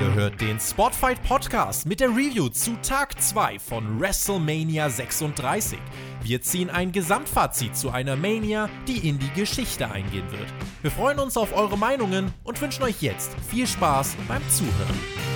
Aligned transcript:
Ihr 0.00 0.14
hört 0.14 0.40
den 0.40 0.58
Spotfight 0.58 1.22
Podcast 1.24 1.84
mit 1.84 2.00
der 2.00 2.08
Review 2.08 2.48
zu 2.48 2.74
Tag 2.80 3.20
2 3.20 3.58
von 3.58 4.00
WrestleMania 4.00 4.88
36. 4.88 5.78
Wir 6.22 6.40
ziehen 6.40 6.70
ein 6.70 6.90
Gesamtfazit 6.90 7.76
zu 7.76 7.90
einer 7.90 8.16
Mania, 8.16 8.70
die 8.88 9.06
in 9.06 9.18
die 9.18 9.28
Geschichte 9.38 9.90
eingehen 9.90 10.24
wird. 10.32 10.46
Wir 10.80 10.90
freuen 10.90 11.18
uns 11.18 11.36
auf 11.36 11.54
eure 11.54 11.76
Meinungen 11.76 12.32
und 12.44 12.58
wünschen 12.62 12.84
euch 12.84 13.02
jetzt 13.02 13.36
viel 13.50 13.66
Spaß 13.66 14.16
beim 14.26 14.40
Zuhören. 14.48 15.29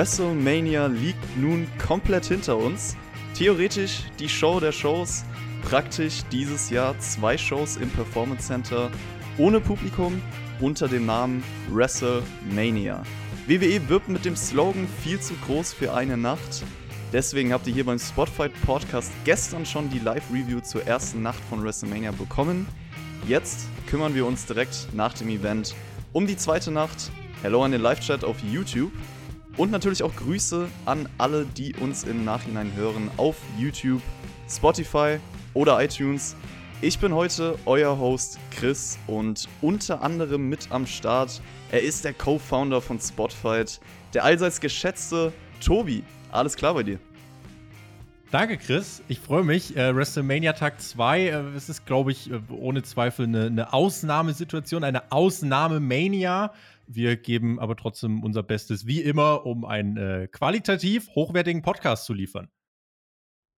WrestleMania 0.00 0.86
liegt 0.86 1.36
nun 1.36 1.68
komplett 1.86 2.24
hinter 2.24 2.56
uns. 2.56 2.96
Theoretisch 3.34 4.04
die 4.18 4.30
Show 4.30 4.58
der 4.58 4.72
Shows, 4.72 5.26
praktisch 5.60 6.22
dieses 6.32 6.70
Jahr 6.70 6.98
zwei 7.00 7.36
Shows 7.36 7.76
im 7.76 7.90
Performance 7.90 8.46
Center 8.46 8.90
ohne 9.36 9.60
Publikum 9.60 10.22
unter 10.58 10.88
dem 10.88 11.04
Namen 11.04 11.44
WrestleMania. 11.70 13.02
WWE 13.46 13.90
wirbt 13.90 14.08
mit 14.08 14.24
dem 14.24 14.36
Slogan 14.36 14.88
viel 15.02 15.20
zu 15.20 15.34
groß 15.44 15.74
für 15.74 15.92
eine 15.92 16.16
Nacht. 16.16 16.64
Deswegen 17.12 17.52
habt 17.52 17.66
ihr 17.66 17.74
hier 17.74 17.84
beim 17.84 17.98
Spotfight 17.98 18.52
Podcast 18.64 19.12
gestern 19.26 19.66
schon 19.66 19.90
die 19.90 19.98
Live-Review 19.98 20.60
zur 20.60 20.86
ersten 20.86 21.20
Nacht 21.20 21.42
von 21.50 21.62
WrestleMania 21.62 22.12
bekommen. 22.12 22.66
Jetzt 23.28 23.66
kümmern 23.86 24.14
wir 24.14 24.24
uns 24.24 24.46
direkt 24.46 24.88
nach 24.94 25.12
dem 25.12 25.28
Event 25.28 25.74
um 26.14 26.26
die 26.26 26.38
zweite 26.38 26.70
Nacht. 26.70 27.10
Hello 27.42 27.62
an 27.62 27.72
den 27.72 27.82
Live-Chat 27.82 28.24
auf 28.24 28.36
YouTube. 28.42 28.92
Und 29.56 29.70
natürlich 29.70 30.02
auch 30.02 30.14
Grüße 30.16 30.68
an 30.86 31.08
alle, 31.18 31.44
die 31.44 31.74
uns 31.74 32.04
im 32.04 32.24
Nachhinein 32.24 32.72
hören 32.74 33.10
auf 33.16 33.36
YouTube, 33.58 34.02
Spotify 34.48 35.18
oder 35.54 35.82
iTunes. 35.82 36.36
Ich 36.80 36.98
bin 36.98 37.14
heute 37.14 37.58
euer 37.66 37.98
Host 37.98 38.38
Chris 38.50 38.98
und 39.06 39.48
unter 39.60 40.02
anderem 40.02 40.48
mit 40.48 40.68
am 40.70 40.86
Start. 40.86 41.42
Er 41.70 41.82
ist 41.82 42.04
der 42.04 42.14
Co-Founder 42.14 42.80
von 42.80 42.98
Spotfight, 42.98 43.80
der 44.14 44.24
allseits 44.24 44.60
geschätzte 44.60 45.32
Tobi. 45.62 46.02
Alles 46.32 46.56
klar 46.56 46.74
bei 46.74 46.82
dir? 46.82 46.98
Danke, 48.30 48.58
Chris. 48.58 49.02
Ich 49.08 49.18
freue 49.18 49.42
mich. 49.42 49.76
Äh, 49.76 49.94
WrestleMania 49.94 50.52
Tag 50.52 50.80
2, 50.80 51.20
äh, 51.20 51.30
es 51.56 51.68
ist, 51.68 51.84
glaube 51.84 52.12
ich, 52.12 52.30
äh, 52.30 52.38
ohne 52.48 52.84
Zweifel 52.84 53.26
eine, 53.26 53.46
eine 53.46 53.72
Ausnahmesituation, 53.72 54.84
eine 54.84 55.10
Ausnahmemania. 55.10 56.52
Wir 56.92 57.16
geben 57.16 57.60
aber 57.60 57.76
trotzdem 57.76 58.24
unser 58.24 58.42
Bestes, 58.42 58.84
wie 58.84 59.00
immer, 59.00 59.46
um 59.46 59.64
einen 59.64 59.96
äh, 59.96 60.26
qualitativ 60.26 61.08
hochwertigen 61.14 61.62
Podcast 61.62 62.04
zu 62.04 62.12
liefern. 62.12 62.48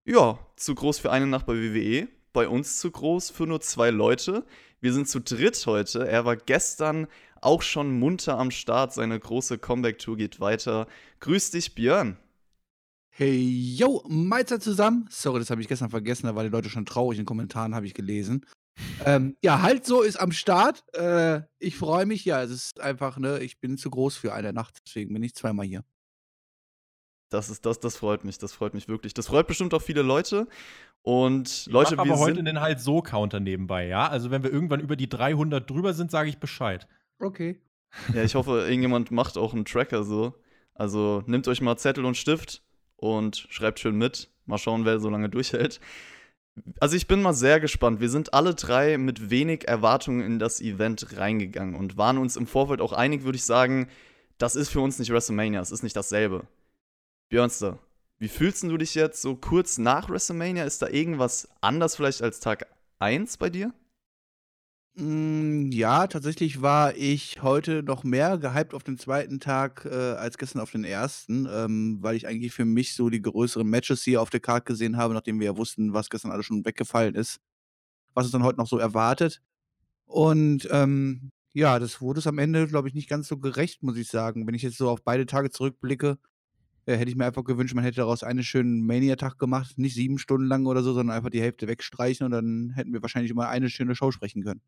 Ja, 0.04 0.38
zu 0.56 0.74
groß 0.74 0.98
für 0.98 1.10
eine 1.10 1.26
Nacht 1.26 1.46
bei 1.46 1.54
WWE. 1.54 2.08
Bei 2.34 2.46
uns 2.46 2.76
zu 2.76 2.90
groß 2.90 3.30
für 3.30 3.46
nur 3.46 3.62
zwei 3.62 3.88
Leute. 3.88 4.44
Wir 4.80 4.92
sind 4.92 5.08
zu 5.08 5.18
dritt 5.18 5.64
heute. 5.64 6.06
Er 6.06 6.26
war 6.26 6.36
gestern 6.36 7.06
auch 7.40 7.62
schon 7.62 7.98
munter 7.98 8.38
am 8.38 8.50
Start. 8.50 8.92
Seine 8.92 9.18
große 9.18 9.56
Comeback-Tour 9.56 10.18
geht 10.18 10.40
weiter. 10.40 10.86
Grüß 11.20 11.52
dich, 11.52 11.74
Björn. 11.74 12.18
Hey, 13.08 13.38
yo, 13.38 14.04
Meister 14.08 14.60
zusammen. 14.60 15.06
Sorry, 15.08 15.38
das 15.38 15.48
habe 15.48 15.62
ich 15.62 15.68
gestern 15.68 15.88
vergessen, 15.88 16.26
da 16.26 16.34
waren 16.34 16.46
die 16.46 16.52
Leute 16.52 16.68
schon 16.68 16.84
traurig 16.84 17.18
in 17.18 17.22
den 17.22 17.26
Kommentaren, 17.26 17.74
habe 17.74 17.86
ich 17.86 17.94
gelesen. 17.94 18.44
Ähm, 19.04 19.36
ja, 19.42 19.62
halt 19.62 19.84
so 19.84 20.02
ist 20.02 20.16
am 20.16 20.32
Start. 20.32 20.84
Äh, 20.94 21.42
ich 21.58 21.76
freue 21.76 22.06
mich, 22.06 22.24
ja, 22.24 22.42
es 22.42 22.50
ist 22.50 22.80
einfach, 22.80 23.18
ne, 23.18 23.40
ich 23.40 23.60
bin 23.60 23.76
zu 23.76 23.90
groß 23.90 24.16
für 24.16 24.32
eine 24.32 24.52
Nacht, 24.52 24.80
deswegen 24.86 25.12
bin 25.12 25.22
ich 25.22 25.34
zweimal 25.34 25.66
hier. 25.66 25.84
Das 27.30 27.48
ist 27.48 27.64
das, 27.64 27.80
das 27.80 27.96
freut 27.96 28.24
mich, 28.24 28.38
das 28.38 28.52
freut 28.52 28.74
mich 28.74 28.88
wirklich. 28.88 29.14
Das 29.14 29.28
freut 29.28 29.46
bestimmt 29.46 29.72
auch 29.72 29.82
viele 29.82 30.02
Leute. 30.02 30.46
Und 31.00 31.48
ich 31.48 31.66
Leute, 31.66 31.96
mach 31.96 32.04
wir 32.04 32.12
aber 32.12 32.20
heute 32.20 32.36
sind 32.36 32.44
den 32.44 32.60
halt 32.60 32.78
so 32.80 33.00
Counter 33.00 33.40
nebenbei, 33.40 33.86
ja? 33.86 34.06
Also 34.08 34.30
wenn 34.30 34.42
wir 34.42 34.52
irgendwann 34.52 34.80
über 34.80 34.96
die 34.96 35.08
300 35.08 35.68
drüber 35.68 35.94
sind, 35.94 36.10
sage 36.10 36.28
ich 36.28 36.38
Bescheid. 36.38 36.86
Okay. 37.18 37.60
Ja, 38.14 38.22
ich 38.22 38.34
hoffe, 38.34 38.62
irgendjemand 38.62 39.10
macht 39.10 39.36
auch 39.36 39.54
einen 39.54 39.64
Tracker 39.64 40.04
so. 40.04 40.34
Also 40.74 41.22
nehmt 41.26 41.48
euch 41.48 41.60
mal 41.60 41.76
Zettel 41.76 42.04
und 42.04 42.16
Stift 42.16 42.62
und 42.96 43.46
schreibt 43.48 43.80
schön 43.80 43.96
mit. 43.96 44.30
Mal 44.44 44.58
schauen, 44.58 44.84
wer 44.84 45.00
so 45.00 45.08
lange 45.08 45.28
durchhält. 45.28 45.80
Also 46.80 46.96
ich 46.96 47.06
bin 47.06 47.22
mal 47.22 47.32
sehr 47.32 47.60
gespannt. 47.60 48.00
Wir 48.00 48.10
sind 48.10 48.34
alle 48.34 48.54
drei 48.54 48.98
mit 48.98 49.30
wenig 49.30 49.66
Erwartungen 49.68 50.20
in 50.20 50.38
das 50.38 50.60
Event 50.60 51.16
reingegangen 51.16 51.74
und 51.74 51.96
waren 51.96 52.18
uns 52.18 52.36
im 52.36 52.46
Vorfeld 52.46 52.80
auch 52.80 52.92
einig, 52.92 53.24
würde 53.24 53.36
ich 53.36 53.44
sagen, 53.44 53.88
das 54.38 54.56
ist 54.56 54.70
für 54.70 54.80
uns 54.80 54.98
nicht 54.98 55.10
WrestleMania, 55.10 55.60
es 55.60 55.70
ist 55.70 55.82
nicht 55.82 55.96
dasselbe. 55.96 56.46
Björnster, 57.30 57.78
wie 58.18 58.28
fühlst 58.28 58.62
du 58.64 58.76
dich 58.76 58.94
jetzt 58.94 59.22
so 59.22 59.36
kurz 59.36 59.78
nach 59.78 60.10
WrestleMania? 60.10 60.64
Ist 60.64 60.82
da 60.82 60.88
irgendwas 60.88 61.48
anders 61.60 61.96
vielleicht 61.96 62.22
als 62.22 62.40
Tag 62.40 62.66
1 62.98 63.38
bei 63.38 63.50
dir? 63.50 63.72
Mm, 64.94 65.70
ja, 65.72 66.06
tatsächlich 66.06 66.60
war 66.60 66.94
ich 66.96 67.42
heute 67.42 67.82
noch 67.82 68.04
mehr 68.04 68.36
gehypt 68.36 68.74
auf 68.74 68.82
den 68.82 68.98
zweiten 68.98 69.40
Tag 69.40 69.86
äh, 69.86 69.88
als 69.94 70.36
gestern 70.36 70.60
auf 70.60 70.70
den 70.70 70.84
ersten, 70.84 71.48
ähm, 71.50 71.98
weil 72.02 72.14
ich 72.14 72.26
eigentlich 72.26 72.52
für 72.52 72.66
mich 72.66 72.94
so 72.94 73.08
die 73.08 73.22
größeren 73.22 73.66
Matches 73.66 74.02
hier 74.02 74.20
auf 74.20 74.28
der 74.28 74.40
Karte 74.40 74.64
gesehen 74.66 74.98
habe, 74.98 75.14
nachdem 75.14 75.40
wir 75.40 75.46
ja 75.46 75.56
wussten, 75.56 75.94
was 75.94 76.10
gestern 76.10 76.30
alles 76.30 76.44
schon 76.44 76.64
weggefallen 76.66 77.14
ist, 77.14 77.38
was 78.14 78.26
uns 78.26 78.32
dann 78.32 78.44
heute 78.44 78.58
noch 78.58 78.68
so 78.68 78.78
erwartet. 78.78 79.42
Und 80.06 80.68
ähm, 80.72 81.30
ja, 81.54 81.78
das 81.80 82.00
wurde 82.00 82.20
es 82.20 82.26
am 82.28 82.38
Ende, 82.38 82.66
glaube 82.68 82.88
ich, 82.88 82.94
nicht 82.94 83.08
ganz 83.10 83.28
so 83.28 83.38
gerecht, 83.38 83.82
muss 83.82 83.96
ich 83.98 84.08
sagen. 84.08 84.46
Wenn 84.46 84.54
ich 84.54 84.62
jetzt 84.62 84.78
so 84.78 84.90
auf 84.90 85.04
beide 85.04 85.26
Tage 85.26 85.50
zurückblicke, 85.50 86.18
äh, 86.86 86.96
hätte 86.96 87.10
ich 87.10 87.16
mir 87.16 87.26
einfach 87.26 87.44
gewünscht, 87.44 87.74
man 87.74 87.84
hätte 87.84 87.96
daraus 87.98 88.24
einen 88.24 88.44
schönen 88.44 88.86
Mania-Tag 88.86 89.38
gemacht, 89.38 89.78
nicht 89.78 89.94
sieben 89.94 90.18
Stunden 90.18 90.46
lang 90.48 90.66
oder 90.66 90.82
so, 90.82 90.94
sondern 90.94 91.16
einfach 91.16 91.30
die 91.30 91.42
Hälfte 91.42 91.68
wegstreichen 91.68 92.26
und 92.26 92.32
dann 92.32 92.70
hätten 92.76 92.92
wir 92.94 93.02
wahrscheinlich 93.02 93.32
immer 93.32 93.48
eine 93.48 93.70
schöne 93.70 93.94
Show 93.96 94.10
sprechen 94.12 94.44
können. 94.44 94.62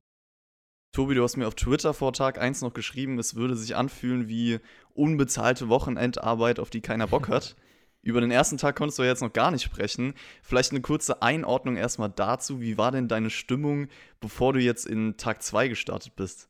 Tobi, 0.94 1.16
du 1.16 1.24
hast 1.24 1.36
mir 1.36 1.48
auf 1.48 1.56
Twitter 1.56 1.92
vor 1.92 2.12
Tag 2.12 2.40
1 2.40 2.62
noch 2.62 2.72
geschrieben, 2.72 3.18
es 3.18 3.34
würde 3.34 3.56
sich 3.56 3.74
anfühlen 3.74 4.28
wie 4.28 4.60
unbezahlte 4.92 5.68
Wochenendarbeit, 5.68 6.60
auf 6.60 6.70
die 6.70 6.82
keiner 6.82 7.08
Bock 7.08 7.28
hat. 7.28 7.56
Über 8.02 8.20
den 8.20 8.30
ersten 8.30 8.58
Tag 8.58 8.76
konntest 8.76 9.00
du 9.00 9.02
ja 9.02 9.08
jetzt 9.08 9.20
noch 9.20 9.32
gar 9.32 9.50
nicht 9.50 9.64
sprechen. 9.64 10.14
Vielleicht 10.44 10.70
eine 10.70 10.82
kurze 10.82 11.20
Einordnung 11.20 11.76
erstmal 11.76 12.10
dazu. 12.10 12.60
Wie 12.60 12.78
war 12.78 12.92
denn 12.92 13.08
deine 13.08 13.30
Stimmung, 13.30 13.88
bevor 14.20 14.52
du 14.52 14.60
jetzt 14.60 14.86
in 14.86 15.16
Tag 15.16 15.42
2 15.42 15.66
gestartet 15.66 16.14
bist? 16.14 16.48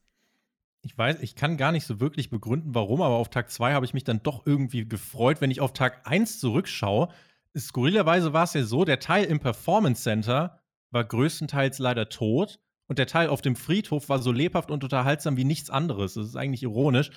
Ich 0.82 0.98
weiß, 0.98 1.22
ich 1.22 1.36
kann 1.36 1.56
gar 1.56 1.72
nicht 1.72 1.86
so 1.86 1.98
wirklich 1.98 2.28
begründen, 2.28 2.74
warum, 2.74 3.00
aber 3.00 3.14
auf 3.14 3.30
Tag 3.30 3.50
2 3.50 3.72
habe 3.72 3.86
ich 3.86 3.94
mich 3.94 4.04
dann 4.04 4.22
doch 4.22 4.44
irgendwie 4.44 4.86
gefreut, 4.86 5.40
wenn 5.40 5.50
ich 5.50 5.62
auf 5.62 5.72
Tag 5.72 6.02
1 6.06 6.38
zurückschaue. 6.38 7.08
Skurrilerweise 7.56 8.34
war 8.34 8.44
es 8.44 8.52
ja 8.52 8.64
so, 8.64 8.84
der 8.84 9.00
Teil 9.00 9.24
im 9.24 9.40
Performance 9.40 10.02
Center 10.02 10.60
war 10.90 11.04
größtenteils 11.04 11.78
leider 11.78 12.10
tot 12.10 12.60
und 12.86 12.98
der 12.98 13.06
Teil 13.06 13.28
auf 13.28 13.42
dem 13.42 13.56
Friedhof 13.56 14.08
war 14.08 14.20
so 14.20 14.32
lebhaft 14.32 14.70
und 14.70 14.84
unterhaltsam 14.84 15.36
wie 15.36 15.44
nichts 15.44 15.70
anderes. 15.70 16.14
Das 16.14 16.26
ist 16.26 16.36
eigentlich 16.36 16.62
ironisch. 16.62 17.10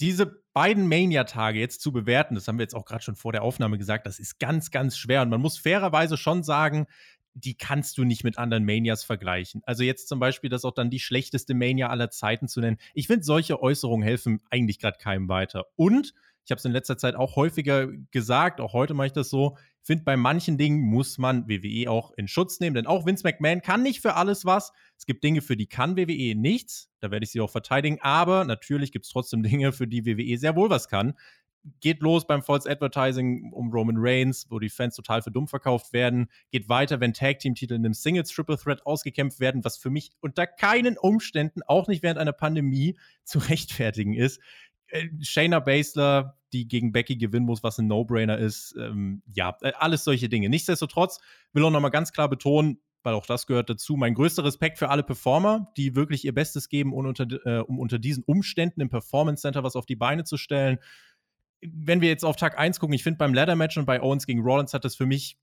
Diese 0.00 0.42
beiden 0.52 0.88
Mania-Tage 0.88 1.58
jetzt 1.58 1.80
zu 1.80 1.92
bewerten, 1.92 2.34
das 2.34 2.48
haben 2.48 2.58
wir 2.58 2.64
jetzt 2.64 2.74
auch 2.74 2.84
gerade 2.84 3.02
schon 3.02 3.16
vor 3.16 3.32
der 3.32 3.42
Aufnahme 3.42 3.78
gesagt, 3.78 4.06
das 4.06 4.18
ist 4.18 4.40
ganz, 4.40 4.70
ganz 4.70 4.98
schwer. 4.98 5.22
Und 5.22 5.28
man 5.28 5.40
muss 5.40 5.56
fairerweise 5.56 6.16
schon 6.16 6.42
sagen, 6.42 6.86
die 7.34 7.56
kannst 7.56 7.98
du 7.98 8.04
nicht 8.04 8.24
mit 8.24 8.38
anderen 8.38 8.64
Manias 8.64 9.04
vergleichen. 9.04 9.62
Also 9.64 9.82
jetzt 9.82 10.08
zum 10.08 10.20
Beispiel 10.20 10.50
das 10.50 10.64
auch 10.64 10.74
dann 10.74 10.90
die 10.90 11.00
schlechteste 11.00 11.54
Mania 11.54 11.88
aller 11.88 12.10
Zeiten 12.10 12.48
zu 12.48 12.60
nennen. 12.60 12.78
Ich 12.94 13.08
finde, 13.08 13.24
solche 13.24 13.60
Äußerungen 13.60 14.06
helfen 14.06 14.40
eigentlich 14.50 14.78
gerade 14.78 14.98
keinem 14.98 15.28
weiter. 15.28 15.66
Und 15.74 16.14
ich 16.44 16.50
habe 16.50 16.58
es 16.58 16.64
in 16.64 16.72
letzter 16.72 16.98
Zeit 16.98 17.14
auch 17.14 17.36
häufiger 17.36 17.88
gesagt, 18.10 18.60
auch 18.60 18.74
heute 18.74 18.92
mache 18.92 19.08
ich 19.08 19.12
das 19.12 19.30
so. 19.30 19.56
Ich 19.80 19.86
finde, 19.86 20.04
bei 20.04 20.16
manchen 20.16 20.58
Dingen 20.58 20.80
muss 20.80 21.16
man 21.16 21.48
WWE 21.48 21.90
auch 21.90 22.12
in 22.16 22.28
Schutz 22.28 22.60
nehmen, 22.60 22.74
denn 22.74 22.86
auch 22.86 23.06
Vince 23.06 23.22
McMahon 23.24 23.62
kann 23.62 23.82
nicht 23.82 24.00
für 24.00 24.14
alles 24.14 24.44
was. 24.44 24.72
Es 24.98 25.06
gibt 25.06 25.24
Dinge, 25.24 25.40
für 25.40 25.56
die 25.56 25.66
kann 25.66 25.96
WWE 25.96 26.34
nichts. 26.34 26.90
Da 27.00 27.10
werde 27.10 27.24
ich 27.24 27.30
sie 27.30 27.40
auch 27.40 27.50
verteidigen. 27.50 27.98
Aber 28.02 28.44
natürlich 28.44 28.92
gibt 28.92 29.06
es 29.06 29.12
trotzdem 29.12 29.42
Dinge, 29.42 29.72
für 29.72 29.86
die 29.86 30.04
WWE 30.04 30.36
sehr 30.36 30.54
wohl 30.54 30.68
was 30.68 30.88
kann. 30.88 31.14
Geht 31.80 32.02
los 32.02 32.26
beim 32.26 32.42
False 32.42 32.70
Advertising 32.70 33.50
um 33.54 33.70
Roman 33.72 33.96
Reigns, 33.96 34.46
wo 34.50 34.58
die 34.58 34.68
Fans 34.68 34.96
total 34.96 35.22
für 35.22 35.30
dumm 35.30 35.48
verkauft 35.48 35.94
werden. 35.94 36.26
Geht 36.50 36.68
weiter, 36.68 37.00
wenn 37.00 37.14
Tag 37.14 37.38
Team 37.38 37.54
Titel 37.54 37.72
in 37.72 37.86
einem 37.86 37.94
Singles 37.94 38.28
Triple 38.28 38.58
Threat 38.58 38.84
ausgekämpft 38.84 39.40
werden, 39.40 39.64
was 39.64 39.78
für 39.78 39.88
mich 39.88 40.12
unter 40.20 40.46
keinen 40.46 40.98
Umständen, 40.98 41.62
auch 41.62 41.88
nicht 41.88 42.02
während 42.02 42.18
einer 42.18 42.34
Pandemie, 42.34 42.98
zu 43.24 43.38
rechtfertigen 43.48 44.12
ist 44.12 44.40
Shayna 45.20 45.60
Baszler, 45.60 46.38
die 46.52 46.68
gegen 46.68 46.92
Becky 46.92 47.16
gewinnen 47.16 47.46
muss, 47.46 47.62
was 47.62 47.78
ein 47.78 47.86
No-Brainer 47.86 48.38
ist. 48.38 48.74
Ähm, 48.78 49.22
ja, 49.26 49.56
äh, 49.62 49.72
alles 49.78 50.04
solche 50.04 50.28
Dinge. 50.28 50.48
Nichtsdestotrotz 50.48 51.20
will 51.52 51.64
auch 51.64 51.70
nochmal 51.70 51.90
ganz 51.90 52.12
klar 52.12 52.28
betonen, 52.28 52.78
weil 53.02 53.14
auch 53.14 53.26
das 53.26 53.46
gehört 53.46 53.68
dazu, 53.68 53.96
mein 53.96 54.14
größter 54.14 54.44
Respekt 54.44 54.78
für 54.78 54.88
alle 54.88 55.02
Performer, 55.02 55.72
die 55.76 55.94
wirklich 55.94 56.24
ihr 56.24 56.34
Bestes 56.34 56.68
geben, 56.68 56.92
um 56.92 57.06
unter, 57.06 57.26
äh, 57.44 57.60
um 57.60 57.78
unter 57.78 57.98
diesen 57.98 58.24
Umständen 58.24 58.80
im 58.80 58.88
Performance 58.88 59.42
Center 59.42 59.62
was 59.62 59.76
auf 59.76 59.86
die 59.86 59.96
Beine 59.96 60.24
zu 60.24 60.36
stellen. 60.36 60.78
Wenn 61.60 62.00
wir 62.00 62.08
jetzt 62.08 62.24
auf 62.24 62.36
Tag 62.36 62.58
1 62.58 62.78
gucken, 62.78 62.94
ich 62.94 63.02
finde 63.02 63.18
beim 63.18 63.34
Ladder 63.34 63.56
Match 63.56 63.76
und 63.76 63.86
bei 63.86 64.00
Owens 64.02 64.26
gegen 64.26 64.42
Rollins 64.42 64.74
hat 64.74 64.84
das 64.84 64.96
für 64.96 65.06
mich 65.06 65.38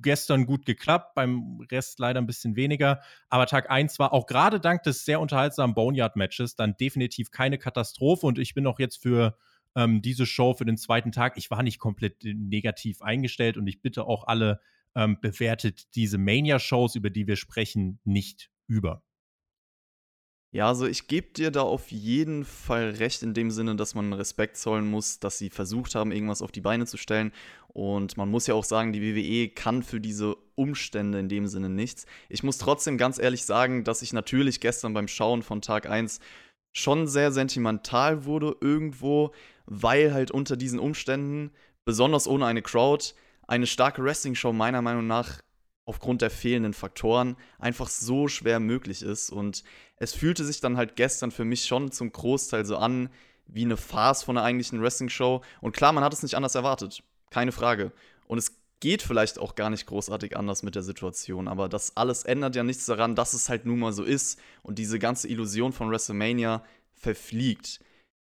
gestern 0.00 0.46
gut 0.46 0.64
geklappt, 0.64 1.14
beim 1.14 1.60
Rest 1.70 1.98
leider 1.98 2.20
ein 2.20 2.26
bisschen 2.26 2.56
weniger. 2.56 3.00
Aber 3.28 3.46
Tag 3.46 3.70
1 3.70 3.98
war 3.98 4.12
auch 4.12 4.26
gerade 4.26 4.60
dank 4.60 4.82
des 4.84 5.04
sehr 5.04 5.20
unterhaltsamen 5.20 5.74
Boneyard-Matches 5.74 6.56
dann 6.56 6.76
definitiv 6.76 7.30
keine 7.30 7.58
Katastrophe. 7.58 8.26
Und 8.26 8.38
ich 8.38 8.54
bin 8.54 8.66
auch 8.66 8.78
jetzt 8.78 9.02
für 9.02 9.36
ähm, 9.74 10.02
diese 10.02 10.26
Show, 10.26 10.54
für 10.54 10.64
den 10.64 10.76
zweiten 10.76 11.12
Tag, 11.12 11.36
ich 11.36 11.50
war 11.50 11.62
nicht 11.62 11.78
komplett 11.78 12.24
äh, 12.24 12.34
negativ 12.34 13.02
eingestellt 13.02 13.56
und 13.56 13.66
ich 13.66 13.82
bitte 13.82 14.04
auch 14.04 14.26
alle, 14.26 14.60
ähm, 14.94 15.18
bewertet 15.20 15.94
diese 15.94 16.18
Mania-Shows, 16.18 16.96
über 16.96 17.10
die 17.10 17.26
wir 17.26 17.36
sprechen, 17.36 17.98
nicht 18.04 18.50
über. 18.66 19.02
Ja, 20.54 20.68
also 20.68 20.86
ich 20.86 21.06
gebe 21.06 21.28
dir 21.32 21.50
da 21.50 21.62
auf 21.62 21.90
jeden 21.90 22.44
Fall 22.44 22.90
recht 22.90 23.22
in 23.22 23.32
dem 23.32 23.50
Sinne, 23.50 23.74
dass 23.74 23.94
man 23.94 24.12
Respekt 24.12 24.58
zollen 24.58 24.90
muss, 24.90 25.18
dass 25.18 25.38
sie 25.38 25.48
versucht 25.48 25.94
haben, 25.94 26.12
irgendwas 26.12 26.42
auf 26.42 26.52
die 26.52 26.60
Beine 26.60 26.84
zu 26.84 26.98
stellen. 26.98 27.32
Und 27.68 28.18
man 28.18 28.28
muss 28.28 28.46
ja 28.46 28.54
auch 28.54 28.64
sagen, 28.64 28.92
die 28.92 29.00
WWE 29.00 29.48
kann 29.48 29.82
für 29.82 29.98
diese 29.98 30.36
Umstände 30.54 31.18
in 31.18 31.30
dem 31.30 31.46
Sinne 31.46 31.70
nichts. 31.70 32.04
Ich 32.28 32.42
muss 32.42 32.58
trotzdem 32.58 32.98
ganz 32.98 33.18
ehrlich 33.18 33.46
sagen, 33.46 33.82
dass 33.82 34.02
ich 34.02 34.12
natürlich 34.12 34.60
gestern 34.60 34.92
beim 34.92 35.08
Schauen 35.08 35.42
von 35.42 35.62
Tag 35.62 35.88
1 35.88 36.20
schon 36.70 37.06
sehr 37.08 37.32
sentimental 37.32 38.26
wurde 38.26 38.54
irgendwo, 38.60 39.32
weil 39.64 40.12
halt 40.12 40.30
unter 40.30 40.58
diesen 40.58 40.78
Umständen, 40.78 41.52
besonders 41.86 42.28
ohne 42.28 42.44
eine 42.44 42.60
Crowd, 42.60 43.14
eine 43.48 43.66
starke 43.66 44.04
Wrestling-Show 44.04 44.52
meiner 44.52 44.82
Meinung 44.82 45.06
nach 45.06 45.40
aufgrund 45.84 46.22
der 46.22 46.30
fehlenden 46.30 46.74
Faktoren 46.74 47.36
einfach 47.58 47.88
so 47.88 48.28
schwer 48.28 48.60
möglich 48.60 49.02
ist. 49.02 49.30
Und 49.30 49.64
es 50.02 50.14
fühlte 50.14 50.44
sich 50.44 50.60
dann 50.60 50.76
halt 50.76 50.96
gestern 50.96 51.30
für 51.30 51.44
mich 51.44 51.64
schon 51.64 51.92
zum 51.92 52.10
Großteil 52.10 52.64
so 52.64 52.76
an 52.76 53.08
wie 53.46 53.64
eine 53.64 53.76
Farce 53.76 54.22
von 54.22 54.36
einer 54.36 54.46
eigentlichen 54.46 54.82
Wrestling-Show. 54.82 55.42
Und 55.60 55.76
klar, 55.76 55.92
man 55.92 56.04
hat 56.04 56.12
es 56.12 56.22
nicht 56.22 56.34
anders 56.34 56.54
erwartet. 56.54 57.02
Keine 57.30 57.52
Frage. 57.52 57.92
Und 58.26 58.38
es 58.38 58.56
geht 58.80 59.02
vielleicht 59.02 59.38
auch 59.38 59.54
gar 59.54 59.70
nicht 59.70 59.86
großartig 59.86 60.36
anders 60.36 60.62
mit 60.62 60.74
der 60.74 60.82
Situation, 60.82 61.46
aber 61.46 61.68
das 61.68 61.96
alles 61.96 62.24
ändert 62.24 62.56
ja 62.56 62.64
nichts 62.64 62.86
daran, 62.86 63.14
dass 63.14 63.32
es 63.32 63.48
halt 63.48 63.64
nun 63.64 63.78
mal 63.78 63.92
so 63.92 64.02
ist 64.02 64.40
und 64.62 64.78
diese 64.78 64.98
ganze 64.98 65.28
Illusion 65.28 65.72
von 65.72 65.88
WrestleMania 65.88 66.64
verfliegt 66.94 67.80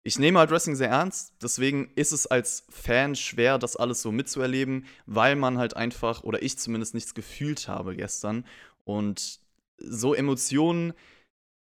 ich 0.03 0.17
nehme 0.17 0.39
halt 0.39 0.49
Wrestling 0.49 0.75
sehr 0.75 0.89
ernst, 0.89 1.33
deswegen 1.41 1.91
ist 1.95 2.11
es 2.11 2.25
als 2.25 2.65
Fan 2.69 3.15
schwer, 3.15 3.59
das 3.59 3.75
alles 3.75 4.01
so 4.01 4.11
mitzuerleben, 4.11 4.85
weil 5.05 5.35
man 5.35 5.57
halt 5.59 5.75
einfach, 5.75 6.23
oder 6.23 6.41
ich 6.41 6.57
zumindest 6.57 6.95
nichts 6.95 7.13
gefühlt 7.13 7.67
habe 7.67 7.95
gestern. 7.95 8.45
Und 8.83 9.39
so 9.77 10.15
Emotionen 10.15 10.93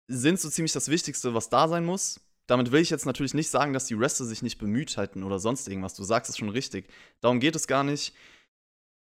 sind 0.10 0.40
so 0.40 0.50
ziemlich 0.50 0.74
das 0.74 0.90
Wichtigste, 0.90 1.34
was 1.34 1.50
da 1.50 1.68
sein 1.68 1.86
muss. 1.86 2.20
Damit 2.48 2.72
will 2.72 2.82
ich 2.82 2.90
jetzt 2.90 3.06
natürlich 3.06 3.36
nicht 3.36 3.50
sagen, 3.50 3.74
dass 3.74 3.86
die 3.86 3.98
Wrestler 3.98 4.26
sich 4.26 4.42
nicht 4.42 4.58
bemüht 4.58 4.98
hätten 4.98 5.24
oder 5.24 5.40
sonst 5.40 5.68
irgendwas. 5.68 5.94
Du 5.94 6.04
sagst 6.04 6.30
es 6.32 6.38
schon 6.38 6.50
richtig. 6.50 6.90
Darum 7.22 7.40
geht 7.40 7.56
es 7.56 7.68
gar 7.68 7.84
nicht. 7.84 8.14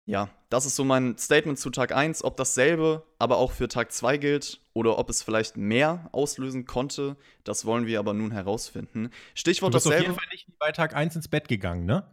Ja, 0.05 0.31
das 0.49 0.65
ist 0.65 0.77
so 0.77 0.85
mein 0.85 1.19
Statement 1.19 1.59
zu 1.59 1.71
Tag 1.71 1.93
1. 1.93 2.23
Ob 2.23 2.37
dasselbe 2.37 3.05
aber 3.19 3.37
auch 3.39 3.53
für 3.53 3.69
Tag 3.69 3.93
2 3.93 4.17
gilt 4.19 4.61
oder 4.75 4.99
ob 4.99 5.11
es 5.11 5.23
vielleicht 5.23 5.57
mehr 5.57 6.09
auslösen 6.13 6.67
konnte, 6.67 7.17
das 7.45 7.65
wollen 7.65 7.87
wir 7.87 7.99
aber 7.99 8.15
nun 8.15 8.31
herausfinden. 8.31 9.11
Stichwort 9.35 9.75
du 9.75 9.77
bist 9.77 9.87
dasselbe. 9.87 10.11
auf 10.11 10.17
jeden 10.17 10.21
Fall 10.21 10.29
nicht 10.33 10.59
bei 10.59 10.73
Tag 10.73 10.95
1 10.95 11.17
ins 11.17 11.29
Bett 11.29 11.49
gegangen, 11.49 11.85
ne? 11.85 12.09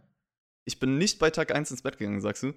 Ich 0.64 0.78
bin 0.78 0.98
nicht 0.98 1.18
bei 1.18 1.30
Tag 1.30 1.54
1 1.54 1.70
ins 1.70 1.82
Bett 1.82 1.98
gegangen, 1.98 2.20
sagst 2.20 2.42
du? 2.42 2.54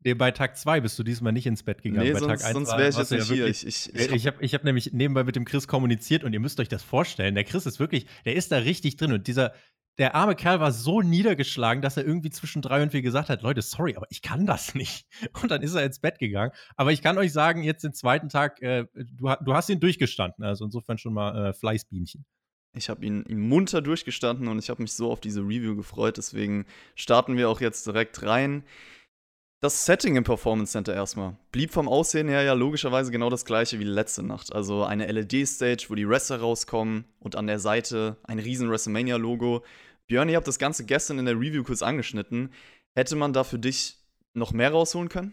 Nee, 0.00 0.14
bei 0.14 0.30
Tag 0.30 0.56
2 0.56 0.80
bist 0.80 0.98
du 0.98 1.02
diesmal 1.02 1.32
nicht 1.32 1.46
ins 1.46 1.62
Bett 1.62 1.82
gegangen. 1.82 2.06
Nee, 2.06 2.12
bei 2.12 2.18
sonst, 2.18 2.42
Tag 2.42 2.44
1 2.44 2.52
sonst 2.52 2.70
wäre 2.76 2.88
ich 2.88 2.96
jetzt 2.96 3.10
nicht 3.10 3.28
ja 3.28 3.34
hier. 3.34 3.44
Wirklich, 3.44 3.66
ich 3.66 3.94
ich, 3.94 4.00
ich, 4.00 4.12
ich 4.12 4.26
habe 4.26 4.44
ich 4.44 4.54
hab 4.54 4.64
nämlich 4.64 4.92
nebenbei 4.92 5.24
mit 5.24 5.36
dem 5.36 5.44
Chris 5.44 5.66
kommuniziert 5.66 6.24
und 6.24 6.32
ihr 6.32 6.40
müsst 6.40 6.60
euch 6.60 6.68
das 6.68 6.82
vorstellen. 6.82 7.34
Der 7.34 7.44
Chris 7.44 7.64
ist 7.64 7.80
wirklich, 7.80 8.06
der 8.24 8.34
ist 8.34 8.52
da 8.52 8.58
richtig 8.58 8.96
drin 8.96 9.12
und 9.12 9.26
dieser, 9.26 9.54
der 9.98 10.14
arme 10.14 10.34
Kerl 10.34 10.60
war 10.60 10.72
so 10.72 11.02
niedergeschlagen, 11.02 11.80
dass 11.80 11.96
er 11.96 12.04
irgendwie 12.04 12.30
zwischen 12.30 12.62
drei 12.62 12.82
und 12.82 12.90
vier 12.90 13.02
gesagt 13.02 13.28
hat, 13.28 13.42
Leute, 13.42 13.62
sorry, 13.62 13.94
aber 13.96 14.06
ich 14.10 14.22
kann 14.22 14.44
das 14.46 14.74
nicht. 14.74 15.06
Und 15.40 15.50
dann 15.50 15.62
ist 15.62 15.74
er 15.74 15.84
ins 15.84 16.00
Bett 16.00 16.18
gegangen. 16.18 16.52
Aber 16.76 16.92
ich 16.92 17.00
kann 17.00 17.18
euch 17.18 17.32
sagen, 17.32 17.62
jetzt 17.62 17.84
den 17.84 17.92
zweiten 17.92 18.28
Tag, 18.28 18.60
äh, 18.62 18.86
du, 18.94 19.32
du, 19.40 19.54
hast 19.54 19.68
ihn 19.68 19.80
durchgestanden. 19.80 20.44
Also 20.44 20.64
insofern 20.64 20.98
schon 20.98 21.14
mal 21.14 21.50
äh, 21.50 21.52
Fleißbienchen. 21.52 22.24
Ich 22.76 22.88
habe 22.88 23.04
ihn, 23.06 23.24
ihn 23.28 23.40
munter 23.40 23.82
durchgestanden 23.82 24.48
und 24.48 24.58
ich 24.58 24.68
habe 24.68 24.82
mich 24.82 24.92
so 24.92 25.12
auf 25.12 25.20
diese 25.20 25.42
Review 25.42 25.76
gefreut. 25.76 26.16
Deswegen 26.16 26.66
starten 26.96 27.36
wir 27.36 27.48
auch 27.48 27.60
jetzt 27.60 27.86
direkt 27.86 28.22
rein. 28.24 28.64
Das 29.64 29.86
Setting 29.86 30.14
im 30.16 30.24
Performance 30.24 30.72
Center 30.72 30.92
erstmal 30.92 31.38
blieb 31.50 31.72
vom 31.72 31.88
Aussehen 31.88 32.28
her 32.28 32.42
ja 32.42 32.52
logischerweise 32.52 33.10
genau 33.10 33.30
das 33.30 33.46
gleiche 33.46 33.78
wie 33.78 33.84
letzte 33.84 34.22
Nacht. 34.22 34.52
Also 34.52 34.84
eine 34.84 35.10
LED-Stage, 35.10 35.86
wo 35.88 35.94
die 35.94 36.06
Wrestler 36.06 36.40
rauskommen 36.40 37.06
und 37.18 37.34
an 37.34 37.46
der 37.46 37.58
Seite 37.58 38.18
ein 38.24 38.38
riesen 38.38 38.68
WrestleMania-Logo. 38.68 39.64
Björn, 40.06 40.28
ihr 40.28 40.36
habt 40.36 40.46
das 40.46 40.58
Ganze 40.58 40.84
gestern 40.84 41.18
in 41.18 41.24
der 41.24 41.36
Review 41.40 41.64
kurz 41.64 41.80
angeschnitten. 41.80 42.52
Hätte 42.94 43.16
man 43.16 43.32
da 43.32 43.42
für 43.42 43.58
dich 43.58 43.96
noch 44.34 44.52
mehr 44.52 44.70
rausholen 44.70 45.08
können? 45.08 45.32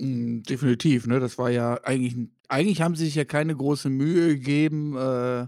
Mm, 0.00 0.40
definitiv, 0.40 1.06
ne? 1.06 1.20
Das 1.20 1.36
war 1.36 1.50
ja 1.50 1.78
eigentlich, 1.84 2.16
eigentlich 2.48 2.80
haben 2.80 2.96
sie 2.96 3.04
sich 3.04 3.16
ja 3.16 3.26
keine 3.26 3.54
große 3.54 3.90
Mühe 3.90 4.28
gegeben. 4.28 4.96
Äh, 4.96 5.46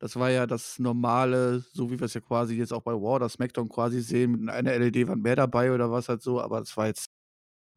das 0.00 0.16
war 0.16 0.30
ja 0.30 0.48
das 0.48 0.80
Normale, 0.80 1.60
so 1.60 1.92
wie 1.92 2.00
wir 2.00 2.06
es 2.06 2.14
ja 2.14 2.22
quasi 2.22 2.56
jetzt 2.56 2.72
auch 2.72 2.82
bei 2.82 2.92
War 2.92 3.14
oder 3.14 3.28
SmackDown 3.28 3.68
quasi 3.68 4.00
sehen. 4.00 4.32
Mit 4.32 4.50
einer 4.50 4.76
LED 4.76 5.06
waren 5.06 5.22
mehr 5.22 5.36
dabei 5.36 5.72
oder 5.72 5.92
was 5.92 6.08
halt 6.08 6.22
so, 6.22 6.40
aber 6.40 6.58
das 6.58 6.76
war 6.76 6.88
jetzt 6.88 7.08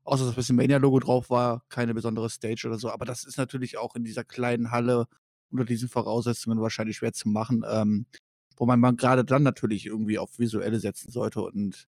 außer 0.04 0.32
das 0.32 0.50
Mania-Logo 0.52 1.00
drauf 1.00 1.30
war, 1.30 1.64
keine 1.70 1.94
besondere 1.94 2.30
Stage 2.30 2.68
oder 2.68 2.78
so. 2.78 2.90
Aber 2.90 3.06
das 3.06 3.24
ist 3.24 3.38
natürlich 3.38 3.78
auch 3.78 3.96
in 3.96 4.04
dieser 4.04 4.24
kleinen 4.24 4.72
Halle 4.72 5.08
unter 5.52 5.66
diesen 5.66 5.90
Voraussetzungen 5.90 6.62
wahrscheinlich 6.62 6.98
schwer 6.98 7.14
zu 7.14 7.30
machen, 7.30 7.64
ähm, 7.70 8.06
wo 8.58 8.66
man, 8.66 8.80
man 8.80 8.98
gerade 8.98 9.24
dann 9.24 9.44
natürlich 9.44 9.86
irgendwie 9.86 10.18
auf 10.18 10.40
Visuelle 10.40 10.80
setzen 10.80 11.12
sollte. 11.12 11.42
Und 11.42 11.88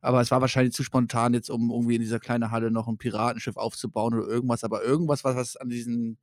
aber 0.00 0.20
es 0.20 0.30
war 0.30 0.40
wahrscheinlich 0.40 0.74
zu 0.74 0.82
spontan 0.82 1.34
jetzt, 1.34 1.50
um 1.50 1.70
irgendwie 1.70 1.96
in 1.96 2.00
dieser 2.00 2.20
kleinen 2.20 2.50
Halle 2.50 2.70
noch 2.70 2.88
ein 2.88 2.98
Piratenschiff 2.98 3.56
aufzubauen 3.56 4.14
oder 4.14 4.26
irgendwas. 4.26 4.64
Aber 4.64 4.82
irgendwas, 4.82 5.24
was, 5.24 5.36
was 5.36 5.56
an 5.56 5.68
diesen, 5.68 6.18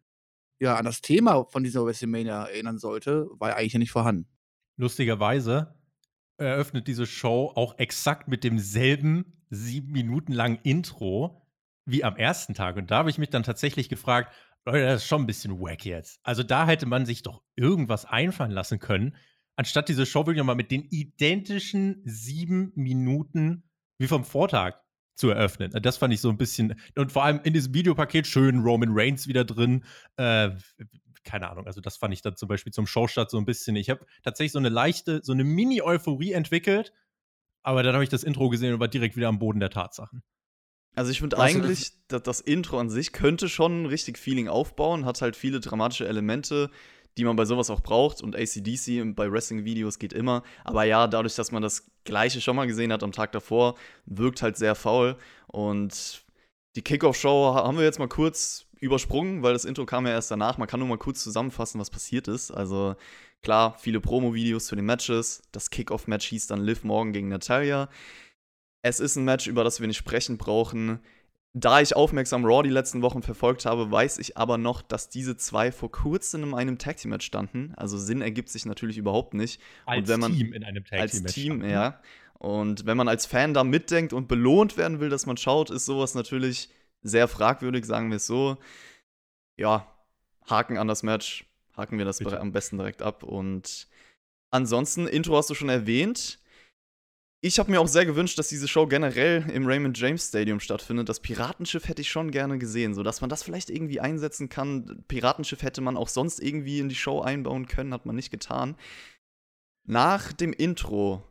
ja, 0.59 0.75
an 0.75 0.85
das 0.85 1.01
Thema 1.01 1.45
von 1.45 1.63
dieser 1.63 1.85
WrestleMania 1.85 2.45
erinnern 2.45 2.77
sollte, 2.77 3.27
war 3.39 3.55
eigentlich 3.55 3.73
ja 3.73 3.79
nicht 3.79 3.91
vorhanden. 3.91 4.27
Lustigerweise 4.77 5.75
eröffnet 6.45 6.87
diese 6.87 7.05
Show 7.05 7.51
auch 7.55 7.77
exakt 7.77 8.27
mit 8.27 8.43
demselben 8.43 9.43
sieben 9.49 9.91
Minuten 9.91 10.33
langen 10.33 10.59
Intro 10.63 11.47
wie 11.85 12.03
am 12.03 12.15
ersten 12.15 12.53
Tag. 12.53 12.77
Und 12.77 12.91
da 12.91 12.97
habe 12.97 13.09
ich 13.09 13.17
mich 13.17 13.29
dann 13.29 13.43
tatsächlich 13.43 13.89
gefragt, 13.89 14.33
Leute, 14.65 14.85
das 14.85 15.01
ist 15.01 15.07
schon 15.07 15.23
ein 15.23 15.27
bisschen 15.27 15.59
wack 15.59 15.85
jetzt. 15.85 16.19
Also 16.23 16.43
da 16.43 16.65
hätte 16.65 16.85
man 16.85 17.05
sich 17.05 17.21
doch 17.23 17.43
irgendwas 17.55 18.05
einfallen 18.05 18.51
lassen 18.51 18.79
können, 18.79 19.15
anstatt 19.55 19.89
diese 19.89 20.05
Show 20.05 20.21
wirklich 20.21 20.37
nochmal 20.37 20.55
mit 20.55 20.71
den 20.71 20.87
identischen 20.89 22.01
sieben 22.05 22.71
Minuten 22.75 23.69
wie 23.97 24.07
vom 24.07 24.23
Vortag 24.23 24.75
zu 25.15 25.29
eröffnen. 25.29 25.71
Das 25.81 25.97
fand 25.97 26.13
ich 26.13 26.21
so 26.21 26.29
ein 26.29 26.37
bisschen, 26.37 26.75
und 26.95 27.11
vor 27.11 27.23
allem 27.23 27.41
in 27.43 27.53
diesem 27.53 27.73
Videopaket 27.73 28.25
schön 28.25 28.61
Roman 28.61 28.89
Reigns 28.91 29.27
wieder 29.27 29.45
drin. 29.45 29.83
Äh, 30.17 30.51
keine 31.23 31.49
Ahnung, 31.49 31.65
also 31.67 31.81
das 31.81 31.97
fand 31.97 32.13
ich 32.13 32.21
dann 32.21 32.35
zum 32.35 32.47
Beispiel 32.47 32.73
zum 32.73 32.87
Showstart 32.87 33.29
so 33.29 33.37
ein 33.37 33.45
bisschen. 33.45 33.75
Ich 33.75 33.89
habe 33.89 34.05
tatsächlich 34.23 34.51
so 34.51 34.59
eine 34.59 34.69
leichte, 34.69 35.21
so 35.23 35.33
eine 35.33 35.43
Mini-Euphorie 35.43 36.33
entwickelt, 36.33 36.93
aber 37.61 37.83
dann 37.83 37.93
habe 37.93 38.03
ich 38.03 38.09
das 38.09 38.23
Intro 38.23 38.49
gesehen 38.49 38.73
und 38.73 38.79
war 38.79 38.87
direkt 38.87 39.15
wieder 39.15 39.29
am 39.29 39.39
Boden 39.39 39.59
der 39.59 39.69
Tatsachen. 39.69 40.23
Also 40.95 41.11
ich 41.11 41.19
finde 41.19 41.39
eigentlich, 41.39 41.91
das, 42.07 42.23
das 42.23 42.39
Intro 42.39 42.79
an 42.79 42.89
sich 42.89 43.13
könnte 43.13 43.49
schon 43.49 43.85
richtig 43.85 44.19
Feeling 44.19 44.47
aufbauen, 44.47 45.05
hat 45.05 45.21
halt 45.21 45.35
viele 45.35 45.59
dramatische 45.59 46.07
Elemente, 46.07 46.69
die 47.17 47.23
man 47.23 47.35
bei 47.35 47.45
sowas 47.45 47.69
auch 47.69 47.81
braucht. 47.81 48.21
Und 48.21 48.35
ACDC 48.35 49.15
bei 49.15 49.31
Wrestling-Videos 49.31 49.97
geht 49.97 50.13
immer. 50.13 50.43
Aber 50.63 50.83
ja, 50.83 51.07
dadurch, 51.07 51.35
dass 51.35 51.51
man 51.51 51.63
das 51.63 51.91
Gleiche 52.03 52.41
schon 52.41 52.55
mal 52.55 52.67
gesehen 52.67 52.91
hat 52.91 53.03
am 53.03 53.11
Tag 53.11 53.31
davor, 53.31 53.75
wirkt 54.05 54.41
halt 54.41 54.57
sehr 54.57 54.75
faul. 54.75 55.17
Und 55.47 56.23
die 56.75 56.81
Kickoff-Show 56.81 57.55
haben 57.55 57.77
wir 57.77 57.85
jetzt 57.85 57.99
mal 57.99 58.07
kurz 58.07 58.67
übersprungen, 58.83 59.41
weil 59.41 59.53
das 59.53 59.65
Intro 59.65 59.85
kam 59.85 60.05
ja 60.05 60.11
erst 60.11 60.29
danach. 60.31 60.57
Man 60.57 60.67
kann 60.67 60.79
nur 60.79 60.89
mal 60.89 60.97
kurz 60.97 61.23
zusammenfassen, 61.23 61.79
was 61.79 61.89
passiert 61.89 62.27
ist. 62.27 62.51
Also 62.51 62.95
klar, 63.41 63.75
viele 63.79 63.99
Promo-Videos 63.99 64.65
zu 64.65 64.75
den 64.75 64.85
Matches. 64.85 65.41
Das 65.51 65.69
Kickoff-Match 65.69 66.27
hieß 66.27 66.47
dann 66.47 66.61
Liv 66.61 66.83
Morgan 66.83 67.13
gegen 67.13 67.29
Natalia. 67.29 67.89
Es 68.81 68.99
ist 68.99 69.15
ein 69.15 69.25
Match, 69.25 69.47
über 69.47 69.63
das 69.63 69.79
wir 69.79 69.87
nicht 69.87 69.97
sprechen 69.97 70.37
brauchen. 70.37 70.99
Da 71.55 71.79
ich 71.81 71.95
aufmerksam 71.95 72.45
Raw 72.45 72.63
die 72.63 72.69
letzten 72.69 73.03
Wochen 73.03 73.21
verfolgt 73.21 73.65
habe, 73.65 73.91
weiß 73.91 74.17
ich 74.17 74.37
aber 74.37 74.57
noch, 74.57 74.81
dass 74.81 75.09
diese 75.09 75.37
zwei 75.37 75.71
vor 75.71 75.91
kurzem 75.91 76.43
in 76.43 76.53
einem 76.55 76.79
Tag 76.79 76.97
Team 76.97 77.11
Match 77.11 77.25
standen. 77.25 77.73
Also 77.77 77.97
Sinn 77.97 78.21
ergibt 78.21 78.49
sich 78.49 78.65
natürlich 78.65 78.97
überhaupt 78.97 79.35
nicht. 79.35 79.61
Als 79.85 79.99
und 79.99 80.07
wenn 80.07 80.19
man, 80.19 80.33
Team 80.35 80.53
in 80.53 80.63
einem 80.63 80.83
Tag 80.83 80.97
Team 80.97 81.01
Als 81.01 81.21
Match 81.21 81.33
Team, 81.33 81.53
standen. 81.53 81.69
ja. 81.69 82.01
Und 82.39 82.85
wenn 82.85 82.97
man 82.97 83.07
als 83.07 83.25
Fan 83.25 83.53
da 83.53 83.63
mitdenkt 83.63 84.11
und 84.11 84.27
belohnt 84.27 84.75
werden 84.75 84.99
will, 84.99 85.09
dass 85.09 85.25
man 85.25 85.37
schaut, 85.37 85.69
ist 85.69 85.85
sowas 85.85 86.15
natürlich 86.15 86.69
sehr 87.03 87.27
fragwürdig, 87.27 87.85
sagen 87.85 88.09
wir 88.09 88.17
es 88.17 88.25
so. 88.25 88.57
Ja, 89.57 89.87
Haken 90.49 90.77
an 90.77 90.87
das 90.87 91.03
Match, 91.03 91.45
haken 91.75 91.97
wir 91.97 92.05
das 92.05 92.19
Bitte. 92.19 92.39
am 92.39 92.51
besten 92.51 92.77
direkt 92.77 93.01
ab. 93.01 93.23
Und 93.23 93.87
ansonsten, 94.49 95.07
Intro 95.07 95.37
hast 95.37 95.49
du 95.49 95.55
schon 95.55 95.69
erwähnt. 95.69 96.39
Ich 97.45 97.59
habe 97.59 97.69
mir 97.69 97.81
auch 97.81 97.89
sehr 97.89 98.05
gewünscht, 98.05 98.39
dass 98.39 98.47
diese 98.47 98.69
Show 98.69 98.87
generell 98.87 99.49
im 99.53 99.67
Raymond 99.67 99.97
James 99.97 100.29
Stadium 100.29 100.61
stattfindet. 100.61 101.09
Das 101.09 101.19
Piratenschiff 101.19 101.89
hätte 101.89 102.01
ich 102.01 102.09
schon 102.09 102.31
gerne 102.31 102.57
gesehen, 102.57 102.93
sodass 102.93 103.19
man 103.19 103.29
das 103.29 103.43
vielleicht 103.43 103.69
irgendwie 103.69 103.99
einsetzen 103.99 104.47
kann. 104.47 105.03
Piratenschiff 105.09 105.61
hätte 105.61 105.81
man 105.81 105.97
auch 105.97 106.07
sonst 106.07 106.39
irgendwie 106.39 106.79
in 106.79 106.87
die 106.87 106.95
Show 106.95 107.21
einbauen 107.21 107.67
können, 107.67 107.93
hat 107.93 108.05
man 108.05 108.15
nicht 108.15 108.31
getan. 108.31 108.77
Nach 109.85 110.31
dem 110.31 110.53
Intro, 110.53 111.21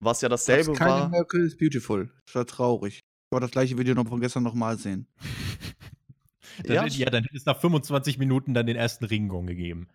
was 0.00 0.22
ja 0.22 0.28
dasselbe 0.28 0.72
keine 0.72 0.90
war. 0.90 1.08
Miracle 1.08 1.46
is 1.46 1.56
Beautiful. 1.56 2.10
Das 2.26 2.34
war 2.34 2.46
traurig. 2.46 2.99
Wollte 3.30 3.44
das 3.44 3.52
gleiche 3.52 3.78
Video 3.78 3.94
noch 3.94 4.08
von 4.08 4.20
gestern 4.20 4.42
nochmal 4.42 4.78
sehen. 4.78 5.06
dann, 6.64 6.74
ja, 6.74 6.86
ja, 6.86 7.10
dann 7.10 7.22
hätte 7.22 7.36
es 7.36 7.46
nach 7.46 7.60
25 7.60 8.18
Minuten 8.18 8.54
dann 8.54 8.66
den 8.66 8.76
ersten 8.76 9.04
Ringgong 9.04 9.46
gegeben. 9.46 9.88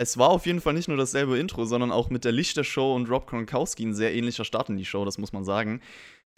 Es 0.00 0.16
war 0.16 0.28
auf 0.30 0.46
jeden 0.46 0.60
Fall 0.60 0.74
nicht 0.74 0.86
nur 0.86 0.96
dasselbe 0.96 1.38
Intro, 1.38 1.64
sondern 1.64 1.90
auch 1.90 2.08
mit 2.08 2.24
der 2.24 2.30
Lichtershow 2.30 2.94
und 2.94 3.10
Rob 3.10 3.26
Gronkowski 3.26 3.84
ein 3.84 3.94
sehr 3.94 4.14
ähnlicher 4.14 4.44
Start 4.44 4.68
in 4.68 4.76
die 4.76 4.84
Show, 4.84 5.04
das 5.04 5.18
muss 5.18 5.32
man 5.32 5.44
sagen. 5.44 5.80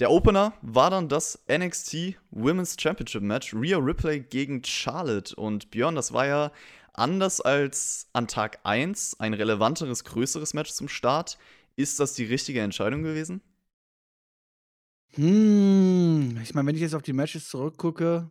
Der 0.01 0.11
Opener 0.11 0.55
war 0.63 0.89
dann 0.89 1.11
das 1.11 1.45
NXT 1.47 2.17
Women's 2.31 2.75
Championship 2.81 3.23
Match, 3.23 3.53
Rhea 3.53 3.77
Ripley 3.77 4.21
gegen 4.21 4.65
Charlotte. 4.65 5.37
Und 5.37 5.71
Björn, 5.71 5.95
das 5.95 6.15
war 6.15 6.27
ja 6.27 6.53
anders 6.95 7.43
als 7.43 8.09
an 8.15 8.27
Tag 8.27 8.61
1 8.63 9.21
ein 9.21 9.35
relevanteres, 9.35 10.05
größeres 10.05 10.55
Match 10.55 10.71
zum 10.71 10.89
Start. 10.89 11.37
Ist 11.77 12.01
das 12.01 12.15
die 12.15 12.25
richtige 12.25 12.63
Entscheidung 12.63 13.03
gewesen? 13.03 13.43
Hm, 15.15 16.39
ich 16.43 16.55
meine, 16.55 16.67
wenn 16.69 16.75
ich 16.77 16.81
jetzt 16.83 16.95
auf 16.95 17.03
die 17.03 17.13
Matches 17.13 17.49
zurückgucke, 17.49 18.31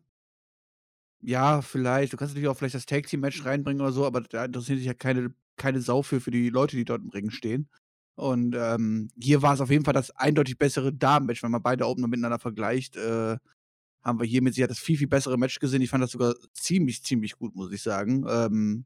ja, 1.22 1.62
vielleicht. 1.62 2.14
Du 2.14 2.18
kannst 2.18 2.34
natürlich 2.34 2.50
auch 2.50 2.58
vielleicht 2.58 2.76
das 2.76 2.86
Tag 2.86 3.08
Team 3.08 3.20
Match 3.22 3.44
reinbringen 3.46 3.82
oder 3.82 3.92
so, 3.92 4.06
aber 4.06 4.22
da 4.22 4.46
interessiert 4.46 4.78
sich 4.80 4.88
ja 4.88 4.94
keine, 4.94 5.34
keine 5.58 5.82
Sau 5.82 6.02
für, 6.02 6.22
für 6.22 6.32
die 6.32 6.50
Leute, 6.50 6.78
die 6.78 6.86
dort 6.86 7.02
im 7.04 7.10
Ring 7.10 7.30
stehen. 7.30 7.70
Und 8.16 8.56
ähm, 8.58 9.10
hier 9.22 9.42
war 9.42 9.54
es 9.54 9.62
auf 9.62 9.70
jeden 9.70 9.86
Fall 9.86 9.94
das 9.94 10.12
eindeutig 10.12 10.58
bessere 10.58 10.94
Damen-Match, 10.94 11.44
wenn 11.44 11.52
man 11.52 11.64
beide 11.64 11.88
Opener 11.88 12.08
miteinander 12.08 12.40
vergleicht. 12.40 12.96
Äh, 12.98 13.38
haben 14.04 14.20
wir 14.20 14.28
hier 14.28 14.42
mit 14.42 14.56
Sicherheit 14.56 14.72
das 14.72 14.80
viel, 14.80 14.98
viel 14.98 15.08
bessere 15.08 15.38
Match 15.38 15.60
gesehen. 15.60 15.82
Ich 15.82 15.90
fand 15.92 16.04
das 16.04 16.12
sogar 16.12 16.36
ziemlich, 16.54 17.04
ziemlich 17.04 17.38
gut, 17.38 17.56
muss 17.56 17.72
ich 17.74 17.82
sagen. 17.84 18.26
Ähm, 18.30 18.86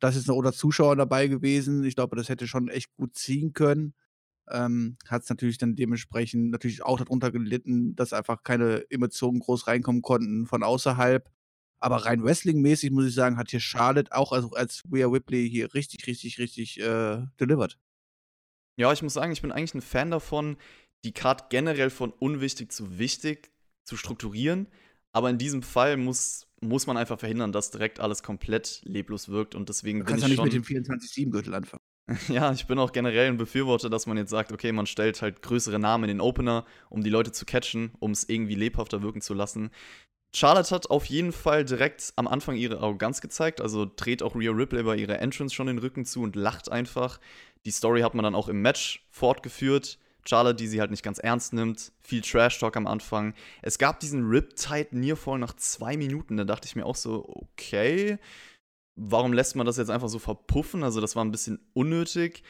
da 0.00 0.08
ist 0.10 0.16
jetzt 0.16 0.28
noch 0.28 0.36
oder 0.36 0.52
Zuschauer 0.52 0.96
dabei 0.96 1.28
gewesen. 1.28 1.84
Ich 1.84 1.96
glaube, 1.96 2.16
das 2.16 2.28
hätte 2.28 2.46
schon 2.48 2.68
echt 2.68 2.94
gut 2.96 3.16
ziehen 3.16 3.52
können. 3.54 3.94
Ähm, 4.50 4.96
hat 5.08 5.22
es 5.22 5.28
natürlich 5.28 5.58
dann 5.58 5.76
dementsprechend 5.76 6.50
natürlich 6.50 6.82
auch 6.82 6.98
darunter 6.98 7.30
gelitten, 7.30 7.94
dass 7.96 8.12
einfach 8.12 8.42
keine 8.42 8.90
Emotionen 8.90 9.40
groß 9.40 9.66
reinkommen 9.66 10.02
konnten 10.02 10.46
von 10.46 10.62
außerhalb. 10.62 11.30
Aber 11.78 12.04
rein 12.04 12.22
Wrestling-mäßig 12.22 12.90
muss 12.90 13.06
ich 13.06 13.14
sagen, 13.14 13.38
hat 13.38 13.50
hier 13.50 13.60
Charlotte 13.60 14.12
auch 14.12 14.32
als, 14.32 14.52
als 14.52 14.82
Rhea 14.92 15.06
Ripley 15.06 15.48
hier 15.48 15.72
richtig, 15.72 16.06
richtig, 16.06 16.38
richtig 16.38 16.78
äh, 16.80 17.22
delivered. 17.40 17.78
Ja, 18.76 18.92
ich 18.92 19.02
muss 19.02 19.14
sagen, 19.14 19.32
ich 19.32 19.42
bin 19.42 19.52
eigentlich 19.52 19.74
ein 19.74 19.80
Fan 19.80 20.10
davon, 20.10 20.56
die 21.04 21.12
Card 21.12 21.50
generell 21.50 21.90
von 21.90 22.12
unwichtig 22.12 22.72
zu 22.72 22.98
wichtig 22.98 23.50
zu 23.84 23.96
strukturieren. 23.96 24.66
Aber 25.12 25.30
in 25.30 25.38
diesem 25.38 25.62
Fall 25.62 25.96
muss, 25.96 26.46
muss 26.60 26.86
man 26.86 26.96
einfach 26.96 27.18
verhindern, 27.18 27.52
dass 27.52 27.70
direkt 27.70 27.98
alles 27.98 28.22
komplett 28.22 28.82
leblos 28.84 29.28
wirkt. 29.28 29.54
Und 29.54 29.68
deswegen 29.68 30.00
du 30.00 30.04
bin 30.04 30.16
ich 30.16 30.22
ja 30.22 30.28
nicht 30.28 30.42
mit 30.42 30.52
dem 30.52 30.62
24-7-Gürtel 30.62 31.54
anfangen. 31.54 31.82
Ja, 32.28 32.52
ich 32.52 32.66
bin 32.66 32.78
auch 32.78 32.92
generell 32.92 33.28
ein 33.28 33.36
Befürworter, 33.36 33.90
dass 33.90 34.06
man 34.06 34.16
jetzt 34.16 34.30
sagt, 34.30 34.52
okay, 34.52 34.72
man 34.72 34.86
stellt 34.86 35.22
halt 35.22 35.42
größere 35.42 35.78
Namen 35.78 36.04
in 36.04 36.18
den 36.18 36.20
Opener, 36.20 36.64
um 36.88 37.02
die 37.02 37.10
Leute 37.10 37.32
zu 37.32 37.44
catchen, 37.44 37.92
um 37.98 38.10
es 38.10 38.28
irgendwie 38.28 38.54
lebhafter 38.54 39.02
wirken 39.02 39.20
zu 39.20 39.34
lassen. 39.34 39.70
Charlotte 40.34 40.72
hat 40.72 40.90
auf 40.90 41.06
jeden 41.06 41.32
Fall 41.32 41.64
direkt 41.64 42.12
am 42.16 42.28
Anfang 42.28 42.54
ihre 42.56 42.78
Arroganz 42.78 43.20
gezeigt, 43.20 43.60
also 43.60 43.90
dreht 43.96 44.22
auch 44.22 44.36
Rhea 44.36 44.52
Ripley 44.52 44.84
bei 44.84 44.96
ihrer 44.96 45.18
Entrance 45.18 45.54
schon 45.54 45.66
den 45.66 45.78
Rücken 45.78 46.04
zu 46.04 46.22
und 46.22 46.36
lacht 46.36 46.70
einfach. 46.70 47.18
Die 47.64 47.72
Story 47.72 48.02
hat 48.02 48.14
man 48.14 48.22
dann 48.22 48.36
auch 48.36 48.48
im 48.48 48.62
Match 48.62 49.04
fortgeführt. 49.10 49.98
Charlotte, 50.24 50.56
die 50.56 50.68
sie 50.68 50.80
halt 50.80 50.90
nicht 50.90 51.02
ganz 51.02 51.18
ernst 51.18 51.52
nimmt, 51.52 51.92
viel 52.02 52.20
Trash-Talk 52.20 52.76
am 52.76 52.86
Anfang. 52.86 53.34
Es 53.62 53.78
gab 53.78 53.98
diesen 54.00 54.28
Riptide 54.28 54.88
Nearfall 54.92 55.38
nach 55.38 55.56
zwei 55.56 55.96
Minuten, 55.96 56.36
da 56.36 56.44
dachte 56.44 56.66
ich 56.66 56.76
mir 56.76 56.86
auch 56.86 56.94
so, 56.94 57.24
okay, 57.26 58.18
warum 58.96 59.32
lässt 59.32 59.56
man 59.56 59.66
das 59.66 59.76
jetzt 59.76 59.90
einfach 59.90 60.08
so 60.08 60.18
verpuffen? 60.18 60.82
Also 60.82 61.00
das 61.00 61.16
war 61.16 61.24
ein 61.24 61.30
bisschen 61.30 61.60
unnötig. 61.72 62.42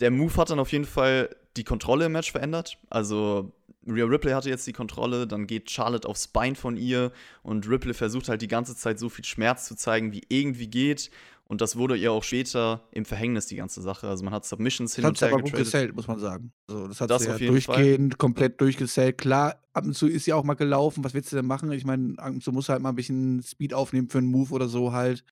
Der 0.00 0.10
Move 0.10 0.34
hat 0.36 0.50
dann 0.50 0.58
auf 0.58 0.72
jeden 0.72 0.84
Fall 0.84 1.34
die 1.56 1.64
Kontrolle 1.64 2.06
im 2.06 2.12
Match 2.12 2.32
verändert. 2.32 2.78
Also 2.90 3.52
Rhea 3.86 4.04
Ripley 4.04 4.32
hatte 4.32 4.48
jetzt 4.48 4.66
die 4.66 4.72
Kontrolle, 4.72 5.26
dann 5.26 5.46
geht 5.46 5.70
Charlotte 5.70 6.08
aufs 6.08 6.28
Bein 6.28 6.56
von 6.56 6.76
ihr 6.76 7.12
und 7.42 7.68
Ripley 7.68 7.94
versucht 7.94 8.28
halt 8.28 8.42
die 8.42 8.48
ganze 8.48 8.76
Zeit 8.76 8.98
so 8.98 9.08
viel 9.08 9.24
Schmerz 9.24 9.66
zu 9.66 9.74
zeigen, 9.74 10.12
wie 10.12 10.22
irgendwie 10.28 10.68
geht. 10.68 11.10
Und 11.44 11.60
das 11.60 11.76
wurde 11.76 11.96
ihr 11.96 12.12
auch 12.12 12.24
später 12.24 12.88
im 12.92 13.04
Verhängnis, 13.04 13.46
die 13.46 13.56
ganze 13.56 13.82
Sache. 13.82 14.08
Also 14.08 14.24
man 14.24 14.32
hat 14.32 14.46
Submissions 14.46 14.94
hin 14.94 15.02
das 15.02 15.10
und 15.10 15.20
her 15.20 15.34
aber 15.34 15.42
gut 15.42 15.52
gesellt, 15.52 15.94
muss 15.94 16.08
man 16.08 16.18
sagen. 16.18 16.52
Also 16.66 16.88
das 16.88 17.00
hat 17.00 17.10
das 17.10 17.24
sie 17.24 17.28
ja 17.28 17.36
durchgehend, 17.36 18.16
komplett 18.16 18.60
durchgesellt. 18.60 19.18
Klar, 19.18 19.60
ab 19.74 19.84
und 19.84 19.94
zu 19.94 20.06
ist 20.06 20.24
sie 20.24 20.32
auch 20.32 20.44
mal 20.44 20.54
gelaufen. 20.54 21.04
Was 21.04 21.12
willst 21.12 21.30
du 21.30 21.36
denn 21.36 21.46
machen? 21.46 21.70
Ich 21.72 21.84
meine, 21.84 22.14
ab 22.18 22.30
und 22.30 22.42
zu 22.42 22.52
muss 22.52 22.70
halt 22.70 22.80
mal 22.80 22.88
ein 22.88 22.94
bisschen 22.94 23.42
Speed 23.42 23.74
aufnehmen 23.74 24.08
für 24.08 24.18
einen 24.18 24.28
Move 24.28 24.54
oder 24.54 24.66
so 24.66 24.92
halt. 24.92 25.24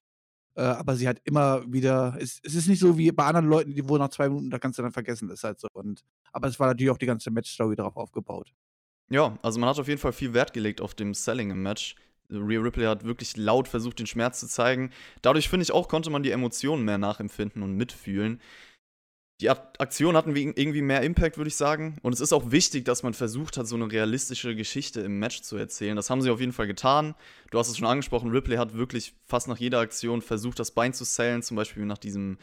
Äh, 0.55 0.61
aber 0.61 0.95
sie 0.95 1.07
hat 1.07 1.19
immer 1.23 1.63
wieder, 1.71 2.17
es, 2.19 2.39
es, 2.43 2.55
ist 2.55 2.67
nicht 2.67 2.79
so 2.79 2.97
wie 2.97 3.11
bei 3.11 3.25
anderen 3.25 3.47
Leuten, 3.47 3.73
die 3.73 3.87
wohl 3.87 3.99
nach 3.99 4.09
zwei 4.09 4.27
Minuten, 4.27 4.49
da 4.49 4.59
kannst 4.59 4.77
du 4.79 4.83
dann 4.83 4.91
vergessen, 4.91 5.29
ist 5.29 5.43
halt 5.43 5.59
so. 5.59 5.67
Und, 5.73 6.01
aber 6.33 6.47
es 6.47 6.59
war 6.59 6.67
natürlich 6.67 6.91
auch 6.91 6.97
die 6.97 7.05
ganze 7.05 7.31
Match-Story 7.31 7.75
darauf 7.75 7.95
aufgebaut. 7.95 8.53
Ja, 9.09 9.37
also 9.41 9.59
man 9.59 9.69
hat 9.69 9.79
auf 9.79 9.87
jeden 9.87 9.99
Fall 9.99 10.13
viel 10.13 10.33
Wert 10.33 10.53
gelegt 10.53 10.81
auf 10.81 10.93
dem 10.93 11.13
Selling 11.13 11.51
im 11.51 11.63
Match. 11.63 11.95
Rhea 12.29 12.61
Ripley 12.61 12.85
hat 12.85 13.03
wirklich 13.03 13.35
laut 13.35 13.67
versucht, 13.67 13.99
den 13.99 14.07
Schmerz 14.07 14.39
zu 14.39 14.47
zeigen. 14.47 14.91
Dadurch, 15.21 15.49
finde 15.49 15.63
ich 15.63 15.71
auch, 15.71 15.89
konnte 15.89 16.09
man 16.09 16.23
die 16.23 16.31
Emotionen 16.31 16.85
mehr 16.85 16.97
nachempfinden 16.97 17.61
und 17.61 17.75
mitfühlen 17.75 18.39
die 19.41 19.49
Aktionen 19.49 20.15
hatten 20.15 20.35
irgendwie 20.35 20.83
mehr 20.83 21.01
Impact, 21.01 21.37
würde 21.37 21.47
ich 21.47 21.55
sagen. 21.55 21.97
Und 22.03 22.13
es 22.13 22.19
ist 22.19 22.31
auch 22.31 22.51
wichtig, 22.51 22.85
dass 22.85 23.01
man 23.01 23.15
versucht 23.15 23.57
hat, 23.57 23.67
so 23.67 23.75
eine 23.75 23.91
realistische 23.91 24.55
Geschichte 24.55 25.01
im 25.01 25.17
Match 25.17 25.41
zu 25.41 25.57
erzählen. 25.57 25.95
Das 25.95 26.11
haben 26.11 26.21
sie 26.21 26.29
auf 26.29 26.39
jeden 26.39 26.53
Fall 26.53 26.67
getan. 26.67 27.15
Du 27.49 27.57
hast 27.57 27.67
es 27.67 27.77
schon 27.77 27.87
angesprochen, 27.87 28.29
Ripley 28.29 28.57
hat 28.57 28.75
wirklich 28.75 29.15
fast 29.25 29.47
nach 29.47 29.57
jeder 29.57 29.79
Aktion 29.79 30.21
versucht, 30.21 30.59
das 30.59 30.69
Bein 30.69 30.93
zu 30.93 31.05
sellen, 31.05 31.41
zum 31.41 31.57
Beispiel 31.57 31.85
nach 31.85 31.97
diesem 31.97 32.37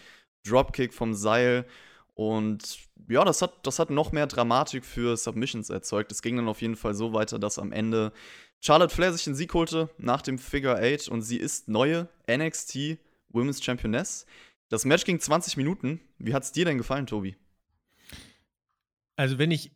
Dropkick 0.45 0.93
vom 0.93 1.15
Seil. 1.15 1.67
Und 2.15 2.81
ja, 3.09 3.25
das 3.25 3.43
hat, 3.43 3.65
das 3.65 3.79
hat 3.79 3.91
noch 3.91 4.11
mehr 4.11 4.27
Dramatik 4.27 4.85
für 4.85 5.17
Submissions 5.17 5.71
erzeugt. 5.71 6.11
Es 6.11 6.21
ging 6.21 6.35
dann 6.35 6.49
auf 6.49 6.61
jeden 6.63 6.75
Fall 6.75 6.95
so 6.95 7.13
weiter, 7.13 7.39
dass 7.39 7.61
am 7.61 7.71
Ende 7.71 8.13
Charlotte 8.61 8.93
Flair 8.93 9.13
sich 9.13 9.23
den 9.23 9.37
Sieg 9.37 9.55
holte 9.55 9.89
nach 9.99 10.21
dem 10.21 10.37
Figure 10.37 10.81
8 10.83 11.07
und 11.09 11.23
sie 11.23 11.37
ist 11.37 11.69
neue 11.69 12.09
NXT 12.29 12.99
Women's 13.31 13.63
Championess. 13.63 14.27
Das 14.69 14.85
Match 14.85 15.05
ging 15.05 15.19
20 15.19 15.57
Minuten. 15.57 16.01
Wie 16.19 16.35
hat 16.35 16.43
es 16.43 16.53
dir 16.53 16.65
denn 16.65 16.79
gefallen, 16.79 17.07
Tobi? 17.07 17.37
Also, 19.17 19.39
wenn 19.39 19.51
ich 19.51 19.73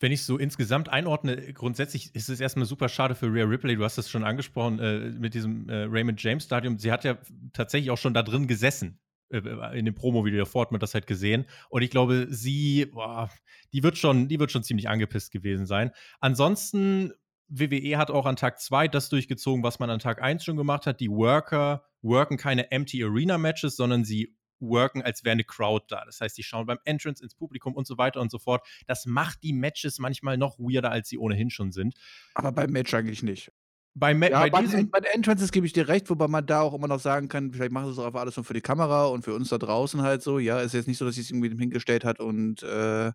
wenn 0.00 0.12
ich 0.12 0.24
so 0.24 0.36
insgesamt 0.36 0.90
einordne, 0.90 1.54
grundsätzlich 1.54 2.14
ist 2.14 2.28
es 2.28 2.38
erstmal 2.38 2.66
super 2.66 2.90
schade 2.90 3.14
für 3.14 3.32
Rhea 3.32 3.44
Ripley. 3.44 3.76
Du 3.76 3.84
hast 3.84 3.96
es 3.96 4.10
schon 4.10 4.22
angesprochen 4.22 4.78
äh, 4.78 4.98
mit 5.10 5.32
diesem 5.32 5.68
äh, 5.68 5.84
Raymond 5.84 6.22
James 6.22 6.44
Stadium. 6.44 6.78
Sie 6.78 6.92
hat 6.92 7.04
ja 7.04 7.16
tatsächlich 7.54 7.90
auch 7.90 7.96
schon 7.96 8.12
da 8.12 8.22
drin 8.22 8.46
gesessen. 8.46 8.98
Äh, 9.30 9.78
in 9.78 9.86
dem 9.86 9.94
Promo-Video 9.94 10.40
davor 10.40 10.62
hat 10.62 10.72
man 10.72 10.80
das 10.80 10.94
halt 10.94 11.06
gesehen. 11.06 11.46
Und 11.70 11.82
ich 11.82 11.90
glaube, 11.90 12.26
sie, 12.28 12.86
boah, 12.86 13.30
die 13.72 13.82
wird 13.82 13.96
schon, 13.96 14.28
die 14.28 14.38
wird 14.38 14.50
schon 14.50 14.62
ziemlich 14.62 14.88
angepisst 14.88 15.32
gewesen 15.32 15.64
sein. 15.64 15.90
Ansonsten, 16.20 17.12
WWE 17.48 17.96
hat 17.96 18.10
auch 18.10 18.26
an 18.26 18.36
Tag 18.36 18.60
2 18.60 18.88
das 18.88 19.08
durchgezogen, 19.08 19.62
was 19.62 19.78
man 19.78 19.90
an 19.90 20.00
Tag 20.00 20.20
1 20.20 20.44
schon 20.44 20.56
gemacht 20.56 20.86
hat. 20.86 21.00
Die 21.00 21.10
Worker 21.10 21.84
worken 22.04 22.36
keine 22.36 22.70
Empty 22.70 23.02
Arena 23.02 23.38
Matches, 23.38 23.76
sondern 23.76 24.04
sie 24.04 24.36
worken, 24.60 25.02
als 25.02 25.24
wäre 25.24 25.32
eine 25.32 25.44
Crowd 25.44 25.86
da. 25.88 26.04
Das 26.04 26.20
heißt, 26.20 26.36
sie 26.36 26.42
schauen 26.42 26.66
beim 26.66 26.78
Entrance 26.84 27.22
ins 27.22 27.34
Publikum 27.34 27.74
und 27.74 27.86
so 27.86 27.98
weiter 27.98 28.20
und 28.20 28.30
so 28.30 28.38
fort. 28.38 28.66
Das 28.86 29.06
macht 29.06 29.42
die 29.42 29.52
Matches 29.52 29.98
manchmal 29.98 30.38
noch 30.38 30.58
weirder, 30.58 30.90
als 30.90 31.08
sie 31.08 31.18
ohnehin 31.18 31.50
schon 31.50 31.72
sind. 31.72 31.94
Aber 32.34 32.52
beim 32.52 32.70
Match 32.70 32.94
eigentlich 32.94 33.22
nicht. 33.22 33.50
Bei, 33.96 34.12
Ma 34.12 34.26
ja, 34.26 34.40
bei, 34.40 34.50
bei, 34.50 34.84
bei 34.84 35.00
den 35.00 35.12
Entrances 35.12 35.52
gebe 35.52 35.66
ich 35.66 35.72
dir 35.72 35.86
recht, 35.86 36.10
wobei 36.10 36.26
man 36.26 36.44
da 36.44 36.62
auch 36.62 36.74
immer 36.74 36.88
noch 36.88 36.98
sagen 36.98 37.28
kann, 37.28 37.52
vielleicht 37.52 37.70
machen 37.70 37.86
sie 37.86 37.92
es 37.92 37.98
auch 37.98 38.06
einfach 38.06 38.22
alles 38.22 38.36
nur 38.36 38.44
für 38.44 38.54
die 38.54 38.60
Kamera 38.60 39.06
und 39.06 39.24
für 39.24 39.34
uns 39.34 39.50
da 39.50 39.58
draußen 39.58 40.02
halt 40.02 40.20
so. 40.20 40.40
Ja, 40.40 40.60
ist 40.60 40.74
jetzt 40.74 40.88
nicht 40.88 40.98
so, 40.98 41.04
dass 41.04 41.14
sie 41.14 41.20
es 41.20 41.30
irgendwie 41.30 41.56
hingestellt 41.56 42.04
hat 42.04 42.18
und, 42.18 42.64
äh, 42.64 43.12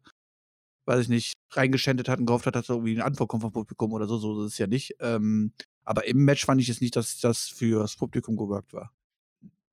weiß 0.86 1.02
ich 1.02 1.10
nicht, 1.10 1.34
reingeschändet 1.52 2.08
hat 2.08 2.20
und 2.20 2.26
gehofft 2.26 2.46
hat, 2.46 2.56
dass 2.56 2.68
da 2.68 2.76
irgendwie 2.76 2.94
eine 2.94 3.06
Antwort 3.06 3.30
kommt 3.30 3.44
vom 3.44 3.52
Publikum 3.52 3.92
oder 3.92 4.08
so. 4.08 4.18
So 4.18 4.46
ist 4.46 4.54
es 4.54 4.58
ja 4.58 4.68
nicht. 4.68 4.96
Ähm, 5.02 5.52
aber 5.84 6.06
im 6.08 6.24
Match 6.26 6.46
fand 6.46 6.62
ich 6.62 6.68
jetzt 6.68 6.82
nicht, 6.82 6.96
dass 6.96 7.20
das 7.20 7.48
für 7.48 7.80
das 7.82 7.96
Publikum 7.96 8.38
gewirkt 8.38 8.74
war 8.74 8.92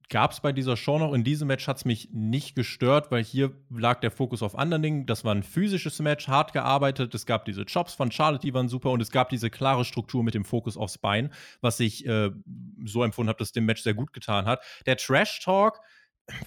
gab 0.08 0.32
es 0.32 0.40
bei 0.40 0.52
dieser 0.52 0.76
Show 0.76 0.98
noch. 0.98 1.12
In 1.12 1.24
diesem 1.24 1.48
Match 1.48 1.66
hat 1.66 1.78
es 1.78 1.84
mich 1.84 2.10
nicht 2.12 2.54
gestört, 2.54 3.10
weil 3.10 3.24
hier 3.24 3.52
lag 3.70 4.00
der 4.00 4.10
Fokus 4.10 4.42
auf 4.42 4.56
anderen 4.56 4.82
Dingen. 4.82 5.06
Das 5.06 5.24
war 5.24 5.34
ein 5.34 5.42
physisches 5.42 5.98
Match, 5.98 6.28
hart 6.28 6.52
gearbeitet. 6.52 7.14
Es 7.14 7.26
gab 7.26 7.44
diese 7.44 7.64
Chops 7.64 7.94
von 7.94 8.12
Charlotte, 8.12 8.46
die 8.46 8.54
waren 8.54 8.68
super. 8.68 8.90
Und 8.90 9.00
es 9.00 9.10
gab 9.10 9.30
diese 9.30 9.50
klare 9.50 9.84
Struktur 9.84 10.22
mit 10.22 10.34
dem 10.34 10.44
Fokus 10.44 10.76
aufs 10.76 10.98
Bein, 10.98 11.32
was 11.60 11.80
ich 11.80 12.06
äh, 12.06 12.30
so 12.84 13.02
empfunden 13.02 13.28
habe, 13.28 13.38
dass 13.38 13.52
dem 13.52 13.66
Match 13.66 13.82
sehr 13.82 13.94
gut 13.94 14.12
getan 14.12 14.46
hat. 14.46 14.62
Der 14.86 14.96
Trash-Talk 14.96 15.80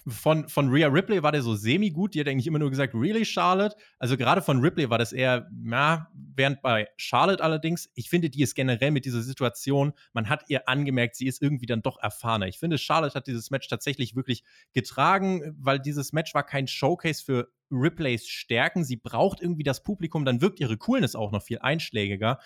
von, 0.08 0.50
von 0.50 0.70
Rhea 0.70 0.88
Ripley 0.88 1.24
war 1.24 1.32
der 1.32 1.42
so 1.42 1.56
semi-gut. 1.56 2.14
Die 2.14 2.20
hat 2.20 2.28
eigentlich 2.28 2.48
immer 2.48 2.60
nur 2.60 2.70
gesagt, 2.70 2.94
really, 2.94 3.26
Charlotte? 3.26 3.76
Also 3.98 4.18
gerade 4.18 4.42
von 4.42 4.60
Ripley 4.60 4.90
war 4.90 4.98
das 4.98 5.14
eher, 5.14 5.50
ja, 5.66 6.08
während 6.14 6.62
bei 6.62 6.88
Charlotte 6.98 7.44
allerdings, 7.44 7.90
ich 7.96 8.10
finde, 8.10 8.30
die 8.30 8.42
ist 8.42 8.56
generell 8.56 8.92
mit 8.92 9.06
dieser 9.06 9.22
Situation, 9.22 9.94
man 10.14 10.30
hat 10.30 10.44
ihr 10.48 10.68
angemerkt, 10.68 11.16
sie 11.16 11.28
ist 11.28 11.42
irgendwie 11.42 11.66
dann 11.66 11.82
doch 11.82 11.98
erfahrener. 12.02 12.48
Ich 12.48 12.60
finde, 12.60 12.78
Charlotte 12.78 13.16
hat 13.16 13.28
dieses 13.28 13.52
Match 13.52 13.68
tatsächlich 13.68 14.16
wirklich 14.16 14.44
getragen, 14.74 15.56
weil 15.58 15.80
dieses 15.80 16.14
Match 16.14 16.34
war 16.34 16.44
kein 16.44 16.68
Showcase 16.68 17.24
für 17.24 17.50
Ripleys 17.72 18.28
Stärken. 18.28 18.84
Sie 18.84 18.98
braucht 18.98 19.42
irgendwie 19.42 19.64
das 19.64 19.84
Publikum, 19.84 20.26
dann 20.26 20.42
wirkt 20.42 20.60
ihre 20.60 20.78
Coolness 20.78 21.16
auch 21.16 21.32
noch 21.32 21.44
viel 21.44 21.60
einschlägiger. 21.60 22.40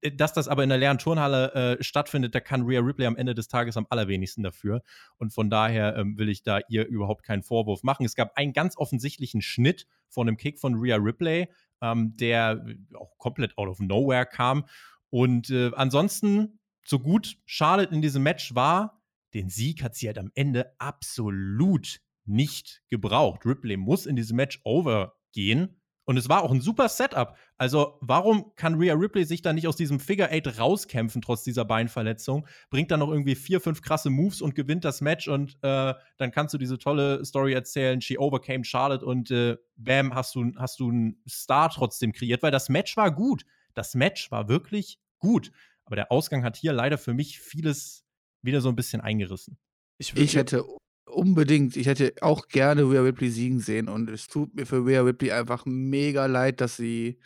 Äh, 0.00 0.12
dass 0.12 0.32
das 0.32 0.48
aber 0.48 0.62
in 0.62 0.68
der 0.68 0.78
leeren 0.78 0.98
Turnhalle 0.98 1.78
äh, 1.78 1.82
stattfindet, 1.82 2.34
da 2.34 2.40
kann 2.40 2.62
Rhea 2.62 2.80
Ripley 2.80 3.06
am 3.06 3.16
Ende 3.16 3.34
des 3.34 3.48
Tages 3.48 3.76
am 3.76 3.86
allerwenigsten 3.90 4.42
dafür. 4.42 4.82
Und 5.16 5.32
von 5.32 5.50
daher 5.50 5.96
ähm, 5.96 6.18
will 6.18 6.28
ich 6.28 6.42
da 6.42 6.60
ihr 6.68 6.86
überhaupt 6.86 7.24
keinen 7.24 7.42
Vorwurf 7.42 7.82
machen. 7.82 8.04
Es 8.04 8.14
gab 8.14 8.36
einen 8.36 8.52
ganz 8.52 8.76
offensichtlichen 8.76 9.42
Schnitt 9.42 9.86
von 10.08 10.28
einem 10.28 10.36
Kick 10.36 10.58
von 10.58 10.74
Rhea 10.74 10.96
Ripley 10.96 11.48
ähm, 11.80 12.16
der 12.16 12.64
auch 12.94 13.16
komplett 13.18 13.56
out 13.58 13.68
of 13.68 13.80
nowhere 13.80 14.26
kam. 14.26 14.64
Und 15.10 15.50
äh, 15.50 15.70
ansonsten, 15.74 16.58
so 16.84 16.98
gut 16.98 17.36
Charlotte 17.46 17.94
in 17.94 18.02
diesem 18.02 18.22
Match 18.22 18.54
war, 18.54 19.02
den 19.34 19.48
Sieg 19.50 19.82
hat 19.82 19.94
sie 19.94 20.06
halt 20.06 20.18
am 20.18 20.30
Ende 20.34 20.74
absolut 20.78 22.00
nicht 22.24 22.82
gebraucht. 22.88 23.44
Ripley 23.44 23.76
muss 23.76 24.06
in 24.06 24.16
diesem 24.16 24.36
Match 24.36 24.60
overgehen. 24.64 25.77
Und 26.08 26.16
es 26.16 26.30
war 26.30 26.42
auch 26.42 26.50
ein 26.50 26.62
super 26.62 26.88
Setup. 26.88 27.36
Also, 27.58 27.98
warum 28.00 28.54
kann 28.56 28.76
Rhea 28.76 28.94
Ripley 28.94 29.26
sich 29.26 29.42
da 29.42 29.52
nicht 29.52 29.68
aus 29.68 29.76
diesem 29.76 30.00
Figure 30.00 30.30
Eight 30.30 30.58
rauskämpfen, 30.58 31.20
trotz 31.20 31.42
dieser 31.42 31.66
Beinverletzung? 31.66 32.46
Bringt 32.70 32.90
dann 32.90 33.00
noch 33.00 33.10
irgendwie 33.10 33.34
vier, 33.34 33.60
fünf 33.60 33.82
krasse 33.82 34.08
Moves 34.08 34.40
und 34.40 34.54
gewinnt 34.54 34.86
das 34.86 35.02
Match 35.02 35.28
und 35.28 35.58
äh, 35.60 35.92
dann 36.16 36.30
kannst 36.30 36.54
du 36.54 36.58
diese 36.58 36.78
tolle 36.78 37.22
Story 37.26 37.52
erzählen. 37.52 38.00
She 38.00 38.16
overcame 38.16 38.64
Charlotte 38.64 39.04
und 39.04 39.30
äh, 39.30 39.58
bam, 39.76 40.14
hast 40.14 40.34
du, 40.34 40.50
hast 40.56 40.80
du 40.80 40.88
einen 40.88 41.22
Star 41.28 41.68
trotzdem 41.68 42.12
kreiert, 42.12 42.42
weil 42.42 42.52
das 42.52 42.70
Match 42.70 42.96
war 42.96 43.14
gut. 43.14 43.44
Das 43.74 43.94
Match 43.94 44.30
war 44.30 44.48
wirklich 44.48 44.98
gut. 45.18 45.52
Aber 45.84 45.96
der 45.96 46.10
Ausgang 46.10 46.42
hat 46.42 46.56
hier 46.56 46.72
leider 46.72 46.96
für 46.96 47.12
mich 47.12 47.38
vieles 47.38 48.06
wieder 48.40 48.62
so 48.62 48.70
ein 48.70 48.76
bisschen 48.76 49.02
eingerissen. 49.02 49.58
Ich, 49.98 50.16
ich 50.16 50.36
hätte 50.36 50.64
unbedingt, 51.10 51.76
ich 51.76 51.86
hätte 51.86 52.14
auch 52.20 52.48
gerne 52.48 52.82
Rhea 52.82 53.02
Ripley 53.02 53.30
siegen 53.30 53.60
sehen 53.60 53.88
und 53.88 54.10
es 54.10 54.26
tut 54.28 54.54
mir 54.54 54.66
für 54.66 54.84
Rhea 54.84 55.02
Ripley 55.02 55.32
einfach 55.32 55.66
mega 55.66 56.26
leid, 56.26 56.60
dass 56.60 56.76
sie 56.76 57.18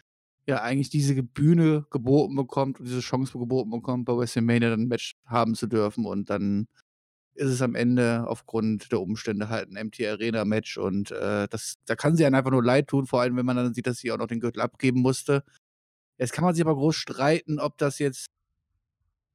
ja 0.47 0.63
eigentlich 0.63 0.91
diese 0.91 1.23
Bühne 1.23 1.87
geboten 1.91 2.35
bekommt 2.35 2.81
und 2.81 2.87
diese 2.87 3.01
Chance 3.01 3.39
geboten 3.39 3.71
bekommt, 3.71 4.07
bei 4.07 4.17
WrestleMania 4.17 4.71
dann 4.71 4.83
ein 4.83 4.89
Match 4.89 5.15
haben 5.27 5.55
zu 5.55 5.67
dürfen 5.67 6.07
und 6.07 6.31
dann 6.31 6.67
ist 7.35 7.49
es 7.51 7.63
am 7.63 7.75
Ende 7.75 8.25
aufgrund 8.27 8.93
der 8.93 9.01
Umstände 9.01 9.49
halt 9.49 9.71
ein 9.71 9.87
MT 9.87 10.01
Arena 10.07 10.45
Match 10.45 10.77
und 10.79 11.11
äh, 11.13 11.49
das, 11.49 11.77
da 11.87 11.97
kann 11.97 12.17
sie 12.17 12.27
einem 12.27 12.35
einfach 12.35 12.51
nur 12.51 12.65
leid 12.65 12.89
tun, 12.89 13.07
vor 13.07 13.23
allem 13.23 13.37
wenn 13.37 13.47
man 13.47 13.57
dann 13.57 13.75
sieht, 13.75 13.87
dass 13.87 13.99
sie 13.99 14.13
auch 14.13 14.19
noch 14.19 14.27
den 14.27 14.41
Gürtel 14.41 14.61
abgeben 14.63 15.01
musste. 15.01 15.45
Jetzt 16.19 16.33
kann 16.33 16.45
man 16.45 16.55
sich 16.55 16.65
aber 16.65 16.75
groß 16.75 16.97
streiten, 16.97 17.59
ob 17.59 17.79
das 17.79 17.99
jetzt 17.99 18.27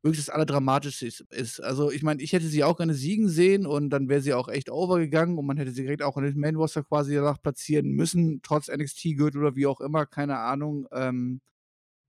wirklich 0.03 0.25
das 0.25 0.33
Allerdramatischste 0.33 1.07
ist. 1.31 1.59
Also, 1.61 1.91
ich 1.91 2.03
meine, 2.03 2.21
ich 2.21 2.33
hätte 2.33 2.47
sie 2.47 2.63
auch 2.63 2.77
gerne 2.77 2.93
siegen 2.93 3.29
sehen 3.29 3.65
und 3.65 3.89
dann 3.89 4.09
wäre 4.09 4.21
sie 4.21 4.33
auch 4.33 4.47
echt 4.47 4.69
overgegangen 4.69 5.37
und 5.37 5.45
man 5.45 5.57
hätte 5.57 5.71
sie 5.71 5.83
direkt 5.83 6.03
auch 6.03 6.17
in 6.17 6.23
den 6.23 6.39
Main 6.39 6.55
Roster 6.55 6.83
quasi 6.83 7.15
danach 7.15 7.41
platzieren 7.41 7.89
müssen, 7.91 8.41
trotz 8.43 8.69
NXT-Gürtel 8.69 9.41
oder 9.41 9.55
wie 9.55 9.67
auch 9.67 9.81
immer, 9.81 10.05
keine 10.05 10.37
Ahnung. 10.39 10.87
Ähm, 10.91 11.41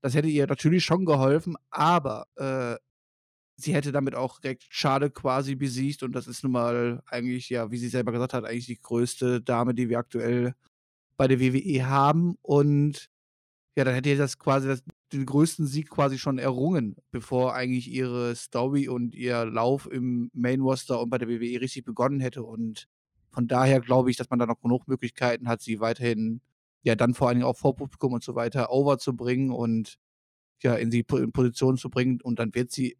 das 0.01 0.15
hätte 0.15 0.27
ihr 0.29 0.47
natürlich 0.47 0.85
schon 0.85 1.05
geholfen, 1.05 1.55
aber 1.71 2.27
äh, 2.37 2.77
sie 3.57 3.73
hätte 3.73 3.91
damit 3.91 4.15
auch 4.15 4.39
direkt 4.39 4.65
Schade 4.69 5.09
quasi 5.11 5.55
besiegt 5.55 6.03
und 6.03 6.13
das 6.13 6.27
ist 6.27 6.43
nun 6.43 6.53
mal 6.53 7.03
eigentlich, 7.07 7.49
ja, 7.49 7.71
wie 7.71 7.77
sie 7.77 7.89
selber 7.89 8.11
gesagt 8.11 8.33
hat, 8.33 8.45
eigentlich 8.45 8.67
die 8.67 8.79
größte 8.81 9.41
Dame, 9.41 9.73
die 9.75 9.89
wir 9.89 9.99
aktuell 9.99 10.55
bei 11.17 11.27
der 11.27 11.39
WWE 11.41 11.87
haben 11.87 12.35
und 12.41 13.09
ja, 13.75 13.83
dann 13.83 13.93
hätte 13.95 14.09
ihr 14.09 14.17
das 14.17 14.39
quasi 14.39 14.67
das, 14.67 14.83
den 15.13 15.25
größten 15.25 15.65
Sieg 15.65 15.89
quasi 15.89 16.17
schon 16.17 16.37
errungen, 16.37 16.95
bevor 17.11 17.53
eigentlich 17.55 17.89
ihre 17.89 18.35
Story 18.35 18.87
und 18.87 19.15
ihr 19.15 19.45
Lauf 19.45 19.89
im 19.91 20.29
Main 20.33 20.61
Roster 20.61 21.01
und 21.01 21.09
bei 21.09 21.17
der 21.17 21.27
WWE 21.27 21.61
richtig 21.61 21.85
begonnen 21.85 22.19
hätte. 22.19 22.43
Und 22.43 22.87
von 23.31 23.47
daher 23.47 23.79
glaube 23.79 24.11
ich, 24.11 24.17
dass 24.17 24.29
man 24.29 24.39
da 24.39 24.45
noch 24.45 24.61
genug 24.61 24.87
Möglichkeiten 24.87 25.47
hat, 25.47 25.61
sie 25.61 25.79
weiterhin 25.79 26.41
ja 26.83 26.95
dann 26.95 27.13
vor 27.13 27.27
allen 27.27 27.39
Dingen 27.39 27.47
auch 27.47 27.57
vor 27.57 27.75
Publikum 27.75 28.13
und 28.13 28.23
so 28.23 28.35
weiter 28.35 28.71
overzubringen 28.71 29.51
und 29.51 29.97
ja 30.61 30.75
in 30.75 30.89
die 30.89 31.05
in 31.11 31.31
Position 31.31 31.77
zu 31.77 31.89
bringen 31.89 32.21
und 32.21 32.39
dann 32.39 32.53
wird 32.55 32.71
sie 32.71 32.97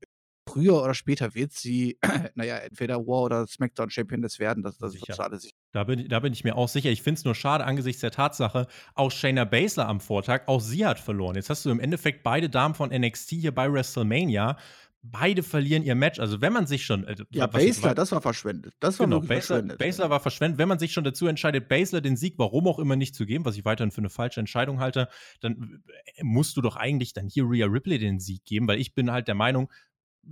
früher 0.48 0.82
oder 0.82 0.94
später 0.94 1.36
wird 1.36 1.54
sie, 1.54 1.98
naja, 2.36 2.58
entweder 2.58 3.06
War 3.06 3.24
oder 3.24 3.48
SmackDown 3.48 3.90
Champion 3.90 4.22
des 4.22 4.40
werden. 4.40 4.64
Das, 4.64 4.78
das 4.78 4.96
ist 4.96 5.20
alles 5.20 5.44
sicher. 5.44 5.56
Da 5.72 5.84
bin, 5.84 6.08
da 6.08 6.20
bin 6.20 6.34
ich 6.34 6.44
mir 6.44 6.56
auch 6.56 6.68
sicher. 6.68 6.90
Ich 6.90 7.04
finde 7.04 7.20
es 7.20 7.26
nur 7.26 7.36
schade 7.36 7.64
angesichts 7.64 8.02
der 8.02 8.12
Tatsache, 8.12 8.68
auch 8.96 9.12
Shayna 9.12 9.46
Baszler 9.46 9.88
am 9.88 10.00
Vortag, 10.00 10.48
auch 10.48 10.62
sie 10.62 10.86
hat 10.86 11.00
verloren. 11.00 11.36
Jetzt 11.36 11.50
hast 11.50 11.66
du 11.66 11.70
im 11.70 11.80
Endeffekt 11.80 12.24
beide 12.24 12.50
Damen 12.50 12.74
von 12.74 12.90
NXT 12.90 13.32
hier 13.32 13.54
bei 13.54 13.72
WrestleMania. 13.72 14.58
Beide 15.02 15.44
verlieren 15.44 15.84
ihr 15.84 15.96
Match. 15.96 16.20
Also, 16.20 16.42
wenn 16.42 16.52
man 16.52 16.68
sich 16.68 16.86
schon. 16.86 17.06
Äh, 17.06 17.16
ja, 17.30 17.48
Baszler, 17.48 17.96
das 17.96 18.12
war 18.12 18.22
verschwendet. 18.22 18.74
Das 18.82 19.00
war 19.00 19.06
genau, 19.06 19.22
Baszler, 19.22 19.58
verschwendet. 19.58 19.78
Baszler 19.78 20.10
war 20.10 20.20
verschwendet. 20.20 20.58
Wenn 20.58 20.68
man 20.68 20.78
sich 20.80 20.92
schon 20.92 21.06
dazu 21.06 21.28
entscheidet, 21.28 21.70
Baszler 21.70 22.02
den 22.02 22.18
Sieg, 22.18 22.34
warum 22.38 22.68
auch 22.68 22.80
immer, 22.80 22.98
nicht 22.98 23.16
zu 23.16 23.26
geben, 23.26 23.46
was 23.46 23.56
ich 23.56 23.64
weiterhin 23.64 23.92
für 23.92 24.00
eine 24.00 24.10
falsche 24.10 24.42
Entscheidung 24.42 24.82
halte, 24.82 25.08
dann 25.40 25.84
äh, 26.18 26.24
musst 26.24 26.58
du 26.58 26.62
doch 26.62 26.76
eigentlich 26.76 27.14
dann 27.14 27.30
hier 27.30 27.46
Rhea 27.46 27.68
Ripley 27.68 27.98
den 27.98 28.20
Sieg 28.20 28.44
geben, 28.44 28.68
weil 28.68 28.80
ich 28.80 28.94
bin 28.94 29.10
halt 29.10 29.30
der 29.30 29.36
Meinung, 29.36 29.72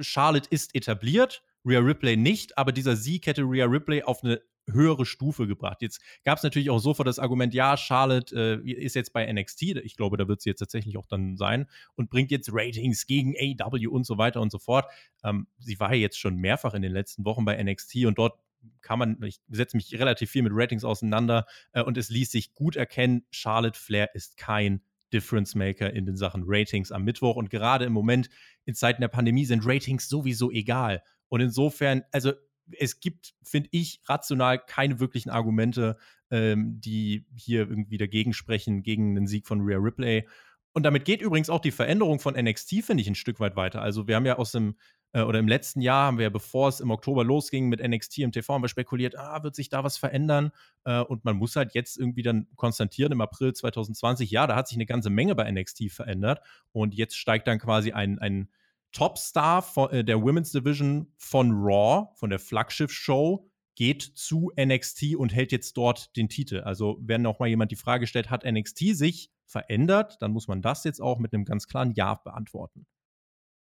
Charlotte 0.02 0.50
ist 0.50 0.76
etabliert, 0.76 1.43
Rhea 1.63 1.80
Ripley 1.80 2.17
nicht, 2.17 2.58
aber 2.58 2.73
dieser 2.73 2.97
Sieg 2.97 3.26
hätte 3.26 3.43
Rhea 3.43 3.65
Ripley 3.65 4.04
auf 4.04 4.21
eine 4.21 4.41
höhere 4.69 5.06
Stufe 5.06 5.47
gebracht. 5.47 5.82
Jetzt 5.82 6.01
gab 6.23 6.38
es 6.38 6.43
natürlich 6.43 6.69
auch 6.69 6.80
sofort 6.80 7.08
das 7.08 7.19
Argument, 7.19 7.53
ja, 7.53 7.77
Charlotte 7.77 8.62
äh, 8.65 8.71
ist 8.71 8.95
jetzt 8.95 9.13
bei 9.13 9.32
NXT, 9.32 9.62
ich 9.63 9.95
glaube, 9.95 10.17
da 10.17 10.27
wird 10.27 10.41
sie 10.41 10.49
jetzt 10.49 10.60
tatsächlich 10.60 10.97
auch 10.97 11.06
dann 11.06 11.38
sein 11.38 11.67
und 11.95 12.10
bringt 12.10 12.32
jetzt 12.32 12.49
Ratings 12.51 13.08
gegen 13.08 13.36
AW 13.36 13.88
und 13.88 14.06
so 14.06 14.17
weiter 14.17 14.41
und 14.41 14.51
so 14.51 14.60
fort. 14.60 14.86
Ähm, 15.23 15.47
sie 15.60 15.80
war 15.80 15.93
ja 15.93 16.01
jetzt 16.01 16.19
schon 16.19 16.36
mehrfach 16.36 16.73
in 16.73 16.82
den 16.82 16.91
letzten 16.91 17.25
Wochen 17.25 17.45
bei 17.45 17.62
NXT 17.62 18.06
und 18.06 18.17
dort 18.17 18.39
kann 18.82 18.99
man, 18.99 19.21
ich 19.23 19.39
setze 19.49 19.77
mich 19.77 19.97
relativ 19.97 20.32
viel 20.32 20.43
mit 20.43 20.51
Ratings 20.53 20.84
auseinander 20.84 21.45
äh, 21.73 21.82
und 21.82 21.97
es 21.97 22.10
ließ 22.10 22.32
sich 22.32 22.53
gut 22.53 22.75
erkennen, 22.75 23.25
Charlotte 23.32 23.80
Flair 23.80 24.13
ist 24.13 24.38
kein 24.38 24.82
Difference 25.13 25.56
Maker 25.56 25.93
in 25.93 26.06
den 26.06 26.17
Sachen 26.17 26.43
Ratings 26.45 26.91
am 26.91 27.03
Mittwoch 27.03 27.36
und 27.36 27.49
gerade 27.49 27.86
im 27.86 27.93
Moment 27.93 28.30
in 28.65 28.75
Zeiten 28.75 29.01
der 29.01 29.08
Pandemie 29.08 29.45
sind 29.45 29.65
Ratings 29.65 30.10
sowieso 30.10 30.51
egal. 30.51 31.01
Und 31.30 31.41
insofern, 31.41 32.03
also 32.12 32.34
es 32.77 32.99
gibt, 32.99 33.34
finde 33.43 33.69
ich, 33.71 34.01
rational 34.06 34.60
keine 34.60 34.99
wirklichen 34.99 35.30
Argumente, 35.30 35.97
ähm, 36.32 36.80
die 36.80 37.25
hier 37.36 37.62
irgendwie 37.62 37.97
dagegen 37.97 38.34
sprechen, 38.34 38.84
gegen 38.84 39.15
den 39.15 39.27
Sieg 39.27 39.47
von 39.47 39.62
Rhea 39.62 39.77
Ripley. 39.77 40.27
Und 40.73 40.84
damit 40.84 41.06
geht 41.06 41.21
übrigens 41.21 41.49
auch 41.49 41.62
die 41.62 41.71
Veränderung 41.71 42.19
von 42.19 42.36
NXT, 42.36 42.84
finde 42.84 43.01
ich, 43.01 43.08
ein 43.08 43.15
Stück 43.15 43.39
weit 43.39 43.56
weiter. 43.56 43.82
Also 43.82 44.08
wir 44.08 44.15
haben 44.15 44.27
ja 44.27 44.38
aus 44.38 44.51
dem, 44.51 44.75
äh, 45.12 45.21
oder 45.21 45.39
im 45.39 45.47
letzten 45.47 45.82
Jahr 45.82 46.06
haben 46.06 46.19
wir, 46.19 46.30
bevor 46.30 46.67
es 46.67 46.80
im 46.80 46.91
Oktober 46.91 47.23
losging 47.23 47.67
mit 47.67 47.82
NXT 47.82 48.19
im 48.19 48.32
TV, 48.32 48.53
haben 48.53 48.63
wir 48.63 48.67
spekuliert, 48.67 49.17
ah, 49.17 49.41
wird 49.41 49.56
sich 49.56 49.69
da 49.69 49.84
was 49.84 49.97
verändern? 49.97 50.51
Äh, 50.84 50.99
und 50.99 51.25
man 51.25 51.36
muss 51.36 51.56
halt 51.56 51.73
jetzt 51.73 51.97
irgendwie 51.97 52.21
dann 52.21 52.47
konstatieren, 52.56 53.12
im 53.12 53.21
April 53.21 53.53
2020, 53.53 54.30
ja, 54.30 54.45
da 54.45 54.56
hat 54.56 54.67
sich 54.67 54.77
eine 54.77 54.86
ganze 54.86 55.10
Menge 55.10 55.34
bei 55.34 55.51
NXT 55.51 55.89
verändert. 55.89 56.41
Und 56.73 56.93
jetzt 56.93 57.17
steigt 57.17 57.47
dann 57.47 57.58
quasi 57.58 57.93
ein, 57.93 58.19
ein 58.19 58.49
Topstar 58.97 59.62
von, 59.62 59.91
äh, 59.91 60.03
der 60.03 60.23
Women's 60.23 60.51
Division 60.51 61.13
von 61.17 61.51
Raw, 61.51 62.07
von 62.15 62.31
der 62.31 62.39
Flaggschiff-Show, 62.39 63.47
geht 63.75 64.01
zu 64.01 64.51
NXT 64.60 65.15
und 65.15 65.36
hält 65.36 65.51
jetzt 65.51 65.77
dort 65.77 66.15
den 66.17 66.29
Titel. 66.29 66.62
Also, 66.62 66.97
wenn 66.99 67.21
noch 67.21 67.38
mal 67.38 67.47
jemand 67.47 67.69
die 67.69 67.75
Frage 67.75 68.07
stellt, 68.07 68.31
hat 68.31 68.43
NXT 68.43 68.97
sich 68.97 69.31
verändert, 69.45 70.19
dann 70.19 70.31
muss 70.31 70.47
man 70.47 70.63
das 70.63 70.83
jetzt 70.83 70.99
auch 70.99 71.19
mit 71.19 71.31
einem 71.31 71.45
ganz 71.45 71.67
klaren 71.67 71.91
Ja 71.91 72.15
beantworten. 72.15 72.88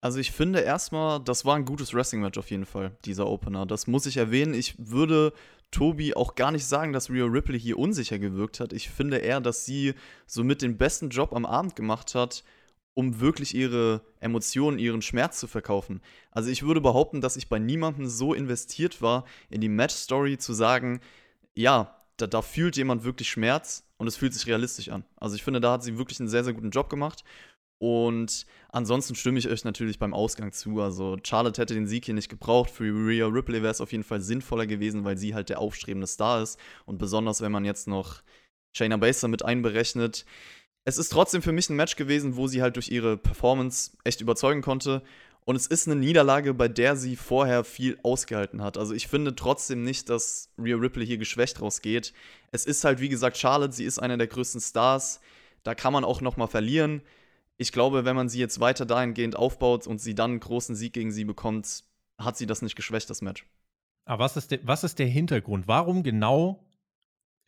Also 0.01 0.21
ich 0.21 0.31
finde 0.31 0.61
erstmal, 0.61 1.21
das 1.21 1.45
war 1.45 1.57
ein 1.57 1.67
gutes 1.67 1.93
Wrestling-Match 1.93 2.39
auf 2.39 2.51
jeden 2.51 2.65
Fall, 2.65 2.97
dieser 3.05 3.27
Opener. 3.27 3.67
Das 3.67 3.87
muss 3.87 4.07
ich 4.07 4.17
erwähnen. 4.17 4.55
Ich 4.55 4.75
würde 4.79 5.35
Tobi 5.71 6.15
auch 6.15 6.35
gar 6.35 6.51
nicht 6.51 6.65
sagen, 6.65 6.95
dass 6.95 7.11
Rhea 7.11 7.25
Ripley 7.25 7.61
hier 7.61 7.79
unsicher 7.79 8.19
gewirkt 8.19 8.61
hat. 8.61 8.73
Ich 8.73 8.89
finde 8.89 9.19
eher, 9.19 9.41
dass 9.43 9.67
sie 9.67 9.95
somit 10.27 10.63
den 10.63 10.79
besten 10.79 11.11
Job 11.11 11.35
am 11.35 11.45
Abend 11.45 11.77
gemacht 11.77 12.15
hat, 12.15 12.43
um 12.97 13.21
wirklich 13.21 13.55
ihre 13.55 14.01
Emotionen, 14.21 14.79
ihren 14.79 15.03
Schmerz 15.03 15.39
zu 15.39 15.47
verkaufen. 15.47 16.01
Also 16.31 16.49
ich 16.49 16.63
würde 16.63 16.81
behaupten, 16.81 17.21
dass 17.21 17.37
ich 17.37 17.51
bei 17.51 17.59
niemandem 17.59 18.07
so 18.07 18.33
investiert 18.33 19.03
war, 19.03 19.27
in 19.51 19.61
die 19.61 19.69
Match-Story 19.69 20.39
zu 20.39 20.55
sagen, 20.55 21.01
ja, 21.55 21.95
da, 22.17 22.27
da, 22.27 22.41
fühlt 22.41 22.75
jemand 22.79 23.05
wirklich 23.05 23.29
Schmerz 23.29 23.87
und 23.99 24.07
es 24.07 24.17
fühlt 24.17 24.33
sich 24.33 24.47
realistisch 24.47 24.89
an. 24.89 25.05
Also 25.17 25.37
ich 25.37 25.43
finde, 25.43 25.61
da 25.61 25.73
hat 25.73 25.83
sie 25.83 25.99
wirklich 25.99 26.19
einen 26.21 26.31
sehr, 26.31 26.43
sehr 26.43 26.55
guten 26.55 26.71
Job 26.71 26.89
gemacht. 26.89 27.23
Und 27.79 28.47
ansonsten 28.71 29.15
stimme 29.15 29.39
ich 29.39 29.49
euch 29.51 29.65
natürlich 29.65 29.99
beim 29.99 30.15
Ausgang 30.15 30.53
zu. 30.53 30.81
Also 30.81 31.19
Charlotte 31.23 31.61
hätte 31.61 31.75
den 31.75 31.87
Sieg 31.87 32.07
hier 32.07 32.15
nicht 32.15 32.31
gebraucht. 32.31 32.71
Für 32.71 32.85
Rhea 32.85 33.27
Ripley 33.27 33.61
wäre 33.61 33.73
es 33.73 33.83
auf 33.83 33.93
jeden 33.93 34.05
Fall 34.05 34.23
sinnvoller 34.23 34.67
gewesen, 34.67 35.05
weil 35.05 35.19
sie 35.19 35.35
halt 35.35 35.51
der 35.51 35.61
aufstrebende 35.61 36.07
Star 36.07 36.43
ist. 36.43 36.59
Und 36.87 36.97
besonders, 36.97 37.43
wenn 37.43 37.53
man 37.53 37.67
jetzt 37.67 37.89
noch 37.89 38.23
Shayna 38.75 38.97
Baszler 38.97 39.29
mit 39.29 39.45
einberechnet, 39.45 40.25
es 40.87 40.99
ist 40.99 41.11
trotzdem 41.11 41.43
für 41.43 41.51
mich 41.51 41.69
ein 41.69 41.77
Match 41.77 41.97
gewesen, 41.97 42.37
wo 42.37 42.47
sie 42.47 42.63
halt 42.63 42.77
durch 42.77 42.91
ihre 42.91 43.17
Performance 43.17 43.91
echt 44.05 44.21
überzeugen 44.21 44.63
konnte. 44.63 45.03
Und 45.45 45.57
es 45.57 45.67
ist 45.67 45.89
eine 45.89 45.97
Niederlage, 45.97 46.55
bei 46.55 46.69
der 46.69 46.97
sie 46.97 47.17
vorher 47.17 47.65
viel 47.65 47.99
ausgehalten 48.05 48.63
hat. 48.63 48.79
Also 48.79 48.95
ich 48.95 49.09
finde 49.09 49.35
trotzdem 49.35 49.83
nicht, 49.83 50.09
dass 50.09 50.49
Rhea 50.57 50.77
Ripley 50.77 51.05
hier 51.05 51.19
geschwächt 51.19 51.61
rausgeht. 51.61 52.13
Es 52.53 52.67
ist 52.67 52.85
halt, 52.85 53.01
wie 53.01 53.09
gesagt, 53.09 53.37
Charlotte, 53.37 53.73
sie 53.73 53.85
ist 53.85 53.99
einer 53.99 54.17
der 54.17 54.29
größten 54.29 54.61
Stars. 54.61 55.21
Da 55.65 55.75
kann 55.75 55.93
man 55.93 56.05
auch 56.05 56.21
noch 56.21 56.37
mal 56.37 56.47
verlieren. 56.47 57.03
Ich 57.57 57.73
glaube, 57.73 58.05
wenn 58.05 58.15
man 58.15 58.29
sie 58.29 58.39
jetzt 58.39 58.61
weiter 58.61 58.87
dahingehend 58.87 59.35
aufbaut 59.35 59.89
und 59.89 60.01
sie 60.01 60.15
dann 60.15 60.33
einen 60.33 60.41
großen 60.41 60.77
Sieg 60.77 60.93
gegen 60.93 61.11
sie 61.11 61.25
bekommt, 61.25 61.83
hat 62.17 62.37
sie 62.37 62.47
das 62.47 62.63
nicht 62.63 62.77
geschwächt, 62.77 63.11
das 63.11 63.23
Match. 63.23 63.45
Aber 64.05 64.23
was 64.23 64.37
ist, 64.37 64.53
der, 64.53 64.61
was 64.63 64.85
ist 64.85 65.01
der 65.01 65.09
Hintergrund? 65.09 65.67
Warum 65.67 66.05
genau 66.05 66.65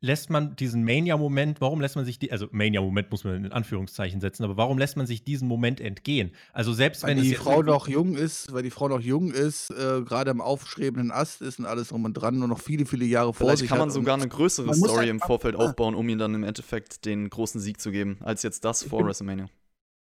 lässt 0.01 0.31
man 0.31 0.55
diesen 0.57 0.85
Mania-Moment, 0.85 1.61
warum 1.61 1.81
lässt 1.81 1.97
man 1.97 2.05
sich 2.05 2.19
die, 2.19 2.31
also 2.31 2.47
Mania-Moment 2.51 3.11
muss 3.11 3.25
man 3.25 3.45
in 3.45 3.53
Anführungszeichen 3.53 4.21
setzen, 4.21 4.45
aber 4.45 4.57
warum 4.57 4.79
lässt 4.79 4.97
man 4.97 5.07
sich 5.07 5.25
diesen 5.25 5.49
Moment 5.49 5.81
entgehen? 5.81 6.33
Also 6.53 6.73
selbst 6.73 7.03
weil 7.03 7.17
wenn 7.17 7.23
die 7.23 7.35
Frau 7.35 7.63
noch 7.63 7.89
jung 7.89 8.15
ist, 8.15 8.53
weil 8.53 8.63
die 8.63 8.71
Frau 8.71 8.89
noch 8.89 9.01
jung 9.01 9.33
ist, 9.33 9.71
äh, 9.71 10.03
gerade 10.03 10.31
am 10.31 10.41
aufstrebenden 10.41 11.11
Ast 11.11 11.43
ist 11.43 11.59
und 11.59 11.67
alles 11.67 11.89
drum 11.89 12.05
und 12.05 12.15
dran 12.15 12.43
und 12.43 12.49
noch 12.49 12.61
viele, 12.61 12.87
viele 12.87 13.05
Jahre 13.05 13.35
vor 13.35 13.47
Vielleicht 13.47 13.61
sich 13.61 13.69
kann 13.69 13.79
man 13.79 13.89
hat 13.89 13.95
sogar 13.95 14.15
eine 14.15 14.29
größere 14.29 14.73
Story 14.75 14.97
halt 14.97 15.09
im 15.09 15.21
Vorfeld 15.21 15.57
ah. 15.57 15.67
aufbauen, 15.67 15.95
um 15.95 16.09
ihm 16.09 16.19
dann 16.19 16.35
im 16.35 16.45
Endeffekt 16.45 17.05
den 17.05 17.29
großen 17.29 17.61
Sieg 17.61 17.81
zu 17.81 17.91
geben, 17.91 18.19
als 18.21 18.43
jetzt 18.43 18.65
das 18.65 18.85
vor 18.85 19.05
WrestleMania. 19.05 19.49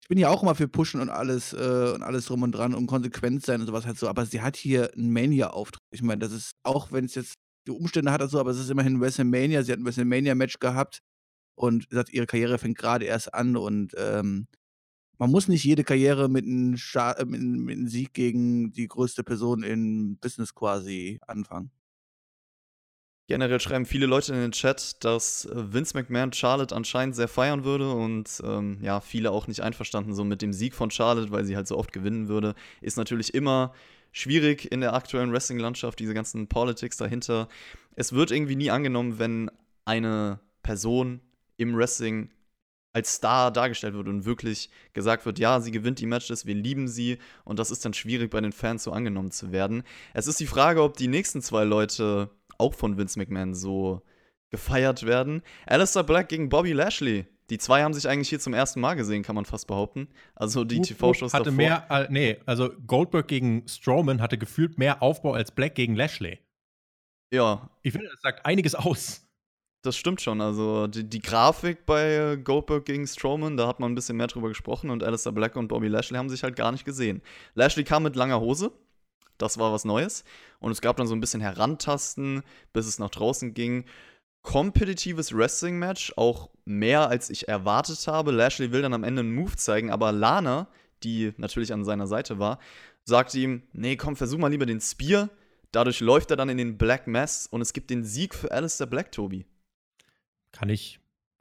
Ich 0.02 0.08
bin 0.08 0.18
ja 0.18 0.30
auch 0.30 0.42
immer 0.42 0.54
für 0.54 0.68
Pushen 0.68 1.00
und 1.00 1.10
alles 1.10 1.52
äh, 1.52 1.92
und 1.94 2.02
alles 2.02 2.26
drum 2.26 2.42
und 2.42 2.52
dran 2.52 2.72
und 2.72 2.86
konsequent 2.86 3.44
sein 3.44 3.60
und 3.60 3.66
sowas 3.66 3.84
halt 3.84 3.98
so, 3.98 4.08
aber 4.08 4.24
sie 4.24 4.40
hat 4.40 4.56
hier 4.56 4.90
einen 4.94 5.12
Mania-Auftritt. 5.12 5.82
Ich 5.90 6.02
meine, 6.02 6.20
das 6.20 6.32
ist, 6.32 6.52
auch 6.62 6.92
wenn 6.92 7.04
es 7.04 7.14
jetzt 7.14 7.34
die 7.68 7.72
Umstände 7.72 8.10
hat, 8.12 8.28
so, 8.30 8.40
aber 8.40 8.50
es 8.50 8.58
ist 8.58 8.70
immerhin 8.70 9.00
WrestleMania. 9.00 9.62
Sie 9.62 9.72
hat 9.72 9.78
ein 9.78 9.84
WrestleMania-Match 9.84 10.58
gehabt 10.58 11.00
und 11.54 11.86
sagt, 11.90 12.12
ihre 12.12 12.26
Karriere 12.26 12.58
fängt 12.58 12.78
gerade 12.78 13.04
erst 13.04 13.34
an 13.34 13.56
und 13.56 13.92
ähm, 13.96 14.46
man 15.18 15.30
muss 15.30 15.48
nicht 15.48 15.64
jede 15.64 15.82
Karriere 15.84 16.28
mit 16.28 16.44
einem, 16.44 16.76
Scha 16.76 17.12
äh, 17.12 17.24
mit, 17.24 17.40
einem- 17.40 17.64
mit 17.64 17.76
einem 17.76 17.88
Sieg 17.88 18.14
gegen 18.14 18.72
die 18.72 18.86
größte 18.88 19.24
Person 19.24 19.62
im 19.62 20.16
Business 20.18 20.54
quasi 20.54 21.18
anfangen. 21.26 21.70
Generell 23.30 23.60
schreiben 23.60 23.84
viele 23.84 24.06
Leute 24.06 24.32
in 24.32 24.40
den 24.40 24.52
Chat, 24.52 25.04
dass 25.04 25.44
äh, 25.44 25.72
Vince 25.74 25.94
McMahon 25.94 26.32
Charlotte 26.32 26.74
anscheinend 26.74 27.14
sehr 27.14 27.28
feiern 27.28 27.64
würde 27.64 27.92
und 27.92 28.40
ähm, 28.42 28.78
ja, 28.80 29.00
viele 29.00 29.32
auch 29.32 29.48
nicht 29.48 29.60
einverstanden 29.60 30.14
so 30.14 30.24
mit 30.24 30.40
dem 30.40 30.54
Sieg 30.54 30.74
von 30.74 30.90
Charlotte, 30.90 31.30
weil 31.30 31.44
sie 31.44 31.54
halt 31.56 31.68
so 31.68 31.76
oft 31.76 31.92
gewinnen 31.92 32.28
würde. 32.28 32.54
Ist 32.80 32.96
natürlich 32.96 33.34
immer 33.34 33.74
schwierig 34.12 34.70
in 34.70 34.80
der 34.80 34.94
aktuellen 34.94 35.32
Wrestling-Landschaft, 35.32 35.98
diese 35.98 36.14
ganzen 36.14 36.48
Politics 36.48 36.96
dahinter. 36.96 37.48
Es 37.94 38.12
wird 38.12 38.30
irgendwie 38.30 38.56
nie 38.56 38.70
angenommen, 38.70 39.18
wenn 39.18 39.50
eine 39.84 40.40
Person 40.62 41.20
im 41.56 41.76
Wrestling 41.76 42.30
als 42.92 43.14
Star 43.14 43.52
dargestellt 43.52 43.94
wird 43.94 44.08
und 44.08 44.24
wirklich 44.24 44.70
gesagt 44.92 45.26
wird, 45.26 45.38
ja, 45.38 45.60
sie 45.60 45.70
gewinnt 45.70 46.00
die 46.00 46.06
Matches, 46.06 46.46
wir 46.46 46.54
lieben 46.54 46.88
sie 46.88 47.18
und 47.44 47.58
das 47.58 47.70
ist 47.70 47.84
dann 47.84 47.94
schwierig 47.94 48.30
bei 48.30 48.40
den 48.40 48.52
Fans 48.52 48.82
so 48.82 48.92
angenommen 48.92 49.30
zu 49.30 49.52
werden. 49.52 49.82
Es 50.14 50.26
ist 50.26 50.40
die 50.40 50.46
Frage, 50.46 50.82
ob 50.82 50.96
die 50.96 51.08
nächsten 51.08 51.42
zwei 51.42 51.64
Leute 51.64 52.30
auch 52.56 52.74
von 52.74 52.96
Vince 52.96 53.18
McMahon 53.18 53.54
so 53.54 54.02
gefeiert 54.50 55.04
werden. 55.04 55.42
Alistair 55.66 56.02
Black 56.02 56.28
gegen 56.28 56.48
Bobby 56.48 56.72
Lashley. 56.72 57.26
Die 57.50 57.58
zwei 57.58 57.82
haben 57.82 57.94
sich 57.94 58.08
eigentlich 58.08 58.28
hier 58.28 58.40
zum 58.40 58.52
ersten 58.52 58.80
Mal 58.80 58.94
gesehen, 58.94 59.22
kann 59.22 59.34
man 59.34 59.46
fast 59.46 59.66
behaupten. 59.66 60.08
Also 60.34 60.64
die 60.64 60.80
TV-Shows 60.82 61.32
hatte 61.32 61.44
davor. 61.44 61.56
mehr, 61.56 61.86
äh, 61.90 62.06
nee, 62.10 62.38
also 62.44 62.70
Goldberg 62.86 63.26
gegen 63.26 63.66
Strowman 63.66 64.20
hatte 64.20 64.36
gefühlt 64.36 64.78
mehr 64.78 65.02
Aufbau 65.02 65.32
als 65.32 65.50
Black 65.50 65.74
gegen 65.74 65.94
Lashley. 65.96 66.40
Ja, 67.32 67.70
Ich 67.82 67.92
finde, 67.92 68.08
das 68.08 68.20
sagt 68.20 68.44
einiges 68.46 68.74
aus. 68.74 69.26
das 69.82 69.96
stimmt 69.96 70.20
schon. 70.20 70.40
Also 70.40 70.86
die, 70.88 71.04
die 71.08 71.20
Grafik 71.20 71.86
bei 71.86 72.32
äh, 72.32 72.36
Goldberg 72.36 72.84
gegen 72.84 73.06
Strowman, 73.06 73.56
da 73.56 73.66
hat 73.66 73.80
man 73.80 73.92
ein 73.92 73.94
bisschen 73.94 74.16
mehr 74.16 74.26
drüber 74.26 74.48
gesprochen 74.48 74.90
und 74.90 75.02
Alistair 75.02 75.32
Black 75.32 75.56
und 75.56 75.68
Bobby 75.68 75.88
Lashley 75.88 76.18
haben 76.18 76.28
sich 76.28 76.42
halt 76.42 76.56
gar 76.56 76.72
nicht 76.72 76.84
gesehen. 76.84 77.22
Lashley 77.54 77.84
kam 77.84 78.02
mit 78.02 78.16
langer 78.16 78.40
Hose. 78.40 78.72
Das 79.38 79.56
war 79.56 79.72
was 79.72 79.84
Neues. 79.84 80.24
Und 80.58 80.72
es 80.72 80.80
gab 80.80 80.96
dann 80.96 81.06
so 81.06 81.14
ein 81.14 81.20
bisschen 81.20 81.40
Herantasten, 81.40 82.42
bis 82.72 82.86
es 82.86 82.98
nach 82.98 83.10
draußen 83.10 83.54
ging. 83.54 83.84
Kompetitives 84.42 85.34
Wrestling-Match, 85.34 86.14
auch 86.16 86.50
mehr 86.64 87.08
als 87.08 87.30
ich 87.30 87.48
erwartet 87.48 88.06
habe. 88.06 88.30
Lashley 88.30 88.72
will 88.72 88.82
dann 88.82 88.94
am 88.94 89.04
Ende 89.04 89.20
einen 89.20 89.34
Move 89.34 89.56
zeigen, 89.56 89.90
aber 89.90 90.12
Lana, 90.12 90.68
die 91.02 91.32
natürlich 91.36 91.72
an 91.72 91.84
seiner 91.84 92.06
Seite 92.06 92.38
war, 92.38 92.58
sagt 93.04 93.34
ihm: 93.34 93.62
Nee, 93.72 93.96
komm, 93.96 94.16
versuch 94.16 94.38
mal 94.38 94.50
lieber 94.50 94.66
den 94.66 94.80
Spear. 94.80 95.28
Dadurch 95.72 96.00
läuft 96.00 96.30
er 96.30 96.36
dann 96.36 96.48
in 96.48 96.56
den 96.56 96.78
Black 96.78 97.06
Mass 97.06 97.46
und 97.46 97.60
es 97.60 97.72
gibt 97.72 97.90
den 97.90 98.04
Sieg 98.04 98.34
für 98.34 98.50
Alistair 98.50 98.86
Black, 98.86 99.12
Tobi. 99.12 99.44
Kann 100.52 100.70
ich 100.70 100.98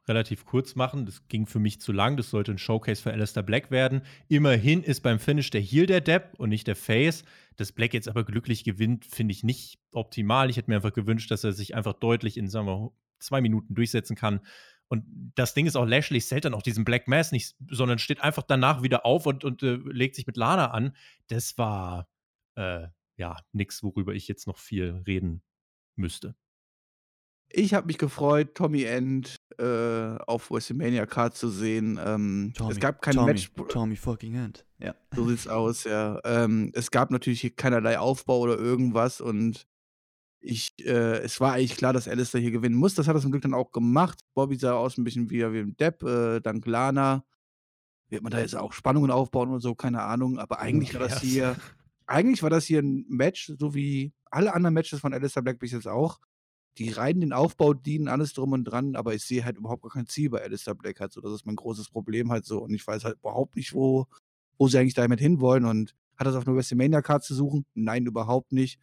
relativ 0.08 0.46
kurz 0.46 0.76
machen. 0.76 1.06
Das 1.06 1.28
ging 1.28 1.46
für 1.46 1.60
mich 1.60 1.82
zu 1.82 1.92
lang. 1.92 2.18
Das 2.18 2.30
sollte 2.30 2.52
ein 2.52 2.58
Showcase 2.58 3.02
für 3.02 3.12
Alistair 3.12 3.44
Black 3.44 3.72
werden. 3.72 4.02
Immerhin 4.28 4.84
ist 4.84 5.02
beim 5.02 5.20
Finish 5.20 5.50
der 5.50 5.62
Heel 5.62 5.86
der 5.86 6.02
Depp 6.02 6.36
und 6.38 6.50
nicht 6.50 6.68
der 6.68 6.76
Face. 6.76 7.24
Dass 7.56 7.72
Black 7.72 7.94
jetzt 7.94 8.08
aber 8.08 8.24
glücklich 8.24 8.64
gewinnt, 8.64 9.06
finde 9.06 9.32
ich 9.32 9.44
nicht 9.44 9.80
optimal. 9.92 10.50
Ich 10.50 10.58
hätte 10.58 10.70
mir 10.70 10.78
einfach 10.78 10.94
gewünscht, 10.94 11.32
dass 11.32 11.44
er 11.44 11.54
sich 11.54 11.76
einfach 11.76 11.94
deutlich 11.94 12.38
in, 12.38 12.48
sagen 12.50 12.68
wir, 12.68 12.92
zwei 13.20 13.42
Minuten 13.42 13.74
durchsetzen 13.74 14.16
kann. 14.16 14.42
Und 14.90 15.04
das 15.36 15.54
Ding 15.54 15.66
ist 15.66 15.76
auch, 15.76 15.86
Lashley 15.86 16.22
zählt 16.22 16.46
dann 16.46 16.54
auch 16.54 16.62
diesen 16.62 16.86
Black 16.86 17.08
Mass 17.08 17.32
nicht, 17.32 17.56
sondern 17.70 18.00
steht 18.00 18.22
einfach 18.22 18.44
danach 18.44 18.84
wieder 18.84 19.06
auf 19.06 19.26
und, 19.26 19.44
und 19.44 19.64
äh, 19.64 19.76
legt 19.76 20.16
sich 20.16 20.28
mit 20.28 20.38
Lana 20.38 20.72
an. 20.72 20.96
Das 21.28 21.58
war 21.58 22.08
äh, 22.56 22.88
ja 23.18 23.38
nichts, 23.52 23.84
worüber 23.84 24.14
ich 24.14 24.28
jetzt 24.28 24.48
noch 24.48 24.58
viel 24.58 25.04
reden 25.06 25.42
müsste. 25.96 26.36
Ich 27.50 27.74
habe 27.74 27.88
mich 27.88 27.98
gefreut, 27.98 28.56
Tommy 28.56 28.84
End 28.84 29.38
äh, 29.58 30.18
auf 30.28 30.52
WrestleMania 30.52 31.06
Card 31.06 31.36
zu 31.36 31.50
sehen. 31.50 32.00
Ähm, 32.04 32.54
es 32.70 32.80
gab 32.80 33.02
kein 33.02 33.16
Tommy, 33.16 33.28
Match. 33.28 33.52
Tommy 33.70 33.96
fucking 33.96 34.36
End. 34.36 34.66
Ja. 34.80 34.96
So 35.16 35.28
sieht's 35.28 35.48
aus, 35.48 35.86
ja. 35.86 36.20
Ähm, 36.26 36.72
es 36.74 36.92
gab 36.92 37.10
natürlich 37.10 37.42
hier 37.42 37.56
keinerlei 37.56 37.98
Aufbau 38.00 38.40
oder 38.40 38.58
irgendwas 38.58 39.22
und 39.22 39.66
ich, 40.40 40.74
äh, 40.86 41.20
es 41.20 41.40
war 41.40 41.54
eigentlich 41.54 41.78
klar, 41.78 41.94
dass 41.94 42.08
Alistair 42.08 42.42
hier 42.42 42.52
gewinnen 42.52 42.76
muss. 42.76 42.96
Das 42.96 43.08
hat 43.08 43.16
er 43.16 43.22
zum 43.22 43.32
Glück 43.32 43.42
dann 43.42 43.54
auch 43.54 43.72
gemacht. 43.72 44.20
Bobby 44.34 44.56
sah 44.56 44.74
aus 44.74 44.98
ein 44.98 45.04
bisschen 45.04 45.30
wieder 45.30 45.52
wie 45.54 45.60
ein 45.60 45.76
Depp, 45.78 46.04
äh, 46.04 46.40
dank 46.40 46.66
Lana. 46.66 47.26
Wird 48.10 48.24
man 48.24 48.32
da 48.32 48.40
jetzt 48.40 48.56
auch 48.56 48.72
Spannungen 48.72 49.12
aufbauen 49.12 49.50
und 49.50 49.60
so, 49.60 49.76
keine 49.76 50.04
Ahnung. 50.04 50.40
Aber 50.40 50.60
eigentlich 50.60 50.94
war 50.94 51.08
das 51.08 51.22
hier, 51.22 51.56
eigentlich 52.06 52.44
war 52.44 52.50
das 52.50 52.66
hier 52.66 52.82
ein 52.82 53.06
Match, 53.10 53.52
so 53.58 53.74
wie 53.74 54.14
alle 54.32 54.54
anderen 54.54 54.74
Matches 54.74 55.00
von 55.00 55.14
Alistair 55.14 55.44
Black 55.44 55.60
bis 55.60 55.72
jetzt 55.72 55.88
auch. 55.88 56.20
Die 56.78 56.90
rein 56.92 57.20
den 57.20 57.34
Aufbau 57.34 57.74
dienen, 57.74 58.08
alles 58.08 58.34
drum 58.34 58.52
und 58.52 58.64
dran, 58.66 58.96
aber 58.96 59.16
ich 59.16 59.24
sehe 59.24 59.44
halt 59.44 59.58
überhaupt 59.58 59.82
gar 59.82 59.92
kein 59.92 60.06
Ziel 60.06 60.30
bei 60.30 60.42
Alistair 60.42 60.76
Black 60.76 61.00
halt 61.00 61.12
so. 61.12 61.22
Das 61.22 61.32
ist 61.32 61.46
mein 61.46 61.56
großes 61.56 61.90
Problem 61.90 62.32
halt 62.32 62.46
so. 62.46 62.60
Und 62.60 62.74
ich 62.74 62.86
weiß 62.86 63.04
halt 63.04 63.18
überhaupt 63.18 63.56
nicht, 63.56 63.74
wo, 63.74 64.06
wo 64.58 64.68
sie 64.68 64.78
eigentlich 64.78 64.94
damit 64.94 65.20
hinwollen. 65.20 65.66
Und 65.66 65.96
hat 66.16 66.28
das 66.28 66.36
auf 66.36 66.48
eine 66.48 66.56
WrestleMania-Card 66.56 67.24
zu 67.24 67.34
suchen? 67.34 67.66
Nein, 67.74 68.06
überhaupt 68.06 68.52
nicht. 68.52 68.80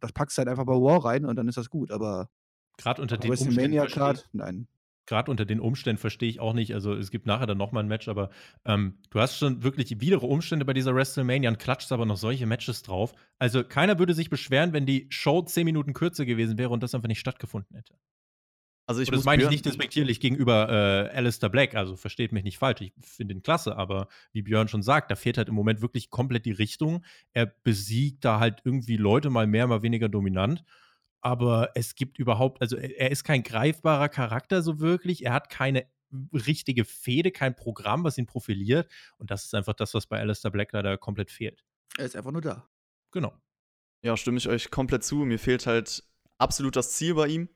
Das 0.00 0.12
packst 0.12 0.36
du 0.36 0.40
halt 0.40 0.48
einfach 0.48 0.66
bei 0.66 0.74
War 0.74 1.04
rein 1.04 1.24
und 1.24 1.36
dann 1.36 1.48
ist 1.48 1.56
das 1.56 1.70
gut. 1.70 1.90
Aber 1.90 2.28
Gerade 2.76 3.02
unter 3.02 3.16
den 3.16 3.30
WrestleMania-Card? 3.30 4.28
Nein. 4.32 4.68
Gerade 5.10 5.30
unter 5.30 5.44
den 5.44 5.60
Umständen 5.60 6.00
verstehe 6.00 6.30
ich 6.30 6.40
auch 6.40 6.54
nicht. 6.54 6.72
Also 6.72 6.94
es 6.94 7.10
gibt 7.10 7.26
nachher 7.26 7.46
dann 7.46 7.58
nochmal 7.58 7.82
ein 7.82 7.88
Match, 7.88 8.08
aber 8.08 8.30
ähm, 8.64 8.94
du 9.10 9.20
hast 9.20 9.36
schon 9.36 9.64
wirklich 9.64 10.00
widere 10.00 10.26
Umstände 10.26 10.64
bei 10.64 10.72
dieser 10.72 10.94
WrestleMania 10.94 11.50
und 11.50 11.58
klatscht 11.58 11.90
aber 11.90 12.06
noch 12.06 12.16
solche 12.16 12.46
Matches 12.46 12.82
drauf. 12.82 13.12
Also 13.38 13.64
keiner 13.64 13.98
würde 13.98 14.14
sich 14.14 14.30
beschweren, 14.30 14.72
wenn 14.72 14.86
die 14.86 15.06
Show 15.10 15.42
zehn 15.42 15.64
Minuten 15.64 15.94
kürzer 15.94 16.24
gewesen 16.24 16.58
wäre 16.58 16.70
und 16.70 16.82
das 16.82 16.94
einfach 16.94 17.08
nicht 17.08 17.18
stattgefunden 17.18 17.76
hätte. 17.76 17.94
Also 18.86 19.02
ich 19.02 19.08
und 19.08 19.16
das 19.16 19.24
meine 19.24 19.42
ich 19.42 19.50
nicht 19.50 19.66
despektierlich 19.66 20.20
gegenüber 20.20 20.68
äh, 20.68 21.16
Alistair 21.16 21.48
Black, 21.48 21.74
also 21.74 21.96
versteht 21.96 22.32
mich 22.32 22.42
nicht 22.42 22.58
falsch, 22.58 22.80
ich 22.80 22.92
finde 23.00 23.34
ihn 23.34 23.42
klasse, 23.42 23.76
aber 23.76 24.08
wie 24.32 24.42
Björn 24.42 24.66
schon 24.66 24.82
sagt, 24.82 25.10
da 25.10 25.16
fehlt 25.16 25.38
halt 25.38 25.48
im 25.48 25.54
Moment 25.54 25.80
wirklich 25.80 26.10
komplett 26.10 26.44
die 26.44 26.52
Richtung. 26.52 27.04
Er 27.32 27.46
besiegt 27.46 28.24
da 28.24 28.40
halt 28.40 28.62
irgendwie 28.64 28.96
Leute 28.96 29.30
mal 29.30 29.46
mehr, 29.46 29.66
mal 29.66 29.82
weniger 29.82 30.08
dominant. 30.08 30.64
Aber 31.22 31.70
es 31.74 31.94
gibt 31.94 32.18
überhaupt, 32.18 32.60
also 32.62 32.76
er 32.76 33.10
ist 33.10 33.24
kein 33.24 33.42
greifbarer 33.42 34.08
Charakter 34.08 34.62
so 34.62 34.80
wirklich. 34.80 35.24
Er 35.24 35.32
hat 35.32 35.50
keine 35.50 35.86
richtige 36.32 36.84
Fehde, 36.84 37.30
kein 37.30 37.54
Programm, 37.54 38.04
was 38.04 38.18
ihn 38.18 38.26
profiliert. 38.26 38.90
Und 39.18 39.30
das 39.30 39.44
ist 39.44 39.54
einfach 39.54 39.74
das, 39.74 39.94
was 39.94 40.06
bei 40.06 40.18
Alistair 40.18 40.50
Black 40.50 40.72
leider 40.72 40.98
komplett 40.98 41.30
fehlt. 41.30 41.64
Er 41.98 42.06
ist 42.06 42.16
einfach 42.16 42.32
nur 42.32 42.42
da. 42.42 42.68
Genau. 43.12 43.34
Ja, 44.02 44.16
stimme 44.16 44.38
ich 44.38 44.48
euch 44.48 44.70
komplett 44.70 45.04
zu. 45.04 45.16
Mir 45.16 45.38
fehlt 45.38 45.66
halt 45.66 46.04
absolut 46.38 46.76
das 46.76 46.92
Ziel 46.92 47.14
bei 47.14 47.28
ihm. 47.28 47.48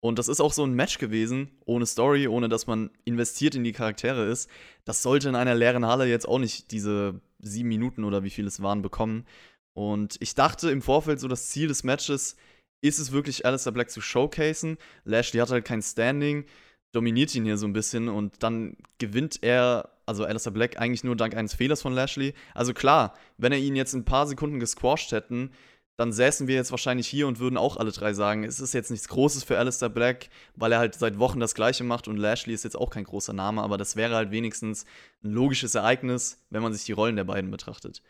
Und 0.00 0.18
das 0.18 0.28
ist 0.28 0.40
auch 0.40 0.52
so 0.52 0.64
ein 0.64 0.74
Match 0.74 0.98
gewesen, 0.98 1.58
ohne 1.64 1.84
Story, 1.86 2.28
ohne 2.28 2.48
dass 2.48 2.66
man 2.66 2.90
investiert 3.04 3.56
in 3.56 3.64
die 3.64 3.72
Charaktere 3.72 4.26
ist. 4.26 4.48
Das 4.84 5.02
sollte 5.02 5.28
in 5.28 5.34
einer 5.34 5.56
leeren 5.56 5.86
Halle 5.86 6.06
jetzt 6.06 6.28
auch 6.28 6.38
nicht 6.38 6.70
diese 6.70 7.20
sieben 7.40 7.68
Minuten 7.68 8.04
oder 8.04 8.22
wie 8.22 8.30
viel 8.30 8.46
es 8.46 8.62
waren 8.62 8.82
bekommen. 8.82 9.26
Und 9.74 10.16
ich 10.20 10.34
dachte 10.34 10.70
im 10.70 10.82
Vorfeld 10.82 11.20
so, 11.20 11.26
das 11.26 11.48
Ziel 11.48 11.68
des 11.68 11.82
Matches 11.82 12.36
ist 12.80 12.98
es 12.98 13.12
wirklich, 13.12 13.44
Alistair 13.44 13.72
Black 13.72 13.90
zu 13.90 14.00
showcasen. 14.00 14.78
Lashley 15.04 15.40
hat 15.40 15.50
halt 15.50 15.64
kein 15.64 15.82
Standing, 15.82 16.44
dominiert 16.92 17.34
ihn 17.34 17.44
hier 17.44 17.58
so 17.58 17.66
ein 17.66 17.72
bisschen 17.72 18.08
und 18.08 18.42
dann 18.42 18.76
gewinnt 18.98 19.42
er, 19.42 19.90
also 20.06 20.24
Alistair 20.24 20.52
Black, 20.52 20.80
eigentlich 20.80 21.04
nur 21.04 21.16
dank 21.16 21.34
eines 21.36 21.54
Fehlers 21.54 21.82
von 21.82 21.92
Lashley. 21.92 22.34
Also 22.54 22.72
klar, 22.72 23.14
wenn 23.36 23.52
er 23.52 23.58
ihn 23.58 23.76
jetzt 23.76 23.94
in 23.94 24.00
ein 24.00 24.04
paar 24.04 24.26
Sekunden 24.26 24.60
gesquasht 24.60 25.12
hätten, 25.12 25.50
dann 25.98 26.12
säßen 26.12 26.46
wir 26.46 26.54
jetzt 26.54 26.70
wahrscheinlich 26.70 27.08
hier 27.08 27.26
und 27.26 27.40
würden 27.40 27.56
auch 27.56 27.76
alle 27.76 27.90
drei 27.90 28.12
sagen, 28.12 28.44
es 28.44 28.60
ist 28.60 28.72
jetzt 28.72 28.92
nichts 28.92 29.08
Großes 29.08 29.42
für 29.42 29.58
Alistair 29.58 29.88
Black, 29.88 30.28
weil 30.54 30.70
er 30.70 30.78
halt 30.78 30.94
seit 30.94 31.18
Wochen 31.18 31.40
das 31.40 31.56
Gleiche 31.56 31.82
macht 31.82 32.06
und 32.06 32.16
Lashley 32.16 32.54
ist 32.54 32.62
jetzt 32.62 32.76
auch 32.76 32.90
kein 32.90 33.02
großer 33.02 33.32
Name, 33.32 33.62
aber 33.62 33.76
das 33.78 33.96
wäre 33.96 34.14
halt 34.14 34.30
wenigstens 34.30 34.86
ein 35.24 35.32
logisches 35.32 35.74
Ereignis, 35.74 36.38
wenn 36.50 36.62
man 36.62 36.72
sich 36.72 36.84
die 36.84 36.92
Rollen 36.92 37.16
der 37.16 37.24
beiden 37.24 37.50
betrachtet. 37.50 38.00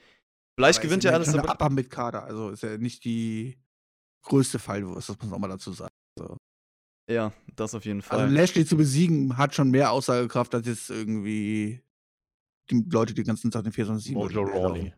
Vielleicht 0.57 0.81
Aber 0.81 0.89
gewinnt 0.89 1.05
ja 1.05 1.13
Alistair 1.13 1.41
Black. 1.41 1.71
mit 1.71 1.89
Kader. 1.89 2.25
Also 2.25 2.51
ist 2.51 2.63
ja 2.63 2.77
nicht 2.77 3.05
die 3.05 3.57
größte 4.29 4.59
Fallwurst, 4.59 5.09
das 5.09 5.19
muss 5.19 5.27
man 5.27 5.35
auch 5.35 5.41
mal 5.41 5.49
dazu 5.49 5.73
sagen. 5.73 5.93
Ja, 7.11 7.33
das 7.57 7.75
auf 7.75 7.85
jeden 7.85 8.03
Fall. 8.03 8.21
Also 8.21 8.35
Lashley 8.35 8.67
zu 8.67 8.77
besiegen 8.77 9.37
hat 9.38 9.55
schon 9.55 9.71
mehr 9.71 9.93
Aussagekraft 9.93 10.55
als 10.55 10.67
jetzt 10.67 10.91
irgendwie 10.91 11.83
die 12.71 12.85
Leute, 12.91 13.14
die 13.14 13.23
den 13.23 13.27
ganzen 13.27 13.51
Tag 13.51 13.64
den 13.64 13.73
24 13.73 14.12
Mojo 14.12 14.43
Rawley. 14.43 14.93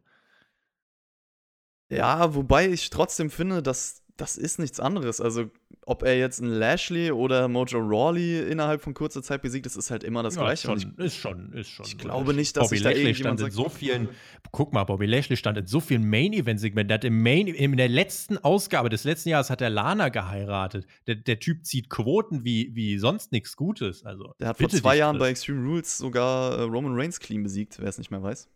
Ja, 1.88 2.34
wobei 2.34 2.68
ich 2.68 2.90
trotzdem 2.90 3.30
finde, 3.30 3.62
dass 3.62 4.02
das 4.20 4.36
ist 4.36 4.58
nichts 4.58 4.78
anderes. 4.80 5.20
Also 5.20 5.50
ob 5.86 6.02
er 6.02 6.16
jetzt 6.18 6.40
einen 6.42 6.52
Lashley 6.52 7.10
oder 7.10 7.48
Mojo 7.48 7.78
Rawley 7.78 8.40
innerhalb 8.50 8.82
von 8.82 8.92
kurzer 8.94 9.22
Zeit 9.22 9.40
besiegt, 9.42 9.64
das 9.66 9.76
ist 9.76 9.90
halt 9.90 10.04
immer 10.04 10.22
das 10.22 10.36
Ja, 10.36 10.42
Gleiche. 10.42 10.66
schon, 10.66 10.94
ist 10.98 11.16
schon, 11.16 11.52
ist 11.54 11.68
schon. 11.70 11.86
ich 11.86 11.96
glaube 11.98 12.34
nicht, 12.34 12.56
dass 12.56 12.64
Bobby 12.64 12.76
sich 12.76 12.82
da 12.84 12.90
Lashley 12.90 13.14
stand 13.14 13.40
in 13.40 13.46
sagt- 13.46 13.54
so 13.54 13.68
vielen. 13.68 14.08
Guck 14.52 14.72
mal, 14.72 14.84
Bobby 14.84 15.06
Lashley 15.06 15.36
stand 15.36 15.56
in 15.58 15.66
so 15.66 15.80
vielen 15.80 16.08
Main-Event-Segmenten. 16.08 16.88
Der 16.88 16.94
hat 16.96 17.04
im 17.04 17.22
Main, 17.22 17.48
in 17.48 17.76
der 17.76 17.88
letzten 17.88 18.36
Ausgabe 18.38 18.88
des 18.90 19.04
letzten 19.04 19.30
Jahres 19.30 19.48
hat 19.50 19.60
er 19.62 19.70
Lana 19.70 20.10
geheiratet. 20.10 20.86
Der, 21.06 21.14
der 21.16 21.38
Typ 21.40 21.64
zieht 21.64 21.88
Quoten 21.88 22.44
wie, 22.44 22.70
wie 22.74 22.98
sonst 22.98 23.32
nichts 23.32 23.56
Gutes. 23.56 24.04
Also, 24.04 24.34
Der 24.38 24.48
hat 24.48 24.58
vor 24.58 24.68
zwei 24.68 24.96
Jahren 24.96 25.18
bei 25.18 25.30
Extreme 25.30 25.66
Rules 25.66 25.96
sogar 25.98 26.58
äh, 26.58 26.62
Roman 26.62 26.94
Reigns 26.94 27.18
clean 27.20 27.42
besiegt, 27.42 27.78
wer 27.80 27.88
es 27.88 27.98
nicht 27.98 28.10
mehr 28.10 28.22
weiß. 28.22 28.48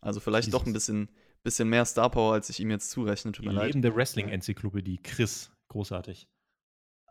Also 0.00 0.20
vielleicht 0.20 0.52
doch 0.52 0.62
ein 0.62 0.74
Jesus. 0.74 0.74
bisschen, 0.74 1.08
bisschen 1.44 1.68
mehr 1.68 1.84
Star 1.84 2.10
Power, 2.10 2.32
als 2.34 2.50
ich 2.50 2.58
ihm 2.58 2.70
jetzt 2.70 2.90
zurechne. 2.90 3.30
Tut 3.32 3.44
Die 3.44 3.48
mir 3.48 3.54
leid. 3.54 3.66
lebende 3.68 3.94
Wrestling-Enzyklopädie. 3.94 4.98
Chris, 5.02 5.52
großartig. 5.68 6.26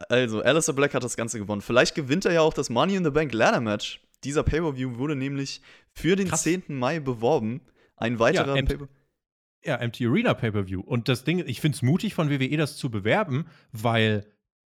Also, 0.09 0.41
Alistair 0.41 0.73
Black 0.75 0.93
hat 0.93 1.03
das 1.03 1.15
Ganze 1.15 1.39
gewonnen. 1.39 1.61
Vielleicht 1.61 1.95
gewinnt 1.95 2.25
er 2.25 2.33
ja 2.33 2.41
auch 2.41 2.53
das 2.53 2.69
Money 2.69 2.95
in 2.95 3.03
the 3.05 3.11
Bank 3.11 3.31
Ladder 3.33 3.61
Match. 3.61 4.01
Dieser 4.23 4.43
Pay-Per-View 4.43 4.97
wurde 4.97 5.15
nämlich 5.15 5.61
für 5.93 6.15
den 6.15 6.27
Krass. 6.29 6.43
10. 6.43 6.63
Mai 6.67 6.99
beworben. 6.99 7.61
Ein 7.95 8.19
weiterer 8.19 8.55
Ja, 8.55 8.61
Pay-Per- 8.63 8.87
Ja, 9.65 9.77
MT 9.85 10.01
Arena 10.01 10.33
Pay-Per-View. 10.33 10.81
Und 10.81 11.07
das 11.07 11.23
Ding, 11.23 11.39
ich 11.47 11.61
finde 11.61 11.75
es 11.75 11.81
mutig 11.81 12.15
von 12.15 12.29
WWE, 12.29 12.57
das 12.57 12.75
zu 12.77 12.89
bewerben, 12.89 13.45
weil, 13.71 14.25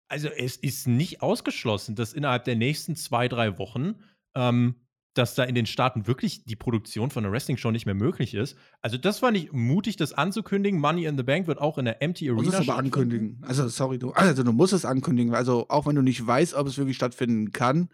also 0.07 0.29
es 0.29 0.55
ist 0.57 0.87
nicht 0.87 1.21
ausgeschlossen, 1.21 1.95
dass 1.95 2.13
innerhalb 2.13 2.45
der 2.45 2.55
nächsten 2.55 2.95
zwei, 2.95 3.27
drei 3.27 3.57
Wochen, 3.59 3.95
ähm, 4.35 4.75
dass 5.19 5.35
da 5.35 5.43
in 5.43 5.53
den 5.53 5.65
Staaten 5.65 6.07
wirklich 6.07 6.45
die 6.45 6.55
Produktion 6.55 7.11
von 7.11 7.25
einer 7.25 7.33
Wrestling-Show 7.33 7.71
nicht 7.71 7.85
mehr 7.85 7.93
möglich 7.93 8.33
ist. 8.33 8.57
Also 8.81 8.97
das 8.97 9.21
war 9.21 9.31
nicht 9.31 9.51
mutig, 9.51 9.97
das 9.97 10.13
anzukündigen. 10.13 10.79
Money 10.79 11.05
in 11.05 11.17
the 11.17 11.23
Bank 11.23 11.45
wird 11.45 11.59
auch 11.59 11.77
in 11.77 11.85
der 11.85 11.97
MT 12.01 12.21
Du 12.21 12.35
musst 12.35 12.47
Arena 12.47 12.61
es 12.61 12.69
aber 12.69 12.79
ankündigen. 12.79 13.41
Also, 13.45 13.67
sorry, 13.67 13.99
du, 13.99 14.11
also 14.11 14.43
du 14.43 14.53
musst 14.53 14.71
es 14.71 14.85
ankündigen. 14.85 15.35
Also, 15.35 15.67
auch 15.67 15.85
wenn 15.85 15.95
du 15.95 16.01
nicht 16.01 16.25
weißt, 16.25 16.53
ob 16.53 16.67
es 16.67 16.77
wirklich 16.77 16.95
stattfinden 16.95 17.51
kann, 17.51 17.89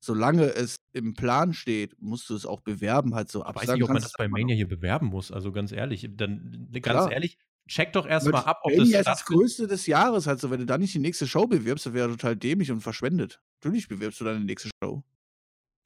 solange 0.00 0.54
es 0.54 0.76
im 0.92 1.14
Plan 1.14 1.54
steht, 1.54 2.00
musst 2.00 2.28
du 2.28 2.34
es 2.34 2.44
auch 2.44 2.60
bewerben, 2.60 3.14
halt 3.14 3.30
so 3.30 3.40
Ich 3.40 3.54
weiß 3.54 3.72
nicht, 3.72 3.82
ob 3.82 3.88
man 3.88 4.02
das 4.02 4.12
bei 4.12 4.28
Mania 4.28 4.54
hier 4.54 4.68
bewerben 4.68 5.06
muss. 5.06 5.32
Also 5.32 5.52
ganz 5.52 5.72
ehrlich, 5.72 6.06
dann 6.12 6.68
ganz 6.72 6.82
Klar. 6.84 7.10
ehrlich, 7.10 7.38
check 7.66 7.94
doch 7.94 8.04
aber 8.04 8.10
erstmal 8.10 8.44
ab, 8.44 8.60
ob 8.64 8.70
das 8.72 8.78
Mania 8.78 8.98
ist 9.00 9.06
das 9.06 9.24
größte 9.24 9.66
des 9.66 9.86
Jahres, 9.86 10.26
halt 10.26 10.40
so. 10.40 10.50
Wenn 10.50 10.60
du 10.60 10.66
da 10.66 10.76
nicht 10.76 10.92
die 10.92 10.98
nächste 10.98 11.26
Show 11.26 11.46
bewirbst, 11.46 11.86
das 11.86 11.94
wäre 11.94 12.10
total 12.10 12.36
dämlich 12.36 12.70
und 12.70 12.82
verschwendet. 12.82 13.40
Natürlich 13.62 13.88
bewirbst 13.88 14.20
du 14.20 14.24
dann 14.24 14.40
die 14.40 14.44
nächste 14.44 14.68
Show. 14.82 15.02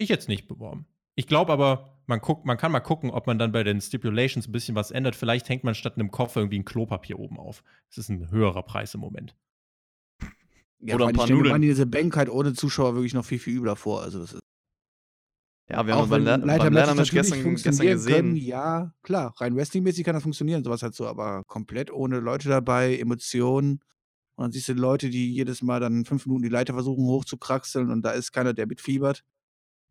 Ich 0.00 0.08
jetzt 0.08 0.28
nicht 0.28 0.48
beworben. 0.48 0.86
Ich 1.14 1.26
glaube 1.26 1.52
aber, 1.52 2.00
man, 2.06 2.20
guckt, 2.20 2.46
man 2.46 2.56
kann 2.56 2.72
mal 2.72 2.80
gucken, 2.80 3.10
ob 3.10 3.26
man 3.26 3.38
dann 3.38 3.52
bei 3.52 3.62
den 3.62 3.82
Stipulations 3.82 4.48
ein 4.48 4.52
bisschen 4.52 4.74
was 4.74 4.90
ändert. 4.90 5.14
Vielleicht 5.14 5.50
hängt 5.50 5.62
man 5.62 5.74
statt 5.74 5.96
einem 5.96 6.10
Koffer 6.10 6.40
irgendwie 6.40 6.58
ein 6.58 6.64
Klopapier 6.64 7.18
oben 7.18 7.38
auf. 7.38 7.62
Das 7.90 7.98
ist 7.98 8.08
ein 8.08 8.30
höherer 8.30 8.62
Preis 8.62 8.94
im 8.94 9.00
Moment. 9.00 9.36
Ja, 10.78 10.94
Oder 10.94 11.08
ein 11.08 11.12
paar 11.14 11.26
ich 11.26 11.32
mir 11.32 11.36
Nudeln. 11.36 11.62
In 11.62 11.74
the 11.74 11.84
Bank 11.84 12.16
halt 12.16 12.30
ohne 12.30 12.54
Zuschauer 12.54 12.94
wirklich 12.94 13.12
noch 13.12 13.26
viel, 13.26 13.38
viel 13.38 13.58
übler 13.58 13.76
vor. 13.76 14.00
Also, 14.00 14.20
das 14.20 14.32
ist 14.32 14.40
Ja, 15.68 15.86
wir 15.86 15.94
haben 15.94 16.04
auch 16.04 16.08
beim, 16.08 16.24
Leiter 16.24 16.40
beim 16.40 16.72
Ladder 16.72 16.94
Match 16.94 17.12
natürlich 17.12 17.30
gestern, 17.30 17.54
gestern 17.56 17.86
gesehen. 17.86 18.14
Können, 18.14 18.36
ja, 18.36 18.94
klar, 19.02 19.34
rein 19.36 19.54
wrestlingmäßig 19.54 20.02
kann 20.04 20.14
das 20.14 20.22
funktionieren, 20.22 20.64
sowas 20.64 20.82
halt 20.82 20.94
so, 20.94 21.06
aber 21.06 21.44
komplett 21.44 21.92
ohne 21.92 22.20
Leute 22.20 22.48
dabei, 22.48 22.96
Emotionen. 22.96 23.80
Und 24.36 24.44
dann 24.44 24.52
siehst 24.52 24.70
du 24.70 24.72
Leute, 24.72 25.10
die 25.10 25.34
jedes 25.34 25.60
Mal 25.60 25.80
dann 25.80 26.06
fünf 26.06 26.24
Minuten 26.24 26.44
die 26.44 26.48
Leiter 26.48 26.72
versuchen 26.72 27.04
hochzukraxeln 27.04 27.90
und 27.90 28.00
da 28.00 28.12
ist 28.12 28.32
keiner, 28.32 28.54
der 28.54 28.66
mitfiebert. 28.66 29.22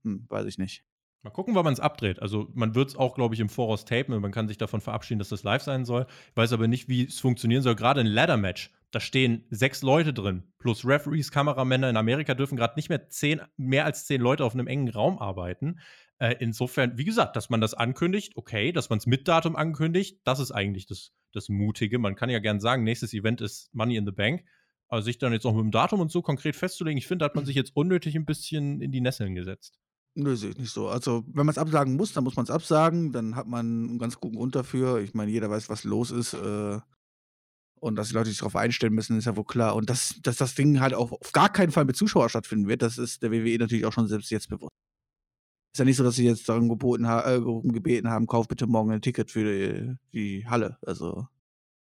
Hm, 0.03 0.25
weiß 0.29 0.45
ich 0.45 0.57
nicht. 0.57 0.83
Mal 1.21 1.31
gucken, 1.31 1.53
wann 1.53 1.65
man 1.65 1.73
es 1.73 1.81
abdreht. 1.81 2.21
Also 2.21 2.49
man 2.53 2.75
wird 2.75 2.89
es 2.89 2.95
auch, 2.95 3.13
glaube 3.13 3.35
ich, 3.35 3.41
im 3.41 3.49
Voraus 3.49 3.83
tapen 3.83 4.13
und 4.13 4.21
man 4.21 4.31
kann 4.31 4.47
sich 4.47 4.57
davon 4.57 4.79
verabschieden, 4.79 5.19
dass 5.19 5.27
das 5.27 5.43
live 5.43 5.61
sein 5.61 5.83
soll. 5.83 6.05
Ich 6.29 6.37
weiß 6.37 6.53
aber 6.53 6.69
nicht, 6.69 6.87
wie 6.87 7.05
es 7.05 7.19
funktionieren 7.19 7.61
soll. 7.61 7.75
Gerade 7.75 7.99
ein 7.99 8.07
Ladder-Match, 8.07 8.71
da 8.91 9.01
stehen 9.01 9.45
sechs 9.49 9.81
Leute 9.81 10.13
drin, 10.13 10.43
plus 10.59 10.85
Referees, 10.85 11.31
Kameramänner. 11.31 11.89
In 11.89 11.97
Amerika 11.97 12.35
dürfen 12.35 12.55
gerade 12.55 12.75
nicht 12.77 12.87
mehr 12.87 13.09
zehn, 13.09 13.41
mehr 13.57 13.83
als 13.83 14.05
zehn 14.05 14.21
Leute 14.21 14.45
auf 14.45 14.53
einem 14.53 14.67
engen 14.67 14.89
Raum 14.89 15.19
arbeiten. 15.19 15.81
Äh, 16.19 16.35
insofern, 16.39 16.97
wie 16.97 17.05
gesagt, 17.05 17.35
dass 17.35 17.49
man 17.49 17.59
das 17.59 17.73
ankündigt, 17.73 18.37
okay, 18.37 18.71
dass 18.71 18.89
man 18.89 18.99
es 18.99 19.05
mit 19.05 19.27
Datum 19.27 19.57
ankündigt, 19.57 20.21
das 20.23 20.39
ist 20.39 20.51
eigentlich 20.51 20.85
das, 20.85 21.11
das 21.33 21.49
Mutige. 21.49 21.99
Man 21.99 22.15
kann 22.15 22.29
ja 22.29 22.39
gern 22.39 22.61
sagen, 22.61 22.85
nächstes 22.85 23.13
Event 23.13 23.41
ist 23.41 23.73
Money 23.73 23.97
in 23.97 24.05
the 24.05 24.11
Bank. 24.13 24.45
Aber 24.87 25.01
sich 25.01 25.17
dann 25.19 25.33
jetzt 25.33 25.45
auch 25.45 25.53
mit 25.53 25.63
dem 25.63 25.71
Datum 25.71 25.99
und 25.99 26.11
so 26.11 26.21
konkret 26.21 26.55
festzulegen, 26.55 26.97
ich 26.97 27.05
finde, 27.05 27.23
da 27.23 27.25
hat 27.25 27.35
man 27.35 27.45
sich 27.45 27.55
jetzt 27.55 27.75
unnötig 27.75 28.15
ein 28.15 28.25
bisschen 28.25 28.81
in 28.81 28.91
die 28.91 29.01
Nesseln 29.01 29.35
gesetzt. 29.35 29.79
Nö, 30.15 30.35
sehe 30.35 30.49
ich 30.49 30.57
nicht 30.57 30.71
so. 30.71 30.89
Also, 30.89 31.23
wenn 31.27 31.45
man 31.45 31.49
es 31.49 31.57
absagen 31.57 31.95
muss, 31.95 32.13
dann 32.13 32.23
muss 32.23 32.35
man 32.35 32.43
es 32.43 32.49
absagen. 32.49 33.11
Dann 33.11 33.35
hat 33.35 33.47
man 33.47 33.65
einen 33.65 33.99
ganz 33.99 34.19
guten 34.19 34.35
Grund 34.35 34.55
dafür. 34.55 34.99
Ich 34.99 35.13
meine, 35.13 35.31
jeder 35.31 35.49
weiß, 35.49 35.69
was 35.69 35.83
los 35.83 36.11
ist. 36.11 36.33
Äh, 36.33 36.79
und 37.79 37.95
dass 37.95 38.09
die 38.09 38.13
Leute 38.13 38.29
sich 38.29 38.39
darauf 38.39 38.55
einstellen 38.55 38.93
müssen, 38.93 39.17
ist 39.17 39.25
ja 39.25 39.37
wohl 39.37 39.45
klar. 39.45 39.75
Und 39.75 39.89
dass, 39.89 40.19
dass 40.21 40.37
das 40.37 40.55
Ding 40.55 40.79
halt 40.81 40.93
auch 40.93 41.11
auf 41.11 41.31
gar 41.31 41.49
keinen 41.49 41.71
Fall 41.71 41.85
mit 41.85 41.95
Zuschauern 41.95 42.29
stattfinden 42.29 42.67
wird, 42.67 42.81
das 42.81 42.97
ist 42.97 43.23
der 43.23 43.31
WWE 43.31 43.57
natürlich 43.57 43.85
auch 43.85 43.93
schon 43.93 44.07
selbst 44.07 44.29
jetzt 44.31 44.49
bewusst. 44.49 44.73
Ist 45.73 45.79
ja 45.79 45.85
nicht 45.85 45.97
so, 45.97 46.03
dass 46.03 46.15
sie 46.15 46.25
jetzt 46.25 46.49
darum 46.49 46.67
geboten 46.67 47.07
ha 47.07 47.35
äh, 47.35 47.39
gebeten 47.39 48.09
haben, 48.09 48.27
kauf 48.27 48.47
bitte 48.47 48.67
morgen 48.67 48.91
ein 48.91 49.01
Ticket 49.01 49.31
für 49.31 49.43
die, 49.43 49.95
die 50.13 50.47
Halle. 50.47 50.77
Also, 50.81 51.27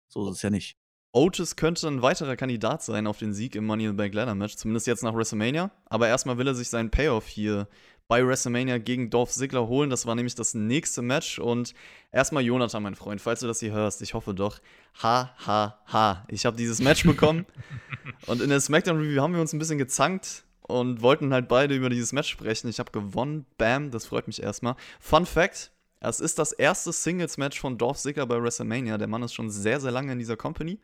so 0.08 0.30
ist 0.30 0.36
es 0.36 0.42
ja 0.42 0.50
nicht. 0.50 0.76
Otis 1.14 1.56
könnte 1.56 1.88
ein 1.88 2.00
weiterer 2.00 2.36
Kandidat 2.36 2.82
sein 2.82 3.06
auf 3.06 3.18
den 3.18 3.34
Sieg 3.34 3.54
im 3.54 3.66
Money 3.66 3.84
in 3.84 3.90
the 3.90 3.96
Bank 3.96 4.14
Ladder 4.14 4.34
Match, 4.34 4.56
zumindest 4.56 4.86
jetzt 4.86 5.02
nach 5.02 5.14
WrestleMania. 5.14 5.70
Aber 5.84 6.08
erstmal 6.08 6.38
will 6.38 6.46
er 6.46 6.54
sich 6.54 6.70
seinen 6.70 6.90
Payoff 6.90 7.26
hier 7.26 7.68
bei 8.12 8.26
WrestleMania 8.26 8.76
gegen 8.76 9.08
Dolph 9.08 9.30
Ziggler 9.30 9.68
holen. 9.68 9.88
Das 9.88 10.04
war 10.04 10.14
nämlich 10.14 10.34
das 10.34 10.52
nächste 10.52 11.00
Match. 11.00 11.38
Und 11.38 11.72
erstmal 12.12 12.42
Jonathan, 12.42 12.82
mein 12.82 12.94
Freund, 12.94 13.22
falls 13.22 13.40
du 13.40 13.46
das 13.46 13.60
hier 13.60 13.72
hörst, 13.72 14.02
ich 14.02 14.12
hoffe 14.12 14.34
doch. 14.34 14.58
Ha, 15.02 15.34
ha, 15.46 15.78
ha. 15.86 16.26
Ich 16.28 16.44
habe 16.44 16.54
dieses 16.54 16.82
Match 16.82 17.04
bekommen. 17.04 17.46
und 18.26 18.42
in 18.42 18.50
der 18.50 18.60
SmackDown 18.60 18.98
Review 18.98 19.22
haben 19.22 19.32
wir 19.32 19.40
uns 19.40 19.54
ein 19.54 19.58
bisschen 19.58 19.78
gezankt 19.78 20.44
und 20.60 21.00
wollten 21.00 21.32
halt 21.32 21.48
beide 21.48 21.74
über 21.74 21.88
dieses 21.88 22.12
Match 22.12 22.28
sprechen. 22.28 22.68
Ich 22.68 22.78
habe 22.80 22.90
gewonnen. 22.90 23.46
Bam, 23.56 23.90
das 23.90 24.04
freut 24.04 24.26
mich 24.26 24.42
erstmal. 24.42 24.76
Fun 25.00 25.24
Fact: 25.24 25.72
Es 26.00 26.20
ist 26.20 26.38
das 26.38 26.52
erste 26.52 26.92
Singles-Match 26.92 27.58
von 27.58 27.78
Dolph 27.78 27.96
Ziggler 27.96 28.26
bei 28.26 28.42
WrestleMania. 28.42 28.98
Der 28.98 29.08
Mann 29.08 29.22
ist 29.22 29.32
schon 29.32 29.48
sehr, 29.48 29.80
sehr 29.80 29.90
lange 29.90 30.12
in 30.12 30.18
dieser 30.18 30.36
Company. 30.36 30.78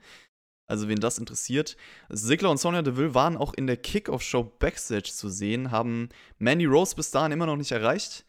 Also, 0.68 0.88
wen 0.88 1.00
das 1.00 1.18
interessiert. 1.18 1.76
Ziggler 2.12 2.50
und 2.50 2.60
Sonya 2.60 2.82
Deville 2.82 3.14
waren 3.14 3.36
auch 3.36 3.54
in 3.54 3.66
der 3.66 3.78
Kickoff-Show 3.78 4.52
Backstage 4.58 5.10
zu 5.12 5.28
sehen, 5.28 5.70
haben 5.70 6.10
Mandy 6.38 6.66
Rose 6.66 6.94
bis 6.94 7.10
dahin 7.10 7.32
immer 7.32 7.46
noch 7.46 7.56
nicht 7.56 7.72
erreicht. 7.72 8.24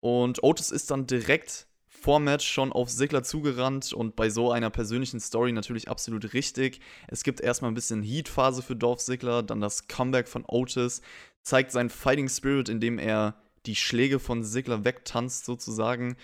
Und 0.00 0.42
Otis 0.42 0.70
ist 0.70 0.90
dann 0.90 1.06
direkt 1.06 1.66
vor 2.02 2.18
Match 2.18 2.48
schon 2.48 2.72
auf 2.72 2.88
Ziggler 2.88 3.22
zugerannt 3.22 3.92
und 3.92 4.16
bei 4.16 4.28
so 4.28 4.50
einer 4.50 4.70
persönlichen 4.70 5.20
Story 5.20 5.52
natürlich 5.52 5.88
absolut 5.88 6.32
richtig. 6.32 6.80
Es 7.06 7.22
gibt 7.22 7.40
erstmal 7.40 7.70
ein 7.70 7.76
bisschen 7.76 8.02
Heat-Phase 8.02 8.62
für 8.62 8.74
Dolph 8.74 8.98
Ziggler, 8.98 9.44
dann 9.44 9.60
das 9.60 9.86
Comeback 9.86 10.26
von 10.26 10.44
Otis, 10.48 11.00
zeigt 11.42 11.70
seinen 11.70 11.90
Fighting 11.90 12.28
Spirit, 12.28 12.68
indem 12.68 12.98
er 12.98 13.36
die 13.66 13.76
Schläge 13.76 14.18
von 14.18 14.42
Ziggler 14.42 14.84
wegtanzt 14.84 15.44
sozusagen. 15.44 16.16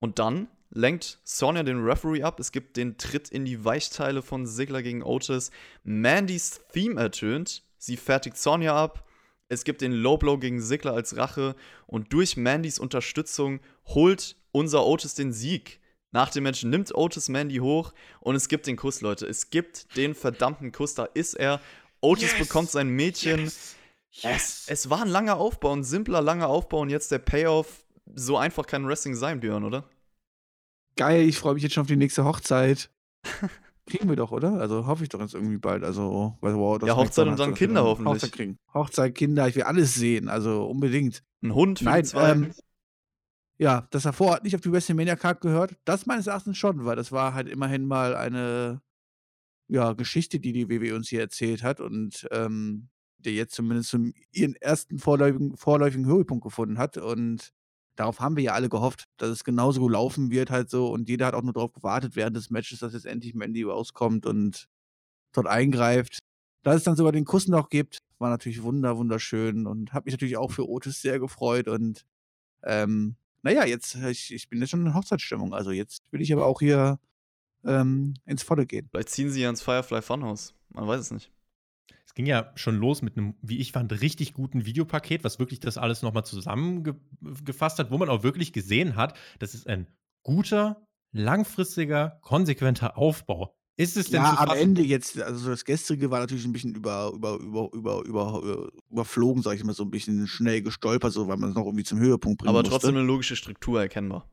Und 0.00 0.18
dann 0.18 0.48
lenkt 0.76 1.18
Sonja 1.24 1.62
den 1.62 1.82
Referee 1.82 2.22
ab. 2.22 2.38
Es 2.38 2.52
gibt 2.52 2.76
den 2.76 2.98
Tritt 2.98 3.28
in 3.30 3.44
die 3.44 3.64
Weichteile 3.64 4.22
von 4.22 4.46
Ziggler 4.46 4.82
gegen 4.82 5.02
Otis. 5.02 5.50
Mandys 5.82 6.60
Theme 6.72 7.00
ertönt. 7.00 7.62
Sie 7.78 7.96
fertigt 7.96 8.36
Sonja 8.36 8.76
ab. 8.76 9.04
Es 9.48 9.64
gibt 9.64 9.80
den 9.80 9.92
Low 9.92 10.16
Blow 10.18 10.38
gegen 10.38 10.60
Ziggler 10.60 10.92
als 10.92 11.16
Rache. 11.16 11.56
Und 11.86 12.12
durch 12.12 12.36
Mandys 12.36 12.78
Unterstützung 12.78 13.60
holt 13.86 14.36
unser 14.52 14.84
Otis 14.86 15.14
den 15.14 15.32
Sieg. 15.32 15.80
Nach 16.12 16.30
dem 16.30 16.44
Match 16.44 16.62
nimmt 16.62 16.94
Otis 16.94 17.28
Mandy 17.28 17.56
hoch 17.56 17.92
und 18.20 18.36
es 18.36 18.48
gibt 18.48 18.66
den 18.66 18.76
Kuss, 18.76 19.00
Leute. 19.00 19.26
Es 19.26 19.50
gibt 19.50 19.96
den 19.96 20.14
verdammten 20.14 20.72
Kuss. 20.72 20.94
Da 20.94 21.04
ist 21.04 21.34
er. 21.34 21.60
Otis 22.00 22.32
Yes. 22.32 22.38
bekommt 22.38 22.70
sein 22.70 22.88
Mädchen. 22.88 23.44
Yes. 23.44 23.74
Es, 24.22 24.64
es 24.68 24.90
war 24.90 25.02
ein 25.02 25.08
langer 25.08 25.36
Aufbau, 25.36 25.74
ein 25.74 25.84
simpler, 25.84 26.22
langer 26.22 26.48
Aufbau 26.48 26.80
und 26.80 26.90
jetzt 26.90 27.10
der 27.10 27.18
Payoff. 27.18 27.84
So 28.14 28.38
einfach 28.38 28.66
kann 28.66 28.86
Wrestling 28.86 29.14
sein, 29.14 29.40
Björn, 29.40 29.64
oder? 29.64 29.84
Geil, 30.96 31.28
ich 31.28 31.38
freue 31.38 31.54
mich 31.54 31.62
jetzt 31.62 31.74
schon 31.74 31.82
auf 31.82 31.86
die 31.88 31.96
nächste 31.96 32.24
Hochzeit. 32.24 32.90
Kriegen 33.86 34.08
wir 34.08 34.16
doch, 34.16 34.32
oder? 34.32 34.54
Also 34.54 34.86
hoffe 34.86 35.04
ich 35.04 35.10
doch 35.10 35.20
jetzt 35.20 35.34
irgendwie 35.34 35.58
bald. 35.58 35.84
Also, 35.84 36.36
weil, 36.40 36.54
wow, 36.56 36.78
das 36.78 36.88
Ja, 36.88 36.96
Hochzeit 36.96 37.28
und 37.28 37.38
dann 37.38 37.50
halt, 37.50 37.60
wir 37.60 37.66
Kinder 37.66 37.84
hoffentlich. 37.84 38.14
Hochzeit 38.14 38.32
kriegen. 38.32 38.58
Hochzeit, 38.74 39.14
Kinder, 39.14 39.46
ich 39.46 39.54
will 39.54 39.62
alles 39.62 39.94
sehen, 39.94 40.28
also 40.28 40.66
unbedingt. 40.66 41.22
Ein 41.42 41.54
Hund 41.54 41.82
Nein, 41.82 42.04
zwei. 42.04 42.30
ähm, 42.30 42.52
ja, 43.58 43.86
das 43.90 44.02
davor 44.02 44.34
hat 44.34 44.44
nicht 44.44 44.54
auf 44.54 44.60
die 44.60 44.72
WrestleMania-Card 44.72 45.40
gehört. 45.40 45.76
Das 45.84 46.06
meines 46.06 46.26
Erachtens 46.26 46.58
schon, 46.58 46.84
weil 46.84 46.96
das 46.96 47.12
war 47.12 47.34
halt 47.34 47.48
immerhin 47.48 47.86
mal 47.86 48.16
eine 48.16 48.82
ja, 49.68 49.92
Geschichte, 49.92 50.40
die 50.40 50.52
die 50.52 50.68
WWE 50.68 50.94
uns 50.94 51.08
hier 51.08 51.20
erzählt 51.20 51.62
hat 51.62 51.80
und 51.80 52.26
ähm, 52.30 52.88
der 53.18 53.32
jetzt 53.32 53.54
zumindest 53.54 53.90
zum, 53.90 54.12
ihren 54.32 54.54
ersten 54.56 54.98
vorläufigen, 54.98 55.56
vorläufigen 55.56 56.06
Höhepunkt 56.06 56.44
gefunden 56.44 56.78
hat. 56.78 56.98
Und 56.98 57.52
darauf 57.96 58.20
haben 58.20 58.36
wir 58.36 58.44
ja 58.44 58.52
alle 58.52 58.68
gehofft, 58.68 59.04
dass 59.16 59.30
es 59.30 59.44
genauso 59.44 59.80
gut 59.80 59.92
laufen 59.92 60.30
wird 60.30 60.50
halt 60.50 60.70
so. 60.70 60.88
Und 60.90 61.08
jeder 61.08 61.26
hat 61.26 61.34
auch 61.34 61.42
nur 61.42 61.52
darauf 61.52 61.72
gewartet 61.72 62.16
während 62.16 62.36
des 62.36 62.50
Matches, 62.50 62.80
dass 62.80 62.92
jetzt 62.92 63.06
endlich 63.06 63.34
Mandy 63.34 63.64
rauskommt 63.64 64.26
und 64.26 64.68
dort 65.32 65.46
eingreift. 65.46 66.18
Dass 66.62 66.76
es 66.76 66.84
dann 66.84 66.96
sogar 66.96 67.12
den 67.12 67.24
Kuss 67.24 67.48
noch 67.48 67.68
gibt, 67.68 67.98
war 68.18 68.30
natürlich 68.30 68.62
wunder, 68.62 68.96
wunderschön 68.96 69.66
und 69.66 69.92
habe 69.92 70.06
mich 70.06 70.14
natürlich 70.14 70.36
auch 70.36 70.50
für 70.50 70.68
Otis 70.68 71.00
sehr 71.00 71.18
gefreut 71.18 71.68
und 71.68 72.04
ähm, 72.62 73.16
naja, 73.42 73.64
jetzt, 73.64 73.94
ich, 73.94 74.34
ich 74.34 74.48
bin 74.48 74.60
jetzt 74.60 74.70
schon 74.70 74.84
in 74.84 74.94
Hochzeitsstimmung. 74.94 75.54
Also 75.54 75.70
jetzt 75.70 76.02
will 76.10 76.20
ich 76.20 76.32
aber 76.32 76.46
auch 76.46 76.58
hier 76.58 76.98
ähm, 77.64 78.14
ins 78.24 78.42
Volle 78.42 78.66
gehen. 78.66 78.88
Vielleicht 78.90 79.10
ziehen 79.10 79.30
sie 79.30 79.42
ja 79.42 79.50
ins 79.50 79.62
Firefly 79.62 80.02
Funhouse. 80.02 80.52
Man 80.70 80.88
weiß 80.88 81.00
es 81.00 81.10
nicht. 81.12 81.30
Ging 82.16 82.26
ja 82.26 82.50
schon 82.56 82.76
los 82.76 83.02
mit 83.02 83.16
einem, 83.16 83.34
wie 83.42 83.58
ich 83.58 83.72
fand, 83.72 83.92
richtig 84.00 84.32
guten 84.32 84.66
Videopaket, 84.66 85.22
was 85.22 85.38
wirklich 85.38 85.60
das 85.60 85.78
alles 85.78 86.02
nochmal 86.02 86.24
zusammengefasst 86.24 87.78
hat, 87.78 87.90
wo 87.90 87.98
man 87.98 88.08
auch 88.08 88.22
wirklich 88.22 88.52
gesehen 88.52 88.96
hat, 88.96 89.16
das 89.38 89.54
ist 89.54 89.68
ein 89.68 89.86
guter, 90.22 90.88
langfristiger, 91.12 92.18
konsequenter 92.22 92.96
Aufbau. 92.96 93.54
Ist 93.78 93.98
es 93.98 94.08
denn 94.08 94.22
ja, 94.22 94.38
am 94.38 94.56
Ende 94.56 94.82
jetzt, 94.82 95.20
also 95.20 95.50
das 95.50 95.66
gestrige 95.66 96.10
war 96.10 96.20
natürlich 96.20 96.46
ein 96.46 96.52
bisschen 96.52 96.74
über, 96.74 97.12
über, 97.14 97.38
über, 97.38 97.70
über, 97.74 98.02
über, 98.06 98.70
überflogen, 98.90 99.42
sag 99.42 99.56
ich 99.56 99.64
mal, 99.64 99.74
so 99.74 99.82
ein 99.82 99.90
bisschen 99.90 100.26
schnell 100.26 100.62
gestolpert, 100.62 101.12
so 101.12 101.28
weil 101.28 101.36
man 101.36 101.50
es 101.50 101.54
noch 101.54 101.66
irgendwie 101.66 101.84
zum 101.84 101.98
Höhepunkt 101.98 102.38
bringen 102.38 102.48
Aber 102.48 102.62
trotzdem 102.62 102.94
musste. 102.94 103.00
eine 103.00 103.06
logische 103.06 103.36
Struktur 103.36 103.82
erkennbar. 103.82 104.26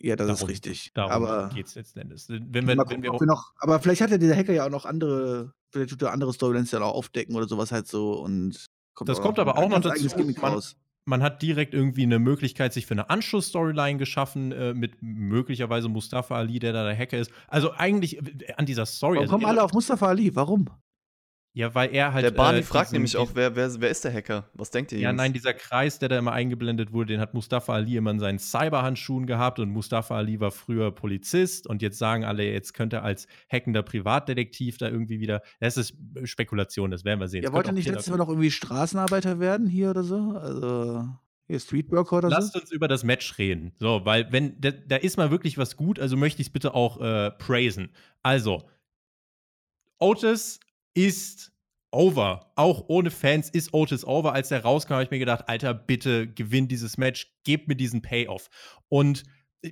Ja, 0.00 0.14
das 0.16 0.26
darum, 0.26 0.42
ist 0.42 0.48
richtig. 0.48 0.90
Darum 0.94 1.50
geht 1.54 1.66
es 1.66 1.74
letzten 1.74 2.00
Endes. 2.00 2.28
Wenn 2.28 2.66
wir, 2.66 2.76
gucken, 2.76 2.96
wenn 2.96 3.02
wir, 3.02 3.12
wir 3.12 3.26
noch, 3.26 3.52
aber 3.58 3.80
vielleicht 3.80 4.02
hat 4.02 4.10
ja 4.10 4.18
dieser 4.18 4.36
Hacker 4.36 4.52
ja 4.52 4.66
auch 4.66 4.70
noch 4.70 4.84
andere, 4.84 5.52
vielleicht 5.70 5.90
tut 5.90 6.02
er 6.02 6.12
andere 6.12 6.32
Storylines 6.32 6.70
ja 6.70 6.80
auch 6.80 6.94
aufdecken 6.94 7.34
oder 7.34 7.48
sowas 7.48 7.72
halt 7.72 7.88
so 7.88 8.12
und 8.12 8.66
kommt 8.94 9.08
Das 9.08 9.20
kommt 9.20 9.38
aber 9.38 9.56
auch 9.56 9.68
noch 9.68 9.80
dazu. 9.80 10.06
Man, 10.40 10.62
man, 11.06 11.22
hat 11.22 11.40
direkt 11.40 11.72
irgendwie 11.72 12.02
eine 12.02 12.18
Möglichkeit, 12.18 12.74
sich 12.74 12.84
für 12.84 12.94
eine 12.94 13.08
Anschluss-Storyline 13.08 13.98
geschaffen, 13.98 14.52
äh, 14.52 14.74
mit 14.74 15.00
möglicherweise 15.00 15.88
Mustafa 15.88 16.36
Ali, 16.36 16.58
der 16.58 16.74
da 16.74 16.84
der 16.84 16.96
Hacker 16.96 17.18
ist. 17.18 17.30
Also 17.48 17.72
eigentlich 17.72 18.18
äh, 18.18 18.52
an 18.56 18.66
dieser 18.66 18.84
Story. 18.84 19.16
Warum 19.16 19.22
also 19.22 19.32
kommen 19.32 19.46
alle 19.46 19.62
auf 19.62 19.72
Mustafa 19.72 20.08
Ali? 20.08 20.34
Warum? 20.36 20.68
Ja, 21.56 21.74
weil 21.74 21.94
er 21.94 22.12
halt. 22.12 22.22
Der 22.22 22.32
Barney 22.32 22.58
äh, 22.58 22.62
fragt 22.62 22.92
nämlich 22.92 23.16
auch, 23.16 23.30
wer, 23.32 23.56
wer, 23.56 23.80
wer 23.80 23.88
ist 23.88 24.04
der 24.04 24.12
Hacker? 24.12 24.44
Was 24.52 24.70
denkt 24.70 24.92
ihr? 24.92 24.98
Ja, 24.98 25.08
Jungs? 25.08 25.16
nein, 25.16 25.32
dieser 25.32 25.54
Kreis, 25.54 25.98
der 25.98 26.10
da 26.10 26.18
immer 26.18 26.32
eingeblendet 26.32 26.92
wurde, 26.92 27.14
den 27.14 27.20
hat 27.20 27.32
Mustafa 27.32 27.72
Ali 27.72 27.96
immer 27.96 28.10
in 28.10 28.18
seinen 28.18 28.38
Cyberhandschuhen 28.38 29.24
gehabt 29.26 29.58
und 29.58 29.70
Mustafa 29.70 30.18
Ali 30.18 30.38
war 30.38 30.50
früher 30.50 30.90
Polizist 30.90 31.66
und 31.66 31.80
jetzt 31.80 31.96
sagen 31.96 32.26
alle, 32.26 32.44
jetzt 32.44 32.74
könnte 32.74 32.96
er 32.96 33.04
als 33.04 33.26
hackender 33.50 33.82
Privatdetektiv 33.82 34.76
da 34.76 34.90
irgendwie 34.90 35.18
wieder. 35.18 35.40
Das 35.58 35.78
ist 35.78 35.94
Spekulation, 36.24 36.90
das 36.90 37.06
werden 37.06 37.20
wir 37.20 37.28
sehen. 37.28 37.42
Ja, 37.42 37.54
wollte 37.54 37.72
nicht 37.72 37.88
letztes 37.88 38.10
Mal 38.10 38.18
noch 38.18 38.28
irgendwie 38.28 38.50
Straßenarbeiter 38.50 39.40
werden 39.40 39.66
hier 39.66 39.88
oder 39.88 40.02
so? 40.02 40.32
Also. 40.38 41.08
Hier 41.46 41.60
Streetworker 41.60 42.18
oder 42.18 42.28
Lasst 42.28 42.52
so? 42.52 42.60
uns 42.60 42.70
über 42.70 42.86
das 42.86 43.02
Match 43.02 43.38
reden. 43.38 43.72
So, 43.78 44.02
weil, 44.04 44.30
wenn, 44.30 44.60
da, 44.60 44.72
da 44.72 44.96
ist 44.96 45.16
mal 45.16 45.30
wirklich 45.30 45.56
was 45.56 45.76
gut, 45.76 45.98
also 45.98 46.18
möchte 46.18 46.42
ich 46.42 46.48
es 46.48 46.52
bitte 46.52 46.74
auch 46.74 47.00
äh, 47.00 47.30
praisen. 47.30 47.88
Also, 48.22 48.64
Otis 49.98 50.60
ist 50.96 51.52
over. 51.92 52.52
Auch 52.56 52.86
ohne 52.88 53.10
Fans 53.10 53.48
ist 53.50 53.72
Otis 53.72 54.04
over. 54.04 54.32
Als 54.32 54.50
er 54.50 54.62
rauskam, 54.62 54.94
habe 54.94 55.04
ich 55.04 55.10
mir 55.10 55.18
gedacht, 55.18 55.48
Alter, 55.48 55.74
bitte 55.74 56.26
gewinn 56.26 56.68
dieses 56.68 56.98
Match, 56.98 57.32
gebt 57.44 57.68
mir 57.68 57.76
diesen 57.76 58.02
Payoff. 58.02 58.48
Und 58.88 59.24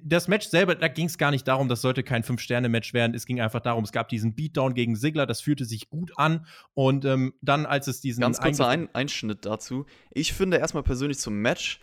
das 0.02 0.28
Match 0.28 0.46
selber, 0.48 0.74
da 0.74 0.88
ging 0.88 1.06
es 1.06 1.18
gar 1.18 1.30
nicht 1.30 1.46
darum, 1.46 1.68
das 1.68 1.80
sollte 1.80 2.02
kein 2.02 2.22
Fünf-Sterne-Match 2.22 2.94
werden. 2.94 3.14
Es 3.14 3.26
ging 3.26 3.40
einfach 3.40 3.60
darum, 3.60 3.84
es 3.84 3.92
gab 3.92 4.08
diesen 4.08 4.34
Beatdown 4.34 4.74
gegen 4.74 4.96
Sigler, 4.96 5.26
das 5.26 5.40
fühlte 5.40 5.64
sich 5.64 5.88
gut 5.88 6.12
an. 6.16 6.46
Und 6.74 7.04
ähm, 7.04 7.34
dann, 7.42 7.66
als 7.66 7.87
es 7.87 8.00
diesen. 8.00 8.20
Ganz 8.20 8.40
kurzer 8.40 8.68
Ein 8.68 8.88
Einschnitt 8.94 9.44
dazu. 9.44 9.87
Ich 10.12 10.32
finde 10.32 10.58
erstmal 10.58 10.82
persönlich 10.82 11.18
zum 11.18 11.40
Match, 11.40 11.80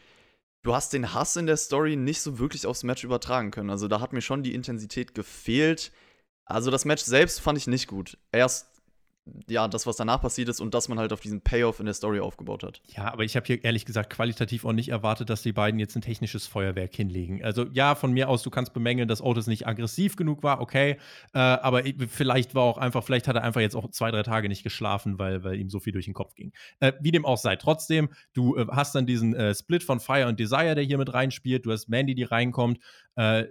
du 0.63 0.75
hast 0.75 0.93
den 0.93 1.13
Hass 1.13 1.35
in 1.35 1.45
der 1.45 1.57
Story 1.57 1.95
nicht 1.95 2.21
so 2.21 2.39
wirklich 2.39 2.65
aufs 2.67 2.83
Match 2.83 3.03
übertragen 3.03 3.51
können. 3.51 3.69
Also 3.69 3.87
da 3.87 4.01
hat 4.01 4.13
mir 4.13 4.21
schon 4.21 4.43
die 4.43 4.53
Intensität 4.53 5.15
gefehlt. 5.15 5.91
Also 6.45 6.69
das 6.69 6.85
Match 6.85 7.03
selbst 7.03 7.39
fand 7.39 7.57
ich 7.57 7.67
nicht 7.67 7.87
gut. 7.87 8.17
Erst 8.31 8.70
ja, 9.47 9.67
das, 9.67 9.85
was 9.85 9.97
danach 9.97 10.21
passiert 10.21 10.49
ist 10.49 10.59
und 10.59 10.73
dass 10.73 10.89
man 10.89 10.97
halt 10.97 11.13
auf 11.13 11.19
diesen 11.19 11.41
Payoff 11.41 11.79
in 11.79 11.85
der 11.85 11.93
Story 11.93 12.19
aufgebaut 12.19 12.63
hat. 12.63 12.81
Ja, 12.95 13.11
aber 13.13 13.23
ich 13.23 13.35
habe 13.35 13.45
hier 13.45 13.63
ehrlich 13.63 13.85
gesagt 13.85 14.09
qualitativ 14.09 14.65
auch 14.65 14.73
nicht 14.73 14.89
erwartet, 14.89 15.29
dass 15.29 15.43
die 15.43 15.53
beiden 15.53 15.79
jetzt 15.79 15.95
ein 15.95 16.01
technisches 16.01 16.47
Feuerwerk 16.47 16.95
hinlegen. 16.95 17.43
Also 17.43 17.65
ja, 17.71 17.93
von 17.93 18.11
mir 18.13 18.29
aus, 18.29 18.41
du 18.41 18.49
kannst 18.49 18.73
bemängeln, 18.73 19.07
dass 19.07 19.21
Otis 19.21 19.45
nicht 19.45 19.67
aggressiv 19.67 20.15
genug 20.15 20.41
war, 20.41 20.59
okay. 20.59 20.97
Äh, 21.33 21.39
aber 21.39 21.83
vielleicht 22.07 22.55
war 22.55 22.63
auch 22.63 22.79
einfach, 22.79 23.03
vielleicht 23.03 23.27
hat 23.27 23.35
er 23.35 23.43
einfach 23.43 23.61
jetzt 23.61 23.75
auch 23.75 23.89
zwei, 23.91 24.09
drei 24.09 24.23
Tage 24.23 24.49
nicht 24.49 24.63
geschlafen, 24.63 25.19
weil, 25.19 25.43
weil 25.43 25.59
ihm 25.59 25.69
so 25.69 25.79
viel 25.79 25.93
durch 25.93 26.05
den 26.05 26.15
Kopf 26.15 26.33
ging. 26.33 26.51
Äh, 26.79 26.93
wie 26.99 27.11
dem 27.11 27.25
auch 27.25 27.37
sei. 27.37 27.55
Trotzdem, 27.57 28.09
du 28.33 28.57
äh, 28.57 28.65
hast 28.71 28.95
dann 28.95 29.05
diesen 29.05 29.35
äh, 29.35 29.53
Split 29.53 29.83
von 29.83 29.99
Fire 29.99 30.27
und 30.27 30.39
Desire, 30.39 30.73
der 30.73 30.83
hier 30.83 30.97
mit 30.97 31.13
reinspielt. 31.13 31.65
Du 31.65 31.71
hast 31.71 31.89
Mandy, 31.89 32.15
die 32.15 32.23
reinkommt. 32.23 32.79
Äh, 33.15 33.45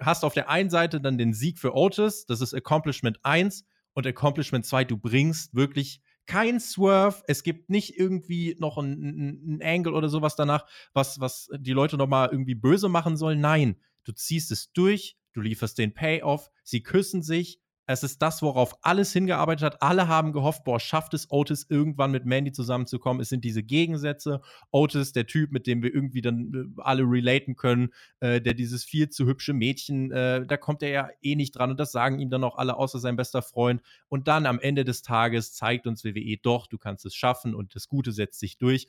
hast 0.00 0.24
auf 0.24 0.34
der 0.34 0.50
einen 0.50 0.70
Seite 0.70 1.00
dann 1.00 1.16
den 1.16 1.32
Sieg 1.32 1.58
für 1.58 1.74
Otis, 1.74 2.26
das 2.26 2.40
ist 2.40 2.54
Accomplishment 2.54 3.20
1 3.22 3.64
und 3.94 4.06
Accomplishment 4.06 4.66
2, 4.66 4.84
du 4.84 4.96
bringst 4.96 5.54
wirklich 5.54 6.02
kein 6.26 6.60
Swerve, 6.60 7.22
es 7.26 7.42
gibt 7.42 7.68
nicht 7.68 7.98
irgendwie 7.98 8.56
noch 8.58 8.78
ein, 8.78 9.58
ein 9.58 9.62
Angle 9.62 9.94
oder 9.94 10.08
sowas 10.08 10.36
danach, 10.36 10.66
was, 10.92 11.20
was 11.20 11.48
die 11.58 11.72
Leute 11.72 11.96
nochmal 11.96 12.28
irgendwie 12.30 12.54
böse 12.54 12.88
machen 12.88 13.16
sollen. 13.16 13.40
Nein, 13.40 13.76
du 14.04 14.12
ziehst 14.12 14.52
es 14.52 14.72
durch, 14.72 15.16
du 15.32 15.40
lieferst 15.40 15.78
den 15.78 15.94
Payoff, 15.94 16.50
sie 16.62 16.82
küssen 16.82 17.22
sich, 17.22 17.60
es 17.86 18.02
ist 18.02 18.22
das, 18.22 18.42
worauf 18.42 18.76
alles 18.82 19.12
hingearbeitet 19.12 19.64
hat. 19.64 19.82
Alle 19.82 20.06
haben 20.06 20.32
gehofft, 20.32 20.64
boah, 20.64 20.78
schafft 20.78 21.14
es 21.14 21.30
Otis 21.30 21.66
irgendwann 21.68 22.12
mit 22.12 22.24
Mandy 22.24 22.52
zusammenzukommen. 22.52 23.20
Es 23.20 23.28
sind 23.28 23.44
diese 23.44 23.62
Gegensätze. 23.62 24.40
Otis, 24.70 25.12
der 25.12 25.26
Typ, 25.26 25.50
mit 25.50 25.66
dem 25.66 25.82
wir 25.82 25.92
irgendwie 25.92 26.22
dann 26.22 26.74
äh, 26.76 26.82
alle 26.82 27.02
relaten 27.02 27.56
können, 27.56 27.92
äh, 28.20 28.40
der 28.40 28.54
dieses 28.54 28.84
viel 28.84 29.08
zu 29.08 29.26
hübsche 29.26 29.52
Mädchen, 29.52 30.12
äh, 30.12 30.46
da 30.46 30.56
kommt 30.56 30.82
er 30.82 30.90
ja 30.90 31.08
eh 31.22 31.34
nicht 31.34 31.52
dran 31.52 31.70
und 31.70 31.80
das 31.80 31.90
sagen 31.90 32.20
ihm 32.20 32.30
dann 32.30 32.44
auch 32.44 32.56
alle, 32.56 32.76
außer 32.76 33.00
sein 33.00 33.16
bester 33.16 33.42
Freund. 33.42 33.82
Und 34.08 34.28
dann 34.28 34.46
am 34.46 34.60
Ende 34.60 34.84
des 34.84 35.02
Tages 35.02 35.52
zeigt 35.52 35.86
uns 35.86 36.04
WWE 36.04 36.36
doch, 36.40 36.68
du 36.68 36.78
kannst 36.78 37.04
es 37.04 37.14
schaffen 37.14 37.54
und 37.54 37.74
das 37.74 37.88
Gute 37.88 38.12
setzt 38.12 38.38
sich 38.38 38.58
durch. 38.58 38.86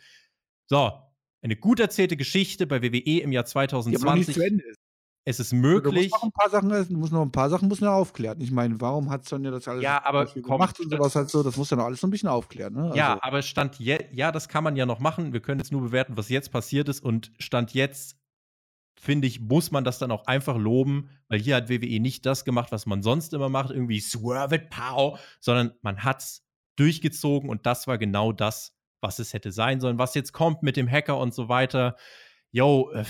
So, 0.68 0.92
eine 1.42 1.56
gut 1.56 1.80
erzählte 1.80 2.16
Geschichte 2.16 2.68
bei 2.68 2.82
WWE 2.82 3.22
im 3.22 3.32
Jahr 3.32 3.46
2020. 3.46 4.00
Die 4.00 4.08
aber 4.08 4.16
nicht 4.18 4.34
zu 4.34 4.42
Ende 4.42 4.64
ist. 4.64 4.83
Es 5.26 5.40
ist 5.40 5.54
möglich. 5.54 5.94
Du 5.94 6.02
musst 6.02 6.12
noch 6.12 6.24
ein 6.24 6.32
paar 6.32 6.50
Sachen, 6.50 7.00
muss 7.00 7.12
noch 7.12 7.22
ein 7.22 7.32
paar 7.32 7.50
Sachen 7.50 7.68
muss 7.70 7.80
noch 7.80 7.94
aufklären. 7.94 8.42
Ich 8.42 8.52
meine, 8.52 8.80
warum 8.82 9.10
hat 9.10 9.26
Sonja 9.26 9.52
das 9.52 9.68
alles 9.68 9.84
ja, 9.84 10.04
aber 10.04 10.26
gemacht 10.26 10.80
und 10.80 10.90
sowas 10.90 11.16
halt 11.16 11.30
so? 11.30 11.44
Das 11.44 11.56
muss 11.56 11.70
ja 11.70 11.78
noch 11.78 11.86
alles 11.86 12.02
so 12.02 12.08
ein 12.08 12.12
bisschen 12.12 12.30
aufklären. 12.30 12.74
Ne? 12.74 12.84
Also. 12.84 12.96
Ja, 12.96 13.20
aber 13.22 13.42
stand 13.42 13.80
jetzt, 13.80 14.14
ja, 14.14 14.32
das 14.34 14.50
kann 14.50 14.66
man 14.66 14.76
ja 14.76 14.86
noch 14.86 15.00
machen. 15.00 15.32
Wir 15.32 15.40
können 15.40 15.60
jetzt 15.60 15.72
nur 15.72 15.82
bewerten, 15.82 16.18
was 16.18 16.28
jetzt 16.28 16.52
passiert 16.52 16.90
ist 16.90 17.02
und 17.02 17.32
stand 17.40 17.74
jetzt 17.74 18.18
finde 19.00 19.28
ich, 19.28 19.42
muss 19.42 19.72
man 19.72 19.84
das 19.84 20.00
dann 20.00 20.12
auch 20.12 20.28
einfach 20.28 20.56
loben, 20.56 21.10
weil 21.28 21.40
hier 21.40 21.58
hat 21.58 21.70
WWE 21.70 22.00
nicht 22.00 22.26
das 22.26 22.46
gemacht, 22.46 22.72
was 22.72 22.86
man 22.86 23.02
sonst 23.02 23.34
immer 23.34 23.50
macht, 23.50 23.70
irgendwie 23.70 24.00
swerve 24.00 24.56
it, 24.56 24.70
pow, 24.70 25.20
sondern 25.42 25.74
man 25.82 26.04
hat's 26.04 26.46
durchgezogen 26.78 27.50
und 27.50 27.66
das 27.66 27.86
war 27.86 27.98
genau 27.98 28.32
das, 28.32 28.78
was 29.02 29.20
es 29.20 29.34
hätte 29.34 29.52
sein 29.52 29.82
sollen. 29.82 30.00
Was 30.00 30.16
jetzt 30.16 30.32
kommt 30.32 30.64
mit 30.64 30.78
dem 30.78 30.90
Hacker 30.90 31.18
und 31.18 31.34
so 31.34 31.50
weiter, 31.50 31.98
yo, 32.52 32.92
äh, 32.94 33.04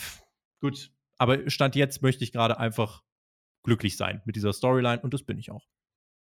gut, 0.62 0.92
aber 1.24 1.50
Stand 1.50 1.78
jetzt 1.78 2.02
möchte 2.02 2.26
ich 2.26 2.34
gerade 2.34 2.60
einfach 2.60 3.02
glücklich 3.64 3.96
sein 3.96 4.22
mit 4.26 4.36
dieser 4.36 4.52
Storyline 4.52 5.00
und 5.02 5.14
das 5.14 5.24
bin 5.24 5.38
ich 5.38 5.52
auch. 5.52 5.66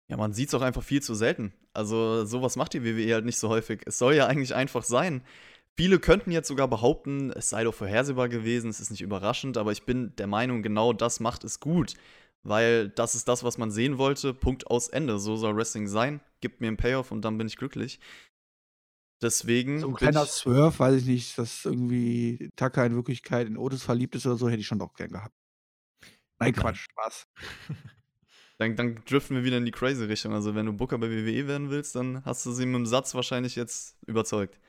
Ja, 0.07 0.17
man 0.17 0.31
sieht 0.31 0.49
es 0.49 0.53
auch 0.53 0.61
einfach 0.61 0.83
viel 0.83 1.01
zu 1.01 1.15
selten. 1.15 1.53
Also 1.73 2.23
sowas 2.23 2.55
macht 2.55 2.73
die 2.73 2.83
WWE 2.83 3.15
halt 3.15 3.25
nicht 3.25 3.39
so 3.39 3.49
häufig. 3.49 3.81
Es 3.87 3.97
soll 3.97 4.13
ja 4.13 4.27
eigentlich 4.27 4.53
einfach 4.53 4.83
sein. 4.83 5.23
Viele 5.75 5.97
könnten 5.97 6.29
jetzt 6.29 6.49
sogar 6.49 6.67
behaupten, 6.67 7.31
es 7.31 7.49
sei 7.49 7.63
doch 7.63 7.73
vorhersehbar 7.73 8.29
gewesen, 8.29 8.69
es 8.69 8.79
ist 8.79 8.91
nicht 8.91 9.01
überraschend, 9.01 9.57
aber 9.57 9.71
ich 9.71 9.83
bin 9.83 10.15
der 10.17 10.27
Meinung, 10.27 10.61
genau 10.61 10.93
das 10.93 11.19
macht 11.19 11.43
es 11.45 11.59
gut. 11.59 11.95
Weil 12.43 12.89
das 12.89 13.15
ist 13.15 13.27
das, 13.27 13.43
was 13.43 13.57
man 13.57 13.71
sehen 13.71 13.97
wollte. 13.97 14.35
Punkt 14.35 14.67
aus 14.67 14.87
Ende. 14.87 15.17
So 15.17 15.35
soll 15.35 15.55
Wrestling 15.55 15.87
sein. 15.87 16.21
Gibt 16.41 16.61
mir 16.61 16.67
einen 16.67 16.77
Payoff 16.77 17.11
und 17.11 17.25
dann 17.25 17.39
bin 17.39 17.47
ich 17.47 17.57
glücklich. 17.57 17.99
Deswegen. 19.21 19.79
So 19.79 19.89
ein 19.89 19.95
kleiner 19.95 20.25
Swerve, 20.25 20.79
weiß 20.79 21.01
ich 21.01 21.07
nicht, 21.07 21.38
dass 21.38 21.65
irgendwie 21.65 22.49
Tucker 22.55 22.86
in 22.86 22.95
Wirklichkeit 22.95 23.47
in 23.47 23.57
Otis 23.57 23.84
verliebt 23.84 24.15
ist 24.15 24.25
oder 24.25 24.38
so, 24.38 24.49
hätte 24.49 24.62
ich 24.62 24.67
schon 24.67 24.79
doch 24.79 24.93
gern 24.93 25.12
gehabt. 25.12 25.36
Nein, 26.39 26.53
Quatsch, 26.53 26.88
Spaß. 26.89 27.27
dann, 28.57 28.75
dann 28.75 28.95
driften 29.05 29.36
wir 29.36 29.43
wieder 29.43 29.57
in 29.57 29.65
die 29.65 29.71
crazy 29.71 30.03
Richtung. 30.05 30.34
Also, 30.34 30.55
wenn 30.55 30.65
du 30.65 30.73
Booker 30.73 30.97
bei 30.97 31.10
WWE 31.10 31.47
werden 31.47 31.69
willst, 31.69 31.95
dann 31.95 32.25
hast 32.25 32.45
du 32.45 32.51
sie 32.51 32.65
mit 32.65 32.75
dem 32.75 32.86
Satz 32.88 33.13
wahrscheinlich 33.13 33.55
jetzt 33.55 33.95
überzeugt. 34.07 34.60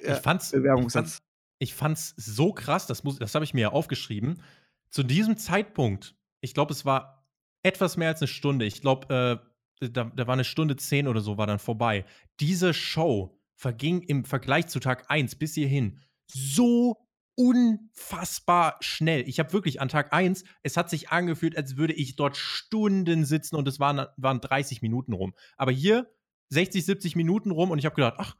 Ja, 0.00 0.16
ich 0.16 0.22
fand's, 0.22 0.50
Bewerbungssatz. 0.50 1.18
Ich 1.58 1.74
fand's 1.74 2.14
so 2.16 2.52
krass, 2.52 2.86
das, 2.86 3.02
das 3.02 3.34
habe 3.34 3.44
ich 3.44 3.54
mir 3.54 3.60
ja 3.60 3.68
aufgeschrieben. 3.68 4.42
Zu 4.90 5.04
diesem 5.04 5.36
Zeitpunkt, 5.36 6.16
ich 6.40 6.54
glaube, 6.54 6.72
es 6.72 6.84
war 6.84 7.28
etwas 7.62 7.96
mehr 7.96 8.08
als 8.08 8.22
eine 8.22 8.28
Stunde. 8.28 8.64
Ich 8.64 8.80
glaube, 8.80 9.42
äh, 9.80 9.88
da, 9.88 10.04
da 10.04 10.26
war 10.26 10.34
eine 10.34 10.44
Stunde 10.44 10.76
zehn 10.76 11.06
oder 11.06 11.20
so, 11.20 11.38
war 11.38 11.46
dann 11.46 11.58
vorbei. 11.58 12.04
Diese 12.40 12.74
Show 12.74 13.39
verging 13.60 14.00
im 14.00 14.24
Vergleich 14.24 14.68
zu 14.68 14.80
Tag 14.80 15.10
1 15.10 15.36
bis 15.36 15.54
hierhin 15.54 16.00
so 16.26 16.96
unfassbar 17.34 18.76
schnell. 18.80 19.28
Ich 19.28 19.38
habe 19.38 19.52
wirklich 19.52 19.80
an 19.80 19.88
Tag 19.88 20.12
1, 20.12 20.44
es 20.62 20.76
hat 20.76 20.88
sich 20.88 21.10
angefühlt, 21.10 21.56
als 21.56 21.76
würde 21.76 21.92
ich 21.92 22.16
dort 22.16 22.36
Stunden 22.36 23.24
sitzen 23.24 23.56
und 23.56 23.68
es 23.68 23.78
waren, 23.78 24.06
waren 24.16 24.40
30 24.40 24.80
Minuten 24.80 25.12
rum. 25.12 25.34
Aber 25.56 25.72
hier 25.72 26.10
60, 26.48 26.84
70 26.84 27.16
Minuten 27.16 27.50
rum 27.50 27.70
und 27.70 27.78
ich 27.78 27.84
habe 27.84 27.94
gedacht, 27.94 28.14
ach, 28.16 28.36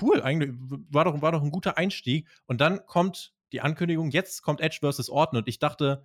cool, 0.00 0.22
eigentlich 0.22 0.52
war 0.90 1.04
doch, 1.04 1.20
war 1.20 1.32
doch 1.32 1.42
ein 1.42 1.50
guter 1.50 1.76
Einstieg. 1.76 2.28
Und 2.46 2.60
dann 2.60 2.86
kommt 2.86 3.34
die 3.52 3.60
Ankündigung, 3.60 4.10
jetzt 4.10 4.42
kommt 4.42 4.60
Edge 4.60 4.78
vs. 4.82 5.10
Orton 5.10 5.38
und 5.38 5.48
ich 5.48 5.58
dachte, 5.58 6.04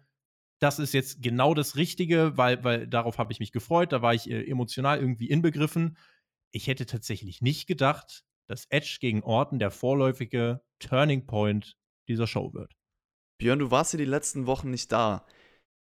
das 0.59 0.79
ist 0.79 0.93
jetzt 0.93 1.21
genau 1.21 1.53
das 1.53 1.75
Richtige, 1.75 2.35
weil, 2.35 2.63
weil 2.63 2.87
darauf 2.87 3.19
habe 3.19 3.31
ich 3.31 3.39
mich 3.39 3.51
gefreut, 3.51 3.91
da 3.91 4.01
war 4.01 4.13
ich 4.13 4.29
äh, 4.29 4.49
emotional 4.49 4.99
irgendwie 4.99 5.29
inbegriffen. 5.29 5.97
Ich 6.51 6.67
hätte 6.67 6.85
tatsächlich 6.85 7.41
nicht 7.41 7.67
gedacht, 7.67 8.23
dass 8.47 8.65
Edge 8.69 8.97
gegen 8.99 9.23
Orton 9.23 9.59
der 9.59 9.71
vorläufige 9.71 10.61
Turning 10.79 11.25
Point 11.25 11.77
dieser 12.07 12.27
Show 12.27 12.53
wird. 12.53 12.73
Björn, 13.37 13.59
du 13.59 13.71
warst 13.71 13.91
hier 13.91 13.97
die 13.97 14.05
letzten 14.05 14.45
Wochen 14.45 14.69
nicht 14.69 14.91
da. 14.91 15.25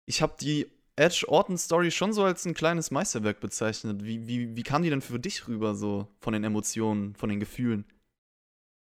Ich 0.06 0.22
habe 0.22 0.36
die 0.40 0.68
Edge-Orton-Story 0.96 1.92
schon 1.92 2.14
so 2.14 2.24
als 2.24 2.46
ein 2.46 2.54
kleines 2.54 2.92
Meisterwerk 2.92 3.40
bezeichnet. 3.40 4.04
Wie, 4.04 4.28
wie, 4.28 4.56
wie 4.56 4.64
kam 4.64 4.84
die 4.84 4.90
denn 4.90 5.02
für 5.02 5.20
dich 5.20 5.48
rüber, 5.48 5.76
so 5.76 6.08
von 6.20 6.34
den 6.34 6.44
Emotionen, 6.44 7.16
von 7.16 7.30
den 7.30 7.40
Gefühlen? 7.40 7.86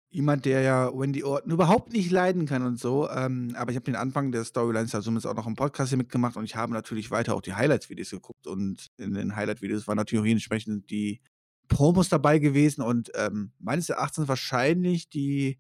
Jemand, 0.10 0.46
der 0.46 0.62
ja 0.62 0.98
Wendy 0.98 1.24
Orton 1.24 1.52
überhaupt 1.52 1.92
nicht 1.92 2.10
leiden 2.12 2.46
kann 2.46 2.64
und 2.64 2.80
so. 2.80 3.10
Ähm, 3.10 3.54
aber 3.58 3.72
ich 3.72 3.76
habe 3.76 3.86
den 3.86 3.98
Anfang 3.98 4.32
der 4.32 4.46
Storylines 4.46 4.94
ja 4.94 5.02
zumindest 5.02 5.28
auch 5.28 5.36
noch 5.36 5.48
im 5.48 5.56
Podcast 5.56 5.90
hier 5.90 5.98
mitgemacht 5.98 6.38
und 6.38 6.46
ich 6.46 6.56
habe 6.56 6.74
natürlich 6.74 7.12
weiter 7.12 7.36
auch 7.36 7.42
die 7.42 7.54
Highlights-Videos 7.54 8.12
geguckt. 8.12 8.48
Und 8.48 8.88
in 8.98 9.14
den 9.14 9.36
Highlight-Videos 9.36 9.88
waren 9.88 9.98
natürlich 9.98 10.24
auch 10.24 10.32
entsprechend 10.32 10.90
die 10.90 11.22
Promos 11.68 12.10
dabei 12.10 12.40
gewesen 12.40 12.82
und 12.82 13.12
ähm, 13.16 13.52
meines 13.60 13.90
Erachtens 13.90 14.28
wahrscheinlich 14.28 15.10
die 15.10 15.60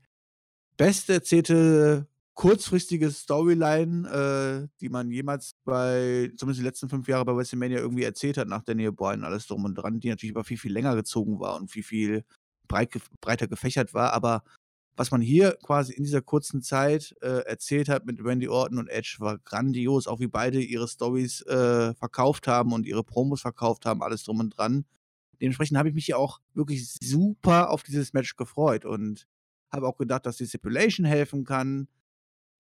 beste 0.78 1.14
erzählte 1.14 2.08
kurzfristige 2.38 3.10
Storyline, 3.10 4.08
äh, 4.08 4.68
die 4.80 4.90
man 4.90 5.10
jemals 5.10 5.56
bei, 5.66 6.32
zumindest 6.38 6.62
die 6.62 6.66
letzten 6.66 6.88
fünf 6.88 7.08
Jahre 7.08 7.26
bei 7.26 7.36
WrestleMania 7.36 7.80
irgendwie 7.80 8.04
erzählt 8.04 8.38
hat, 8.38 8.48
nach 8.48 8.62
Daniel 8.62 8.92
Bryan, 8.92 9.24
alles 9.24 9.48
drum 9.48 9.66
und 9.66 9.74
dran, 9.74 10.00
die 10.00 10.10
natürlich 10.10 10.36
aber 10.36 10.44
viel, 10.44 10.60
viel 10.60 10.72
länger 10.72 10.96
gezogen 10.96 11.40
war 11.40 11.56
und 11.56 11.72
viel, 11.72 11.82
viel 11.82 12.24
breit, 12.68 12.92
breiter 13.22 13.48
gefächert 13.48 13.96
war. 13.96 14.14
Aber 14.14 14.44
was 14.96 15.10
man 15.10 15.20
hier 15.20 15.58
quasi 15.64 15.94
in 15.94 16.04
dieser 16.04 16.22
kurzen 16.22 16.62
Zeit 16.62 17.16
äh, 17.22 17.44
erzählt 17.46 17.90
hat 17.90 18.06
mit 18.06 18.24
Randy 18.24 18.48
Orton 18.48 18.78
und 18.78 18.88
Edge, 18.88 19.18
war 19.20 19.40
grandios, 19.40 20.06
auch 20.06 20.20
wie 20.20 20.28
beide 20.28 20.62
ihre 20.62 20.88
Stories 20.88 21.42
äh, 21.42 21.96
verkauft 21.96 22.48
haben 22.48 22.72
und 22.72 22.86
ihre 22.86 23.04
Promos 23.04 23.42
verkauft 23.42 23.86
haben, 23.88 24.04
alles 24.04 24.24
drum 24.24 24.40
und 24.42 24.56
dran. 24.56 24.86
Dementsprechend 25.42 25.78
habe 25.78 25.90
ich 25.90 25.96
mich 25.96 26.08
ja 26.08 26.18
auch 26.18 26.40
wirklich 26.54 26.98
super 27.02 27.70
auf 27.70 27.84
dieses 27.84 28.14
Match 28.14 28.36
gefreut 28.36 28.86
und 28.86 29.28
habe 29.72 29.88
auch 29.88 29.98
gedacht, 29.98 30.26
dass 30.26 30.38
die 30.38 30.48
Stipulation 30.48 31.06
helfen 31.06 31.44
kann. 31.44 31.88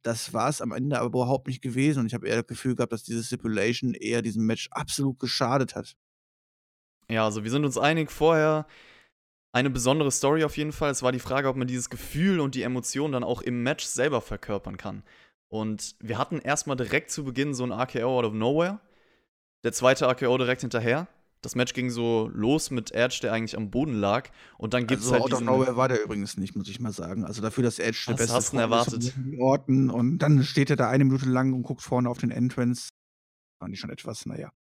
Das 0.03 0.33
war 0.33 0.49
es 0.49 0.61
am 0.61 0.71
Ende 0.71 0.99
aber 0.99 1.07
überhaupt 1.07 1.47
nicht 1.47 1.61
gewesen 1.61 2.01
und 2.01 2.05
ich 2.05 2.13
habe 2.13 2.27
eher 2.27 2.37
das 2.37 2.47
Gefühl 2.47 2.75
gehabt, 2.75 2.93
dass 2.93 3.03
diese 3.03 3.23
Stipulation 3.23 3.93
eher 3.93 4.21
diesem 4.21 4.45
Match 4.45 4.69
absolut 4.71 5.19
geschadet 5.19 5.75
hat. 5.75 5.95
Ja, 7.09 7.25
also 7.25 7.43
wir 7.43 7.51
sind 7.51 7.65
uns 7.65 7.77
einig 7.77 8.11
vorher. 8.11 8.67
Eine 9.53 9.69
besondere 9.69 10.11
Story 10.11 10.43
auf 10.43 10.57
jeden 10.57 10.73
Fall. 10.73 10.91
Es 10.91 11.03
war 11.03 11.11
die 11.11 11.19
Frage, 11.19 11.47
ob 11.47 11.55
man 11.55 11.67
dieses 11.67 11.89
Gefühl 11.89 12.39
und 12.39 12.53
die 12.53 12.63
Emotionen 12.63 13.13
dann 13.13 13.23
auch 13.23 13.41
im 13.41 13.63
Match 13.63 13.85
selber 13.85 14.21
verkörpern 14.21 14.77
kann. 14.77 15.03
Und 15.47 15.95
wir 15.99 16.17
hatten 16.17 16.39
erstmal 16.39 16.75
direkt 16.75 17.11
zu 17.11 17.23
Beginn 17.23 17.53
so 17.53 17.63
ein 17.63 17.71
RKO 17.71 18.19
out 18.19 18.25
of 18.25 18.33
nowhere. 18.33 18.79
Der 19.63 19.71
zweite 19.71 20.05
RKO 20.05 20.37
direkt 20.37 20.61
hinterher. 20.61 21.07
Das 21.41 21.55
Match 21.55 21.73
ging 21.73 21.89
so 21.89 22.29
los 22.33 22.71
mit 22.71 22.91
Edge, 22.91 23.19
der 23.21 23.33
eigentlich 23.33 23.55
am 23.55 23.69
Boden 23.69 23.93
lag. 23.93 24.29
Und 24.57 24.73
dann 24.73 24.87
gibt 24.87 25.01
es 25.01 25.11
Also 25.11 25.23
halt 25.23 25.33
Out 25.33 25.41
of. 25.41 25.41
Nowhere 25.41 25.77
war 25.77 25.87
der 25.87 26.03
übrigens 26.03 26.37
nicht, 26.37 26.55
muss 26.55 26.67
ich 26.67 26.79
mal 26.79 26.91
sagen. 26.91 27.23
Also 27.25 27.41
dafür, 27.41 27.63
dass 27.63 27.79
Edge 27.79 28.05
der 28.07 28.13
beste 28.15 28.33
hast 28.33 28.53
erwartet? 28.53 29.13
Orton 29.37 29.89
und 29.89 30.19
dann 30.19 30.43
steht 30.43 30.69
er 30.69 30.75
da 30.75 30.89
eine 30.89 31.05
Minute 31.05 31.29
lang 31.29 31.53
und 31.53 31.63
guckt 31.63 31.81
vorne 31.81 32.09
auf 32.09 32.17
den 32.17 32.31
Entrance. 32.31 32.89
Fand 33.61 33.73
ich 33.73 33.79
schon 33.79 33.89
etwas, 33.89 34.25
naja. 34.25 34.51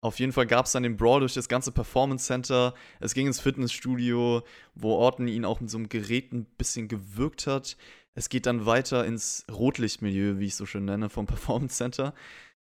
Auf 0.00 0.20
jeden 0.20 0.32
Fall 0.32 0.46
gab 0.46 0.66
es 0.66 0.72
dann 0.72 0.84
den 0.84 0.96
Brawl 0.96 1.20
durch 1.20 1.34
das 1.34 1.48
ganze 1.48 1.72
Performance 1.72 2.26
Center. 2.26 2.74
Es 3.00 3.14
ging 3.14 3.26
ins 3.26 3.40
Fitnessstudio, 3.40 4.42
wo 4.74 4.92
Orton 4.92 5.26
ihn 5.26 5.44
auch 5.44 5.60
mit 5.60 5.70
so 5.70 5.78
einem 5.78 5.88
Gerät 5.88 6.32
ein 6.32 6.44
bisschen 6.44 6.86
gewirkt 6.86 7.46
hat. 7.48 7.76
Es 8.14 8.28
geht 8.28 8.46
dann 8.46 8.66
weiter 8.66 9.04
ins 9.04 9.44
Rotlichtmilieu, 9.50 10.38
wie 10.38 10.46
ich 10.46 10.56
so 10.56 10.66
schön 10.66 10.84
nenne, 10.84 11.08
vom 11.08 11.26
Performance 11.26 11.76
Center. 11.76 12.14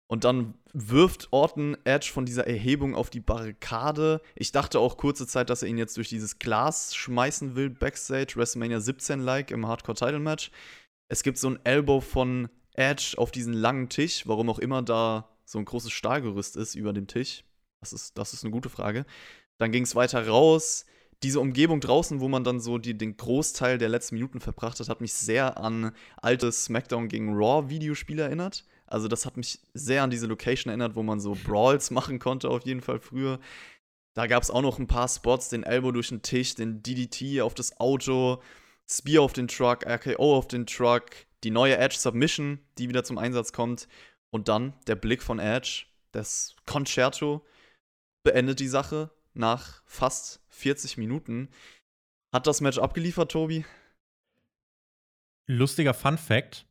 Und 0.08 0.24
dann 0.24 0.54
wirft 0.72 1.30
Orton 1.32 1.78
Edge 1.84 2.12
von 2.14 2.26
dieser 2.26 2.46
Erhebung 2.46 2.96
auf 2.96 3.10
die 3.10 3.22
Barrikade. 3.22 4.22
Ich 4.36 4.52
dachte 4.52 4.80
auch 4.80 4.98
kurze 4.98 5.26
Zeit, 5.26 5.50
dass 5.50 5.64
er 5.64 5.70
ihn 5.70 5.80
jetzt 5.80 5.98
durch 5.98 6.10
dieses 6.10 6.38
Glas 6.38 6.94
schmeißen 6.96 7.56
will, 7.56 7.72
Backstage, 7.72 8.36
WrestleMania 8.36 8.78
17-like 8.78 9.52
im 9.52 9.68
Hardcore-Title-Match. 9.68 10.52
Es 11.08 11.24
gibt 11.24 11.38
so 11.38 11.50
ein 11.50 11.60
Elbow 11.64 12.02
von 12.02 12.50
Edge 12.74 13.16
auf 13.18 13.32
diesen 13.32 13.54
langen 13.54 13.90
Tisch, 13.90 14.28
warum 14.28 14.50
auch 14.50 14.60
immer 14.60 14.82
da 14.84 15.30
so 15.46 15.58
ein 15.58 15.66
großes 15.66 15.92
Stahlgerüst 15.92 16.56
ist 16.56 16.76
über 16.76 16.94
dem 16.94 17.08
Tisch. 17.08 17.44
Das 17.80 17.94
ist, 17.94 18.18
das 18.18 18.34
ist 18.34 18.44
eine 18.44 18.52
gute 18.52 18.70
Frage. 18.70 19.06
Dann 19.58 19.72
ging 19.72 19.84
es 19.84 19.96
weiter 19.96 20.28
raus. 20.28 20.86
Diese 21.24 21.40
Umgebung 21.40 21.80
draußen, 21.80 22.20
wo 22.20 22.28
man 22.28 22.44
dann 22.44 22.60
so 22.60 22.78
die, 22.78 22.98
den 22.98 23.18
Großteil 23.18 23.78
der 23.78 23.90
letzten 23.90 24.16
Minuten 24.16 24.42
verbracht 24.42 24.80
hat, 24.80 24.90
hat 24.90 25.02
mich 25.02 25.14
sehr 25.14 25.58
an 25.58 25.94
alte 26.18 26.52
SmackDown 26.52 27.08
gegen 27.08 27.34
Raw 27.34 27.70
Videospiele 27.70 28.24
erinnert. 28.24 28.66
Also 28.88 29.08
das 29.08 29.26
hat 29.26 29.38
mich 29.38 29.60
sehr 29.74 30.04
an 30.04 30.10
diese 30.10 30.28
Location 30.28 30.70
erinnert, 30.70 30.96
wo 30.96 31.04
man 31.04 31.20
so 31.20 31.36
Brawls 31.44 31.92
machen 31.92 32.20
konnte, 32.20 32.50
auf 32.50 32.66
jeden 32.66 32.82
Fall 32.82 33.00
früher. 33.00 33.40
Da 34.14 34.28
gab 34.28 34.44
es 34.44 34.52
auch 34.52 34.62
noch 34.62 34.80
ein 34.80 34.88
paar 34.88 35.10
Spots, 35.10 35.50
den 35.50 35.64
Elbow 35.64 35.92
durch 35.92 36.10
den 36.10 36.22
Tisch, 36.22 36.56
den 36.56 36.82
DDT 36.82 37.42
auf 37.42 37.54
das 37.54 37.80
Auto, 37.80 38.42
Spear 38.90 39.24
auf 39.24 39.34
den 39.34 39.48
Truck, 39.48 39.86
RKO 39.86 40.38
auf 40.38 40.48
den 40.48 40.66
Truck, 40.66 41.10
die 41.44 41.52
neue 41.52 41.78
Edge 41.78 41.98
Submission, 41.98 42.60
die 42.78 42.88
wieder 42.88 43.04
zum 43.04 43.18
Einsatz 43.18 43.52
kommt. 43.52 43.88
Und 44.30 44.48
dann 44.48 44.74
der 44.88 44.96
Blick 44.96 45.22
von 45.22 45.40
Edge, 45.40 45.86
das 46.12 46.56
Concerto, 46.66 47.46
beendet 48.24 48.60
die 48.60 48.68
Sache 48.68 49.12
nach 49.34 49.82
fast 49.86 50.42
40 50.50 50.98
Minuten. 50.98 51.50
Hat 52.34 52.48
das 52.48 52.62
Match 52.62 52.78
abgeliefert, 52.78 53.32
Tobi? 53.32 53.66
Lustiger 55.48 55.94
Fun 55.94 56.18
Fact: 56.18 56.66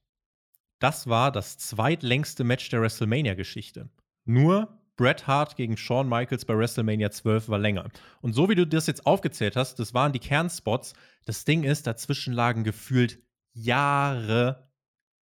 Das 0.85 1.09
war 1.09 1.33
das 1.33 1.57
zweitlängste 1.57 2.45
Match 2.45 2.69
der 2.69 2.83
WrestleMania-Geschichte. 2.83 3.89
Nur 4.27 4.83
Bret 4.99 5.27
Hart 5.27 5.57
gegen 5.57 5.79
Shawn 5.79 6.11
Michaels 6.11 6.45
bei 6.45 6.59
WrestleMania 6.59 7.11
12 7.11 7.49
war 7.49 7.59
länger. 7.59 7.89
Und 8.21 8.35
so 8.35 8.51
wie 8.51 8.55
du 8.55 8.67
das 8.67 8.87
jetzt 8.87 9.07
aufgezählt 9.07 9.57
hast, 9.57 9.79
das 9.79 9.95
waren 9.95 10.13
die 10.13 10.19
Kernspots. 10.19 10.93
Das 11.25 11.47
Ding 11.47 11.63
ist, 11.65 11.87
dazwischen 11.87 12.35
lagen 12.35 12.65
gefühlt 12.65 13.19
Jahre 13.55 14.69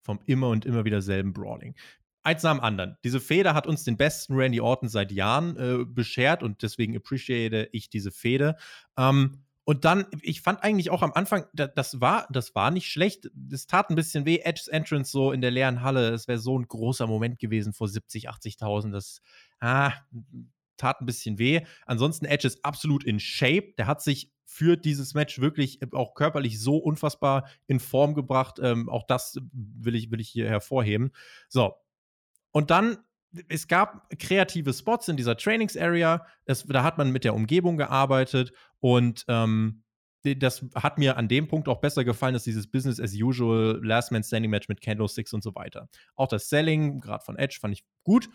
vom 0.00 0.18
immer 0.26 0.48
und 0.48 0.64
immer 0.64 0.84
wieder 0.84 1.00
selben 1.00 1.32
Brawling. 1.32 1.76
Eins 2.24 2.42
nach 2.42 2.54
dem 2.54 2.60
anderen. 2.60 2.96
Diese 3.04 3.20
Fehde 3.20 3.54
hat 3.54 3.68
uns 3.68 3.84
den 3.84 3.96
besten 3.96 4.34
Randy 4.34 4.60
Orton 4.60 4.88
seit 4.88 5.12
Jahren 5.12 5.56
äh, 5.58 5.84
beschert 5.84 6.42
und 6.42 6.64
deswegen 6.64 6.96
appreciate 6.96 7.68
ich 7.70 7.88
diese 7.88 8.10
Fehde. 8.10 8.56
Ähm, 8.98 9.44
und 9.64 9.84
dann, 9.84 10.06
ich 10.22 10.40
fand 10.40 10.64
eigentlich 10.64 10.90
auch 10.90 11.02
am 11.02 11.12
Anfang, 11.12 11.44
da, 11.52 11.68
das, 11.68 12.00
war, 12.00 12.26
das 12.30 12.54
war 12.54 12.72
nicht 12.72 12.90
schlecht. 12.90 13.30
Es 13.50 13.66
tat 13.66 13.90
ein 13.90 13.94
bisschen 13.94 14.26
weh. 14.26 14.38
Edge's 14.38 14.66
Entrance 14.66 15.12
so 15.12 15.30
in 15.30 15.40
der 15.40 15.52
leeren 15.52 15.82
Halle. 15.82 16.10
Es 16.10 16.26
wäre 16.26 16.40
so 16.40 16.58
ein 16.58 16.66
großer 16.66 17.06
Moment 17.06 17.38
gewesen 17.38 17.72
vor 17.72 17.86
70, 17.86 18.28
80.000. 18.28 18.90
Das 18.90 19.22
ah, 19.60 19.92
tat 20.76 21.00
ein 21.00 21.06
bisschen 21.06 21.38
weh. 21.38 21.60
Ansonsten, 21.86 22.24
Edge 22.24 22.48
ist 22.48 22.64
absolut 22.64 23.04
in 23.04 23.20
Shape. 23.20 23.74
Der 23.78 23.86
hat 23.86 24.02
sich 24.02 24.32
für 24.44 24.76
dieses 24.76 25.14
Match 25.14 25.40
wirklich 25.40 25.80
auch 25.92 26.14
körperlich 26.14 26.60
so 26.60 26.76
unfassbar 26.76 27.48
in 27.68 27.78
Form 27.78 28.14
gebracht. 28.14 28.58
Ähm, 28.60 28.88
auch 28.88 29.04
das 29.06 29.38
will 29.52 29.94
ich, 29.94 30.10
will 30.10 30.20
ich 30.20 30.28
hier 30.28 30.48
hervorheben. 30.48 31.12
So. 31.48 31.74
Und 32.50 32.70
dann 32.70 32.98
es 33.48 33.68
gab 33.68 34.08
kreative 34.18 34.72
Spots 34.72 35.08
in 35.08 35.16
dieser 35.16 35.36
Trainingsarea. 35.36 36.26
Da 36.46 36.82
hat 36.82 36.98
man 36.98 37.10
mit 37.10 37.24
der 37.24 37.34
Umgebung 37.34 37.76
gearbeitet 37.76 38.52
und 38.80 39.24
ähm, 39.28 39.82
das 40.24 40.64
hat 40.74 40.98
mir 40.98 41.16
an 41.16 41.28
dem 41.28 41.48
Punkt 41.48 41.68
auch 41.68 41.80
besser 41.80 42.04
gefallen 42.04 42.34
als 42.34 42.44
dieses 42.44 42.70
Business 42.70 43.00
as 43.00 43.12
usual 43.14 43.80
Last 43.82 44.12
Man 44.12 44.22
Standing 44.22 44.50
Match 44.50 44.68
mit 44.68 44.80
Candlesticks 44.80 45.32
und 45.32 45.42
so 45.42 45.54
weiter. 45.54 45.88
Auch 46.14 46.28
das 46.28 46.48
Selling, 46.48 47.00
gerade 47.00 47.24
von 47.24 47.36
Edge, 47.36 47.58
fand 47.60 47.74
ich 47.74 47.84
gut. 48.04 48.28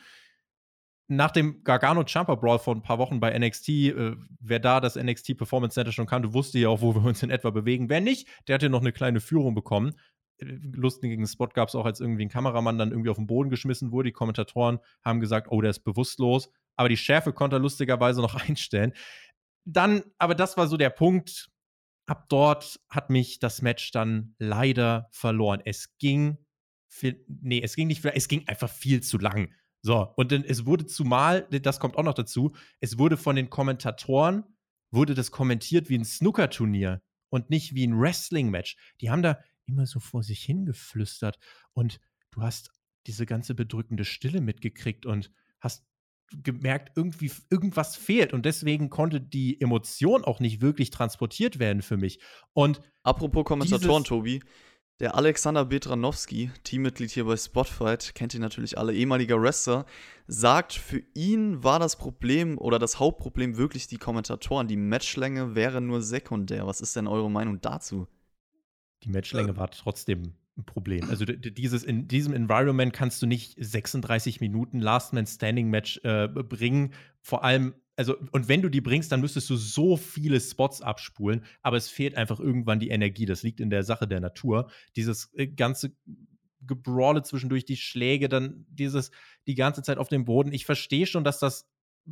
Nach 1.10 1.32
dem 1.32 1.64
Gargano 1.64 2.04
Jumper 2.04 2.36
Brawl 2.36 2.60
vor 2.60 2.76
ein 2.76 2.82
paar 2.82 2.98
Wochen 2.98 3.22
bei 3.22 3.38
NXT, 3.38 3.70
äh, 3.70 4.16
wer 4.42 4.60
da 4.60 4.82
das 4.82 4.98
NXT 4.98 5.38
Performance 5.38 5.76
Center 5.76 5.94
schon 5.94 6.08
kannte, 6.08 6.34
wusste 6.34 6.60
ja 6.60 6.68
auch, 6.68 6.82
wo 6.82 6.94
wir 6.94 7.04
uns 7.06 7.24
in 7.24 7.30
etwa 7.30 7.52
bewegen. 7.52 7.90
Wer 7.90 8.02
nicht, 8.02 8.28
der 8.48 8.56
hat 8.56 8.64
ja 8.64 8.70
noch 8.70 8.82
eine 8.82 8.92
kleine 8.92 9.22
Führung 9.22 9.56
bekommen 9.56 9.96
lustigen 10.40 11.26
Spot 11.28 11.48
gab 11.48 11.70
es 11.70 11.76
auch, 11.76 11.86
als 11.86 12.00
irgendwie 12.00 12.26
ein 12.26 12.30
Kameramann 12.30 12.78
dann 12.78 12.92
irgendwie 12.92 13.10
auf 13.10 13.18
den 13.18 13.28
Boden 13.28 13.50
geschmissen 13.50 13.92
wurde. 13.92 14.10
Die 14.10 14.14
Kommentatoren 14.14 14.80
haben 15.04 15.20
gesagt, 15.20 15.48
oh, 15.50 15.62
der 15.62 15.72
ist 15.72 15.84
bewusstlos. 15.84 16.50
Aber 16.76 16.90
die 16.90 16.98
Schärfe 16.98 17.34
konnte 17.34 17.58
er 17.58 17.60
lustigerweise 17.60 18.22
noch 18.22 18.36
einstellen. 18.48 18.94
Dann, 19.66 20.04
aber 20.18 20.36
das 20.36 20.58
war 20.58 20.68
so 20.68 20.78
der 20.78 20.90
Punkt. 20.90 21.50
Ab 22.06 22.30
dort 22.30 22.80
hat 22.90 23.10
mich 23.10 23.40
das 23.40 23.62
Match 23.62 23.92
dann 23.92 24.36
leider 24.40 25.10
verloren. 25.12 25.62
Es 25.66 25.98
ging, 25.98 26.38
viel, 26.88 27.26
nee, 27.28 27.62
es 27.62 27.76
ging 27.76 27.88
nicht, 27.88 28.02
viel, 28.02 28.14
es 28.16 28.30
ging 28.30 28.48
einfach 28.48 28.70
viel 28.70 29.02
zu 29.04 29.18
lang. 29.18 29.52
So, 29.82 30.14
und 30.16 30.32
dann, 30.32 30.44
es 30.44 30.66
wurde 30.66 30.86
zumal, 30.86 31.48
das 31.50 31.80
kommt 31.80 31.98
auch 31.98 32.04
noch 32.04 32.14
dazu, 32.14 32.56
es 32.80 32.98
wurde 32.98 33.18
von 33.18 33.36
den 33.36 33.50
Kommentatoren, 33.50 34.44
wurde 34.92 35.16
das 35.16 35.32
kommentiert 35.32 35.90
wie 35.90 35.98
ein 35.98 36.06
Snooker-Turnier 36.06 37.02
und 37.30 37.50
nicht 37.50 37.76
wie 37.76 37.86
ein 37.86 38.00
Wrestling-Match. 38.00 38.78
Die 39.02 39.10
haben 39.10 39.22
da 39.22 39.40
immer 39.68 39.86
so 39.86 40.00
vor 40.00 40.24
sich 40.24 40.42
hingeflüstert 40.44 41.38
und 41.74 42.00
du 42.32 42.42
hast 42.42 42.72
diese 43.06 43.26
ganze 43.26 43.56
bedrückende 43.56 44.06
Stille 44.06 44.42
mitgekriegt 44.42 45.06
und 45.06 45.32
hast 45.60 45.86
gemerkt, 46.44 46.92
irgendwie 46.96 47.32
irgendwas 47.50 47.96
fehlt 47.96 48.34
und 48.34 48.46
deswegen 48.46 48.90
konnte 48.90 49.22
die 49.22 49.62
Emotion 49.62 50.26
auch 50.26 50.40
nicht 50.40 50.62
wirklich 50.62 50.90
transportiert 50.90 51.60
werden 51.60 51.82
für 51.82 51.98
mich. 51.98 52.20
Und 52.54 52.82
apropos 53.04 53.46
Kommentatoren, 53.46 54.04
Tobi, 54.04 54.42
der 55.00 55.16
Alexander 55.16 55.64
Betranowski, 55.64 56.52
Teammitglied 56.64 57.12
hier 57.12 57.26
bei 57.26 57.38
Spotfight, 57.38 58.16
kennt 58.16 58.34
ihn 58.34 58.42
natürlich 58.42 58.78
alle, 58.78 58.94
ehemaliger 58.94 59.40
Wrestler, 59.40 59.86
sagt, 60.26 60.74
für 60.74 61.02
ihn 61.14 61.64
war 61.64 61.80
das 61.80 61.98
Problem 61.98 62.58
oder 62.58 62.80
das 62.80 63.00
Hauptproblem 63.00 63.58
wirklich 63.58 63.88
die 63.88 64.00
Kommentatoren. 64.00 64.68
Die 64.68 64.76
Matchlänge 64.76 65.54
wäre 65.54 65.82
nur 65.82 66.02
sekundär. 66.02 66.66
Was 66.66 66.82
ist 66.82 66.96
denn 66.96 67.08
eure 67.08 67.30
Meinung 67.30 67.62
dazu? 67.62 68.08
Die 69.04 69.10
Matchlänge 69.10 69.56
war 69.58 69.70
trotzdem 69.70 70.34
ein 70.58 70.66
Problem. 70.66 71.10
Also 71.10 71.26
dieses 71.26 71.84
in 71.84 72.08
diesem 72.08 72.34
Environment 72.34 72.92
kannst 72.92 73.22
du 73.22 73.28
nicht 73.28 73.56
36 73.60 74.42
Minuten 74.42 74.80
Last 74.80 75.14
Man 75.14 75.28
Standing 75.28 75.70
Match 75.70 76.00
äh, 76.04 76.28
bringen. 76.28 76.94
Vor 77.22 77.44
allem, 77.44 77.76
also 77.96 78.16
und 78.32 78.48
wenn 78.48 78.62
du 78.62 78.70
die 78.70 78.82
bringst, 78.82 79.12
dann 79.12 79.22
müsstest 79.22 79.50
du 79.50 79.56
so 79.56 79.98
viele 79.98 80.40
Spots 80.40 80.82
abspulen, 80.82 81.44
aber 81.62 81.78
es 81.78 81.90
fehlt 81.90 82.16
einfach 82.16 82.40
irgendwann 82.40 82.80
die 82.80 82.90
Energie. 82.90 83.26
Das 83.26 83.44
liegt 83.44 83.60
in 83.60 83.70
der 83.70 83.84
Sache 83.84 84.08
der 84.08 84.20
Natur. 84.20 84.70
Dieses 84.96 85.32
äh, 85.36 85.48
ganze 85.48 85.96
Gebrawle 86.62 87.22
zwischendurch, 87.24 87.66
die 87.66 87.78
Schläge, 87.78 88.28
dann 88.28 88.66
dieses 88.70 89.12
die 89.46 89.56
ganze 89.56 89.84
Zeit 89.84 90.00
auf 90.00 90.10
dem 90.10 90.26
Boden. 90.26 90.52
Ich 90.52 90.66
verstehe 90.66 91.06
schon, 91.06 91.24
dass 91.24 91.40
das 91.40 91.70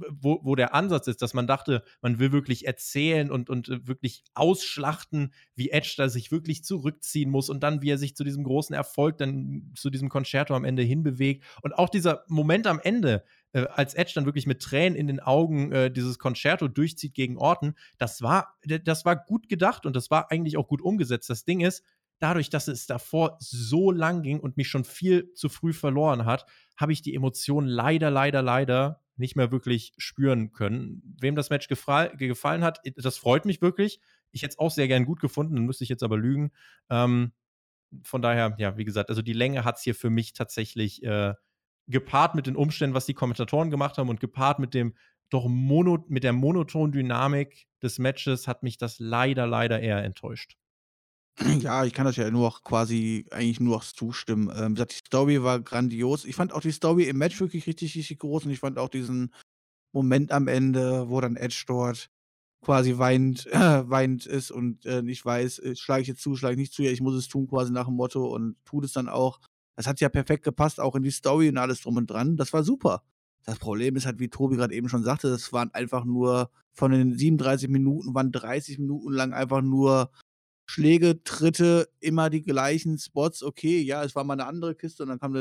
wo, 0.09 0.39
wo 0.43 0.55
der 0.55 0.73
Ansatz 0.73 1.07
ist, 1.07 1.21
dass 1.21 1.33
man 1.33 1.47
dachte, 1.47 1.83
man 2.01 2.19
will 2.19 2.31
wirklich 2.31 2.67
erzählen 2.67 3.31
und, 3.31 3.49
und 3.49 3.69
äh, 3.69 3.87
wirklich 3.87 4.23
ausschlachten, 4.33 5.33
wie 5.55 5.69
Edge 5.69 5.95
da 5.97 6.09
sich 6.09 6.31
wirklich 6.31 6.63
zurückziehen 6.63 7.29
muss 7.29 7.49
und 7.49 7.61
dann, 7.61 7.81
wie 7.81 7.89
er 7.89 7.97
sich 7.97 8.15
zu 8.15 8.23
diesem 8.23 8.43
großen 8.43 8.75
Erfolg, 8.75 9.17
dann 9.17 9.71
zu 9.75 9.89
diesem 9.89 10.09
Concerto 10.09 10.55
am 10.55 10.65
Ende 10.65 10.83
hinbewegt. 10.83 11.43
Und 11.61 11.73
auch 11.73 11.89
dieser 11.89 12.23
Moment 12.27 12.67
am 12.67 12.79
Ende, 12.79 13.23
äh, 13.53 13.65
als 13.67 13.93
Edge 13.93 14.11
dann 14.15 14.25
wirklich 14.25 14.47
mit 14.47 14.61
Tränen 14.61 14.97
in 14.97 15.07
den 15.07 15.19
Augen 15.19 15.71
äh, 15.71 15.91
dieses 15.91 16.19
Concerto 16.19 16.67
durchzieht 16.67 17.13
gegen 17.13 17.37
Orton, 17.37 17.75
das 17.97 18.21
war, 18.21 18.57
das 18.63 19.05
war 19.05 19.15
gut 19.15 19.49
gedacht 19.49 19.85
und 19.85 19.95
das 19.95 20.11
war 20.11 20.31
eigentlich 20.31 20.57
auch 20.57 20.67
gut 20.67 20.81
umgesetzt. 20.81 21.29
Das 21.29 21.45
Ding 21.45 21.61
ist, 21.61 21.83
dadurch, 22.19 22.49
dass 22.49 22.67
es 22.67 22.87
davor 22.87 23.37
so 23.39 23.91
lang 23.91 24.23
ging 24.23 24.39
und 24.39 24.57
mich 24.57 24.69
schon 24.69 24.83
viel 24.83 25.33
zu 25.33 25.49
früh 25.49 25.73
verloren 25.73 26.25
hat, 26.25 26.45
habe 26.77 26.93
ich 26.93 27.01
die 27.01 27.13
Emotionen 27.13 27.67
leider, 27.67 28.11
leider, 28.11 28.41
leider 28.41 29.01
nicht 29.17 29.35
mehr 29.35 29.51
wirklich 29.51 29.93
spüren 29.97 30.51
können. 30.51 31.01
Wem 31.19 31.35
das 31.35 31.49
Match 31.49 31.67
gefallen 31.67 32.63
hat, 32.63 32.81
das 32.95 33.17
freut 33.17 33.45
mich 33.45 33.61
wirklich. 33.61 33.99
Ich 34.31 34.43
hätte 34.43 34.53
es 34.53 34.59
auch 34.59 34.71
sehr 34.71 34.87
gern 34.87 35.05
gut 35.05 35.19
gefunden, 35.19 35.55
dann 35.55 35.65
müsste 35.65 35.83
ich 35.83 35.89
jetzt 35.89 36.03
aber 36.03 36.17
lügen. 36.17 36.51
Ähm, 36.89 37.31
von 38.03 38.21
daher, 38.21 38.55
ja, 38.57 38.77
wie 38.77 38.85
gesagt, 38.85 39.09
also 39.09 39.21
die 39.21 39.33
Länge 39.33 39.63
hat 39.63 39.77
es 39.77 39.83
hier 39.83 39.95
für 39.95 40.09
mich 40.09 40.33
tatsächlich 40.33 41.03
äh, 41.03 41.33
gepaart 41.87 42.35
mit 42.35 42.47
den 42.47 42.55
Umständen, 42.55 42.95
was 42.95 43.05
die 43.05 43.13
Kommentatoren 43.13 43.69
gemacht 43.69 43.97
haben 43.97 44.09
und 44.09 44.19
gepaart 44.19 44.59
mit 44.59 44.73
dem 44.73 44.95
doch 45.29 45.47
mono, 45.47 46.03
mit 46.07 46.23
der 46.23 46.33
monotonen 46.33 46.91
Dynamik 46.91 47.67
des 47.81 47.99
Matches 47.99 48.47
hat 48.47 48.63
mich 48.63 48.77
das 48.77 48.99
leider, 48.99 49.47
leider 49.47 49.79
eher 49.79 50.03
enttäuscht. 50.03 50.57
Ja, 51.59 51.83
ich 51.83 51.93
kann 51.93 52.05
das 52.05 52.15
ja 52.15 52.29
nur 52.31 52.47
auch 52.47 52.63
quasi 52.63 53.25
eigentlich 53.31 53.59
nur 53.59 53.77
auch 53.77 53.83
zustimmen. 53.83 54.51
Ähm, 54.55 54.75
die 54.75 54.85
Story 54.95 55.43
war 55.43 55.59
grandios. 55.59 56.25
Ich 56.25 56.35
fand 56.35 56.53
auch 56.53 56.61
die 56.61 56.71
Story 56.71 57.05
im 57.05 57.17
Match 57.17 57.39
wirklich 57.39 57.67
richtig, 57.67 57.95
richtig 57.95 58.19
groß 58.19 58.45
und 58.45 58.51
ich 58.51 58.59
fand 58.59 58.77
auch 58.77 58.89
diesen 58.89 59.33
Moment 59.93 60.31
am 60.31 60.47
Ende, 60.47 61.09
wo 61.09 61.19
dann 61.21 61.35
Edge 61.35 61.63
dort 61.67 62.09
quasi 62.63 62.97
weint, 62.97 63.47
äh, 63.47 63.89
weint 63.89 64.25
ist 64.25 64.51
und 64.51 64.85
äh, 64.85 65.01
nicht 65.01 65.25
weiß, 65.25 65.59
äh, 65.59 65.75
schlage 65.75 66.03
ich 66.03 66.07
jetzt 66.07 66.21
zu, 66.21 66.35
schlage 66.35 66.53
ich 66.53 66.59
nicht 66.59 66.73
zu, 66.73 66.83
ja, 66.83 66.91
ich 66.91 67.01
muss 67.01 67.15
es 67.15 67.27
tun, 67.27 67.47
quasi 67.47 67.71
nach 67.71 67.85
dem 67.87 67.95
Motto 67.95 68.33
und 68.33 68.55
tut 68.65 68.85
es 68.85 68.93
dann 68.93 69.09
auch. 69.09 69.39
Das 69.77 69.87
hat 69.87 69.99
ja 69.99 70.09
perfekt 70.09 70.43
gepasst, 70.43 70.79
auch 70.79 70.95
in 70.95 71.03
die 71.03 71.11
Story 71.11 71.49
und 71.49 71.57
alles 71.57 71.81
drum 71.81 71.97
und 71.97 72.09
dran. 72.09 72.37
Das 72.37 72.53
war 72.53 72.63
super. 72.63 73.03
Das 73.45 73.59
Problem 73.59 73.95
ist 73.95 74.05
halt, 74.05 74.19
wie 74.19 74.29
Tobi 74.29 74.55
gerade 74.55 74.73
eben 74.73 74.89
schon 74.89 75.03
sagte, 75.03 75.29
das 75.29 75.53
waren 75.53 75.73
einfach 75.73 76.05
nur 76.05 76.49
von 76.73 76.91
den 76.91 77.17
37 77.17 77.69
Minuten, 77.69 78.15
waren 78.15 78.31
30 78.31 78.79
Minuten 78.79 79.11
lang 79.11 79.33
einfach 79.33 79.61
nur 79.61 80.09
Schläge, 80.65 81.23
Tritte, 81.23 81.89
immer 81.99 82.29
die 82.29 82.41
gleichen 82.41 82.97
Spots. 82.97 83.43
Okay, 83.43 83.81
ja, 83.81 84.03
es 84.03 84.15
war 84.15 84.23
mal 84.23 84.33
eine 84.33 84.47
andere 84.47 84.75
Kiste 84.75 85.03
und 85.03 85.09
dann 85.09 85.19
kam 85.19 85.33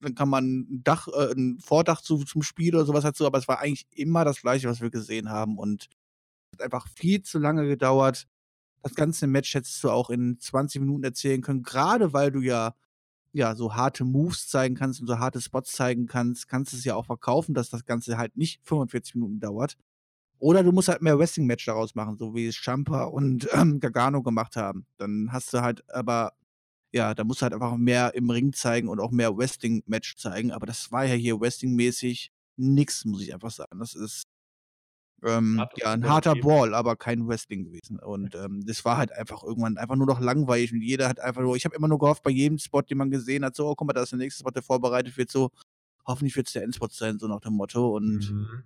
dann 0.00 0.14
kam 0.14 0.28
man 0.30 0.44
ein 0.60 0.84
Dach, 0.84 1.08
äh, 1.08 1.32
ein 1.32 1.58
Vordach 1.60 2.00
zu, 2.02 2.18
zum 2.24 2.42
Spiel 2.42 2.74
oder 2.74 2.84
sowas 2.84 3.04
dazu, 3.04 3.26
aber 3.26 3.38
es 3.38 3.48
war 3.48 3.60
eigentlich 3.60 3.86
immer 3.92 4.24
das 4.24 4.40
Gleiche, 4.42 4.68
was 4.68 4.80
wir 4.82 4.90
gesehen 4.90 5.30
haben 5.30 5.58
und 5.58 5.88
es 6.52 6.58
hat 6.58 6.64
einfach 6.64 6.88
viel 6.88 7.22
zu 7.22 7.38
lange 7.38 7.66
gedauert. 7.68 8.26
Das 8.82 8.94
ganze 8.94 9.26
Match 9.26 9.54
hättest 9.54 9.82
du 9.84 9.90
auch 9.90 10.10
in 10.10 10.38
20 10.40 10.80
Minuten 10.80 11.04
erzählen 11.04 11.42
können, 11.42 11.62
gerade 11.62 12.12
weil 12.12 12.32
du 12.32 12.40
ja 12.40 12.74
ja, 13.34 13.56
so 13.56 13.74
harte 13.74 14.04
Moves 14.04 14.48
zeigen 14.48 14.76
kannst 14.76 15.00
und 15.00 15.08
so 15.08 15.18
harte 15.18 15.40
Spots 15.40 15.72
zeigen 15.72 16.06
kannst, 16.06 16.48
kannst 16.48 16.72
du 16.72 16.76
es 16.76 16.84
ja 16.84 16.94
auch 16.94 17.06
verkaufen, 17.06 17.52
dass 17.52 17.68
das 17.68 17.84
Ganze 17.84 18.16
halt 18.16 18.36
nicht 18.36 18.60
45 18.64 19.16
Minuten 19.16 19.40
dauert. 19.40 19.76
Oder 20.44 20.62
du 20.62 20.72
musst 20.72 20.88
halt 20.88 21.00
mehr 21.00 21.18
Wrestling-Match 21.18 21.64
daraus 21.64 21.94
machen, 21.94 22.18
so 22.18 22.34
wie 22.34 22.46
es 22.46 22.54
Champa 22.54 23.04
und 23.04 23.48
ähm, 23.54 23.80
Gargano 23.80 24.22
gemacht 24.22 24.56
haben. 24.56 24.84
Dann 24.98 25.30
hast 25.32 25.54
du 25.54 25.62
halt 25.62 25.82
aber, 25.88 26.34
ja, 26.92 27.14
da 27.14 27.24
musst 27.24 27.40
du 27.40 27.44
halt 27.44 27.54
einfach 27.54 27.78
mehr 27.78 28.14
im 28.14 28.28
Ring 28.28 28.52
zeigen 28.52 28.88
und 28.88 29.00
auch 29.00 29.10
mehr 29.10 29.34
Wrestling-Match 29.34 30.16
zeigen. 30.16 30.52
Aber 30.52 30.66
das 30.66 30.92
war 30.92 31.06
ja 31.06 31.14
hier 31.14 31.40
Wrestling-mäßig 31.40 32.30
nix, 32.58 33.06
muss 33.06 33.22
ich 33.22 33.32
einfach 33.32 33.52
sagen. 33.52 33.78
Das 33.78 33.94
ist 33.94 34.24
ähm, 35.24 35.64
ja 35.76 35.92
ein 35.92 36.06
harter 36.06 36.34
Brawl, 36.34 36.74
aber 36.74 36.94
kein 36.96 37.26
Wrestling 37.26 37.64
gewesen. 37.64 37.98
Und 37.98 38.34
ähm, 38.34 38.66
das 38.66 38.84
war 38.84 38.98
halt 38.98 39.12
einfach 39.12 39.44
irgendwann 39.44 39.78
einfach 39.78 39.96
nur 39.96 40.06
noch 40.06 40.20
langweilig 40.20 40.74
und 40.74 40.82
jeder 40.82 41.08
hat 41.08 41.20
einfach 41.20 41.40
nur, 41.40 41.56
ich 41.56 41.64
habe 41.64 41.74
immer 41.74 41.88
nur 41.88 41.98
gehofft, 41.98 42.22
bei 42.22 42.30
jedem 42.30 42.58
Spot, 42.58 42.82
den 42.82 42.98
man 42.98 43.10
gesehen 43.10 43.46
hat, 43.46 43.56
so, 43.56 43.66
oh, 43.66 43.74
guck 43.74 43.86
mal, 43.86 43.94
da 43.94 44.02
ist 44.02 44.12
der 44.12 44.18
nächste 44.18 44.40
Spot, 44.40 44.50
der 44.50 44.62
vorbereitet 44.62 45.16
wird, 45.16 45.30
so, 45.30 45.48
hoffentlich 46.04 46.36
wird 46.36 46.48
es 46.48 46.52
der 46.52 46.64
Endspot 46.64 46.92
sein, 46.92 47.18
so 47.18 47.28
nach 47.28 47.40
dem 47.40 47.54
Motto. 47.54 47.96
Und 47.96 48.30
mhm. 48.30 48.64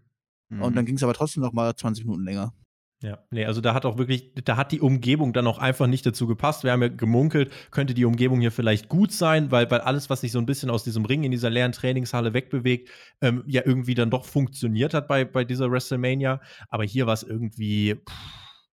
Mhm. 0.49 0.63
Und 0.63 0.77
dann 0.77 0.85
mhm. 0.85 0.87
ging 0.87 0.97
es 0.97 1.03
aber 1.03 1.15
trotzdem 1.15 1.43
noch 1.43 1.53
mal 1.53 1.75
20 1.75 2.05
Minuten 2.05 2.25
länger. 2.25 2.53
Ja, 3.01 3.25
nee, 3.31 3.45
also 3.45 3.61
da 3.61 3.75
hat 3.75 3.87
auch 3.87 3.97
wirklich, 3.97 4.35
da 4.45 4.57
hat 4.57 4.73
die 4.73 4.81
Umgebung 4.81 5.33
dann 5.33 5.47
auch 5.47 5.59
einfach 5.59 5.87
nicht 5.87 6.05
dazu 6.05 6.27
gepasst. 6.27 6.65
Wir 6.65 6.73
haben 6.73 6.83
ja 6.83 6.89
gemunkelt, 6.89 7.53
könnte 7.71 7.95
die 7.95 8.05
Umgebung 8.05 8.41
hier 8.41 8.51
vielleicht 8.51 8.89
gut 8.89 9.13
sein, 9.13 9.53
weil, 9.53 9.71
weil 9.71 9.81
alles, 9.83 10.11
was 10.11 10.23
sich 10.23 10.33
so 10.33 10.41
ein 10.41 10.47
bisschen 10.47 10.69
aus 10.69 10.83
diesem 10.83 11.05
Ring 11.05 11.23
in 11.23 11.31
dieser 11.31 11.49
leeren 11.49 11.71
Trainingshalle 11.71 12.35
wegbewegt, 12.35 12.91
ähm, 13.21 13.45
ja 13.47 13.63
irgendwie 13.65 13.95
dann 13.95 14.11
doch 14.11 14.25
funktioniert 14.25 14.95
hat 14.95 15.07
bei, 15.07 15.25
bei 15.25 15.45
dieser 15.45 15.71
WrestleMania. 15.71 16.41
Aber 16.71 16.83
hier 16.83 17.07
war 17.07 17.15
es 17.15 17.23
irgendwie, 17.23 17.95
pff, 17.95 18.15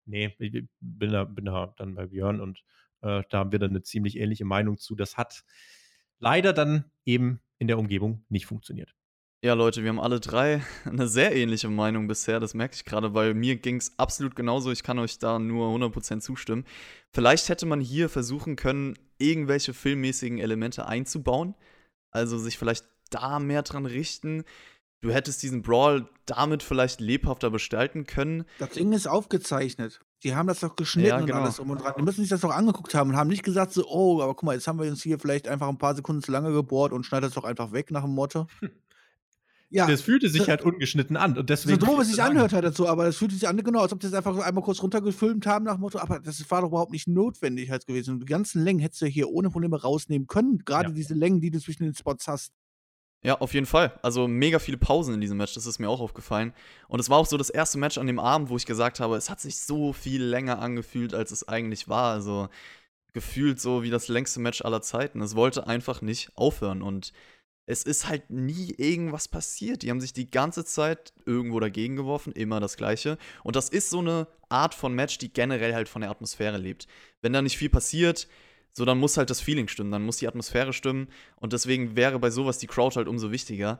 nee, 0.05 0.34
ich 0.39 0.63
bin 0.80 1.11
da, 1.11 1.26
bin 1.26 1.45
da 1.45 1.76
dann 1.78 1.93
bei 1.93 2.07
Björn 2.07 2.41
und 2.41 2.63
äh, 3.01 3.21
da 3.30 3.38
haben 3.38 3.51
wir 3.51 3.59
dann 3.59 3.69
eine 3.69 3.84
ziemlich 3.84 4.17
ähnliche 4.17 4.45
Meinung 4.45 4.80
zu. 4.80 4.95
Das 4.95 5.17
hat 5.17 5.43
leider 6.17 6.51
dann 6.51 6.86
eben 7.05 7.41
in 7.59 7.67
der 7.67 7.78
Umgebung 7.78 8.26
nicht 8.30 8.47
funktioniert. 8.47 8.95
Ja, 9.45 9.53
Leute, 9.53 9.83
wir 9.83 9.89
haben 9.89 9.99
alle 9.99 10.19
drei 10.19 10.63
eine 10.85 11.07
sehr 11.07 11.35
ähnliche 11.35 11.69
Meinung 11.69 12.07
bisher. 12.07 12.39
Das 12.39 12.55
merke 12.55 12.73
ich 12.73 12.83
gerade, 12.83 13.13
weil 13.13 13.35
mir 13.35 13.57
ging 13.57 13.75
es 13.75 13.93
absolut 13.99 14.35
genauso. 14.35 14.71
Ich 14.71 14.81
kann 14.81 14.97
euch 14.97 15.19
da 15.19 15.37
nur 15.37 15.67
100% 15.67 16.19
zustimmen. 16.21 16.65
Vielleicht 17.13 17.47
hätte 17.49 17.67
man 17.67 17.79
hier 17.79 18.09
versuchen 18.09 18.55
können, 18.55 18.97
irgendwelche 19.19 19.75
filmmäßigen 19.75 20.39
Elemente 20.39 20.87
einzubauen. 20.87 21.53
Also 22.09 22.39
sich 22.39 22.57
vielleicht 22.57 22.85
da 23.11 23.37
mehr 23.37 23.61
dran 23.61 23.85
richten. 23.85 24.45
Du 25.01 25.11
hättest 25.11 25.43
diesen 25.43 25.61
Brawl 25.61 26.09
damit 26.25 26.63
vielleicht 26.63 26.99
lebhafter 26.99 27.51
gestalten 27.51 28.07
können. 28.07 28.45
Das 28.57 28.71
Ding 28.71 28.93
ist 28.93 29.05
aufgezeichnet. 29.05 30.01
Die 30.23 30.35
haben 30.35 30.47
das 30.47 30.61
doch 30.61 30.75
geschnitten 30.75 31.07
ja, 31.09 31.19
genau. 31.19 31.37
und 31.37 31.43
alles 31.43 31.59
um 31.59 31.69
und 31.69 31.83
dran. 31.83 31.93
Die 31.99 32.01
müssen 32.01 32.21
sich 32.21 32.31
das 32.31 32.41
doch 32.41 32.49
angeguckt 32.49 32.95
haben 32.95 33.11
und 33.11 33.15
haben 33.15 33.29
nicht 33.29 33.43
gesagt 33.43 33.73
so, 33.73 33.85
oh, 33.87 34.23
aber 34.23 34.33
guck 34.33 34.41
mal, 34.41 34.55
jetzt 34.55 34.67
haben 34.67 34.79
wir 34.79 34.89
uns 34.89 35.03
hier 35.03 35.19
vielleicht 35.19 35.47
einfach 35.47 35.67
ein 35.67 35.77
paar 35.77 35.93
Sekunden 35.93 36.23
zu 36.23 36.31
lange 36.31 36.51
gebohrt 36.51 36.93
und 36.93 37.05
schneid 37.05 37.23
das 37.23 37.35
doch 37.35 37.43
einfach 37.43 37.73
weg 37.73 37.91
nach 37.91 38.01
dem 38.01 38.15
Motto. 38.15 38.47
Ja. 39.70 39.88
Das 39.88 40.01
fühlte 40.01 40.30
sich 40.30 40.47
halt 40.47 40.61
ungeschnitten 40.61 41.18
an. 41.18 41.38
Und 41.38 41.49
deswegen 41.49 41.80
so 41.80 41.86
doof 41.86 41.99
es 42.01 42.09
sich 42.09 42.22
anhört 42.22 42.53
halt 42.53 42.63
dazu, 42.63 42.88
aber 42.88 43.05
das 43.05 43.18
fühlte 43.18 43.36
sich 43.36 43.47
an, 43.47 43.57
genau, 43.57 43.82
als 43.82 43.91
ob 43.91 43.99
die 43.99 44.07
das 44.07 44.13
einfach 44.13 44.38
einmal 44.38 44.63
kurz 44.63 44.82
runtergefilmt 44.82 45.45
haben 45.47 45.66
nach 45.66 45.76
dem 45.76 45.82
Motto, 45.82 45.99
aber 45.99 46.20
das 46.20 46.49
war 46.49 46.61
doch 46.61 46.70
überhaupt 46.70 46.91
nicht 46.91 47.07
notwendig 47.07 47.72
halt 47.72 47.86
gewesen. 47.86 48.16
Und 48.16 48.20
die 48.22 48.26
ganzen 48.26 48.63
Längen 48.63 48.80
hättest 48.80 49.01
du 49.01 49.07
hier 49.07 49.30
ohne 49.30 49.49
Probleme 49.49 49.82
rausnehmen 49.82 50.28
können, 50.28 50.59
gerade 50.66 50.89
ja. 50.89 50.95
diese 50.95 51.13
Längen, 51.13 51.41
die 51.41 51.51
du 51.51 51.59
zwischen 51.59 51.84
den 51.84 51.95
Spots 51.95 52.28
hast. 52.28 52.53
Ja, 53.24 53.39
auf 53.39 53.55
jeden 53.55 53.66
Fall. 53.66 53.99
Also 54.03 54.28
mega 54.28 54.59
viele 54.59 54.78
Pausen 54.78 55.16
in 55.16 55.22
diesem 55.22 55.38
Match, 55.38 55.55
das 55.55 55.66
ist 55.66 55.80
mir 55.80 55.89
auch 55.89 55.99
aufgefallen. 55.99 56.53
Und 56.88 56.99
es 56.99 57.09
war 57.09 57.18
auch 57.18 57.26
so 57.26 57.38
das 57.38 57.49
erste 57.49 57.80
Match 57.80 57.97
an 57.97 58.05
dem 58.05 58.20
Abend, 58.20 58.49
wo 58.49 58.57
ich 58.57 58.68
gesagt 58.68 58.99
habe, 58.99 59.16
es 59.16 59.32
hat 59.32 59.41
sich 59.41 59.57
so 59.57 59.93
viel 59.93 60.24
länger 60.24 60.59
angefühlt, 60.59 61.16
als 61.16 61.32
es 61.32 61.47
eigentlich 61.47 61.88
war. 61.88 62.13
Also 62.13 62.49
gefühlt 63.13 63.59
so 63.59 63.82
wie 63.82 63.89
das 63.89 64.09
längste 64.09 64.39
Match 64.39 64.63
aller 64.63 64.84
Zeiten. 64.84 65.22
Es 65.22 65.36
wollte 65.36 65.66
einfach 65.66 66.03
nicht 66.03 66.30
aufhören 66.36 66.84
und 66.84 67.13
es 67.68 67.84
ist 67.84 68.07
halt 68.07 68.30
nie 68.30 68.74
irgendwas 68.78 69.28
passiert. 69.28 69.82
Die 69.82 69.89
haben 69.89 70.01
sich 70.01 70.13
die 70.13 70.30
ganze 70.30 70.66
Zeit 70.66 71.13
irgendwo 71.26 71.59
dagegen 71.59 71.95
geworfen, 71.95 72.34
immer 72.34 72.59
das 72.59 72.78
Gleiche. 72.78 73.18
Und 73.43 73.55
das 73.55 73.70
ist 73.70 73.89
so 73.89 73.99
eine 73.99 74.28
Art 74.49 74.76
von 74.76 74.93
Match, 74.93 75.18
die 75.18 75.34
generell 75.34 75.74
halt 75.74 75.89
von 75.89 76.01
der 76.01 76.11
Atmosphäre 76.11 76.57
lebt. 76.57 76.88
Wenn 77.22 77.34
da 77.34 77.41
nicht 77.41 77.57
viel 77.57 77.70
passiert, 77.70 78.28
so 78.72 78.86
dann 78.86 78.99
muss 78.99 79.18
halt 79.18 79.30
das 79.30 79.41
Feeling 79.41 79.68
stimmen, 79.68 79.91
dann 79.91 80.03
muss 80.03 80.18
die 80.18 80.28
Atmosphäre 80.28 80.74
stimmen. 80.74 81.07
Und 81.38 81.53
deswegen 81.53 81.95
wäre 81.95 82.20
bei 82.20 82.30
sowas 82.30 82.57
die 82.57 82.68
Crowd 82.68 82.97
halt 82.97 83.07
umso 83.07 83.32
wichtiger. 83.32 83.80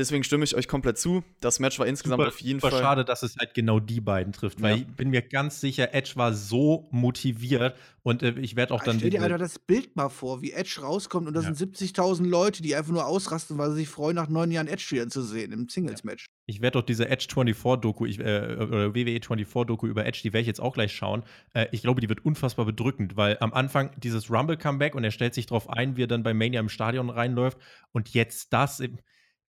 Deswegen 0.00 0.24
stimme 0.24 0.44
ich 0.44 0.56
euch 0.56 0.66
komplett 0.66 0.96
zu. 0.96 1.22
Das 1.42 1.60
Match 1.60 1.78
war 1.78 1.86
insgesamt 1.86 2.20
super, 2.20 2.28
auf 2.28 2.40
jeden 2.40 2.58
super 2.58 2.70
Fall. 2.70 2.80
schade, 2.80 3.04
dass 3.04 3.22
es 3.22 3.36
halt 3.36 3.52
genau 3.52 3.80
die 3.80 4.00
beiden 4.00 4.32
trifft, 4.32 4.62
weil 4.62 4.70
ja. 4.70 4.76
ich 4.78 4.86
bin 4.86 5.10
mir 5.10 5.20
ganz 5.20 5.60
sicher, 5.60 5.92
Edge 5.92 6.12
war 6.14 6.32
so 6.32 6.88
motiviert 6.90 7.76
und 8.02 8.22
äh, 8.22 8.30
ich 8.40 8.56
werde 8.56 8.72
auch 8.72 8.82
dann. 8.82 8.96
Stell 8.96 9.10
dir 9.10 9.22
einfach 9.22 9.36
das 9.36 9.58
Bild 9.58 9.96
mal 9.96 10.08
vor, 10.08 10.40
wie 10.40 10.52
Edge 10.52 10.80
rauskommt 10.80 11.28
und 11.28 11.34
da 11.34 11.42
ja. 11.42 11.52
sind 11.52 11.76
70.000 11.76 12.26
Leute, 12.26 12.62
die 12.62 12.74
einfach 12.74 12.92
nur 12.92 13.04
ausrasten, 13.04 13.58
weil 13.58 13.72
sie 13.72 13.80
sich 13.80 13.88
freuen, 13.90 14.16
nach 14.16 14.30
neun 14.30 14.50
Jahren 14.50 14.68
Edge 14.68 14.86
wieder 14.88 15.06
zu 15.10 15.20
sehen 15.20 15.52
im 15.52 15.68
Singles-Match. 15.68 16.28
Ja. 16.28 16.32
Ich 16.46 16.62
werde 16.62 16.78
doch 16.78 16.86
diese 16.86 17.06
Edge 17.06 17.26
24-Doku, 17.30 18.06
äh, 18.06 18.56
oder 18.56 18.94
WWE 18.94 19.18
24-Doku 19.18 19.86
über 19.86 20.06
Edge, 20.06 20.20
die 20.24 20.32
werde 20.32 20.40
ich 20.40 20.46
jetzt 20.46 20.62
auch 20.62 20.72
gleich 20.72 20.92
schauen. 20.94 21.24
Äh, 21.52 21.66
ich 21.72 21.82
glaube, 21.82 22.00
die 22.00 22.08
wird 22.08 22.24
unfassbar 22.24 22.64
bedrückend, 22.64 23.18
weil 23.18 23.36
am 23.40 23.52
Anfang 23.52 23.90
dieses 23.98 24.30
Rumble-Comeback 24.30 24.94
und 24.94 25.04
er 25.04 25.10
stellt 25.10 25.34
sich 25.34 25.44
darauf 25.44 25.68
ein, 25.68 25.98
wie 25.98 26.04
er 26.04 26.06
dann 26.06 26.22
bei 26.22 26.32
Mania 26.32 26.60
im 26.60 26.70
Stadion 26.70 27.10
reinläuft 27.10 27.58
und 27.92 28.14
jetzt 28.14 28.54
das. 28.54 28.80
Im, 28.80 28.96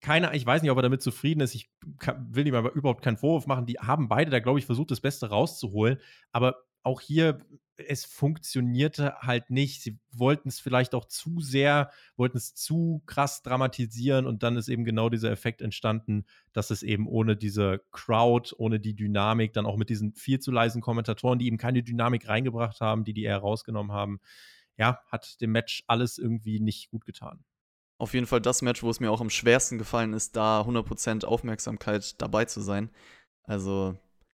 keiner, 0.01 0.33
ich 0.33 0.45
weiß 0.45 0.61
nicht, 0.61 0.71
ob 0.71 0.77
er 0.77 0.83
damit 0.83 1.01
zufrieden 1.01 1.41
ist. 1.41 1.55
Ich 1.55 1.69
will 2.17 2.47
ihm 2.47 2.55
aber 2.55 2.73
überhaupt 2.73 3.03
keinen 3.03 3.17
Vorwurf 3.17 3.47
machen. 3.47 3.65
Die 3.65 3.77
haben 3.79 4.09
beide 4.09 4.31
da, 4.31 4.39
glaube 4.39 4.59
ich, 4.59 4.65
versucht, 4.65 4.91
das 4.91 5.01
Beste 5.01 5.29
rauszuholen. 5.29 5.99
Aber 6.31 6.55
auch 6.83 7.01
hier, 7.01 7.37
es 7.77 8.05
funktionierte 8.05 9.15
halt 9.19 9.49
nicht. 9.49 9.81
Sie 9.83 9.99
wollten 10.11 10.49
es 10.49 10.59
vielleicht 10.59 10.95
auch 10.95 11.05
zu 11.05 11.39
sehr, 11.39 11.91
wollten 12.15 12.37
es 12.37 12.55
zu 12.55 13.03
krass 13.05 13.43
dramatisieren 13.43 14.25
und 14.25 14.43
dann 14.43 14.57
ist 14.57 14.67
eben 14.67 14.85
genau 14.85 15.09
dieser 15.09 15.31
Effekt 15.31 15.61
entstanden, 15.61 16.25
dass 16.53 16.71
es 16.71 16.83
eben 16.83 17.07
ohne 17.07 17.35
diese 17.35 17.81
Crowd, 17.91 18.55
ohne 18.57 18.79
die 18.79 18.95
Dynamik, 18.95 19.53
dann 19.53 19.65
auch 19.65 19.77
mit 19.77 19.89
diesen 19.89 20.13
viel 20.13 20.39
zu 20.39 20.51
leisen 20.51 20.81
Kommentatoren, 20.81 21.39
die 21.39 21.47
eben 21.47 21.57
keine 21.57 21.83
Dynamik 21.83 22.27
reingebracht 22.27 22.81
haben, 22.81 23.03
die 23.03 23.13
die 23.13 23.23
eher 23.23 23.37
rausgenommen 23.37 23.91
haben, 23.91 24.19
ja, 24.77 24.99
hat 25.07 25.39
dem 25.41 25.51
Match 25.51 25.83
alles 25.87 26.17
irgendwie 26.17 26.59
nicht 26.59 26.89
gut 26.89 27.05
getan. 27.05 27.43
Auf 28.01 28.15
jeden 28.15 28.25
Fall 28.25 28.41
das 28.41 28.63
Match, 28.63 28.81
wo 28.81 28.89
es 28.89 28.99
mir 28.99 29.11
auch 29.11 29.21
am 29.21 29.29
schwersten 29.29 29.77
gefallen 29.77 30.13
ist, 30.13 30.35
da 30.35 30.61
100% 30.61 31.23
Aufmerksamkeit 31.23 32.19
dabei 32.19 32.45
zu 32.45 32.59
sein. 32.59 32.89
Also 33.43 33.95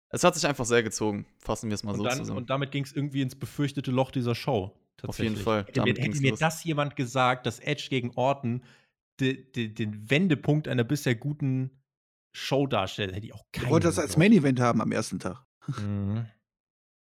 es 0.10 0.24
hat 0.24 0.36
sich 0.36 0.46
einfach 0.46 0.66
sehr 0.66 0.84
gezogen, 0.84 1.26
fassen 1.40 1.72
wir 1.72 1.74
es 1.74 1.82
mal 1.82 1.94
und 1.94 1.98
so 1.98 2.04
dann, 2.04 2.18
zusammen. 2.20 2.38
Und 2.38 2.52
damit 2.52 2.72
ging 2.72 2.84
es 2.84 2.92
irgendwie 2.92 3.24
ins 3.24 3.34
befürchtete 3.34 3.90
Loch 3.90 4.12
dieser 4.12 4.36
Show. 4.36 4.72
Auf 5.02 5.18
jeden 5.18 5.36
Fall. 5.36 5.66
Hätte, 5.66 5.82
mir, 5.82 5.96
hätte 5.96 6.22
mir 6.22 6.36
das 6.36 6.64
jemand 6.64 6.96
gesagt, 6.96 7.48
dass 7.48 7.60
Edge 7.60 7.88
gegen 7.90 8.12
Orton 8.12 8.64
de, 9.20 9.52
de, 9.52 9.70
den 9.70 10.12
Wendepunkt 10.12 10.68
einer 10.68 10.84
bisher 10.84 11.16
guten 11.16 11.72
Show 12.36 12.68
darstellt, 12.68 13.16
hätte 13.16 13.26
ich 13.26 13.34
auch 13.34 13.46
keinen. 13.52 13.66
Ich 13.66 13.72
wollte 13.72 13.88
das 13.88 13.98
als 13.98 14.16
Main 14.16 14.32
Event 14.32 14.60
haben 14.60 14.80
am 14.80 14.92
ersten 14.92 15.18
Tag. 15.18 15.44
Mhm. 15.80 16.28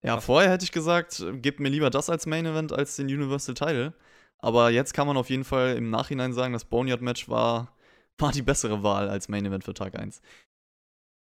Ja, 0.03 0.18
Was? 0.18 0.26
vorher 0.26 0.51
hätte 0.51 0.66
ich 0.66 0.74
gesagt, 0.74 1.26
gebt 1.36 1.62
mir 1.62 1.70
lieber 1.70 1.89
das 1.89 2.10
als 2.10 2.26
Main 2.26 2.45
Event 2.45 2.74
als 2.74 2.97
den 2.97 3.07
Universal 3.07 3.55
Title. 3.55 3.93
Aber 4.39 4.69
jetzt 4.69 4.93
kann 4.93 5.07
man 5.07 5.17
auf 5.17 5.29
jeden 5.29 5.43
Fall 5.43 5.75
im 5.75 5.89
Nachhinein 5.89 6.33
sagen, 6.33 6.53
das 6.53 6.65
Boneyard-Match 6.65 7.29
war, 7.29 7.75
war 8.17 8.31
die 8.31 8.41
bessere 8.41 8.83
Wahl 8.83 9.09
als 9.09 9.27
Main 9.27 9.45
Event 9.45 9.63
für 9.63 9.73
Tag 9.73 9.99
1. 9.99 10.21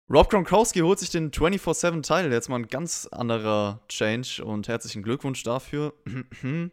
Rob 0.08 0.30
Gronkowski 0.30 0.80
holt 0.80 1.00
sich 1.00 1.10
den 1.10 1.32
24-7-Title. 1.32 2.32
Jetzt 2.32 2.48
mal 2.48 2.60
ein 2.60 2.68
ganz 2.68 3.08
anderer 3.10 3.80
Change 3.88 4.44
und 4.44 4.68
herzlichen 4.68 5.02
Glückwunsch 5.02 5.42
dafür. 5.42 5.94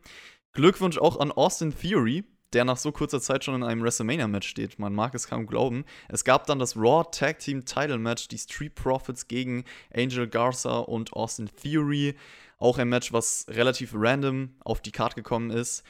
Glückwunsch 0.53 0.99
auch 0.99 1.19
an 1.19 1.31
Austin 1.31 1.75
Theory, 1.75 2.25
der 2.53 2.63
nach 2.63 2.77
so 2.77 2.91
kurzer 2.91 3.19
Zeit 3.19 3.43
schon 3.43 3.55
in 3.55 3.63
einem 3.63 3.81
WrestleMania-Match 3.81 4.47
steht. 4.47 4.77
Man 4.77 4.93
mag 4.93 5.15
es 5.15 5.27
kaum 5.27 5.47
glauben. 5.47 5.83
Es 6.09 6.23
gab 6.23 6.45
dann 6.45 6.59
das 6.59 6.77
Raw 6.77 7.09
Tag 7.09 7.39
Team 7.39 7.65
Title 7.65 7.97
Match, 7.97 8.27
die 8.27 8.37
Street 8.37 8.75
Profits 8.75 9.27
gegen 9.27 9.65
Angel 9.91 10.27
Garza 10.27 10.77
und 10.77 11.13
Austin 11.13 11.49
Theory. 11.59 12.15
Auch 12.59 12.77
ein 12.77 12.89
Match, 12.89 13.11
was 13.11 13.47
relativ 13.49 13.93
random 13.95 14.53
auf 14.63 14.79
die 14.79 14.91
Karte 14.91 15.15
gekommen 15.15 15.49
ist. 15.49 15.83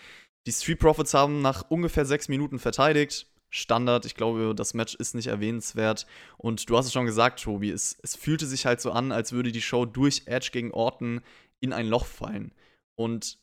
Die 0.46 0.52
Street 0.52 0.80
Profits 0.80 1.14
haben 1.14 1.42
nach 1.42 1.70
ungefähr 1.70 2.06
sechs 2.06 2.28
Minuten 2.28 2.60
verteidigt. 2.60 3.28
Standard. 3.50 4.06
Ich 4.06 4.16
glaube, 4.16 4.54
das 4.56 4.74
Match 4.74 4.96
ist 4.96 5.14
nicht 5.14 5.28
erwähnenswert. 5.28 6.08
Und 6.38 6.70
du 6.70 6.78
hast 6.78 6.88
es 6.88 6.94
schon 6.94 7.06
gesagt, 7.06 7.44
Tobi, 7.44 7.70
es, 7.70 7.98
es 8.02 8.16
fühlte 8.16 8.48
sich 8.48 8.66
halt 8.66 8.82
so 8.82 8.92
an, 8.92 9.12
als 9.12 9.32
würde 9.32 9.52
die 9.52 9.62
Show 9.62 9.86
durch 9.86 10.24
Edge 10.26 10.50
gegen 10.52 10.72
Orton 10.72 11.22
in 11.60 11.72
ein 11.72 11.88
Loch 11.88 12.06
fallen. 12.06 12.52
Und 12.96 13.38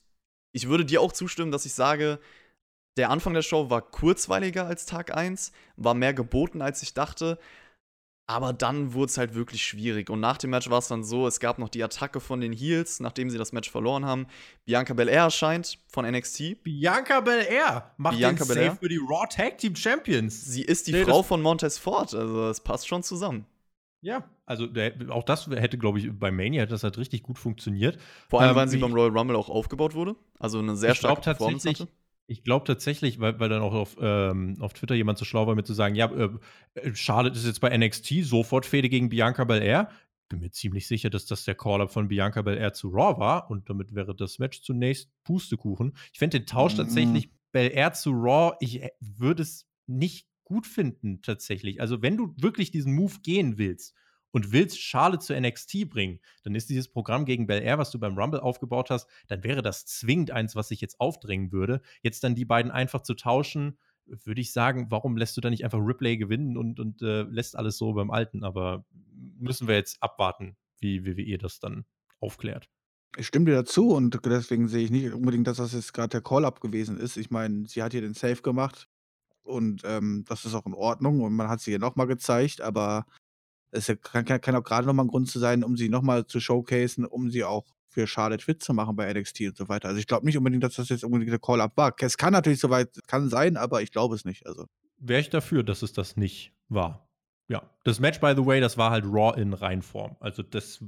ich 0.51 0.67
würde 0.67 0.85
dir 0.85 1.01
auch 1.01 1.13
zustimmen, 1.13 1.51
dass 1.51 1.65
ich 1.65 1.73
sage, 1.73 2.19
der 2.97 3.09
Anfang 3.09 3.33
der 3.33 3.41
Show 3.41 3.69
war 3.69 3.81
kurzweiliger 3.81 4.65
als 4.65 4.85
Tag 4.85 5.15
1, 5.15 5.53
war 5.77 5.93
mehr 5.93 6.13
geboten, 6.13 6.61
als 6.61 6.83
ich 6.83 6.93
dachte. 6.93 7.39
Aber 8.27 8.53
dann 8.53 8.93
wurde 8.93 9.09
es 9.09 9.17
halt 9.17 9.35
wirklich 9.35 9.63
schwierig. 9.63 10.09
Und 10.09 10.21
nach 10.21 10.37
dem 10.37 10.51
Match 10.51 10.69
war 10.69 10.79
es 10.79 10.87
dann 10.87 11.03
so, 11.03 11.27
es 11.27 11.39
gab 11.39 11.59
noch 11.59 11.67
die 11.67 11.83
Attacke 11.83 12.19
von 12.21 12.39
den 12.39 12.53
Heels, 12.53 12.99
nachdem 13.01 13.29
sie 13.29 13.37
das 13.37 13.51
Match 13.51 13.69
verloren 13.69 14.05
haben. 14.05 14.27
Bianca 14.63 14.93
Belair 14.93 15.23
erscheint 15.23 15.79
von 15.87 16.09
NXT. 16.09 16.63
Bianca 16.63 17.19
Belair 17.19 17.91
macht 17.97 18.17
Bianca 18.17 18.45
den 18.45 18.47
Belair. 18.47 18.69
Save 18.69 18.79
für 18.79 18.89
die 18.89 18.99
Raw 18.99 19.27
Tag 19.29 19.57
Team 19.57 19.75
Champions. 19.75 20.45
Sie 20.45 20.61
ist 20.61 20.87
die 20.87 20.93
nee, 20.93 21.03
Frau 21.03 21.23
von 21.23 21.41
Montez 21.41 21.77
Ford, 21.77 22.13
also 22.13 22.49
es 22.49 22.61
passt 22.61 22.87
schon 22.87 23.03
zusammen. 23.03 23.45
Ja, 24.01 24.23
also 24.45 24.65
der, 24.65 24.93
auch 25.09 25.23
das 25.23 25.47
hätte, 25.47 25.77
glaube 25.77 25.99
ich, 25.99 26.09
bei 26.11 26.31
Mania 26.31 26.61
hätte 26.61 26.71
das 26.71 26.83
halt 26.83 26.97
richtig 26.97 27.21
gut 27.23 27.37
funktioniert. 27.37 27.99
Vor 28.29 28.41
allem, 28.41 28.51
ähm, 28.51 28.55
weil 28.55 28.67
sie 28.67 28.77
beim 28.77 28.93
Royal 28.93 29.15
Rumble 29.15 29.35
auch 29.35 29.49
aufgebaut 29.49 29.93
wurde. 29.93 30.15
Also 30.39 30.59
eine 30.59 30.75
sehr 30.75 30.95
starke 30.95 31.21
Performance 31.21 31.69
hatte. 31.69 31.87
Ich 32.27 32.43
glaube 32.43 32.65
tatsächlich, 32.65 33.19
weil, 33.19 33.39
weil 33.39 33.49
dann 33.49 33.61
auch 33.61 33.73
auf, 33.73 33.97
ähm, 33.99 34.55
auf 34.59 34.73
Twitter 34.73 34.95
jemand 34.95 35.17
so 35.17 35.25
schlau 35.25 35.47
war, 35.47 35.55
mir 35.55 35.63
zu 35.63 35.73
sagen, 35.73 35.95
ja, 35.95 36.11
äh, 36.11 36.29
äh 36.75 36.95
Charlotte 36.95 37.37
ist 37.37 37.45
jetzt 37.45 37.59
bei 37.59 37.75
NXT, 37.75 38.23
sofort 38.23 38.65
Fehde 38.65 38.89
gegen 38.89 39.09
Bianca 39.09 39.43
Belair. 39.43 39.89
Bin 40.29 40.39
mir 40.39 40.51
ziemlich 40.51 40.87
sicher, 40.87 41.09
dass 41.09 41.25
das 41.25 41.43
der 41.43 41.55
Call-Up 41.55 41.91
von 41.91 42.07
Bianca 42.07 42.41
Belair 42.41 42.73
zu 42.73 42.89
Raw 42.89 43.19
war 43.19 43.49
und 43.49 43.69
damit 43.69 43.93
wäre 43.93 44.15
das 44.15 44.39
Match 44.39 44.61
zunächst 44.61 45.11
Pustekuchen. 45.23 45.93
Ich 46.13 46.19
fände 46.19 46.39
den 46.39 46.47
Tausch 46.47 46.73
mhm. 46.73 46.77
tatsächlich 46.77 47.31
Belair 47.51 47.91
zu 47.93 48.11
Raw, 48.11 48.55
ich 48.61 48.81
äh, 48.81 48.91
würde 48.99 49.43
es 49.43 49.67
nicht 49.87 50.27
gut 50.45 50.67
finden 50.67 51.21
tatsächlich. 51.21 51.81
Also 51.81 52.01
wenn 52.01 52.17
du 52.17 52.33
wirklich 52.37 52.71
diesen 52.71 52.93
Move 52.93 53.15
gehen 53.23 53.57
willst 53.57 53.93
und 54.31 54.51
willst 54.51 54.79
Charlotte 54.79 55.25
zu 55.25 55.39
NXT 55.39 55.89
bringen, 55.89 56.19
dann 56.43 56.55
ist 56.55 56.69
dieses 56.69 56.87
Programm 56.87 57.25
gegen 57.25 57.47
Bel 57.47 57.61
Air, 57.61 57.77
was 57.77 57.91
du 57.91 57.99
beim 57.99 58.17
Rumble 58.17 58.39
aufgebaut 58.39 58.89
hast, 58.89 59.07
dann 59.27 59.43
wäre 59.43 59.61
das 59.61 59.85
zwingend 59.85 60.31
eins, 60.31 60.55
was 60.55 60.69
sich 60.69 60.81
jetzt 60.81 60.99
aufdrängen 60.99 61.51
würde. 61.51 61.81
Jetzt 62.01 62.23
dann 62.23 62.35
die 62.35 62.45
beiden 62.45 62.71
einfach 62.71 63.01
zu 63.01 63.13
tauschen, 63.13 63.77
würde 64.05 64.41
ich 64.41 64.51
sagen, 64.51 64.87
warum 64.89 65.17
lässt 65.17 65.37
du 65.37 65.41
da 65.41 65.49
nicht 65.49 65.63
einfach 65.63 65.79
Ripley 65.79 66.17
gewinnen 66.17 66.57
und, 66.57 66.79
und 66.79 67.01
äh, 67.01 67.23
lässt 67.23 67.55
alles 67.55 67.77
so 67.77 67.93
beim 67.93 68.11
Alten? 68.11 68.43
Aber 68.43 68.85
müssen 69.39 69.67
wir 69.67 69.75
jetzt 69.75 70.01
abwarten, 70.01 70.57
wie 70.79 71.05
WWE 71.05 71.37
das 71.37 71.59
dann 71.59 71.85
aufklärt. 72.19 72.69
Ich 73.17 73.27
stimme 73.27 73.45
dir 73.45 73.55
dazu 73.55 73.89
und 73.89 74.17
deswegen 74.25 74.69
sehe 74.69 74.83
ich 74.83 74.91
nicht 74.91 75.11
unbedingt, 75.11 75.47
dass 75.47 75.57
das 75.57 75.73
jetzt 75.73 75.93
gerade 75.93 76.09
der 76.09 76.21
Call-Up 76.21 76.61
gewesen 76.61 76.97
ist. 76.97 77.17
Ich 77.17 77.29
meine, 77.29 77.67
sie 77.67 77.83
hat 77.83 77.91
hier 77.91 78.01
den 78.01 78.13
Safe 78.13 78.41
gemacht 78.41 78.87
und 79.43 79.81
ähm, 79.85 80.23
das 80.27 80.45
ist 80.45 80.53
auch 80.53 80.65
in 80.65 80.73
Ordnung 80.73 81.21
und 81.21 81.33
man 81.33 81.49
hat 81.49 81.59
sie 81.59 81.71
hier 81.71 81.79
nochmal 81.79 82.07
gezeigt, 82.07 82.61
aber 82.61 83.05
es 83.71 83.91
kann, 84.01 84.25
kann, 84.25 84.41
kann 84.41 84.55
auch 84.55 84.63
gerade 84.63 84.85
nochmal 84.85 85.05
ein 85.05 85.09
Grund 85.09 85.29
zu 85.29 85.39
sein, 85.39 85.63
um 85.63 85.77
sie 85.77 85.89
nochmal 85.89 86.25
zu 86.25 86.39
showcasen, 86.39 87.05
um 87.05 87.29
sie 87.29 87.43
auch 87.43 87.65
für 87.91 88.07
Charlotte 88.07 88.43
fit 88.43 88.63
zu 88.63 88.73
machen 88.73 88.95
bei 88.95 89.11
NXT 89.13 89.41
und 89.41 89.57
so 89.57 89.69
weiter. 89.69 89.89
Also 89.89 89.99
ich 89.99 90.07
glaube 90.07 90.25
nicht 90.25 90.37
unbedingt, 90.37 90.63
dass 90.63 90.75
das 90.75 90.89
jetzt 90.89 91.03
unbedingt 91.03 91.31
der 91.31 91.39
Call-Up 91.39 91.75
war. 91.75 91.93
Es 91.99 92.17
kann 92.17 92.33
natürlich 92.33 92.59
soweit, 92.59 92.99
kann 93.07 93.29
sein, 93.29 93.57
aber 93.57 93.81
ich 93.81 93.91
glaube 93.91 94.15
es 94.15 94.23
nicht. 94.23 94.45
Also. 94.47 94.65
Wäre 94.97 95.19
ich 95.19 95.29
dafür, 95.29 95.63
dass 95.63 95.81
es 95.81 95.91
das 95.93 96.15
nicht 96.15 96.53
war. 96.69 97.07
Ja. 97.49 97.69
Das 97.83 97.99
Match, 97.99 98.21
by 98.21 98.33
the 98.35 98.45
way, 98.45 98.61
das 98.61 98.77
war 98.77 98.91
halt 98.91 99.05
Raw 99.05 99.39
in 99.39 99.53
Reinform. 99.53 100.15
Also 100.21 100.41
das, 100.41 100.83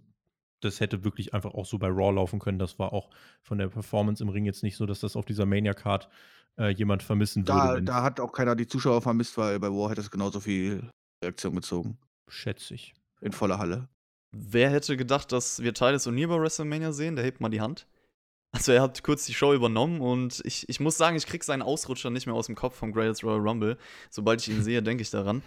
das 0.61 0.79
hätte 0.79 1.03
wirklich 1.03 1.33
einfach 1.33 1.53
auch 1.53 1.65
so 1.65 1.77
bei 1.77 1.89
Raw 1.89 2.11
laufen 2.13 2.39
können. 2.39 2.57
Das 2.57 2.79
war 2.79 2.93
auch 2.93 3.09
von 3.41 3.57
der 3.57 3.67
Performance 3.67 4.23
im 4.23 4.29
Ring 4.29 4.45
jetzt 4.45 4.63
nicht 4.63 4.77
so, 4.77 4.85
dass 4.85 5.01
das 5.01 5.17
auf 5.17 5.25
dieser 5.25 5.45
Mania-Card 5.45 6.07
äh, 6.57 6.69
jemand 6.69 7.03
vermissen 7.03 7.45
würde. 7.45 7.81
Da, 7.83 7.99
da 7.99 8.03
hat 8.03 8.21
auch 8.21 8.31
keiner 8.31 8.55
die 8.55 8.67
Zuschauer 8.67 9.01
vermisst, 9.01 9.37
weil 9.37 9.59
bei 9.59 9.67
Raw 9.67 9.89
hätte 9.89 9.99
es 9.99 10.09
genauso 10.09 10.39
viel 10.39 10.89
Reaktion 11.21 11.55
gezogen. 11.55 11.97
Schätze 12.27 12.73
ich. 12.73 12.93
In 13.21 13.31
voller 13.31 13.57
Halle. 13.57 13.87
Wer 14.31 14.71
hätte 14.71 14.97
gedacht, 14.97 15.31
dass 15.31 15.61
wir 15.61 15.73
Titus 15.73 16.07
O'Neill 16.07 16.27
bei 16.27 16.39
WrestleMania 16.39 16.91
sehen? 16.91 17.15
Der 17.15 17.23
hebt 17.23 17.39
mal 17.39 17.49
die 17.49 17.61
Hand. 17.61 17.85
Also 18.55 18.71
er 18.71 18.83
hat 18.83 19.03
kurz 19.03 19.25
die 19.25 19.33
Show 19.33 19.51
übernommen 19.51 19.99
und 19.99 20.39
ich, 20.45 20.69
ich 20.69 20.79
muss 20.79 20.95
sagen, 20.95 21.17
ich 21.17 21.25
krieg 21.25 21.43
seinen 21.43 21.63
Ausrutscher 21.63 22.11
nicht 22.11 22.27
mehr 22.27 22.35
aus 22.35 22.45
dem 22.45 22.55
Kopf 22.55 22.75
vom 22.75 22.91
Greatest 22.91 23.23
Royal 23.23 23.39
Rumble. 23.39 23.77
Sobald 24.11 24.41
ich 24.41 24.49
ihn 24.49 24.61
sehe, 24.61 24.83
denke 24.83 25.01
ich 25.01 25.09
daran. 25.09 25.41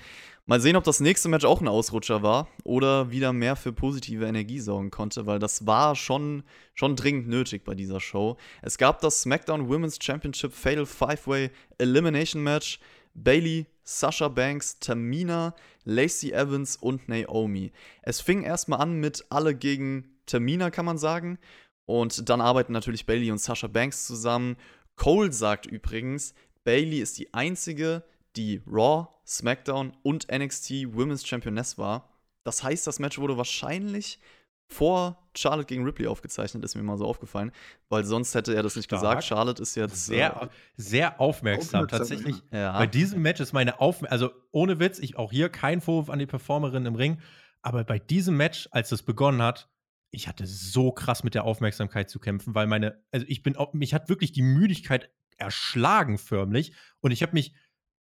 Mal 0.45 0.61
sehen, 0.61 0.75
ob 0.75 0.83
das 0.83 0.99
nächste 0.99 1.29
Match 1.29 1.45
auch 1.45 1.61
ein 1.61 1.69
Ausrutscher 1.69 2.23
war 2.25 2.49
oder 2.65 3.13
wieder 3.13 3.33
mehr 3.33 3.55
für 3.55 3.73
positive 3.73 4.27
Energie 4.27 4.59
sorgen 4.59 4.91
konnte, 4.91 5.25
weil 5.27 5.39
das 5.39 5.67
war 5.67 5.95
schon, 5.95 6.43
schon 6.75 6.97
dringend 6.97 7.29
nötig 7.29 7.65
bei 7.65 7.77
dieser 7.77 8.01
Show. 8.01 8.37
Es 8.61 8.77
gab 8.77 9.01
das 9.01 9.23
SmackDown 9.23 9.69
Women's 9.69 9.99
Championship 10.03 10.53
Fatal 10.53 10.87
Five-Way 10.87 11.51
Elimination 11.79 12.43
Match. 12.43 12.81
Bailey, 13.17 13.67
Sasha 13.83 14.29
Banks, 14.29 14.79
Tamina, 14.79 15.55
Lacey 15.85 16.33
Evans 16.33 16.77
und 16.77 17.09
Naomi. 17.09 17.73
Es 18.03 18.21
fing 18.21 18.43
erstmal 18.43 18.81
an 18.81 19.01
mit 19.01 19.25
alle 19.31 19.55
gegen 19.55 20.17
Tamina, 20.27 20.71
kann 20.71 20.85
man 20.85 20.99
sagen. 20.99 21.39
Und 21.87 22.29
dann 22.29 22.41
arbeiten 22.41 22.73
natürlich 22.73 23.07
Bailey 23.07 23.31
und 23.31 23.39
Sasha 23.39 23.69
Banks 23.69 24.07
zusammen. 24.07 24.57
Cole 24.97 25.33
sagt 25.33 25.67
übrigens, 25.67 26.35
Bailey 26.65 27.01
ist 27.01 27.19
die 27.19 27.33
einzige, 27.33 28.03
die 28.35 28.61
Raw, 28.67 29.09
SmackDown 29.27 29.93
und 30.03 30.27
NXT 30.31 30.95
Women's 30.95 31.27
Championess 31.27 31.79
war. 31.79 32.13
Das 32.45 32.63
heißt, 32.63 32.87
das 32.87 32.99
Match 32.99 33.19
wurde 33.19 33.37
wahrscheinlich 33.37 34.19
vor 34.69 35.29
Charlotte 35.37 35.67
gegen 35.67 35.85
Ripley 35.85 36.07
aufgezeichnet, 36.07 36.65
ist 36.65 36.75
mir 36.75 36.83
mal 36.83 36.99
so 36.99 37.07
aufgefallen, 37.07 37.53
weil 37.89 38.05
sonst 38.05 38.35
hätte 38.35 38.55
er 38.55 38.63
das 38.63 38.77
nicht 38.77 38.87
Stark. 38.87 39.01
gesagt. 39.01 39.25
Charlotte 39.25 39.63
ist 39.63 39.75
jetzt 39.75 40.07
sehr, 40.07 40.43
äh, 40.43 40.49
sehr 40.77 41.21
aufmerksam. 41.21 41.85
aufmerksam. 41.85 41.99
Tatsächlich, 41.99 42.43
ja. 42.51 42.77
bei 42.77 42.87
diesem 42.87 43.23
Match 43.23 43.41
ist 43.41 43.53
meine 43.53 43.81
Aufmerksamkeit, 43.81 44.29
also 44.29 44.43
ohne 44.51 44.81
Witz, 44.81 44.99
ich 44.99 45.17
auch 45.17 45.31
hier 45.31 45.49
kein 45.49 45.81
Vorwurf 45.81 46.11
an 46.11 46.19
die 46.19 46.27
Performerin 46.27 46.87
im 46.87 46.95
Ring, 46.95 47.21
aber 47.63 47.85
bei 47.85 47.99
diesem 47.99 48.37
Match, 48.37 48.69
als 48.73 48.93
es 48.93 49.03
begonnen 49.03 49.43
hat, 49.43 49.69
ich 50.11 50.29
hatte 50.29 50.47
so 50.47 50.93
krass 50.93 51.25
mit 51.25 51.35
der 51.35 51.45
Aufmerksamkeit 51.45 52.09
zu 52.09 52.19
kämpfen, 52.19 52.55
weil 52.55 52.67
meine, 52.67 53.03
also 53.11 53.27
ich 53.29 53.43
bin, 53.43 53.57
mich 53.73 53.93
hat 53.93 54.09
wirklich 54.09 54.33
die 54.33 54.43
Müdigkeit 54.43 55.11
erschlagen 55.37 56.17
förmlich 56.19 56.73
und 57.01 57.11
ich 57.11 57.23
habe 57.23 57.33
mich, 57.33 57.55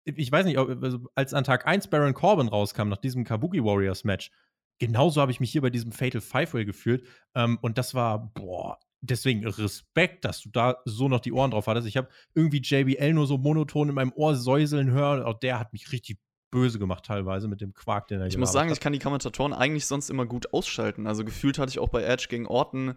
ich 0.03 0.31
weiß 0.31 0.45
nicht, 0.45 0.57
also 0.57 0.99
als 1.15 1.33
an 1.33 1.43
Tag 1.43 1.65
1 1.65 1.87
Baron 1.87 2.13
Corbin 2.13 2.49
rauskam 2.49 2.89
nach 2.89 2.97
diesem 2.97 3.23
Kabuki 3.23 3.63
Warriors 3.63 4.03
Match, 4.03 4.31
genauso 4.79 5.21
habe 5.21 5.31
ich 5.31 5.39
mich 5.39 5.51
hier 5.51 5.61
bei 5.61 5.69
diesem 5.69 5.91
Fatal 5.91 6.21
Five-Way 6.21 6.65
gefühlt. 6.65 7.05
Ähm, 7.35 7.57
und 7.61 7.77
das 7.77 7.93
war, 7.93 8.31
boah, 8.33 8.79
deswegen 9.01 9.45
Respekt, 9.45 10.25
dass 10.25 10.41
du 10.41 10.49
da 10.49 10.77
so 10.85 11.07
noch 11.07 11.19
die 11.19 11.33
Ohren 11.33 11.51
drauf 11.51 11.67
hattest. 11.67 11.87
Ich 11.87 11.97
habe 11.97 12.09
irgendwie 12.33 12.61
JBL 12.61 13.13
nur 13.13 13.27
so 13.27 13.37
monoton 13.37 13.89
in 13.89 13.95
meinem 13.95 14.13
Ohr 14.13 14.35
säuseln 14.35 14.91
hören. 14.91 15.23
Auch 15.23 15.39
der 15.39 15.59
hat 15.59 15.73
mich 15.73 15.91
richtig 15.91 16.19
böse 16.51 16.77
gemacht 16.77 17.05
teilweise 17.05 17.47
mit 17.47 17.61
dem 17.61 17.73
Quark, 17.73 18.07
den 18.07 18.21
er 18.21 18.27
Ich 18.27 18.37
muss 18.37 18.51
sagen, 18.51 18.69
hat. 18.69 18.77
ich 18.77 18.81
kann 18.81 18.93
die 18.93 18.99
Kommentatoren 18.99 19.53
eigentlich 19.53 19.87
sonst 19.87 20.09
immer 20.09 20.25
gut 20.25 20.53
ausschalten. 20.53 21.07
Also 21.07 21.25
gefühlt 21.25 21.57
hatte 21.57 21.71
ich 21.71 21.79
auch 21.79 21.89
bei 21.89 22.03
Edge 22.03 22.27
gegen 22.29 22.45
Orton 22.45 22.95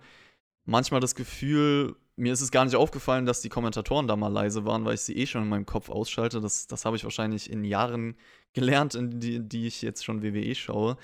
manchmal 0.66 1.00
das 1.00 1.14
Gefühl, 1.14 1.96
mir 2.16 2.32
ist 2.32 2.40
es 2.40 2.50
gar 2.50 2.64
nicht 2.64 2.76
aufgefallen, 2.76 3.24
dass 3.24 3.40
die 3.40 3.48
Kommentatoren 3.48 4.06
da 4.06 4.16
mal 4.16 4.28
leise 4.28 4.64
waren, 4.64 4.84
weil 4.84 4.94
ich 4.94 5.02
sie 5.02 5.16
eh 5.16 5.26
schon 5.26 5.42
in 5.42 5.48
meinem 5.48 5.66
Kopf 5.66 5.88
ausschalte. 5.88 6.40
Das, 6.40 6.66
das 6.66 6.84
habe 6.84 6.96
ich 6.96 7.04
wahrscheinlich 7.04 7.50
in 7.50 7.64
Jahren 7.64 8.16
gelernt, 8.52 8.94
in 8.94 9.20
die, 9.20 9.40
die 9.40 9.66
ich 9.66 9.82
jetzt 9.82 10.04
schon 10.04 10.22
WWE 10.22 10.54
schaue. 10.54 10.96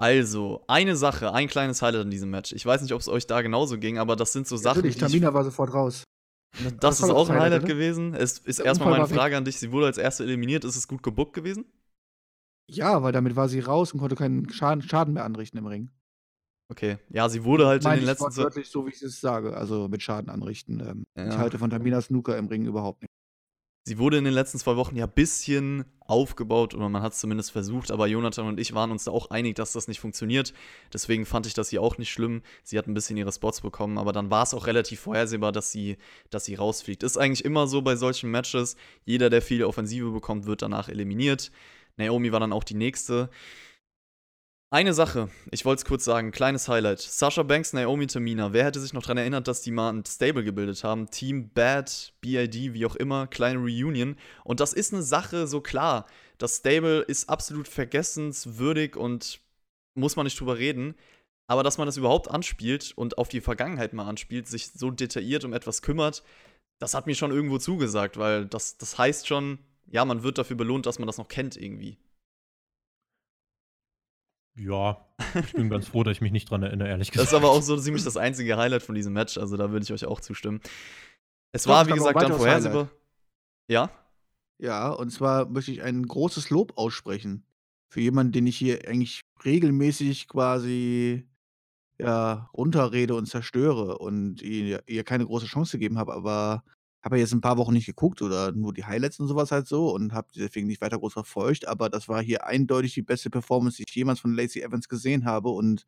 Also, 0.00 0.62
eine 0.68 0.94
Sache, 0.94 1.32
ein 1.32 1.48
kleines 1.48 1.82
Highlight 1.82 2.04
in 2.04 2.10
diesem 2.10 2.30
Match. 2.30 2.52
Ich 2.52 2.64
weiß 2.64 2.82
nicht, 2.82 2.92
ob 2.92 3.00
es 3.00 3.08
euch 3.08 3.26
da 3.26 3.42
genauso 3.42 3.78
ging, 3.78 3.98
aber 3.98 4.14
das 4.14 4.32
sind 4.32 4.46
so 4.46 4.56
Sachen. 4.56 4.78
Natürlich, 4.78 4.96
Tamina 4.96 5.34
war 5.34 5.42
sofort 5.42 5.74
raus. 5.74 6.04
Das, 6.62 6.76
das 6.78 7.00
ist 7.00 7.10
auch 7.10 7.28
ein 7.28 7.34
Highlight, 7.34 7.62
Highlight 7.62 7.66
gewesen. 7.66 8.14
Es 8.14 8.38
ist 8.38 8.60
erstmal 8.60 8.90
meine 8.90 9.08
Frage 9.08 9.36
an 9.36 9.44
dich. 9.44 9.58
Sie 9.58 9.72
wurde 9.72 9.86
als 9.86 9.98
erste 9.98 10.22
eliminiert. 10.22 10.64
Ist 10.64 10.76
es 10.76 10.86
gut 10.86 11.02
gebuckt 11.02 11.34
gewesen? 11.34 11.66
Ja, 12.70 13.02
weil 13.02 13.12
damit 13.12 13.34
war 13.34 13.48
sie 13.48 13.60
raus 13.60 13.92
und 13.92 13.98
konnte 13.98 14.14
keinen 14.14 14.48
Schaden, 14.50 14.82
Schaden 14.82 15.14
mehr 15.14 15.24
anrichten 15.24 15.58
im 15.58 15.66
Ring. 15.66 15.90
Okay, 16.70 16.98
ja, 17.08 17.28
sie 17.28 17.44
wurde 17.44 17.66
halt 17.66 17.84
in 17.84 17.90
den 17.90 18.04
letzten 18.04 18.30
Zeit. 18.30 18.44
wirklich 18.44 18.68
so, 18.68 18.86
wie 18.86 18.90
ich 18.90 19.02
es 19.02 19.20
sage, 19.20 19.56
also 19.56 19.88
mit 19.88 20.02
Schaden 20.02 20.28
anrichten. 20.28 20.80
Ähm, 20.80 21.04
ja. 21.16 21.30
Ich 21.30 21.38
halte 21.38 21.58
von 21.58 21.70
Tamina 21.70 22.00
Snooker 22.00 22.36
im 22.36 22.46
Ring 22.46 22.66
überhaupt 22.66 23.02
nicht. 23.02 23.10
Sie 23.88 23.96
wurde 23.96 24.18
in 24.18 24.24
den 24.24 24.34
letzten 24.34 24.58
zwei 24.58 24.76
Wochen 24.76 24.96
ja 24.96 25.06
ein 25.06 25.12
bisschen 25.14 25.86
aufgebaut 26.00 26.74
oder 26.74 26.90
man 26.90 27.00
hat 27.00 27.14
es 27.14 27.20
zumindest 27.20 27.52
versucht, 27.52 27.90
aber 27.90 28.06
Jonathan 28.06 28.46
und 28.46 28.60
ich 28.60 28.74
waren 28.74 28.90
uns 28.90 29.04
da 29.04 29.12
auch 29.12 29.30
einig, 29.30 29.54
dass 29.54 29.72
das 29.72 29.88
nicht 29.88 29.98
funktioniert. 29.98 30.52
Deswegen 30.92 31.24
fand 31.24 31.46
ich 31.46 31.54
das 31.54 31.70
hier 31.70 31.80
auch 31.80 31.96
nicht 31.96 32.10
schlimm. 32.10 32.42
Sie 32.62 32.76
hat 32.76 32.86
ein 32.86 32.92
bisschen 32.92 33.16
ihre 33.16 33.32
Spots 33.32 33.62
bekommen, 33.62 33.96
aber 33.96 34.12
dann 34.12 34.30
war 34.30 34.42
es 34.42 34.52
auch 34.52 34.66
relativ 34.66 35.00
vorhersehbar, 35.00 35.52
dass 35.52 35.72
sie, 35.72 35.96
dass 36.28 36.44
sie 36.44 36.56
rausfliegt. 36.56 37.02
Ist 37.02 37.16
eigentlich 37.16 37.46
immer 37.46 37.66
so 37.66 37.80
bei 37.80 37.96
solchen 37.96 38.30
Matches. 38.30 38.76
Jeder, 39.06 39.30
der 39.30 39.40
viel 39.40 39.64
Offensive 39.64 40.10
bekommt, 40.10 40.44
wird 40.44 40.60
danach 40.60 40.90
eliminiert. 40.90 41.50
Naomi 41.96 42.30
war 42.30 42.40
dann 42.40 42.52
auch 42.52 42.64
die 42.64 42.74
nächste. 42.74 43.30
Eine 44.70 44.92
Sache, 44.92 45.30
ich 45.50 45.64
wollte 45.64 45.80
es 45.80 45.84
kurz 45.86 46.04
sagen, 46.04 46.30
kleines 46.30 46.68
Highlight. 46.68 47.00
Sasha 47.00 47.42
Banks, 47.42 47.72
Naomi 47.72 48.06
Tamina. 48.06 48.52
Wer 48.52 48.66
hätte 48.66 48.80
sich 48.80 48.92
noch 48.92 49.00
daran 49.00 49.16
erinnert, 49.16 49.48
dass 49.48 49.62
die 49.62 49.70
mal 49.70 49.88
ein 49.88 50.04
Stable 50.04 50.44
gebildet 50.44 50.84
haben? 50.84 51.10
Team 51.10 51.48
Bad, 51.54 52.12
BID, 52.20 52.74
wie 52.74 52.84
auch 52.84 52.94
immer, 52.94 53.26
kleine 53.26 53.60
Reunion. 53.60 54.16
Und 54.44 54.60
das 54.60 54.74
ist 54.74 54.92
eine 54.92 55.02
Sache, 55.02 55.46
so 55.46 55.62
klar. 55.62 56.04
Das 56.36 56.58
Stable 56.58 57.00
ist 57.00 57.30
absolut 57.30 57.66
vergessenswürdig 57.66 58.94
und 58.94 59.40
muss 59.94 60.16
man 60.16 60.24
nicht 60.24 60.38
drüber 60.38 60.58
reden. 60.58 60.94
Aber 61.46 61.62
dass 61.62 61.78
man 61.78 61.86
das 61.86 61.96
überhaupt 61.96 62.30
anspielt 62.30 62.92
und 62.94 63.16
auf 63.16 63.30
die 63.30 63.40
Vergangenheit 63.40 63.94
mal 63.94 64.06
anspielt, 64.06 64.48
sich 64.48 64.72
so 64.72 64.90
detailliert 64.90 65.46
um 65.46 65.54
etwas 65.54 65.80
kümmert, 65.80 66.22
das 66.78 66.92
hat 66.92 67.06
mir 67.06 67.14
schon 67.14 67.30
irgendwo 67.30 67.56
zugesagt, 67.56 68.18
weil 68.18 68.44
das, 68.44 68.76
das 68.76 68.98
heißt 68.98 69.28
schon, 69.28 69.60
ja, 69.86 70.04
man 70.04 70.22
wird 70.24 70.36
dafür 70.36 70.56
belohnt, 70.56 70.84
dass 70.84 70.98
man 70.98 71.06
das 71.06 71.16
noch 71.16 71.28
kennt 71.28 71.56
irgendwie. 71.56 71.96
Ja, 74.58 75.06
ich 75.34 75.52
bin 75.52 75.70
ganz 75.70 75.86
froh, 75.86 76.02
dass 76.02 76.12
ich 76.12 76.20
mich 76.20 76.32
nicht 76.32 76.50
dran 76.50 76.62
erinnere, 76.62 76.88
ehrlich 76.88 77.10
gesagt. 77.10 77.26
Das 77.26 77.32
ist 77.32 77.36
aber 77.36 77.50
auch 77.50 77.62
so 77.62 77.76
ziemlich 77.76 78.04
das 78.04 78.16
einzige 78.16 78.56
Highlight 78.56 78.82
von 78.82 78.94
diesem 78.94 79.12
Match, 79.12 79.38
also 79.38 79.56
da 79.56 79.70
würde 79.70 79.84
ich 79.84 79.92
euch 79.92 80.04
auch 80.04 80.20
zustimmen. 80.20 80.60
Es 81.52 81.66
war, 81.66 81.86
wie 81.86 81.92
gesagt, 81.92 82.20
dann 82.20 82.32
vorhersehbar. 82.32 82.90
Ja? 83.68 83.90
Ja, 84.60 84.90
und 84.90 85.10
zwar 85.10 85.48
möchte 85.48 85.70
ich 85.70 85.82
ein 85.82 86.06
großes 86.06 86.50
Lob 86.50 86.76
aussprechen. 86.76 87.44
Für 87.90 88.00
jemanden, 88.00 88.32
den 88.32 88.46
ich 88.46 88.56
hier 88.56 88.86
eigentlich 88.86 89.22
regelmäßig 89.44 90.28
quasi 90.28 91.28
ja, 91.98 92.50
runterrede 92.54 93.14
und 93.14 93.26
zerstöre 93.26 93.98
und 93.98 94.42
ihr, 94.42 94.82
ihr 94.86 95.04
keine 95.04 95.26
große 95.26 95.46
Chance 95.46 95.78
gegeben 95.78 95.98
habe, 95.98 96.12
aber 96.12 96.64
habe 97.02 97.18
jetzt 97.18 97.32
ein 97.32 97.40
paar 97.40 97.56
Wochen 97.58 97.72
nicht 97.72 97.86
geguckt 97.86 98.22
oder 98.22 98.52
nur 98.52 98.72
die 98.72 98.84
Highlights 98.84 99.20
und 99.20 99.28
sowas 99.28 99.52
halt 99.52 99.66
so 99.68 99.94
und 99.94 100.12
habe 100.12 100.28
deswegen 100.34 100.66
nicht 100.66 100.80
weiter 100.80 100.98
groß 100.98 101.12
verfolgt, 101.12 101.66
aber 101.68 101.88
das 101.90 102.08
war 102.08 102.22
hier 102.22 102.46
eindeutig 102.46 102.94
die 102.94 103.02
beste 103.02 103.30
Performance, 103.30 103.76
die 103.76 103.84
ich 103.88 103.94
jemals 103.94 104.20
von 104.20 104.34
Lacey 104.34 104.62
Evans 104.62 104.88
gesehen 104.88 105.24
habe 105.24 105.50
und 105.50 105.86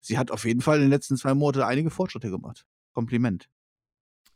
sie 0.00 0.18
hat 0.18 0.30
auf 0.30 0.44
jeden 0.44 0.60
Fall 0.60 0.76
in 0.76 0.82
den 0.82 0.90
letzten 0.90 1.16
zwei 1.16 1.34
Monaten 1.34 1.62
einige 1.62 1.90
Fortschritte 1.90 2.30
gemacht. 2.30 2.66
Kompliment. 2.92 3.48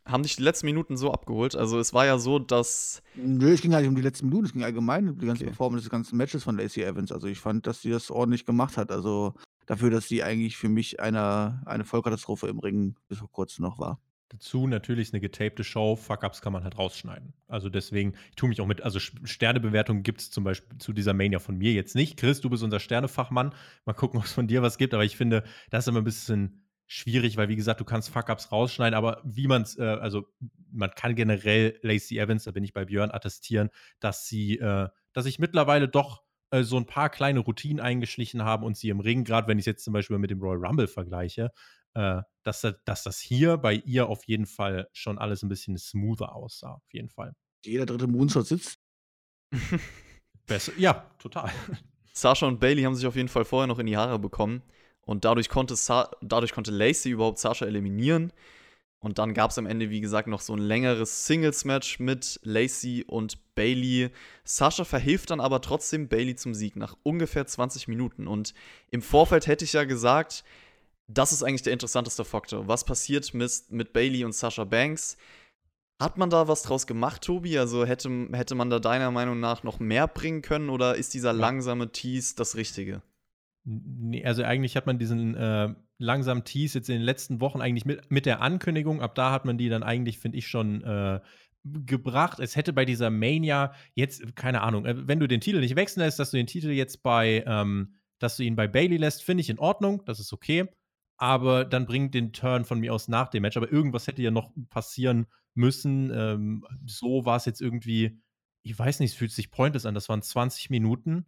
Haben 0.06 0.22
dich 0.22 0.36
die 0.36 0.42
letzten 0.42 0.66
Minuten 0.66 0.96
so 0.96 1.12
abgeholt? 1.12 1.54
Also 1.54 1.78
es 1.78 1.92
war 1.94 2.06
ja 2.06 2.18
so, 2.18 2.38
dass 2.38 3.02
Nö, 3.14 3.52
es 3.52 3.60
ging 3.60 3.70
gar 3.70 3.80
nicht 3.80 3.88
um 3.88 3.94
die 3.94 4.02
letzten 4.02 4.26
Minuten, 4.28 4.46
es 4.46 4.52
ging 4.52 4.64
allgemein 4.64 5.08
um 5.08 5.18
die 5.18 5.26
ganze 5.26 5.44
Okay. 5.44 5.50
Performance 5.50 5.84
des 5.84 5.90
ganzen 5.90 6.16
Matches 6.16 6.42
von 6.42 6.56
Lacey 6.56 6.82
Evans. 6.82 7.12
Also, 7.12 7.26
ich 7.26 7.38
fand, 7.40 7.66
dass 7.66 7.82
sie 7.82 7.90
das 7.90 8.10
ordentlich 8.10 8.46
gemacht 8.46 8.76
hat. 8.76 8.90
Also, 8.90 9.34
dafür, 9.66 9.90
dass 9.90 10.08
sie 10.08 10.22
eigentlich 10.22 10.56
für 10.56 10.68
mich 10.68 11.00
eine 11.00 11.62
eine 11.66 11.84
Vollkatastrophe 11.84 12.48
im 12.48 12.58
Ring 12.58 12.96
bis 13.08 13.18
vor 13.18 13.30
Kurzem 13.30 13.62
noch 13.64 13.78
war. 13.78 14.00
Dazu 14.30 14.68
natürlich 14.68 15.12
eine 15.12 15.20
getapte 15.20 15.64
Show. 15.64 15.96
Fuck-Ups 15.96 16.40
kann 16.40 16.52
man 16.52 16.62
halt 16.62 16.78
rausschneiden. 16.78 17.34
Also 17.48 17.68
deswegen, 17.68 18.14
ich 18.30 18.36
tue 18.36 18.48
mich 18.48 18.60
auch 18.60 18.66
mit, 18.66 18.80
also 18.82 19.00
Sternebewertungen 19.00 20.04
gibt 20.04 20.20
es 20.20 20.30
zum 20.30 20.44
Beispiel 20.44 20.78
zu 20.78 20.92
dieser 20.92 21.14
Mania 21.14 21.40
von 21.40 21.58
mir 21.58 21.72
jetzt 21.72 21.96
nicht. 21.96 22.16
Chris, 22.16 22.40
du 22.40 22.48
bist 22.48 22.62
unser 22.62 22.78
Sternefachmann. 22.78 23.52
Mal 23.86 23.92
gucken, 23.94 24.20
ob 24.20 24.26
es 24.26 24.32
von 24.32 24.46
dir 24.46 24.62
was 24.62 24.78
gibt. 24.78 24.94
Aber 24.94 25.04
ich 25.04 25.16
finde, 25.16 25.42
das 25.70 25.84
ist 25.84 25.88
immer 25.88 26.00
ein 26.00 26.04
bisschen 26.04 26.64
schwierig, 26.86 27.36
weil 27.36 27.48
wie 27.48 27.56
gesagt, 27.56 27.80
du 27.80 27.84
kannst 27.84 28.10
Fuck-Ups 28.10 28.52
rausschneiden, 28.52 28.96
aber 28.96 29.20
wie 29.24 29.48
man 29.48 29.62
es, 29.62 29.76
äh, 29.76 29.82
also 29.82 30.28
man 30.70 30.90
kann 30.90 31.16
generell 31.16 31.78
Lacey 31.82 32.18
Evans, 32.18 32.44
da 32.44 32.52
bin 32.52 32.62
ich 32.62 32.72
bei 32.72 32.84
Björn, 32.84 33.10
attestieren, 33.10 33.70
dass 33.98 34.26
sie, 34.26 34.58
äh, 34.58 34.88
dass 35.12 35.26
ich 35.26 35.40
mittlerweile 35.40 35.88
doch 35.88 36.22
äh, 36.50 36.62
so 36.62 36.76
ein 36.76 36.86
paar 36.86 37.08
kleine 37.10 37.40
Routinen 37.40 37.80
eingeschlichen 37.80 38.44
haben 38.44 38.64
und 38.64 38.76
sie 38.76 38.88
im 38.90 39.00
Ring, 39.00 39.24
gerade 39.24 39.48
wenn 39.48 39.58
ich 39.58 39.62
es 39.62 39.66
jetzt 39.66 39.84
zum 39.84 39.92
Beispiel 39.92 40.18
mit 40.18 40.30
dem 40.30 40.40
Royal 40.40 40.64
Rumble 40.64 40.88
vergleiche, 40.88 41.52
äh, 41.94 42.22
dass, 42.42 42.66
dass 42.84 43.02
das 43.02 43.20
hier 43.20 43.56
bei 43.58 43.74
ihr 43.74 44.08
auf 44.08 44.24
jeden 44.24 44.46
Fall 44.46 44.88
schon 44.92 45.18
alles 45.18 45.42
ein 45.42 45.48
bisschen 45.48 45.76
smoother 45.76 46.34
aussah. 46.34 46.74
Auf 46.74 46.92
jeden 46.92 47.08
Fall. 47.08 47.34
Jeder 47.64 47.86
dritte 47.86 48.06
Moonsault 48.06 48.46
sitzt. 48.46 48.78
Besser, 50.46 50.72
ja, 50.76 51.10
total. 51.18 51.50
Sasha 52.12 52.46
und 52.46 52.60
Bailey 52.60 52.82
haben 52.82 52.94
sich 52.94 53.06
auf 53.06 53.16
jeden 53.16 53.28
Fall 53.28 53.44
vorher 53.44 53.66
noch 53.66 53.78
in 53.78 53.86
die 53.86 53.96
Haare 53.96 54.18
bekommen. 54.18 54.62
Und 55.02 55.24
dadurch 55.24 55.48
konnte, 55.48 55.76
Sa 55.76 56.10
dadurch 56.22 56.52
konnte 56.52 56.70
Lacey 56.70 57.10
überhaupt 57.10 57.38
Sasha 57.38 57.66
eliminieren. 57.66 58.32
Und 59.02 59.18
dann 59.18 59.32
gab 59.32 59.50
es 59.50 59.58
am 59.58 59.64
Ende, 59.64 59.88
wie 59.88 60.02
gesagt, 60.02 60.28
noch 60.28 60.42
so 60.42 60.54
ein 60.54 60.58
längeres 60.58 61.26
Singles-Match 61.26 62.00
mit 62.00 62.38
Lacey 62.42 63.04
und 63.06 63.54
Bailey. 63.54 64.10
Sasha 64.44 64.84
verhilft 64.84 65.30
dann 65.30 65.40
aber 65.40 65.62
trotzdem 65.62 66.08
Bailey 66.08 66.36
zum 66.36 66.52
Sieg 66.52 66.76
nach 66.76 66.96
ungefähr 67.02 67.46
20 67.46 67.88
Minuten. 67.88 68.26
Und 68.26 68.52
im 68.90 69.00
Vorfeld 69.00 69.46
hätte 69.46 69.64
ich 69.64 69.72
ja 69.72 69.84
gesagt, 69.84 70.44
das 71.12 71.32
ist 71.32 71.42
eigentlich 71.42 71.62
der 71.62 71.72
interessanteste 71.72 72.24
Faktor. 72.24 72.68
Was 72.68 72.84
passiert 72.84 73.34
mit, 73.34 73.52
mit 73.70 73.92
Bailey 73.92 74.24
und 74.24 74.34
Sasha 74.34 74.64
Banks? 74.64 75.16
Hat 76.00 76.16
man 76.16 76.30
da 76.30 76.48
was 76.48 76.62
draus 76.62 76.86
gemacht, 76.86 77.22
Tobi? 77.22 77.58
Also 77.58 77.84
hätte, 77.84 78.28
hätte 78.32 78.54
man 78.54 78.70
da 78.70 78.78
deiner 78.78 79.10
Meinung 79.10 79.40
nach 79.40 79.62
noch 79.62 79.80
mehr 79.80 80.06
bringen 80.06 80.40
können 80.40 80.70
oder 80.70 80.94
ist 80.94 81.12
dieser 81.12 81.32
langsame 81.32 81.92
Tease 81.92 82.36
das 82.36 82.56
Richtige? 82.56 83.02
Nee, 83.64 84.24
also 84.24 84.42
eigentlich 84.44 84.76
hat 84.76 84.86
man 84.86 84.98
diesen 84.98 85.34
äh, 85.34 85.74
langsamen 85.98 86.44
Tease 86.44 86.78
jetzt 86.78 86.88
in 86.88 86.96
den 86.96 87.02
letzten 87.02 87.40
Wochen 87.40 87.60
eigentlich 87.60 87.84
mit, 87.84 88.10
mit 88.10 88.24
der 88.24 88.40
Ankündigung, 88.40 89.02
ab 89.02 89.14
da 89.14 89.32
hat 89.32 89.44
man 89.44 89.58
die 89.58 89.68
dann 89.68 89.82
eigentlich, 89.82 90.18
finde 90.18 90.38
ich, 90.38 90.48
schon 90.48 90.82
äh, 90.82 91.20
gebracht. 91.64 92.40
Es 92.40 92.56
hätte 92.56 92.72
bei 92.72 92.86
dieser 92.86 93.10
Mania 93.10 93.74
jetzt, 93.94 94.34
keine 94.34 94.62
Ahnung, 94.62 94.86
äh, 94.86 95.06
wenn 95.06 95.20
du 95.20 95.26
den 95.26 95.42
Titel 95.42 95.60
nicht 95.60 95.76
wechseln 95.76 96.02
lässt, 96.02 96.18
dass 96.18 96.30
du 96.30 96.38
den 96.38 96.46
Titel 96.46 96.70
jetzt 96.70 97.02
bei, 97.02 97.44
ähm, 97.46 97.96
dass 98.18 98.38
du 98.38 98.44
ihn 98.44 98.56
bei 98.56 98.68
Bailey 98.68 98.96
lässt, 98.96 99.22
finde 99.22 99.42
ich 99.42 99.50
in 99.50 99.58
Ordnung, 99.58 100.02
das 100.06 100.20
ist 100.20 100.32
okay 100.32 100.68
aber 101.20 101.66
dann 101.66 101.84
bringt 101.84 102.14
den 102.14 102.32
Turn 102.32 102.64
von 102.64 102.80
mir 102.80 102.94
aus 102.94 103.06
nach 103.06 103.28
dem 103.28 103.42
Match. 103.42 103.58
Aber 103.58 103.70
irgendwas 103.70 104.06
hätte 104.06 104.22
ja 104.22 104.30
noch 104.30 104.52
passieren 104.70 105.26
müssen. 105.54 106.10
Ähm, 106.14 106.66
so 106.86 107.26
war 107.26 107.36
es 107.36 107.44
jetzt 107.44 107.60
irgendwie, 107.60 108.22
ich 108.62 108.76
weiß 108.76 109.00
nicht, 109.00 109.10
es 109.12 109.16
fühlt 109.18 109.30
sich 109.30 109.50
pointless 109.50 109.84
an. 109.84 109.94
Das 109.94 110.08
waren 110.08 110.22
20 110.22 110.70
Minuten 110.70 111.26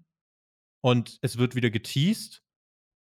und 0.81 1.19
es 1.21 1.37
wird 1.37 1.55
wieder 1.55 1.69
geteased. 1.69 2.43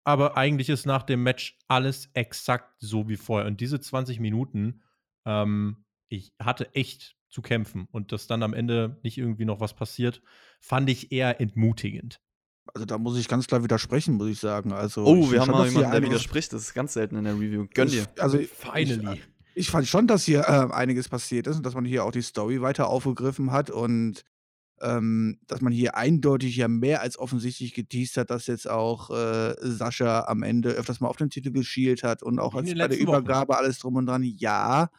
Aber 0.06 0.38
eigentlich 0.38 0.70
ist 0.70 0.86
nach 0.86 1.04
dem 1.04 1.22
Match 1.22 1.58
alles 1.68 2.10
exakt 2.14 2.74
so 2.80 3.10
wie 3.10 3.18
vorher. 3.18 3.48
Und 3.48 3.60
diese 3.60 3.82
20 3.82 4.22
Minuten, 4.22 4.82
ähm, 5.26 5.84
ich 6.08 6.34
hatte 6.40 6.74
echt 6.76 7.18
zu 7.28 7.42
kämpfen. 7.42 7.90
Und 7.92 8.14
dass 8.14 8.26
dann 8.26 8.42
am 8.42 8.54
Ende 8.54 9.02
nicht 9.04 9.18
irgendwie 9.18 9.46
noch 9.46 9.60
was 9.60 9.76
passiert, 9.76 10.22
fand 10.62 10.90
ich 10.90 11.12
eher 11.12 11.42
entmutigend. 11.42 12.22
Also 12.74 12.86
da 12.86 12.98
muss 12.98 13.18
ich 13.18 13.28
ganz 13.28 13.48
klar 13.48 13.64
widersprechen, 13.64 14.16
muss 14.16 14.28
ich 14.28 14.40
sagen. 14.40 14.72
Also, 14.72 15.06
oh, 15.06 15.32
wir 15.32 15.42
haben 15.42 15.52
mal 15.52 15.68
jemanden, 15.68 15.92
der 15.92 16.04
widerspricht. 16.04 16.54
Das 16.54 16.64
ist 16.64 16.74
ganz 16.74 16.94
selten 16.94 17.16
in 17.16 17.24
der 17.24 17.36
Review. 17.36 17.68
Gönn 17.74 17.90
dir. 17.90 18.06
Also, 18.18 18.38
Finally. 18.40 19.14
Ich, 19.56 19.68
ich, 19.68 19.70
fand 19.70 19.88
schon, 19.88 20.08
dass 20.08 20.24
hier 20.24 20.42
äh, 20.42 20.74
einiges 20.74 21.10
passiert 21.10 21.48
ist 21.48 21.58
und 21.58 21.66
dass 21.66 21.76
man 21.76 21.86
hier 21.86 22.06
auch 22.06 22.12
die 22.12 22.22
Story 22.22 22.62
weiter 22.62 22.88
aufgegriffen 22.88 23.52
hat 23.52 23.70
und 23.70 24.24
ähm, 24.82 25.40
dass 25.48 25.62
man 25.62 25.74
hier 25.74 25.96
eindeutig 25.96 26.56
ja 26.56 26.68
mehr 26.68 27.02
als 27.02 27.20
offensichtlich 27.20 27.74
geteased 27.74 28.18
hat, 28.18 28.30
dass 28.30 28.48
jetzt 28.48 28.70
auch 28.70 29.10
äh, 29.10 29.56
Sascha 29.60 30.26
am 30.26 30.44
Ende 30.44 30.70
öfters 30.72 31.00
mal 31.00 31.10
auf 31.10 31.18
den 31.18 31.30
Titel 31.30 31.52
geschielt 31.52 32.04
hat 32.04 32.24
und 32.24 32.40
auch 32.40 32.56
als 32.56 32.74
bei 32.74 32.88
der 32.88 33.00
Übergabe 33.00 33.54
Wochen. 33.54 33.60
alles 33.60 33.80
drum 33.80 33.96
und 33.96 34.06
dran. 34.06 34.24
Ja, 34.24 34.90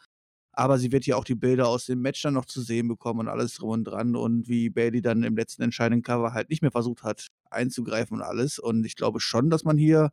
aber 0.53 0.77
sie 0.77 0.91
wird 0.91 1.05
ja 1.05 1.15
auch 1.15 1.23
die 1.23 1.35
Bilder 1.35 1.67
aus 1.67 1.85
dem 1.85 2.01
Match 2.01 2.21
dann 2.21 2.33
noch 2.33 2.45
zu 2.45 2.61
sehen 2.61 2.87
bekommen 2.87 3.21
und 3.21 3.27
alles 3.29 3.55
drum 3.55 3.69
und 3.69 3.83
dran 3.85 4.15
und 4.15 4.47
wie 4.47 4.69
Bailey 4.69 5.01
dann 5.01 5.23
im 5.23 5.35
letzten 5.35 5.63
entscheidenden 5.63 6.03
Cover 6.03 6.33
halt 6.33 6.49
nicht 6.49 6.61
mehr 6.61 6.71
versucht 6.71 7.03
hat 7.03 7.27
einzugreifen 7.49 8.17
und 8.17 8.23
alles. 8.23 8.59
Und 8.59 8.85
ich 8.85 8.95
glaube 8.95 9.19
schon, 9.19 9.49
dass 9.49 9.63
man 9.63 9.77
hier 9.77 10.11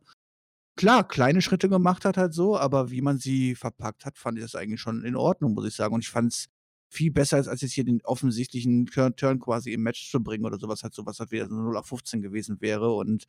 klar 0.75 1.07
kleine 1.07 1.41
Schritte 1.41 1.69
gemacht 1.69 2.05
hat 2.05 2.17
halt 2.17 2.33
so, 2.33 2.57
aber 2.57 2.91
wie 2.91 3.01
man 3.01 3.17
sie 3.17 3.55
verpackt 3.55 4.05
hat, 4.05 4.17
fand 4.17 4.37
ich 4.37 4.43
das 4.43 4.55
eigentlich 4.55 4.81
schon 4.81 5.03
in 5.03 5.15
Ordnung, 5.15 5.53
muss 5.53 5.67
ich 5.67 5.75
sagen. 5.75 5.93
Und 5.93 6.03
ich 6.03 6.09
fand 6.09 6.31
es 6.33 6.47
viel 6.89 7.11
besser, 7.11 7.37
als 7.37 7.61
jetzt 7.61 7.73
hier 7.73 7.83
den 7.85 8.01
offensichtlichen 8.03 8.85
Turn, 8.87 9.39
quasi 9.39 9.73
im 9.73 9.83
Match 9.83 10.09
zu 10.09 10.21
bringen 10.23 10.45
oder 10.45 10.57
sowas 10.57 10.83
halt 10.83 10.93
sowas 10.93 11.19
halt 11.19 11.31
wieder 11.31 11.47
so 11.47 11.55
0 11.55 11.77
auf 11.77 11.87
15 11.87 12.21
gewesen 12.21 12.57
wäre 12.61 12.93
und 12.93 13.25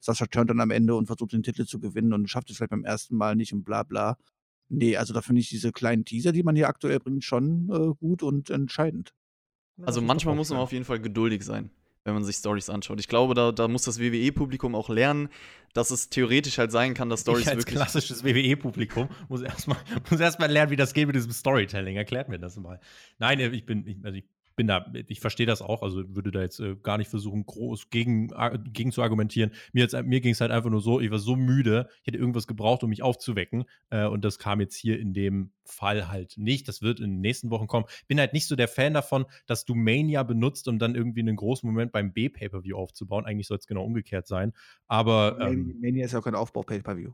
Sascha 0.00 0.26
turnt 0.26 0.50
dann 0.50 0.60
am 0.60 0.70
Ende 0.70 0.94
und 0.96 1.06
versucht 1.06 1.32
den 1.32 1.42
Titel 1.42 1.64
zu 1.64 1.80
gewinnen 1.80 2.12
und 2.12 2.28
schafft 2.28 2.50
es 2.50 2.56
vielleicht 2.56 2.70
beim 2.70 2.84
ersten 2.84 3.16
Mal 3.16 3.36
nicht 3.36 3.52
und 3.52 3.64
bla 3.64 3.84
bla. 3.84 4.18
Nee, 4.76 4.96
also 4.96 5.14
da 5.14 5.22
finde 5.22 5.40
ich 5.40 5.48
diese 5.48 5.72
kleinen 5.72 6.04
Teaser, 6.04 6.32
die 6.32 6.42
man 6.42 6.56
hier 6.56 6.68
aktuell 6.68 6.98
bringt, 6.98 7.24
schon 7.24 7.70
äh, 7.70 7.94
gut 7.98 8.22
und 8.22 8.50
entscheidend. 8.50 9.12
Also 9.82 10.00
manchmal 10.00 10.34
muss 10.34 10.50
man 10.50 10.58
auf 10.58 10.72
jeden 10.72 10.84
Fall 10.84 11.00
geduldig 11.00 11.42
sein, 11.44 11.70
wenn 12.04 12.14
man 12.14 12.24
sich 12.24 12.36
Stories 12.36 12.70
anschaut. 12.70 13.00
Ich 13.00 13.08
glaube, 13.08 13.34
da, 13.34 13.50
da 13.50 13.66
muss 13.66 13.82
das 13.82 13.98
WWE-Publikum 13.98 14.74
auch 14.74 14.88
lernen, 14.88 15.28
dass 15.72 15.90
es 15.90 16.10
theoretisch 16.10 16.58
halt 16.58 16.70
sein 16.70 16.94
kann, 16.94 17.08
dass 17.08 17.22
Stories 17.22 17.42
ich 17.42 17.48
als 17.48 17.58
wirklich. 17.58 17.76
klassisches 17.76 18.24
WWE-Publikum 18.24 19.08
muss 19.28 19.42
erstmal 19.42 19.78
muss 20.10 20.20
erst 20.20 20.38
mal 20.38 20.50
lernen, 20.50 20.70
wie 20.70 20.76
das 20.76 20.94
geht 20.94 21.06
mit 21.06 21.16
diesem 21.16 21.32
Storytelling. 21.32 21.96
Erklärt 21.96 22.28
mir 22.28 22.38
das 22.38 22.56
mal. 22.56 22.80
Nein, 23.18 23.40
äh, 23.40 23.48
ich 23.48 23.66
bin, 23.66 23.86
ich, 23.86 23.96
also 24.04 24.16
ich 24.16 24.24
bin 24.56 24.66
da, 24.66 24.86
ich 25.08 25.20
verstehe 25.20 25.46
das 25.46 25.62
auch, 25.62 25.82
also 25.82 26.14
würde 26.14 26.30
da 26.30 26.40
jetzt 26.40 26.60
äh, 26.60 26.76
gar 26.76 26.98
nicht 26.98 27.08
versuchen, 27.08 27.44
groß 27.44 27.90
gegen, 27.90 28.32
gegen 28.72 28.92
zu 28.92 29.02
argumentieren. 29.02 29.50
Mir, 29.72 29.88
mir 30.04 30.20
ging 30.20 30.32
es 30.32 30.40
halt 30.40 30.50
einfach 30.50 30.70
nur 30.70 30.80
so, 30.80 31.00
ich 31.00 31.10
war 31.10 31.18
so 31.18 31.36
müde, 31.36 31.88
ich 32.02 32.06
hätte 32.06 32.18
irgendwas 32.18 32.46
gebraucht, 32.46 32.82
um 32.82 32.90
mich 32.90 33.02
aufzuwecken. 33.02 33.64
Äh, 33.90 34.06
und 34.06 34.24
das 34.24 34.38
kam 34.38 34.60
jetzt 34.60 34.76
hier 34.76 34.98
in 34.98 35.12
dem 35.12 35.50
Fall 35.64 36.08
halt 36.08 36.36
nicht. 36.36 36.68
Das 36.68 36.82
wird 36.82 37.00
in 37.00 37.10
den 37.10 37.20
nächsten 37.20 37.50
Wochen 37.50 37.66
kommen. 37.66 37.86
Bin 38.06 38.18
halt 38.18 38.32
nicht 38.32 38.46
so 38.46 38.56
der 38.56 38.68
Fan 38.68 38.94
davon, 38.94 39.26
dass 39.46 39.64
du 39.64 39.74
Mania 39.74 40.22
benutzt, 40.22 40.68
um 40.68 40.78
dann 40.78 40.94
irgendwie 40.94 41.20
einen 41.20 41.36
großen 41.36 41.68
Moment 41.68 41.92
beim 41.92 42.12
B-Pay-Per-View 42.12 42.76
aufzubauen. 42.76 43.24
Eigentlich 43.24 43.46
soll 43.46 43.58
es 43.58 43.66
genau 43.66 43.84
umgekehrt 43.84 44.26
sein. 44.26 44.52
Aber. 44.86 45.38
Ähm, 45.40 45.78
Mania 45.80 46.04
ist 46.04 46.12
ja 46.12 46.20
auch 46.20 46.24
kein 46.24 46.34
Aufbau-Pay-Per-View. 46.34 47.12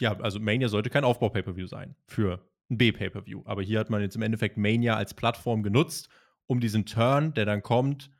Ja, 0.00 0.16
also 0.20 0.38
Mania 0.38 0.68
sollte 0.68 0.90
kein 0.90 1.04
Aufbau-Pay-Per-View 1.04 1.66
sein 1.66 1.96
für 2.06 2.40
ein 2.70 2.78
B-Pay-Per-View. 2.78 3.42
Aber 3.44 3.62
hier 3.62 3.80
hat 3.80 3.90
man 3.90 4.00
jetzt 4.00 4.16
im 4.16 4.22
Endeffekt 4.22 4.56
Mania 4.56 4.96
als 4.96 5.14
Plattform 5.14 5.62
genutzt, 5.62 6.08
um 6.46 6.60
diesen 6.60 6.86
Turn, 6.86 7.34
der 7.34 7.46
dann 7.46 7.62
kommt, 7.62 8.10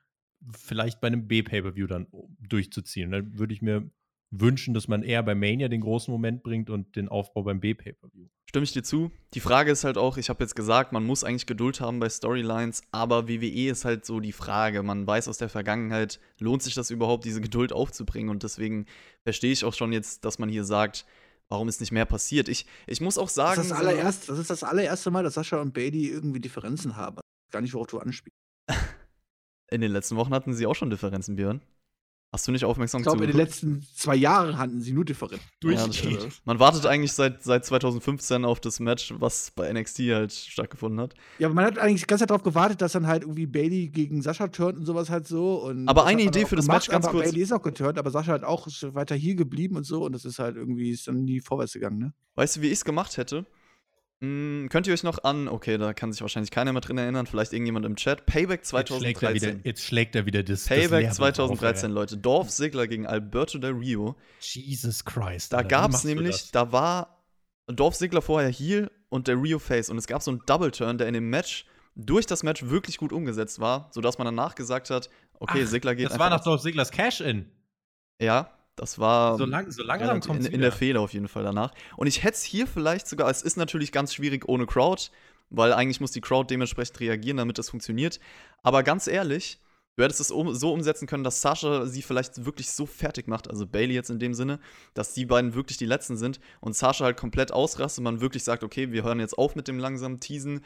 vielleicht 0.57 1.01
bei 1.01 1.09
einem 1.09 1.27
B-Pay-Per-View 1.27 1.87
dann 1.87 2.07
durchzuziehen. 2.41 3.11
dann 3.11 3.39
würde 3.39 3.55
ich 3.55 3.63
mir 3.63 3.91
wünschen, 4.31 4.75
dass 4.75 4.89
man 4.89 5.03
eher 5.03 5.23
bei 5.23 5.35
Mania 5.35 5.69
den 5.69 5.81
großen 5.81 6.13
Moment 6.13 6.43
bringt 6.43 6.69
und 6.71 6.97
den 6.97 7.09
Aufbau 7.09 7.43
beim 7.43 7.61
B-Pay-Per-View. 7.61 8.27
Stimme 8.47 8.65
ich 8.65 8.73
dir 8.73 8.83
zu. 8.83 9.11
Die 9.35 9.41
Frage 9.41 9.71
ist 9.71 9.85
halt 9.85 9.99
auch, 9.99 10.17
ich 10.17 10.29
habe 10.29 10.43
jetzt 10.43 10.55
gesagt, 10.55 10.93
man 10.93 11.05
muss 11.05 11.25
eigentlich 11.25 11.47
Geduld 11.47 11.81
haben 11.81 11.99
bei 11.99 12.09
Storylines, 12.09 12.83
aber 12.93 13.29
WWE 13.29 13.71
ist 13.71 13.85
halt 13.85 14.05
so 14.05 14.21
die 14.21 14.33
Frage. 14.33 14.83
Man 14.83 15.07
weiß 15.07 15.29
aus 15.29 15.39
der 15.39 15.49
Vergangenheit, 15.49 16.21
lohnt 16.39 16.63
sich 16.63 16.75
das 16.75 16.91
überhaupt, 16.91 17.25
diese 17.25 17.41
Geduld 17.41 17.73
aufzubringen? 17.73 18.31
Und 18.31 18.43
deswegen 18.43 18.87
verstehe 19.23 19.53
ich 19.53 19.65
auch 19.65 19.75
schon 19.75 19.93
jetzt, 19.93 20.25
dass 20.25 20.39
man 20.39 20.49
hier 20.49 20.65
sagt, 20.65 21.05
warum 21.49 21.69
ist 21.69 21.81
nicht 21.81 21.93
mehr 21.93 22.07
passiert? 22.07 22.49
Ich, 22.49 22.67
ich 22.87 23.01
muss 23.01 23.19
auch 23.19 23.29
sagen. 23.29 23.57
Das 23.57 23.67
ist 23.67 23.73
das, 23.73 23.79
allererste, 23.79 24.27
das 24.29 24.39
ist 24.39 24.51
das 24.51 24.63
allererste 24.63 25.11
Mal, 25.11 25.25
dass 25.25 25.35
Sascha 25.35 25.61
und 25.61 25.75
Bailey 25.75 26.09
irgendwie 26.09 26.41
Differenzen 26.41 26.97
haben. 26.97 27.19
Gar 27.51 27.63
nicht, 27.63 27.75
worauf 27.75 27.87
du 27.87 27.99
anspielst. 27.99 28.37
In 29.71 29.81
den 29.81 29.93
letzten 29.93 30.17
Wochen 30.17 30.33
hatten 30.33 30.55
sie 30.55 30.67
auch 30.67 30.75
schon 30.75 30.91
Differenzen, 30.91 31.37
Björn. 31.37 31.61
Hast 32.31 32.47
du 32.47 32.53
nicht 32.53 32.65
aufmerksam 32.67 33.01
Ich 33.01 33.07
glaube, 33.07 33.25
in 33.25 33.31
den 33.31 33.39
letzten 33.39 33.83
zwei 33.95 34.15
Jahren 34.15 34.59
hatten 34.59 34.83
sie 34.83 34.93
nur 34.93 35.07
Differenzen. 35.07 35.49
Ja, 35.63 36.19
man 36.45 36.61
wartet 36.61 36.85
eigentlich 36.85 37.13
seit, 37.13 37.43
seit 37.43 37.65
2015 37.65 38.45
auf 38.45 38.61
das 38.61 38.81
Match, 38.81 39.15
was 39.19 39.51
bei 39.51 39.73
NXT 39.73 40.01
halt 40.11 40.33
stattgefunden 40.33 41.01
hat. 41.01 41.15
Ja, 41.39 41.47
aber 41.47 41.55
man 41.55 41.65
hat 41.65 41.79
eigentlich 41.79 42.03
die 42.03 42.07
ganze 42.07 42.23
Zeit 42.23 42.31
darauf 42.31 42.43
gewartet, 42.43 42.83
dass 42.83 42.93
dann 42.93 43.07
halt 43.07 43.23
irgendwie 43.23 43.47
Bailey 43.47 43.89
gegen 43.89 44.21
Sascha 44.21 44.49
turnt 44.49 44.77
und 44.77 44.85
sowas 44.85 45.09
halt 45.09 45.27
so. 45.27 45.63
Und 45.65 45.89
aber 45.89 46.05
eine 46.05 46.21
Idee 46.21 46.45
für 46.45 46.57
das 46.57 46.67
Match 46.67 46.89
ganz 46.89 47.07
kurz. 47.09 47.25
Bailey 47.25 47.41
ist 47.41 47.53
auch 47.53 47.63
geturnt, 47.63 47.99
aber 47.99 48.11
Sascha 48.11 48.33
hat 48.33 48.45
auch 48.45 48.69
weiter 48.93 49.15
hier 49.15 49.35
geblieben 49.35 49.77
und 49.77 49.85
so. 49.85 50.05
Und 50.05 50.13
das 50.13 50.27
ist 50.27 50.39
halt 50.39 50.57
irgendwie 50.57 50.91
ist 50.91 51.09
dann 51.09 51.25
nie 51.25 51.41
vorwärts 51.41 51.73
gegangen, 51.73 51.99
ne? 51.99 52.13
Weißt 52.35 52.57
du, 52.57 52.61
wie 52.61 52.67
ich 52.67 52.75
es 52.75 52.85
gemacht 52.85 53.17
hätte? 53.17 53.47
Hm, 54.21 54.67
könnt 54.69 54.89
ihr 54.89 54.93
euch 54.93 55.05
noch 55.05 55.23
an, 55.23 55.47
okay, 55.47 55.79
da 55.79 55.95
kann 55.95 56.11
sich 56.11 56.21
wahrscheinlich 56.23 56.51
keiner 56.51 56.73
mehr 56.73 56.81
drin 56.81 56.99
erinnern, 56.99 57.27
vielleicht 57.27 57.53
irgendjemand 57.53 57.87
im 57.87 57.95
Chat, 57.95 58.27
Payback 58.27 58.65
2013. 58.65 59.05
Jetzt 59.05 59.15
schlägt 59.15 59.23
er 59.23 59.35
wieder, 59.35 59.61
jetzt 59.65 59.85
schlägt 59.85 60.17
er 60.17 60.27
wieder 60.27 60.43
das 60.43 60.67
Payback 60.67 61.07
das 61.07 61.17
2013, 61.17 61.91
auf, 61.91 61.95
Leute. 61.95 62.17
Dorf 62.17 62.51
Sigler 62.51 62.89
gegen 62.89 63.07
Alberto 63.07 63.59
Del 63.59 63.73
Rio. 63.73 64.17
Jesus 64.41 65.05
Christ. 65.05 65.53
Da 65.53 65.63
gab 65.63 65.93
es 65.93 66.03
nämlich, 66.03 66.51
da 66.51 66.73
war 66.73 67.25
Dorf 67.69 67.95
Sigler 67.95 68.21
vorher 68.21 68.51
Heel 68.51 68.91
und 69.09 69.29
Del 69.29 69.37
Rio 69.37 69.61
Face 69.61 69.89
und 69.89 69.99
es 69.99 70.09
gab 70.09 70.21
so 70.21 70.33
einen 70.33 70.43
Double 70.47 70.73
Turn, 70.73 70.99
der 70.99 71.07
in 71.07 71.15
dem 71.15 71.31
Match 71.31 71.67
durch 71.95 72.27
das 72.27 72.43
Match 72.43 72.65
wirklich 72.65 72.99
gut 72.99 73.13
umgesetzt 73.13 73.61
war, 73.61 73.89
sodass 73.93 74.19
man 74.19 74.25
danach 74.25 74.57
gesagt 74.57 74.91
hat, 74.91 75.11
okay, 75.39 75.63
Ach, 75.63 75.69
Sigler 75.69 75.95
geht 75.95 76.11
Das 76.11 76.19
war 76.19 76.31
nach 76.31 76.43
Dorf 76.43 76.61
Siglers 76.61 76.91
Cash-In. 76.91 77.47
Ja, 78.21 78.58
das 78.79 78.99
war 78.99 79.37
so, 79.37 79.45
lang, 79.45 79.71
so 79.71 79.83
langsam 79.83 80.37
in, 80.37 80.47
in 80.47 80.61
der 80.61 80.73
Fehler 80.73 81.01
auf 81.01 81.13
jeden 81.13 81.29
Fall 81.29 81.43
danach. 81.43 81.73
Und 81.97 82.07
ich 82.07 82.23
hätte 82.23 82.35
es 82.35 82.43
hier 82.43 82.67
vielleicht 82.67 83.07
sogar, 83.07 83.29
es 83.31 83.43
ist 83.43 83.57
natürlich 83.57 83.93
ganz 83.93 84.15
schwierig 84.15 84.49
ohne 84.49 84.67
Crowd, 84.67 85.11
weil 85.51 85.73
eigentlich 85.73 86.01
muss 86.01 86.13
die 86.13 86.21
Crowd 86.21 86.53
dementsprechend 86.53 87.01
reagieren, 87.01 87.39
damit 87.39 87.59
das 87.59 87.71
funktioniert. 87.71 88.21
Aber 88.63 88.83
ganz 88.83 89.07
ehrlich, 89.07 89.59
du 89.97 90.05
hättest 90.05 90.21
es 90.21 90.31
um, 90.31 90.55
so 90.55 90.73
umsetzen 90.73 91.07
können, 91.07 91.25
dass 91.25 91.41
Sascha 91.41 91.87
sie 91.87 92.03
vielleicht 92.03 92.45
wirklich 92.45 92.71
so 92.71 92.87
fertig 92.87 93.27
macht, 93.27 93.51
also 93.51 93.67
Bailey 93.67 93.95
jetzt 93.95 94.11
in 94.11 94.19
dem 94.19 94.35
Sinne, 94.35 94.61
dass 94.95 95.15
die 95.15 95.27
beiden 95.27 95.55
wirklich 95.55 95.77
die 95.77 95.87
Letzten 95.87 96.17
sind 96.17 96.39
und 96.61 96.77
Sascha 96.77 97.05
halt 97.05 97.17
komplett 97.17 97.53
ausrastet 97.53 97.99
und 97.99 98.05
man 98.05 98.21
wirklich 98.21 98.45
sagt, 98.45 98.63
okay, 98.63 98.93
wir 98.93 99.03
hören 99.03 99.21
jetzt 99.21 99.37
auf 99.37 99.57
mit 99.57 99.67
dem 99.69 99.79
langsamen 99.79 100.21
Teasen 100.21 100.65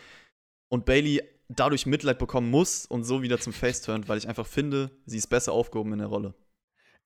und 0.69 0.85
Bailey 0.85 1.23
dadurch 1.49 1.87
Mitleid 1.87 2.19
bekommen 2.19 2.51
muss 2.51 2.87
und 2.87 3.05
so 3.05 3.23
wieder 3.23 3.39
zum 3.39 3.53
Face 3.53 3.83
turnt, 3.83 4.09
weil 4.09 4.19
ich 4.19 4.29
einfach 4.29 4.47
finde, 4.47 4.91
sie 5.07 5.19
ist 5.19 5.29
besser 5.29 5.53
aufgehoben 5.53 5.93
in 5.93 5.99
der 5.99 6.09
Rolle. 6.09 6.35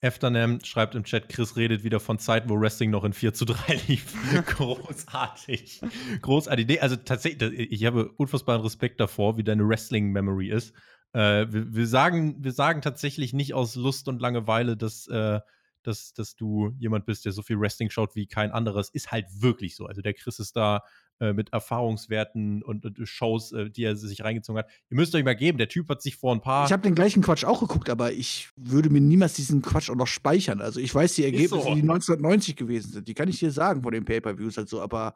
Efternem 0.00 0.60
schreibt 0.62 0.94
im 0.94 1.04
Chat, 1.04 1.28
Chris 1.28 1.56
redet 1.56 1.82
wieder 1.82 2.00
von 2.00 2.18
Zeiten, 2.18 2.50
wo 2.50 2.60
Wrestling 2.60 2.90
noch 2.90 3.04
in 3.04 3.12
4 3.12 3.32
zu 3.32 3.46
3 3.46 3.80
lief. 3.88 4.14
Großartig. 4.46 5.80
Großartig. 6.20 6.66
Nee, 6.66 6.80
also 6.80 6.96
tatsächlich, 6.96 7.72
ich 7.72 7.84
habe 7.86 8.12
unfassbaren 8.12 8.62
Respekt 8.62 9.00
davor, 9.00 9.36
wie 9.38 9.44
deine 9.44 9.66
Wrestling-Memory 9.66 10.50
ist. 10.50 10.74
Äh, 11.12 11.46
wir, 11.50 11.74
wir, 11.74 11.86
sagen, 11.86 12.44
wir 12.44 12.52
sagen 12.52 12.82
tatsächlich 12.82 13.32
nicht 13.32 13.54
aus 13.54 13.74
Lust 13.74 14.06
und 14.08 14.20
Langeweile, 14.20 14.76
dass, 14.76 15.08
äh, 15.08 15.40
dass, 15.82 16.12
dass 16.12 16.36
du 16.36 16.74
jemand 16.78 17.06
bist, 17.06 17.24
der 17.24 17.32
so 17.32 17.42
viel 17.42 17.58
Wrestling 17.58 17.88
schaut 17.88 18.14
wie 18.14 18.26
kein 18.26 18.50
anderes. 18.50 18.90
Ist 18.90 19.12
halt 19.12 19.26
wirklich 19.40 19.76
so. 19.76 19.86
Also 19.86 20.02
der 20.02 20.12
Chris 20.12 20.38
ist 20.38 20.56
da 20.56 20.82
äh, 21.18 21.32
mit 21.32 21.52
Erfahrungswerten 21.52 22.62
und, 22.62 22.84
und, 22.84 23.08
Shows, 23.08 23.52
äh, 23.52 23.70
die 23.70 23.84
er 23.84 23.96
sich 23.96 24.22
reingezogen 24.22 24.58
hat. 24.58 24.70
Ihr 24.90 24.96
müsst 24.96 25.14
euch 25.14 25.24
mal 25.24 25.34
geben, 25.34 25.56
der 25.56 25.68
Typ 25.68 25.88
hat 25.88 26.02
sich 26.02 26.16
vor 26.16 26.34
ein 26.34 26.42
paar. 26.42 26.66
Ich 26.66 26.72
habe 26.72 26.82
den 26.82 26.94
gleichen 26.94 27.22
Quatsch 27.22 27.44
auch 27.44 27.60
geguckt, 27.60 27.88
aber 27.88 28.12
ich 28.12 28.50
würde 28.56 28.90
mir 28.90 29.00
niemals 29.00 29.32
diesen 29.32 29.62
Quatsch 29.62 29.88
auch 29.88 29.96
noch 29.96 30.06
speichern. 30.06 30.60
Also 30.60 30.78
ich 30.78 30.94
weiß 30.94 31.14
die 31.14 31.24
Ergebnisse, 31.24 31.54
so. 31.54 31.74
die 31.74 31.80
1990 31.80 32.56
gewesen 32.56 32.92
sind. 32.92 33.08
Die 33.08 33.14
kann 33.14 33.28
ich 33.28 33.38
dir 33.38 33.50
sagen 33.50 33.82
von 33.82 33.92
den 33.92 34.04
Pay-Per-Views 34.04 34.58
halt 34.58 34.68
so, 34.68 34.82
aber 34.82 35.14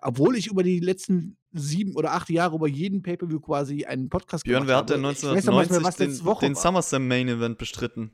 obwohl 0.00 0.36
ich 0.36 0.46
über 0.46 0.62
die 0.62 0.80
letzten 0.80 1.36
sieben 1.52 1.96
oder 1.96 2.12
acht 2.12 2.30
Jahre 2.30 2.54
über 2.54 2.68
jeden 2.68 3.02
Pay-Per-View 3.02 3.40
quasi 3.40 3.84
einen 3.84 4.08
Podcast 4.08 4.44
Björn, 4.44 4.66
gemacht 4.66 4.90
habe. 4.90 5.00
Björn, 5.00 5.02
wer 5.02 5.08
hat 5.08 5.20
denn 5.20 5.48
1990 5.50 6.18
den, 6.18 6.48
den 6.48 6.54
SummerSlam 6.54 7.08
Main 7.08 7.28
Event 7.28 7.58
bestritten? 7.58 8.12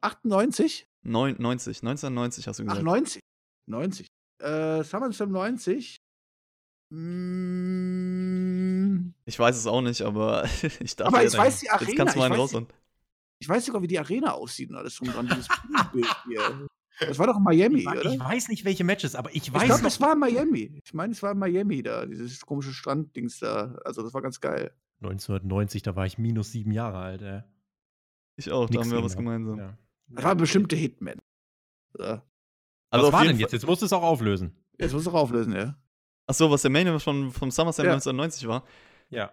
98? 0.00 0.86
90, 1.02 1.82
1990 1.82 2.46
hast 2.46 2.58
du 2.58 2.64
gesagt. 2.64 2.80
Ach, 2.80 2.84
90. 2.84 3.20
90. 3.66 4.06
Äh, 4.40 4.84
SummerSlam 4.84 5.32
90 5.32 5.96
hm. 5.96 6.03
Ich 9.26 9.38
weiß 9.38 9.56
es 9.56 9.66
auch 9.66 9.80
nicht, 9.80 10.02
aber 10.02 10.44
ich 10.80 10.96
dachte, 10.96 11.06
aber 11.06 11.24
ich 11.24 11.36
weiß 11.36 11.60
die 11.60 11.70
Arena. 11.70 11.88
Jetzt 11.88 11.96
kannst 11.96 12.14
du 12.14 12.18
mal 12.18 12.30
ich, 12.30 12.38
raus 12.38 12.54
und 12.54 12.72
ich 13.38 13.48
weiß 13.48 13.66
sogar, 13.66 13.82
wie 13.82 13.88
die 13.88 13.98
Arena 13.98 14.32
aussieht 14.32 14.70
und 14.70 14.76
alles 14.76 14.96
drum 14.96 15.08
dran. 15.08 15.28
Das 17.00 17.18
war 17.18 17.26
doch 17.26 17.40
Miami, 17.40 17.80
ich, 17.80 17.88
oder? 17.88 18.04
Ich 18.04 18.20
weiß 18.20 18.48
nicht, 18.48 18.64
welche 18.64 18.84
Matches, 18.84 19.16
aber 19.16 19.34
ich 19.34 19.52
weiß. 19.52 19.62
Ich 19.62 19.68
glaube, 19.68 19.82
das 19.82 20.00
war 20.00 20.14
Miami. 20.14 20.80
Ich 20.84 20.94
meine, 20.94 21.12
es 21.12 21.24
war 21.24 21.34
Miami 21.34 21.82
da, 21.82 22.06
dieses 22.06 22.46
komische 22.46 22.72
Stranddings 22.72 23.40
da. 23.40 23.74
Also, 23.84 24.04
das 24.04 24.14
war 24.14 24.22
ganz 24.22 24.40
geil. 24.40 24.72
1990, 25.02 25.82
da 25.82 25.96
war 25.96 26.06
ich 26.06 26.18
minus 26.18 26.52
sieben 26.52 26.70
Jahre 26.70 26.98
alt, 26.98 27.22
ey. 27.22 27.42
Ich 28.36 28.50
auch, 28.52 28.68
Nix 28.68 28.74
da 28.74 28.84
haben 28.84 28.92
wir 28.92 29.04
was 29.04 29.16
gemeinsam. 29.16 29.58
Ja. 29.58 29.78
Das 30.08 30.24
war 30.24 30.34
bestimmte 30.36 30.76
Hitman. 30.76 31.18
Ja. 31.98 32.22
Also 32.90 33.06
was 33.06 33.12
war 33.12 33.24
denn 33.24 33.38
jetzt? 33.38 33.52
Jetzt 33.52 33.66
musst 33.66 33.82
du 33.82 33.86
es 33.86 33.92
auch 33.92 34.02
auflösen. 34.02 34.54
Jetzt 34.78 34.92
musst 34.92 35.06
du 35.06 35.10
es 35.10 35.14
auch 35.14 35.20
auflösen, 35.20 35.52
ja. 35.52 35.76
Achso, 36.26 36.50
was 36.50 36.62
der 36.62 36.70
Main 36.70 36.86
Event 36.86 37.02
von, 37.02 37.30
vom 37.30 37.50
SummerSlam 37.50 37.86
ja. 37.86 37.92
1990 37.92 38.48
war. 38.48 38.64
Ja. 39.10 39.30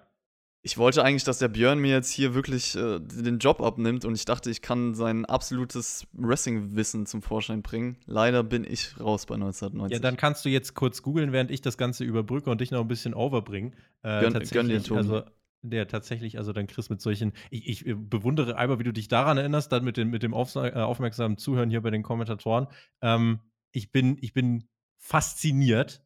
Ich 0.63 0.77
wollte 0.77 1.03
eigentlich, 1.03 1.23
dass 1.23 1.39
der 1.39 1.47
Björn 1.47 1.79
mir 1.79 1.91
jetzt 1.91 2.11
hier 2.11 2.35
wirklich 2.35 2.75
äh, 2.75 2.99
den 2.99 3.39
Job 3.39 3.61
abnimmt 3.61 4.05
und 4.05 4.13
ich 4.13 4.25
dachte, 4.25 4.51
ich 4.51 4.61
kann 4.61 4.93
sein 4.93 5.25
absolutes 5.25 6.05
Wrestling-Wissen 6.13 7.07
zum 7.07 7.23
Vorschein 7.23 7.63
bringen. 7.63 7.97
Leider 8.05 8.43
bin 8.43 8.63
ich 8.63 8.99
raus 8.99 9.25
bei 9.25 9.35
1990. 9.35 9.95
Ja, 9.95 9.99
dann 9.99 10.17
kannst 10.17 10.45
du 10.45 10.49
jetzt 10.49 10.75
kurz 10.75 11.01
googeln, 11.01 11.31
während 11.31 11.49
ich 11.49 11.61
das 11.61 11.79
Ganze 11.79 12.03
überbrücke 12.03 12.51
und 12.51 12.61
dich 12.61 12.69
noch 12.69 12.81
ein 12.81 12.87
bisschen 12.87 13.15
overbringe. 13.15 13.71
Äh, 14.03 14.21
gönn, 14.21 14.33
gönn 14.51 14.69
dir, 14.69 14.83
Ton. 14.83 14.97
Also, 14.97 15.23
der 15.63 15.87
tatsächlich, 15.87 16.37
also 16.37 16.53
dann 16.53 16.67
Chris 16.67 16.89
mit 16.89 17.01
solchen, 17.01 17.33
ich, 17.49 17.85
ich, 17.87 17.95
bewundere 17.95 18.55
einmal, 18.55 18.79
wie 18.79 18.83
du 18.83 18.93
dich 18.93 19.07
daran 19.07 19.37
erinnerst, 19.37 19.71
dann 19.71 19.83
mit, 19.83 19.97
den, 19.97 20.09
mit 20.09 20.21
dem 20.21 20.33
auf, 20.33 20.55
äh, 20.55 20.71
aufmerksamen 20.73 21.37
Zuhören 21.37 21.69
hier 21.69 21.81
bei 21.81 21.89
den 21.89 22.03
Kommentatoren. 22.03 22.67
Ähm, 23.01 23.39
ich, 23.71 23.91
bin, 23.91 24.17
ich 24.21 24.33
bin 24.33 24.67
fasziniert 24.97 26.03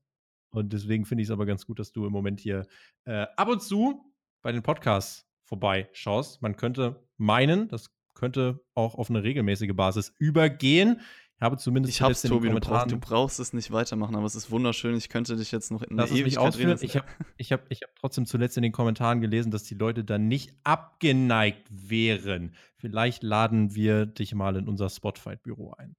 und 0.56 0.74
deswegen 0.74 1.06
finde 1.06 1.22
ich 1.22 1.30
es 1.30 1.32
aber 1.32 1.46
ganz 1.46 1.66
gut, 1.66 1.80
dass 1.80 1.92
du 1.92 2.06
im 2.06 2.12
Moment 2.12 2.40
hier 2.40 2.68
äh, 3.06 3.26
ab 3.36 3.48
und 3.48 3.62
zu 3.62 4.14
bei 4.42 4.52
den 4.52 4.64
Podcasts 4.64 5.28
vorbeischaust. 5.44 6.42
Man 6.42 6.56
könnte 6.56 7.04
meinen, 7.18 7.68
das 7.68 7.90
könnte 8.14 8.64
auch 8.74 8.96
auf 8.96 9.10
eine 9.10 9.24
regelmäßige 9.24 9.74
Basis 9.74 10.14
übergehen. 10.18 11.02
Ich 11.38 11.42
habe 11.42 11.58
zumindest 11.58 11.94
ich 11.94 12.02
hab's, 12.02 12.22
Tobi, 12.22 12.50
du 12.50 12.60
brauchst, 12.60 12.92
du 12.92 12.98
brauchst, 12.98 13.40
es 13.42 13.52
nicht 13.52 13.70
weitermachen, 13.72 14.16
aber 14.16 14.26
es 14.26 14.36
ist 14.36 14.52
wunderschön. 14.52 14.96
Ich 14.96 15.10
könnte 15.10 15.36
dich 15.36 15.52
jetzt 15.52 15.70
noch 15.70 15.84
in 15.84 15.98
der 15.98 16.10
Ewigkeit 16.10 16.58
reden. 16.58 16.78
Ich 16.82 16.96
habe 16.96 17.08
ich 17.36 17.52
hab, 17.52 17.70
ich 17.70 17.82
hab 17.82 17.94
trotzdem 17.96 18.26
zuletzt 18.26 18.56
in 18.56 18.64
den 18.64 18.72
Kommentaren 18.72 19.20
gelesen, 19.20 19.52
dass 19.52 19.64
die 19.64 19.76
Leute 19.76 20.06
da 20.06 20.18
nicht 20.18 20.54
abgeneigt 20.64 21.68
wären. 21.70 22.56
Vielleicht 22.78 23.22
laden 23.22 23.76
wir 23.76 24.06
dich 24.06 24.34
mal 24.34 24.56
in 24.56 24.70
unser 24.70 24.90
Spotfight-Büro 24.90 25.74
ein. 25.78 25.98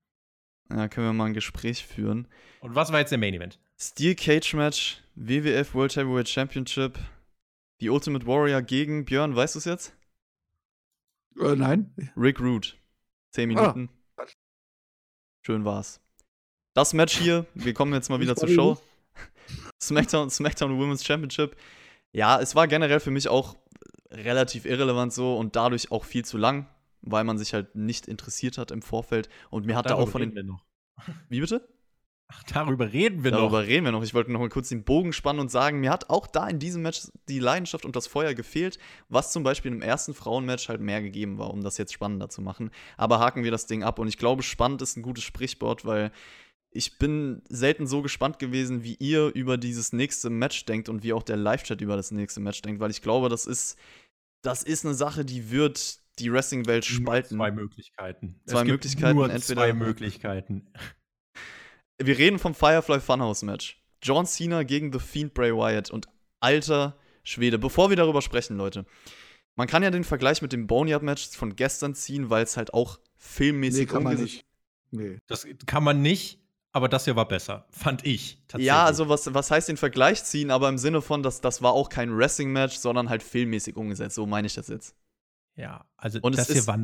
Ja, 0.70 0.88
können 0.88 1.07
wir 1.07 1.12
mal 1.12 1.26
ein 1.26 1.34
Gespräch 1.34 1.86
führen. 1.86 2.28
Und 2.61 2.74
was 2.74 2.90
war 2.90 3.00
jetzt 3.00 3.11
der 3.11 3.18
Main 3.18 3.34
Event? 3.34 3.61
Steel 3.79 4.14
Cage 4.14 4.55
Match, 4.55 5.03
WWF 5.16 5.74
World 5.74 5.97
Heavyweight 5.97 6.29
Championship, 6.29 6.99
The 7.81 7.91
Ultimate 7.91 8.27
Warrior 8.27 8.62
gegen 8.62 9.05
Björn, 9.05 9.37
weißt 9.37 9.55
du 9.55 9.59
es 9.59 9.64
jetzt? 9.66 9.95
Äh, 11.39 11.55
nein. 11.57 11.95
Rick 12.16 12.41
Root. 12.41 12.79
Zehn 13.33 13.51
Ah. 13.57 13.72
Minuten. 13.72 13.91
Schön 15.45 15.64
war's. 15.64 16.01
Das 16.74 16.95
Match 16.95 17.16
hier, 17.18 17.47
wir 17.55 17.74
kommen 17.74 17.93
jetzt 17.93 18.09
mal 18.09 18.20
wieder 18.20 18.37
zur 18.37 18.49
Show. 18.49 18.79
SmackDown, 19.83 20.31
SmackDown 20.31 20.79
Women's 20.79 21.05
Championship. 21.05 21.57
Ja, 22.12 22.41
es 22.41 22.55
war 22.55 22.66
generell 22.66 23.01
für 23.01 23.11
mich 23.11 23.29
auch 23.29 23.57
relativ 24.11 24.64
irrelevant 24.64 25.12
so 25.12 25.37
und 25.37 25.55
dadurch 25.57 25.93
auch 25.93 26.05
viel 26.05 26.24
zu 26.24 26.39
lang, 26.39 26.66
weil 27.03 27.24
man 27.24 27.39
sich 27.39 27.53
halt 27.53 27.74
nicht 27.74 28.07
interessiert 28.09 28.57
hat 28.59 28.70
im 28.70 28.81
Vorfeld. 28.83 29.29
Und 29.51 29.66
mir 29.66 29.77
hat 29.77 29.91
da 29.91 29.95
auch 29.95 30.09
von 30.09 30.22
den. 30.22 30.35
wir 30.35 30.43
noch. 30.45 30.64
Wie 31.29 31.41
bitte? 31.41 31.68
Ach, 32.29 32.43
darüber 32.53 32.93
reden 32.93 33.22
wir 33.22 33.31
Darüber 33.31 33.61
noch. 33.61 33.68
reden 33.68 33.85
wir 33.85 33.93
noch. 33.93 34.03
Ich 34.03 34.12
wollte 34.12 34.33
noch 34.33 34.41
mal 34.41 34.49
kurz 34.49 34.68
den 34.68 34.83
Bogen 34.83 35.12
spannen 35.12 35.39
und 35.41 35.51
sagen, 35.51 35.79
mir 35.79 35.91
hat 35.91 36.11
auch 36.11 36.27
da 36.27 36.49
in 36.49 36.59
diesem 36.59 36.83
Match 36.83 37.03
die 37.29 37.39
Leidenschaft 37.39 37.85
und 37.85 37.95
das 37.95 38.09
Feuer 38.09 38.35
gefehlt, 38.35 38.79
was 39.09 39.31
zum 39.33 39.45
Beispiel 39.45 39.70
im 39.70 39.81
ersten 39.81 40.12
Frauenmatch 40.12 40.68
halt 40.68 40.81
mehr 40.81 41.01
gegeben 41.03 41.39
war, 41.39 41.51
um 41.51 41.62
das 41.62 41.79
jetzt 41.79 41.93
spannender 41.93 42.29
zu 42.29 42.43
machen. 42.43 42.70
Aber 42.97 43.20
haken 43.20 43.45
wir 43.45 43.53
das 43.53 43.66
Ding 43.66 43.85
ab 43.85 44.01
und 44.01 44.09
ich 44.09 44.18
glaube, 44.18 44.43
spannend 44.43 44.83
ist 44.83 44.97
ein 44.97 45.03
gutes 45.03 45.22
Sprichwort, 45.22 45.85
weil 45.85 46.11
ich 46.72 46.99
bin 46.99 47.43
selten 47.49 47.87
so 47.87 48.03
gespannt 48.03 48.39
gewesen, 48.41 48.83
wie 48.83 48.97
ihr 48.99 49.29
über 49.35 49.57
dieses 49.57 49.93
nächste 49.93 50.29
Match 50.29 50.64
denkt 50.66 50.89
und 50.89 51.05
wie 51.05 51.12
auch 51.12 51.22
der 51.22 51.37
Live-Chat 51.37 51.81
über 51.81 51.97
das 51.97 52.11
nächste 52.11 52.41
Match 52.41 52.61
denkt, 52.61 52.81
weil 52.81 52.91
ich 52.91 53.03
glaube, 53.03 53.29
das 53.29 53.47
ist, 53.47 53.79
das 54.43 54.62
ist 54.64 54.85
eine 54.85 54.95
Sache, 54.95 55.24
die 55.24 55.51
wird 55.53 56.01
die 56.18 56.33
Wrestling-Welt 56.33 56.85
spalten. 56.85 57.37
Zwei 57.37 57.51
Möglichkeiten. 57.53 58.41
Zwei 58.47 58.57
es 58.59 58.64
gibt 58.64 58.72
Möglichkeiten, 58.72 59.14
Nur 59.16 59.31
entweder- 59.31 59.61
zwei 59.61 59.72
Möglichkeiten. 59.72 60.66
Wir 61.99 62.18
reden 62.18 62.38
vom 62.38 62.55
Firefly 62.55 63.01
Funhouse 63.01 63.42
Match. 63.42 63.82
John 64.03 64.26
Cena 64.26 64.62
gegen 64.62 64.92
The 64.92 64.99
Fiend 64.99 65.34
Bray 65.34 65.53
Wyatt 65.53 65.90
und 65.90 66.07
alter 66.40 66.99
Schwede. 67.22 67.59
Bevor 67.59 67.88
wir 67.90 67.97
darüber 67.97 68.22
sprechen, 68.22 68.57
Leute. 68.57 68.84
Man 69.55 69.66
kann 69.66 69.82
ja 69.82 69.90
den 69.90 70.05
Vergleich 70.05 70.42
mit 70.42 70.53
dem 70.53 70.66
Boneyard 70.66 71.03
Match 71.03 71.30
von 71.30 71.57
gestern 71.57 71.94
ziehen, 71.94 72.28
weil 72.28 72.44
es 72.44 72.57
halt 72.59 72.74
auch 72.74 72.99
filmmäßig 73.16 73.86
Nee, 73.86 73.86
kann 73.86 74.03
man 74.03 74.16
umgesetzt- 74.16 74.34
nicht. 74.34 74.47
Nee. 74.90 75.18
Das 75.26 75.47
kann 75.64 75.82
man 75.82 76.03
nicht, 76.03 76.38
aber 76.72 76.88
das 76.88 77.07
hier 77.07 77.16
war 77.16 77.26
besser, 77.26 77.66
fand 77.70 78.05
ich 78.07 78.36
tatsächlich. 78.47 78.66
Ja, 78.66 78.84
also 78.84 79.09
was, 79.09 79.32
was 79.34 79.51
heißt 79.51 79.68
den 79.68 79.78
Vergleich 79.78 80.22
ziehen, 80.24 80.51
aber 80.51 80.68
im 80.68 80.76
Sinne 80.78 81.01
von, 81.01 81.22
dass 81.22 81.40
das 81.40 81.62
war 81.62 81.72
auch 81.72 81.88
kein 81.88 82.16
Wrestling-Match, 82.16 82.76
sondern 82.76 83.09
halt 83.09 83.22
filmmäßig 83.22 83.76
umgesetzt. 83.76 84.14
So 84.14 84.26
meine 84.26 84.47
ich 84.47 84.55
das 84.55 84.68
jetzt. 84.68 84.94
Ja, 85.57 85.86
also 85.97 86.18
Und 86.20 86.36
das 86.36 86.53
hier 86.53 86.66
war. 86.66 86.78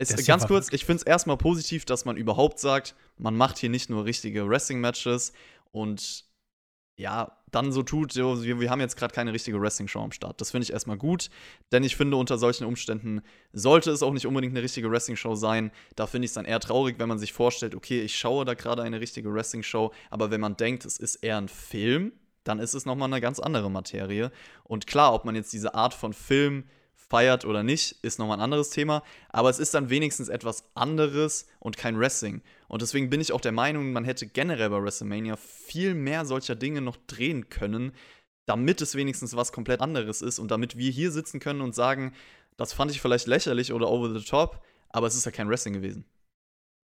Es, 0.00 0.26
ganz 0.26 0.46
kurz, 0.46 0.68
ich 0.72 0.86
finde 0.86 1.02
es 1.02 1.02
erstmal 1.02 1.36
positiv, 1.36 1.84
dass 1.84 2.06
man 2.06 2.16
überhaupt 2.16 2.58
sagt, 2.58 2.94
man 3.18 3.36
macht 3.36 3.58
hier 3.58 3.68
nicht 3.68 3.90
nur 3.90 4.06
richtige 4.06 4.48
Wrestling-Matches 4.48 5.34
und 5.72 6.24
ja, 6.96 7.36
dann 7.50 7.70
so 7.70 7.82
tut, 7.82 8.12
so, 8.12 8.42
wir, 8.42 8.60
wir 8.60 8.70
haben 8.70 8.80
jetzt 8.80 8.96
gerade 8.96 9.14
keine 9.14 9.34
richtige 9.34 9.60
Wrestling-Show 9.60 10.00
am 10.00 10.12
Start. 10.12 10.40
Das 10.40 10.52
finde 10.52 10.64
ich 10.64 10.72
erstmal 10.72 10.96
gut, 10.96 11.28
denn 11.70 11.84
ich 11.84 11.96
finde, 11.96 12.16
unter 12.16 12.38
solchen 12.38 12.64
Umständen 12.64 13.20
sollte 13.52 13.90
es 13.90 14.02
auch 14.02 14.12
nicht 14.14 14.26
unbedingt 14.26 14.54
eine 14.54 14.62
richtige 14.62 14.90
Wrestling-Show 14.90 15.34
sein. 15.34 15.70
Da 15.96 16.06
finde 16.06 16.24
ich 16.24 16.30
es 16.30 16.34
dann 16.34 16.46
eher 16.46 16.60
traurig, 16.60 16.98
wenn 16.98 17.08
man 17.08 17.18
sich 17.18 17.34
vorstellt, 17.34 17.74
okay, 17.74 18.00
ich 18.00 18.16
schaue 18.16 18.46
da 18.46 18.54
gerade 18.54 18.82
eine 18.82 19.00
richtige 19.00 19.32
Wrestling-Show, 19.32 19.92
aber 20.08 20.30
wenn 20.30 20.40
man 20.40 20.56
denkt, 20.56 20.86
es 20.86 20.96
ist 20.96 21.16
eher 21.16 21.36
ein 21.36 21.48
Film, 21.48 22.12
dann 22.44 22.58
ist 22.58 22.72
es 22.72 22.86
nochmal 22.86 23.12
eine 23.12 23.20
ganz 23.20 23.38
andere 23.38 23.70
Materie. 23.70 24.30
Und 24.64 24.86
klar, 24.86 25.12
ob 25.12 25.26
man 25.26 25.34
jetzt 25.34 25.52
diese 25.52 25.74
Art 25.74 25.92
von 25.92 26.14
Film 26.14 26.64
feiert 27.10 27.44
oder 27.44 27.62
nicht, 27.62 28.02
ist 28.02 28.18
nochmal 28.18 28.38
ein 28.38 28.44
anderes 28.44 28.70
Thema. 28.70 29.02
Aber 29.28 29.50
es 29.50 29.58
ist 29.58 29.74
dann 29.74 29.90
wenigstens 29.90 30.28
etwas 30.28 30.64
anderes 30.74 31.46
und 31.58 31.76
kein 31.76 31.98
Wrestling. 31.98 32.40
Und 32.68 32.82
deswegen 32.82 33.10
bin 33.10 33.20
ich 33.20 33.32
auch 33.32 33.40
der 33.40 33.52
Meinung, 33.52 33.92
man 33.92 34.04
hätte 34.04 34.26
generell 34.26 34.70
bei 34.70 34.82
WrestleMania 34.82 35.36
viel 35.36 35.94
mehr 35.94 36.24
solcher 36.24 36.54
Dinge 36.54 36.80
noch 36.80 36.96
drehen 37.08 37.48
können, 37.48 37.92
damit 38.46 38.80
es 38.80 38.94
wenigstens 38.94 39.36
was 39.36 39.52
komplett 39.52 39.80
anderes 39.80 40.22
ist 40.22 40.38
und 40.38 40.50
damit 40.50 40.78
wir 40.78 40.90
hier 40.90 41.10
sitzen 41.10 41.40
können 41.40 41.60
und 41.60 41.74
sagen, 41.74 42.14
das 42.56 42.72
fand 42.72 42.90
ich 42.90 43.00
vielleicht 43.00 43.26
lächerlich 43.26 43.72
oder 43.72 43.90
over 43.90 44.16
the 44.16 44.24
top, 44.24 44.62
aber 44.88 45.06
es 45.06 45.16
ist 45.16 45.26
ja 45.26 45.32
kein 45.32 45.48
Wrestling 45.48 45.74
gewesen. 45.74 46.04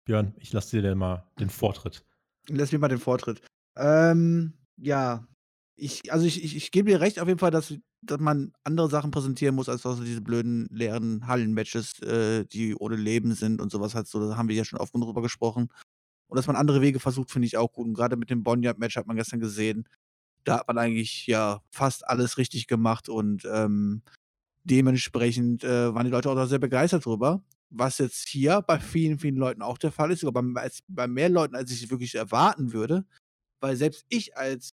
Björn, 0.06 0.34
ich 0.38 0.52
lasse 0.52 0.76
dir 0.76 0.82
denn 0.82 0.98
mal 0.98 1.24
den 1.38 1.50
Vortritt. 1.50 2.04
Lass 2.48 2.72
mir 2.72 2.78
mal 2.78 2.88
den 2.88 2.98
Vortritt. 2.98 3.42
Ähm, 3.76 4.52
ja. 4.76 5.26
Ich, 5.78 6.10
also 6.10 6.24
ich, 6.24 6.42
ich, 6.42 6.56
ich 6.56 6.70
gebe 6.70 6.90
dir 6.90 7.00
recht 7.00 7.20
auf 7.20 7.28
jeden 7.28 7.38
Fall, 7.38 7.50
dass, 7.50 7.74
dass 8.00 8.18
man 8.18 8.52
andere 8.64 8.88
Sachen 8.88 9.10
präsentieren 9.10 9.54
muss, 9.54 9.68
als 9.68 9.84
also 9.84 10.02
diese 10.02 10.22
blöden 10.22 10.66
leeren 10.70 11.26
Hallenmatches, 11.26 12.00
äh, 12.00 12.46
die 12.46 12.74
ohne 12.74 12.96
Leben 12.96 13.34
sind 13.34 13.60
und 13.60 13.70
sowas 13.70 13.94
halt 13.94 14.06
so. 14.06 14.26
Da 14.26 14.36
haben 14.36 14.48
wir 14.48 14.56
ja 14.56 14.64
schon 14.64 14.78
oft 14.78 14.94
drüber 14.94 15.20
gesprochen. 15.20 15.68
Und 16.28 16.36
dass 16.36 16.46
man 16.46 16.56
andere 16.56 16.80
Wege 16.80 16.98
versucht, 16.98 17.30
finde 17.30 17.46
ich 17.46 17.56
auch 17.58 17.72
gut. 17.72 17.86
Und 17.86 17.94
gerade 17.94 18.16
mit 18.16 18.30
dem 18.30 18.42
Boneyard-Match 18.42 18.96
hat 18.96 19.06
man 19.06 19.16
gestern 19.16 19.38
gesehen, 19.38 19.86
da 20.44 20.60
hat 20.60 20.68
man 20.68 20.78
eigentlich 20.78 21.26
ja 21.26 21.60
fast 21.70 22.06
alles 22.08 22.38
richtig 22.38 22.66
gemacht 22.68 23.08
und 23.08 23.46
ähm, 23.50 24.02
dementsprechend 24.64 25.64
äh, 25.64 25.94
waren 25.94 26.04
die 26.04 26.10
Leute 26.10 26.30
auch 26.30 26.34
da 26.34 26.46
sehr 26.46 26.58
begeistert 26.58 27.04
drüber. 27.04 27.42
Was 27.70 27.98
jetzt 27.98 28.28
hier 28.28 28.62
bei 28.62 28.78
vielen, 28.78 29.18
vielen 29.18 29.36
Leuten 29.36 29.62
auch 29.62 29.78
der 29.78 29.92
Fall 29.92 30.12
ist, 30.12 30.20
sogar 30.20 30.42
bei, 30.42 30.70
bei 30.88 31.08
mehr 31.08 31.28
Leuten, 31.28 31.56
als 31.56 31.70
ich 31.70 31.90
wirklich 31.90 32.14
erwarten 32.14 32.72
würde. 32.72 33.04
Weil 33.60 33.76
selbst 33.76 34.04
ich 34.08 34.36
als 34.36 34.72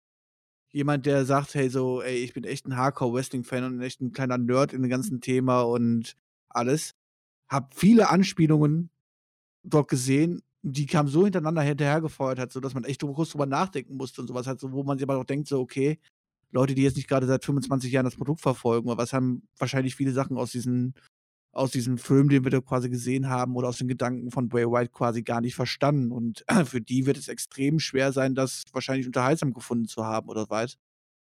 jemand, 0.72 1.06
der 1.06 1.24
sagt, 1.24 1.54
hey, 1.54 1.68
so, 1.68 2.02
ey, 2.02 2.16
ich 2.16 2.32
bin 2.32 2.44
echt 2.44 2.66
ein 2.66 2.76
Hardcore-Wrestling-Fan 2.76 3.64
und 3.64 3.80
echt 3.82 4.00
ein 4.00 4.12
kleiner 4.12 4.38
Nerd 4.38 4.72
in 4.72 4.82
dem 4.82 4.90
ganzen 4.90 5.20
Thema 5.20 5.62
und 5.62 6.16
alles, 6.48 6.94
habe 7.48 7.68
viele 7.74 8.10
Anspielungen 8.10 8.90
dort 9.62 9.88
gesehen, 9.88 10.42
die 10.62 10.86
kamen 10.86 11.08
so 11.08 11.24
hintereinander 11.24 11.62
hinterhergefeuert 11.62 12.38
hat, 12.38 12.52
so 12.52 12.60
dass 12.60 12.74
man 12.74 12.84
echt 12.84 13.02
kurz 13.02 13.30
drüber 13.30 13.46
nachdenken 13.46 13.96
musste 13.96 14.20
und 14.20 14.28
sowas 14.28 14.46
halt, 14.46 14.60
so, 14.60 14.72
wo 14.72 14.84
man 14.84 14.98
sich 14.98 15.08
aber 15.08 15.18
auch 15.18 15.24
denkt, 15.24 15.48
so, 15.48 15.60
okay, 15.60 15.98
Leute, 16.52 16.74
die 16.74 16.82
jetzt 16.82 16.96
nicht 16.96 17.08
gerade 17.08 17.26
seit 17.26 17.44
25 17.44 17.90
Jahren 17.92 18.04
das 18.04 18.16
Produkt 18.16 18.40
verfolgen, 18.40 18.88
oder 18.88 18.98
was 18.98 19.12
haben 19.12 19.48
wahrscheinlich 19.58 19.96
viele 19.96 20.12
Sachen 20.12 20.36
aus 20.36 20.52
diesen, 20.52 20.94
aus 21.52 21.70
diesem 21.70 21.98
Film, 21.98 22.30
den 22.30 22.44
wir 22.44 22.50
da 22.50 22.60
quasi 22.60 22.88
gesehen 22.88 23.28
haben, 23.28 23.56
oder 23.56 23.68
aus 23.68 23.78
den 23.78 23.88
Gedanken 23.88 24.30
von 24.30 24.48
Bray 24.48 24.64
White 24.66 24.90
quasi 24.90 25.22
gar 25.22 25.40
nicht 25.40 25.54
verstanden. 25.54 26.10
Und 26.10 26.44
für 26.64 26.80
die 26.80 27.06
wird 27.06 27.18
es 27.18 27.28
extrem 27.28 27.78
schwer 27.78 28.12
sein, 28.12 28.34
das 28.34 28.64
wahrscheinlich 28.72 29.06
unterhaltsam 29.06 29.52
gefunden 29.52 29.86
zu 29.86 30.04
haben 30.04 30.28
oder 30.28 30.48
weit. 30.50 30.78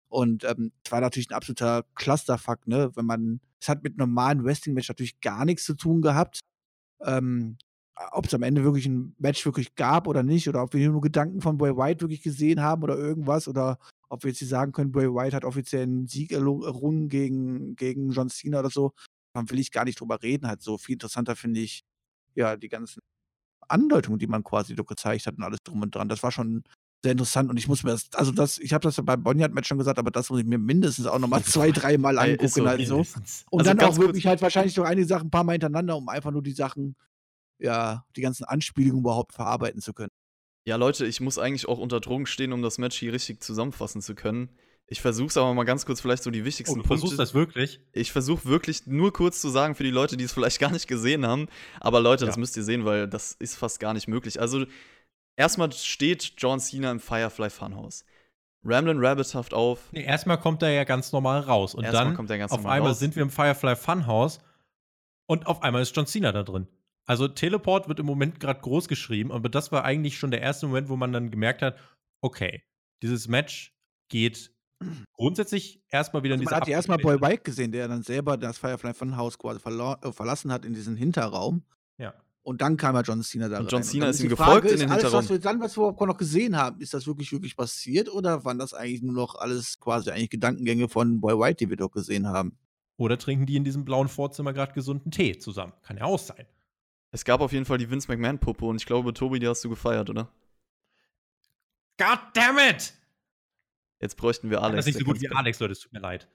Und 0.08 0.44
ähm, 0.44 0.72
es 0.84 0.92
war 0.92 1.00
natürlich 1.00 1.30
ein 1.30 1.34
absoluter 1.34 1.84
Clusterfuck, 1.94 2.66
ne? 2.66 2.90
Wenn 2.94 3.06
man, 3.06 3.40
es 3.60 3.68
hat 3.68 3.82
mit 3.82 3.98
normalen 3.98 4.44
Wrestling-Match 4.44 4.88
natürlich 4.88 5.20
gar 5.20 5.44
nichts 5.44 5.64
zu 5.64 5.74
tun 5.74 6.00
gehabt. 6.02 6.40
Ähm, 7.02 7.58
ob 8.12 8.26
es 8.26 8.34
am 8.34 8.42
Ende 8.42 8.64
wirklich 8.64 8.86
ein 8.86 9.14
Match 9.18 9.44
wirklich 9.44 9.74
gab 9.76 10.08
oder 10.08 10.22
nicht, 10.22 10.48
oder 10.48 10.62
ob 10.62 10.72
wir 10.72 10.80
hier 10.80 10.90
nur 10.90 11.00
Gedanken 11.00 11.40
von 11.40 11.58
Bray 11.58 11.76
White 11.76 12.00
wirklich 12.00 12.22
gesehen 12.22 12.60
haben 12.60 12.82
oder 12.82 12.96
irgendwas, 12.96 13.46
oder 13.46 13.78
ob 14.08 14.24
wir 14.24 14.30
jetzt 14.30 14.38
hier 14.38 14.48
sagen 14.48 14.72
können, 14.72 14.92
Bray 14.92 15.08
White 15.12 15.36
hat 15.36 15.44
offiziell 15.44 15.84
einen 15.84 16.06
Sieg 16.06 16.32
errungen 16.32 17.08
gegen, 17.08 17.76
gegen 17.76 18.10
John 18.10 18.30
Cena 18.30 18.60
oder 18.60 18.70
so, 18.70 18.92
will 19.34 19.58
ich 19.58 19.70
gar 19.70 19.84
nicht 19.84 20.00
drüber 20.00 20.22
reden. 20.22 20.46
Halt 20.46 20.62
so 20.62 20.78
viel 20.78 20.94
interessanter 20.94 21.36
finde 21.36 21.60
ich, 21.60 21.84
ja, 22.34 22.56
die 22.56 22.68
ganzen 22.68 23.00
Andeutungen, 23.68 24.18
die 24.18 24.26
man 24.26 24.44
quasi 24.44 24.74
so 24.76 24.84
gezeigt 24.84 25.26
hat 25.26 25.36
und 25.36 25.42
alles 25.42 25.60
drum 25.64 25.82
und 25.82 25.94
dran. 25.94 26.08
Das 26.08 26.22
war 26.22 26.32
schon 26.32 26.64
sehr 27.02 27.12
interessant 27.12 27.50
und 27.50 27.58
ich 27.58 27.68
muss 27.68 27.82
mir 27.82 27.90
das, 27.90 28.08
also 28.14 28.32
das, 28.32 28.58
ich 28.58 28.72
habe 28.72 28.82
das 28.82 28.96
ja 28.96 29.02
beim 29.02 29.22
Boneyard-Match 29.22 29.68
schon 29.68 29.78
gesagt, 29.78 29.98
aber 29.98 30.10
das 30.10 30.30
muss 30.30 30.40
ich 30.40 30.46
mir 30.46 30.58
mindestens 30.58 31.06
auch 31.06 31.18
nochmal 31.18 31.42
zwei, 31.44 31.70
dreimal 31.70 32.18
angucken 32.18 32.48
so, 32.48 32.66
halt 32.66 32.86
so. 32.86 33.04
Und 33.50 33.60
Also 33.60 33.74
dann 33.74 33.80
auch 33.80 33.98
wirklich 33.98 34.26
halt 34.26 34.40
wahrscheinlich 34.40 34.76
noch 34.76 34.84
einige 34.84 35.06
Sachen 35.06 35.26
ein 35.26 35.30
paar 35.30 35.44
Mal 35.44 35.52
hintereinander, 35.52 35.96
um 35.96 36.08
einfach 36.08 36.30
nur 36.30 36.42
die 36.42 36.52
Sachen, 36.52 36.96
ja, 37.58 38.06
die 38.16 38.22
ganzen 38.22 38.44
Anspielungen 38.44 39.00
überhaupt 39.00 39.34
verarbeiten 39.34 39.82
zu 39.82 39.92
können. 39.92 40.10
Ja, 40.66 40.76
Leute, 40.76 41.04
ich 41.06 41.20
muss 41.20 41.38
eigentlich 41.38 41.68
auch 41.68 41.78
unter 41.78 42.00
Drogen 42.00 42.24
stehen, 42.24 42.54
um 42.54 42.62
das 42.62 42.78
Match 42.78 42.96
hier 42.96 43.12
richtig 43.12 43.42
zusammenfassen 43.42 44.00
zu 44.00 44.14
können. 44.14 44.48
Ich 44.86 45.00
versuch's 45.00 45.36
aber 45.36 45.54
mal 45.54 45.64
ganz 45.64 45.86
kurz 45.86 46.00
vielleicht 46.00 46.22
so 46.22 46.30
die 46.30 46.42
Oh, 46.42 46.44
wichtigsten 46.44 46.78
du 46.80 46.86
versuchst 46.86 47.12
Punkte. 47.12 47.16
das 47.22 47.34
wirklich? 47.34 47.80
Ich 47.92 48.12
versuche 48.12 48.44
wirklich 48.44 48.86
nur 48.86 49.12
kurz 49.12 49.40
zu 49.40 49.48
sagen 49.48 49.74
für 49.74 49.82
die 49.84 49.90
Leute, 49.90 50.16
die 50.16 50.24
es 50.24 50.32
vielleicht 50.32 50.60
gar 50.60 50.70
nicht 50.70 50.86
gesehen 50.86 51.26
haben. 51.26 51.48
Aber 51.80 52.00
Leute, 52.00 52.26
das 52.26 52.36
Ja. 52.36 52.40
müsst 52.40 52.56
ihr 52.56 52.64
sehen, 52.64 52.84
weil 52.84 53.08
das 53.08 53.32
ist 53.32 53.56
fast 53.56 53.80
gar 53.80 53.94
nicht 53.94 54.08
möglich. 54.08 54.40
Also, 54.40 54.66
erstmal 55.36 55.72
steht 55.72 56.34
John 56.36 56.60
Cena 56.60 56.90
im 56.90 57.00
Firefly 57.00 57.48
Funhouse. 57.50 58.04
Ramblin' 58.66 58.98
Rabbit 59.04 59.30
taucht 59.30 59.52
auf. 59.52 59.80
Nee, 59.92 60.04
erstmal 60.04 60.38
kommt 60.40 60.62
er 60.62 60.70
ja 60.70 60.84
ganz 60.84 61.12
normal 61.12 61.40
raus. 61.40 61.74
Und 61.74 61.84
Erstmal 61.84 62.04
dann 62.06 62.14
kommt 62.16 62.30
er 62.30 62.38
ganz 62.38 62.52
auf 62.52 62.58
einmal 62.64 62.80
raus. 62.80 62.98
sind 62.98 63.14
wir 63.16 63.22
im 63.22 63.30
Firefly 63.30 63.76
Funhouse 63.76 64.38
und 65.26 65.46
auf 65.46 65.62
einmal 65.62 65.82
ist 65.82 65.94
John 65.96 66.06
Cena 66.06 66.32
da 66.32 66.42
drin. 66.42 66.66
Also 67.06 67.28
Teleport 67.28 67.88
wird 67.88 68.00
im 68.00 68.06
Moment 68.06 68.40
gerade 68.40 68.60
groß 68.60 68.88
geschrieben, 68.88 69.32
aber 69.32 69.50
das 69.50 69.70
war 69.72 69.84
eigentlich 69.84 70.16
schon 70.18 70.30
der 70.30 70.40
erste 70.40 70.66
Moment, 70.66 70.88
wo 70.88 70.96
man 70.96 71.12
dann 71.12 71.30
gemerkt 71.30 71.60
hat, 71.60 71.76
okay, 72.22 72.62
dieses 73.02 73.28
Match 73.28 73.74
geht 74.08 74.53
grundsätzlich 75.12 75.82
erstmal 75.88 76.22
wieder 76.22 76.34
in 76.34 76.40
Also 76.40 76.44
diese 76.48 76.50
man 76.52 76.60
hat 76.60 76.68
ja 76.68 76.76
erstmal 76.76 76.98
Boy 76.98 77.20
White 77.20 77.42
gesehen, 77.42 77.72
der 77.72 77.88
dann 77.88 78.02
selber 78.02 78.36
das 78.36 78.58
Firefly 78.58 78.94
Funhouse 78.94 79.38
quasi 79.38 79.60
verlo- 79.60 80.02
äh, 80.06 80.12
verlassen 80.12 80.52
hat 80.52 80.64
in 80.64 80.74
diesen 80.74 80.96
Hinterraum. 80.96 81.62
Ja. 81.98 82.14
Und 82.42 82.60
dann 82.60 82.76
kam 82.76 82.94
ja 82.94 83.00
John 83.00 83.22
Cena 83.22 83.48
da 83.48 83.60
Und 83.60 83.72
John 83.72 83.80
rein. 83.80 83.88
Cena 83.88 84.08
ist 84.08 84.20
ihm 84.20 84.28
gefolgt 84.28 84.66
in 84.66 84.74
ist 84.74 84.80
den 84.82 84.90
alles, 84.90 85.02
Hinterraum. 85.04 85.24
was 85.24 85.30
wir 85.30 85.38
dann, 85.38 85.60
was 85.60 85.76
wir 85.76 85.82
überhaupt 85.88 86.00
noch 86.00 86.18
gesehen 86.18 86.56
haben, 86.56 86.80
ist 86.80 86.92
das 86.92 87.06
wirklich, 87.06 87.32
wirklich 87.32 87.56
passiert 87.56 88.12
oder 88.12 88.44
waren 88.44 88.58
das 88.58 88.74
eigentlich 88.74 89.02
nur 89.02 89.14
noch 89.14 89.36
alles 89.36 89.80
quasi 89.80 90.10
eigentlich 90.10 90.30
Gedankengänge 90.30 90.88
von 90.88 91.20
Boy 91.20 91.38
White, 91.38 91.64
die 91.64 91.70
wir 91.70 91.76
doch 91.78 91.90
gesehen 91.90 92.26
haben? 92.26 92.58
Oder 92.96 93.18
trinken 93.18 93.46
die 93.46 93.56
in 93.56 93.64
diesem 93.64 93.84
blauen 93.84 94.08
Vorzimmer 94.08 94.52
gerade 94.52 94.72
gesunden 94.74 95.10
Tee 95.10 95.38
zusammen? 95.38 95.72
Kann 95.82 95.96
ja 95.96 96.04
auch 96.04 96.18
sein. 96.18 96.46
Es 97.12 97.24
gab 97.24 97.40
auf 97.40 97.52
jeden 97.52 97.64
Fall 97.64 97.78
die 97.78 97.90
Vince 97.90 98.08
McMahon-Puppe 98.08 98.64
und 98.66 98.76
ich 98.76 98.86
glaube, 98.86 99.14
Tobi, 99.14 99.38
die 99.38 99.48
hast 99.48 99.64
du 99.64 99.68
gefeiert, 99.70 100.10
oder? 100.10 100.28
God 101.96 102.18
damn 102.34 102.58
it! 102.58 102.92
Jetzt 104.04 104.18
bräuchten 104.18 104.50
wir 104.50 104.62
Alex. 104.62 104.76
Das 104.76 104.86
ist 104.86 104.94
nicht 104.96 105.06
so 105.06 105.10
gut 105.10 105.22
wie 105.22 105.30
Alex, 105.30 105.60
Leute, 105.60 105.72
es 105.72 105.80
tut 105.80 105.94
mir 105.94 106.00
leid. 106.00 106.28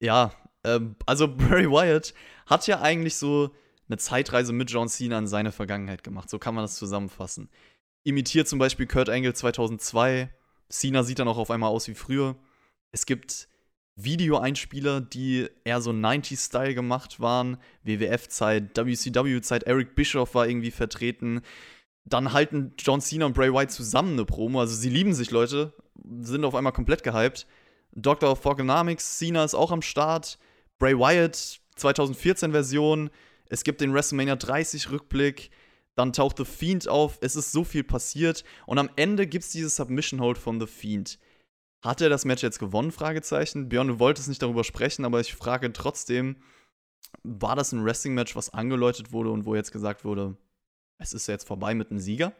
Ja, 0.00 0.34
ähm, 0.62 0.96
also 1.06 1.26
Bray 1.34 1.64
Wyatt 1.64 2.12
hat 2.44 2.66
ja 2.66 2.82
eigentlich 2.82 3.16
so 3.16 3.54
eine 3.88 3.96
Zeitreise 3.96 4.52
mit 4.52 4.70
John 4.70 4.90
Cena 4.90 5.18
in 5.18 5.26
seine 5.26 5.50
Vergangenheit 5.50 6.04
gemacht. 6.04 6.28
So 6.28 6.38
kann 6.38 6.54
man 6.54 6.64
das 6.64 6.76
zusammenfassen. 6.76 7.48
Imitiert 8.04 8.48
zum 8.48 8.58
Beispiel 8.58 8.86
Kurt 8.86 9.08
Angle 9.08 9.32
2002. 9.32 10.28
Cena 10.68 11.04
sieht 11.04 11.20
dann 11.20 11.28
auch 11.28 11.38
auf 11.38 11.50
einmal 11.50 11.70
aus 11.70 11.88
wie 11.88 11.94
früher. 11.94 12.36
Es 12.92 13.06
gibt 13.06 13.48
Videoeinspieler, 13.96 15.00
die 15.00 15.48
eher 15.64 15.80
so 15.80 15.92
90s-Style 15.92 16.74
gemacht 16.74 17.18
waren. 17.18 17.56
WWF-Zeit, 17.84 18.76
WCW-Zeit, 18.76 19.62
Eric 19.62 19.94
Bischoff 19.94 20.34
war 20.34 20.46
irgendwie 20.46 20.70
vertreten. 20.70 21.40
Dann 22.08 22.32
halten 22.32 22.72
John 22.78 23.00
Cena 23.00 23.26
und 23.26 23.34
Bray 23.34 23.52
Wyatt 23.52 23.70
zusammen 23.70 24.12
eine 24.12 24.24
Promo. 24.24 24.60
Also 24.60 24.74
sie 24.74 24.88
lieben 24.88 25.12
sich, 25.14 25.30
Leute. 25.30 25.74
Sind 26.20 26.44
auf 26.44 26.54
einmal 26.54 26.72
komplett 26.72 27.02
gehypt. 27.02 27.46
Dr. 27.92 28.30
of 28.30 28.40
Thugonomics, 28.40 29.18
Cena 29.18 29.44
ist 29.44 29.54
auch 29.54 29.72
am 29.72 29.82
Start. 29.82 30.38
Bray 30.78 30.96
Wyatt, 30.98 31.60
2014-Version. 31.76 33.10
Es 33.48 33.64
gibt 33.64 33.80
den 33.80 33.92
WrestleMania 33.92 34.34
30-Rückblick. 34.34 35.50
Dann 35.96 36.12
taucht 36.12 36.38
The 36.38 36.44
Fiend 36.44 36.88
auf. 36.88 37.18
Es 37.20 37.36
ist 37.36 37.52
so 37.52 37.64
viel 37.64 37.84
passiert. 37.84 38.44
Und 38.66 38.78
am 38.78 38.88
Ende 38.96 39.26
gibt 39.26 39.44
es 39.44 39.50
dieses 39.50 39.76
Submission 39.76 40.20
Hold 40.20 40.38
von 40.38 40.60
The 40.60 40.66
Fiend. 40.66 41.18
Hat 41.82 42.00
er 42.00 42.08
das 42.08 42.24
Match 42.24 42.42
jetzt 42.42 42.58
gewonnen? 42.58 42.92
Fragezeichen. 42.92 43.68
Björn, 43.68 43.88
du 43.88 43.98
wolltest 43.98 44.28
nicht 44.28 44.42
darüber 44.42 44.64
sprechen, 44.64 45.04
aber 45.04 45.20
ich 45.20 45.34
frage 45.34 45.72
trotzdem, 45.72 46.36
war 47.22 47.56
das 47.56 47.72
ein 47.72 47.84
Wrestling-Match, 47.84 48.34
was 48.36 48.50
angeläutet 48.50 49.12
wurde 49.12 49.30
und 49.30 49.44
wo 49.44 49.54
jetzt 49.54 49.72
gesagt 49.72 50.04
wurde, 50.04 50.36
es 50.98 51.12
ist 51.12 51.26
jetzt 51.26 51.46
vorbei 51.46 51.74
mit 51.74 51.90
dem 51.90 51.98
Sieger? 51.98 52.32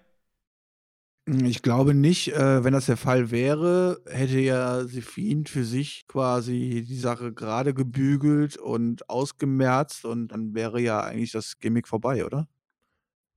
Ich 1.26 1.60
glaube 1.60 1.92
nicht, 1.92 2.32
äh, 2.32 2.64
wenn 2.64 2.72
das 2.72 2.86
der 2.86 2.96
Fall 2.96 3.30
wäre, 3.30 4.00
hätte 4.06 4.38
ja 4.38 4.84
The 4.84 5.02
Fiend 5.02 5.50
für 5.50 5.62
sich 5.64 6.06
quasi 6.08 6.84
die 6.88 6.96
Sache 6.98 7.34
gerade 7.34 7.74
gebügelt 7.74 8.56
und 8.56 9.10
ausgemerzt 9.10 10.06
und 10.06 10.28
dann 10.28 10.54
wäre 10.54 10.80
ja 10.80 11.00
eigentlich 11.02 11.32
das 11.32 11.58
Gimmick 11.58 11.86
vorbei, 11.86 12.24
oder? 12.24 12.48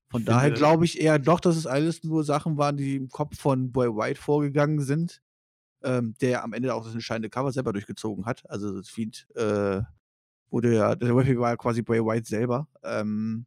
Von 0.09 0.21
Ich 0.21 0.25
daher 0.25 0.51
glaube 0.51 0.85
ich 0.85 1.01
eher 1.01 1.19
doch, 1.19 1.39
dass 1.41 1.57
es 1.57 1.67
alles 1.67 2.03
nur 2.03 2.23
Sachen 2.23 2.57
waren, 2.57 2.77
die 2.77 2.95
im 2.95 3.09
Kopf 3.09 3.37
von 3.39 3.71
Boy 3.73 3.89
White 3.89 4.21
vorgegangen 4.21 4.79
sind, 4.81 5.21
ähm, 5.83 6.15
der 6.21 6.43
am 6.43 6.53
Ende 6.53 6.73
auch 6.75 6.85
das 6.85 6.93
entscheidende 6.93 7.29
Cover 7.29 7.51
selber 7.51 7.73
durchgezogen 7.73 8.25
hat. 8.25 8.49
Also 8.49 8.77
das 8.77 8.89
Fiend 8.89 9.27
äh, 9.35 9.81
wurde 10.49 10.75
ja, 10.75 10.95
der 10.95 11.15
Referee 11.15 11.39
war 11.39 11.51
ja 11.51 11.57
quasi 11.57 11.81
Bray 11.81 12.05
White 12.05 12.27
selber. 12.27 12.67
Ähm, 12.83 13.45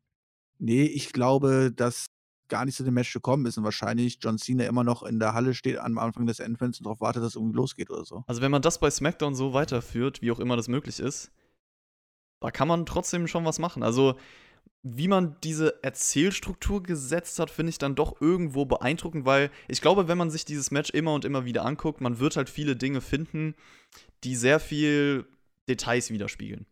nee, 0.59 0.85
ich 0.85 1.13
glaube, 1.13 1.73
dass 1.75 2.07
gar 2.49 2.65
nicht 2.65 2.77
zu 2.77 2.85
dem 2.85 2.95
Match 2.95 3.13
gekommen 3.13 3.47
ist 3.47 3.59
und 3.59 3.65
wahrscheinlich 3.65 4.19
John 4.21 4.39
Cena 4.39 4.65
immer 4.65 4.85
noch 4.85 5.03
in 5.03 5.19
der 5.19 5.35
Halle 5.35 5.55
steht 5.55 5.79
am 5.79 5.99
Anfang 5.99 6.27
des 6.27 6.41
Entrance 6.41 6.81
und 6.81 6.87
darauf 6.87 7.01
wartet, 7.01 7.23
dass 7.23 7.31
es 7.31 7.37
irgendwie 7.37 7.57
losgeht 7.57 7.91
oder 7.91 8.05
so. 8.05 8.25
Also 8.27 8.43
wenn 8.43 8.51
man 8.51 8.63
das 8.63 8.79
bei 8.79 8.91
SmackDown 8.91 9.35
so 9.35 9.55
weiterführt, 9.55 10.23
wie 10.23 10.31
auch 10.31 10.41
immer 10.41 10.57
das 10.57 10.69
möglich 10.69 11.01
ist, 11.01 11.33
da 12.41 12.51
kann 12.51 12.69
man 12.69 12.87
trotzdem 12.87 13.27
schon 13.27 13.45
was 13.45 13.59
machen. 13.59 13.83
Also 13.83 14.17
wie 14.83 15.09
man 15.09 15.37
diese 15.43 15.83
Erzählstruktur 15.83 16.83
gesetzt 16.83 17.39
hat, 17.39 17.51
finde 17.51 17.71
ich 17.71 17.79
dann 17.79 17.95
doch 17.95 18.21
irgendwo 18.21 18.67
beeindruckend, 18.67 19.25
weil 19.25 19.51
ich 19.67 19.81
glaube, 19.81 20.09
wenn 20.09 20.19
man 20.19 20.31
sich 20.31 20.45
dieses 20.45 20.71
Match 20.71 20.91
immer 20.91 21.15
und 21.15 21.25
immer 21.25 21.47
wieder 21.47 21.65
anguckt, 21.65 22.03
man 22.03 22.19
wird 22.19 22.37
halt 22.37 22.51
viele 22.51 22.77
Dinge 22.77 23.01
finden, 23.01 23.55
die 24.25 24.37
sehr 24.37 24.61
viel 24.61 25.27
Details 25.69 26.11
widerspiegeln. 26.11 26.67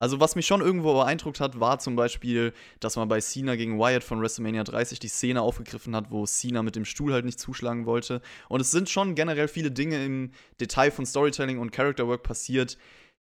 Also 0.00 0.20
was 0.20 0.36
mich 0.36 0.46
schon 0.46 0.60
irgendwo 0.60 0.94
beeindruckt 0.94 1.40
hat, 1.40 1.58
war 1.58 1.80
zum 1.80 1.96
Beispiel, 1.96 2.52
dass 2.78 2.96
man 2.96 3.08
bei 3.08 3.20
Cena 3.20 3.56
gegen 3.56 3.78
Wyatt 3.78 4.04
von 4.04 4.20
WrestleMania 4.20 4.62
30 4.62 5.00
die 5.00 5.08
Szene 5.08 5.42
aufgegriffen 5.42 5.96
hat, 5.96 6.10
wo 6.10 6.24
Cena 6.24 6.62
mit 6.62 6.76
dem 6.76 6.84
Stuhl 6.84 7.12
halt 7.12 7.24
nicht 7.24 7.40
zuschlagen 7.40 7.84
wollte. 7.84 8.20
Und 8.48 8.60
es 8.60 8.70
sind 8.70 8.88
schon 8.88 9.16
generell 9.16 9.48
viele 9.48 9.72
Dinge 9.72 10.04
im 10.04 10.30
Detail 10.60 10.92
von 10.92 11.04
Storytelling 11.04 11.58
und 11.58 11.72
Character 11.72 12.06
Work 12.06 12.22
passiert, 12.22 12.78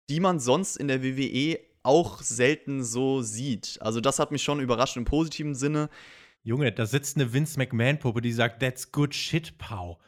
die 0.09 0.19
man 0.19 0.39
sonst 0.39 0.77
in 0.77 0.87
der 0.87 1.03
WWE 1.03 1.59
auch 1.83 2.21
selten 2.21 2.83
so 2.83 3.21
sieht. 3.21 3.77
Also 3.81 4.01
das 4.01 4.17
hat 4.17 4.31
mich 4.31 4.41
schon 4.41 4.59
überrascht 4.59 4.97
im 4.97 5.05
positiven 5.05 5.53
Sinne. 5.53 5.89
Junge, 6.41 6.71
da 6.71 6.85
sitzt 6.85 7.17
eine 7.17 7.33
Vince 7.33 7.59
McMahon-Puppe, 7.59 8.21
die 8.21 8.31
sagt, 8.31 8.61
that's 8.61 8.91
good 8.91 9.13
shit, 9.13 9.57
Pau. 9.57 9.99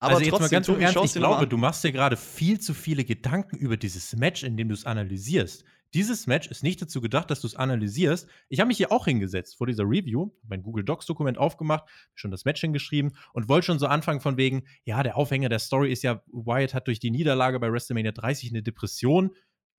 Aber 0.00 0.14
also 0.14 0.24
jetzt 0.24 0.32
mal 0.32 0.38
trotzdem, 0.38 0.56
ganz 0.56 0.68
im 0.68 0.80
Ernst, 0.80 1.16
ich 1.16 1.20
glaube, 1.20 1.46
du 1.46 1.56
machst 1.56 1.84
dir 1.84 1.92
gerade 1.92 2.16
viel 2.16 2.60
zu 2.60 2.74
viele 2.74 3.04
Gedanken 3.04 3.56
über 3.56 3.76
dieses 3.76 4.14
Match, 4.16 4.42
in 4.42 4.56
dem 4.56 4.68
du 4.68 4.74
es 4.74 4.84
analysierst. 4.84 5.64
Dieses 5.94 6.26
Match 6.26 6.48
ist 6.48 6.62
nicht 6.62 6.82
dazu 6.82 7.00
gedacht, 7.00 7.30
dass 7.30 7.40
du 7.40 7.46
es 7.46 7.56
analysierst. 7.56 8.28
Ich 8.48 8.60
habe 8.60 8.68
mich 8.68 8.76
hier 8.76 8.92
auch 8.92 9.06
hingesetzt 9.06 9.56
vor 9.56 9.66
dieser 9.66 9.84
Review, 9.84 10.30
mein 10.46 10.62
Google 10.62 10.84
Docs-Dokument 10.84 11.38
aufgemacht, 11.38 11.84
schon 12.14 12.30
das 12.30 12.44
Match 12.44 12.60
hingeschrieben 12.60 13.16
und 13.32 13.48
wollte 13.48 13.66
schon 13.66 13.78
so 13.78 13.86
anfangen 13.86 14.20
von 14.20 14.36
wegen, 14.36 14.64
ja, 14.84 15.02
der 15.02 15.16
Aufhänger 15.16 15.48
der 15.48 15.60
Story 15.60 15.90
ist 15.90 16.02
ja, 16.02 16.22
Wyatt 16.26 16.74
hat 16.74 16.86
durch 16.88 17.00
die 17.00 17.10
Niederlage 17.10 17.58
bei 17.58 17.72
WrestleMania 17.72 18.12
30 18.12 18.50
eine 18.50 18.62
Depression. 18.62 19.30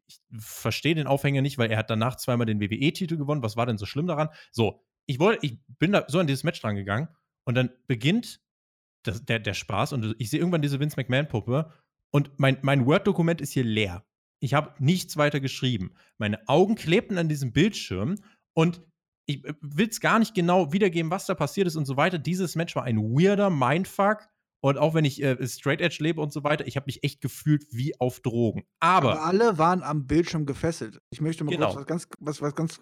Ich 0.07 0.19
verstehe 0.39 0.95
den 0.95 1.05
Aufhänger 1.05 1.43
nicht, 1.43 1.59
weil 1.59 1.69
er 1.69 1.77
hat 1.77 1.91
danach 1.91 2.15
zweimal 2.15 2.47
den 2.47 2.59
WWE-Titel 2.59 3.17
gewonnen. 3.17 3.43
Was 3.43 3.55
war 3.55 3.67
denn 3.67 3.77
so 3.77 3.85
schlimm 3.85 4.07
daran? 4.07 4.29
So, 4.51 4.83
ich 5.05 5.19
wollte, 5.19 5.45
ich 5.45 5.59
bin 5.67 5.91
da 5.91 6.05
so 6.07 6.17
an 6.17 6.25
dieses 6.25 6.43
Match 6.43 6.59
dran 6.59 6.75
gegangen 6.75 7.07
und 7.43 7.53
dann 7.53 7.69
beginnt 7.85 8.41
das, 9.03 9.23
der, 9.25 9.39
der 9.39 9.53
Spaß 9.53 9.93
und 9.93 10.15
ich 10.17 10.31
sehe 10.31 10.39
irgendwann 10.39 10.63
diese 10.63 10.79
Vince 10.79 10.97
McMahon-Puppe 10.97 11.71
und 12.09 12.31
mein, 12.39 12.57
mein 12.63 12.85
Word-Dokument 12.87 13.41
ist 13.41 13.53
hier 13.53 13.63
leer. 13.63 14.03
Ich 14.41 14.53
habe 14.53 14.73
nichts 14.79 15.17
weiter 15.17 15.39
geschrieben. 15.39 15.93
Meine 16.17 16.47
Augen 16.47 16.75
klebten 16.75 17.17
an 17.17 17.29
diesem 17.29 17.51
Bildschirm 17.51 18.15
und 18.53 18.81
ich 19.25 19.43
will 19.61 19.87
es 19.89 19.99
gar 19.99 20.17
nicht 20.19 20.33
genau 20.33 20.73
wiedergeben, 20.73 21.11
was 21.11 21.25
da 21.27 21.35
passiert 21.35 21.67
ist 21.67 21.75
und 21.75 21.85
so 21.85 21.97
weiter. 21.97 22.17
Dieses 22.17 22.55
Match 22.55 22.75
war 22.75 22.83
ein 22.83 22.97
weirder 22.97 23.49
Mindfuck. 23.49 24.27
Und 24.61 24.77
auch 24.77 24.93
wenn 24.93 25.05
ich 25.05 25.23
äh, 25.23 25.47
Straight 25.47 25.79
Edge 25.79 25.97
lebe 26.01 26.19
und 26.19 26.33
so 26.33 26.43
weiter, 26.43 26.67
ich 26.67 26.75
habe 26.75 26.85
mich 26.87 27.01
echt 27.03 27.21
gefühlt 27.21 27.63
wie 27.71 27.97
auf 27.99 28.19
Drogen. 28.19 28.65
Aber, 28.81 29.11
Aber 29.13 29.23
alle 29.25 29.57
waren 29.57 29.83
am 29.83 30.05
Bildschirm 30.05 30.45
gefesselt. 30.45 30.99
Ich 31.11 31.21
möchte 31.21 31.45
mal 31.45 31.51
Genau. 31.51 31.67
kurz 31.67 31.77
was 31.79 31.85
ganz, 31.87 32.07
was, 32.19 32.41
was 32.41 32.55
ganz 32.55 32.81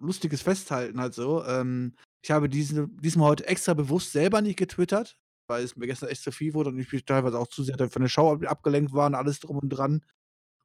Lustiges 0.00 0.40
festhalten, 0.40 0.98
halt 1.00 1.12
so. 1.12 1.44
Ähm, 1.44 1.94
ich 2.24 2.30
habe 2.30 2.48
diese, 2.48 2.88
diesmal 2.88 3.28
heute 3.30 3.46
extra 3.46 3.74
bewusst 3.74 4.12
selber 4.12 4.40
nicht 4.40 4.56
getwittert, 4.58 5.18
weil 5.50 5.62
es 5.64 5.76
mir 5.76 5.86
gestern 5.86 6.08
echt 6.08 6.22
zu 6.22 6.32
viel 6.32 6.54
wurde 6.54 6.70
und 6.70 6.78
ich 6.78 6.90
mich 6.90 7.04
teilweise 7.04 7.38
auch 7.38 7.48
zu 7.48 7.62
sehr 7.62 7.76
von 7.90 8.02
der 8.02 8.08
Show 8.08 8.32
ab- 8.32 8.50
abgelenkt 8.50 8.92
war 8.94 9.06
und 9.06 9.14
alles 9.14 9.38
drum 9.40 9.58
und 9.58 9.68
dran. 9.68 10.02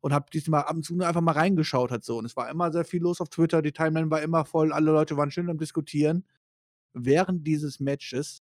Und 0.03 0.11
habe 0.11 0.25
diesmal 0.33 0.63
ab 0.63 0.75
und 0.75 0.83
zu 0.83 0.95
nur 0.95 1.07
einfach 1.07 1.21
mal 1.21 1.31
reingeschaut, 1.31 1.89
halt 1.89 2.03
so. 2.03 2.17
Und 2.17 2.25
es 2.25 2.35
war 2.35 2.49
immer 2.49 2.73
sehr 2.73 2.83
viel 2.83 3.01
los 3.01 3.21
auf 3.21 3.29
Twitter, 3.29 3.61
die 3.61 3.71
Timeline 3.71 4.11
war 4.11 4.21
immer 4.21 4.43
voll, 4.43 4.73
alle 4.73 4.91
Leute 4.91 5.15
waren 5.15 5.31
schön 5.31 5.49
am 5.49 5.57
Diskutieren. 5.57 6.25
Während 6.93 7.47
dieses 7.47 7.79
Matches, 7.79 8.43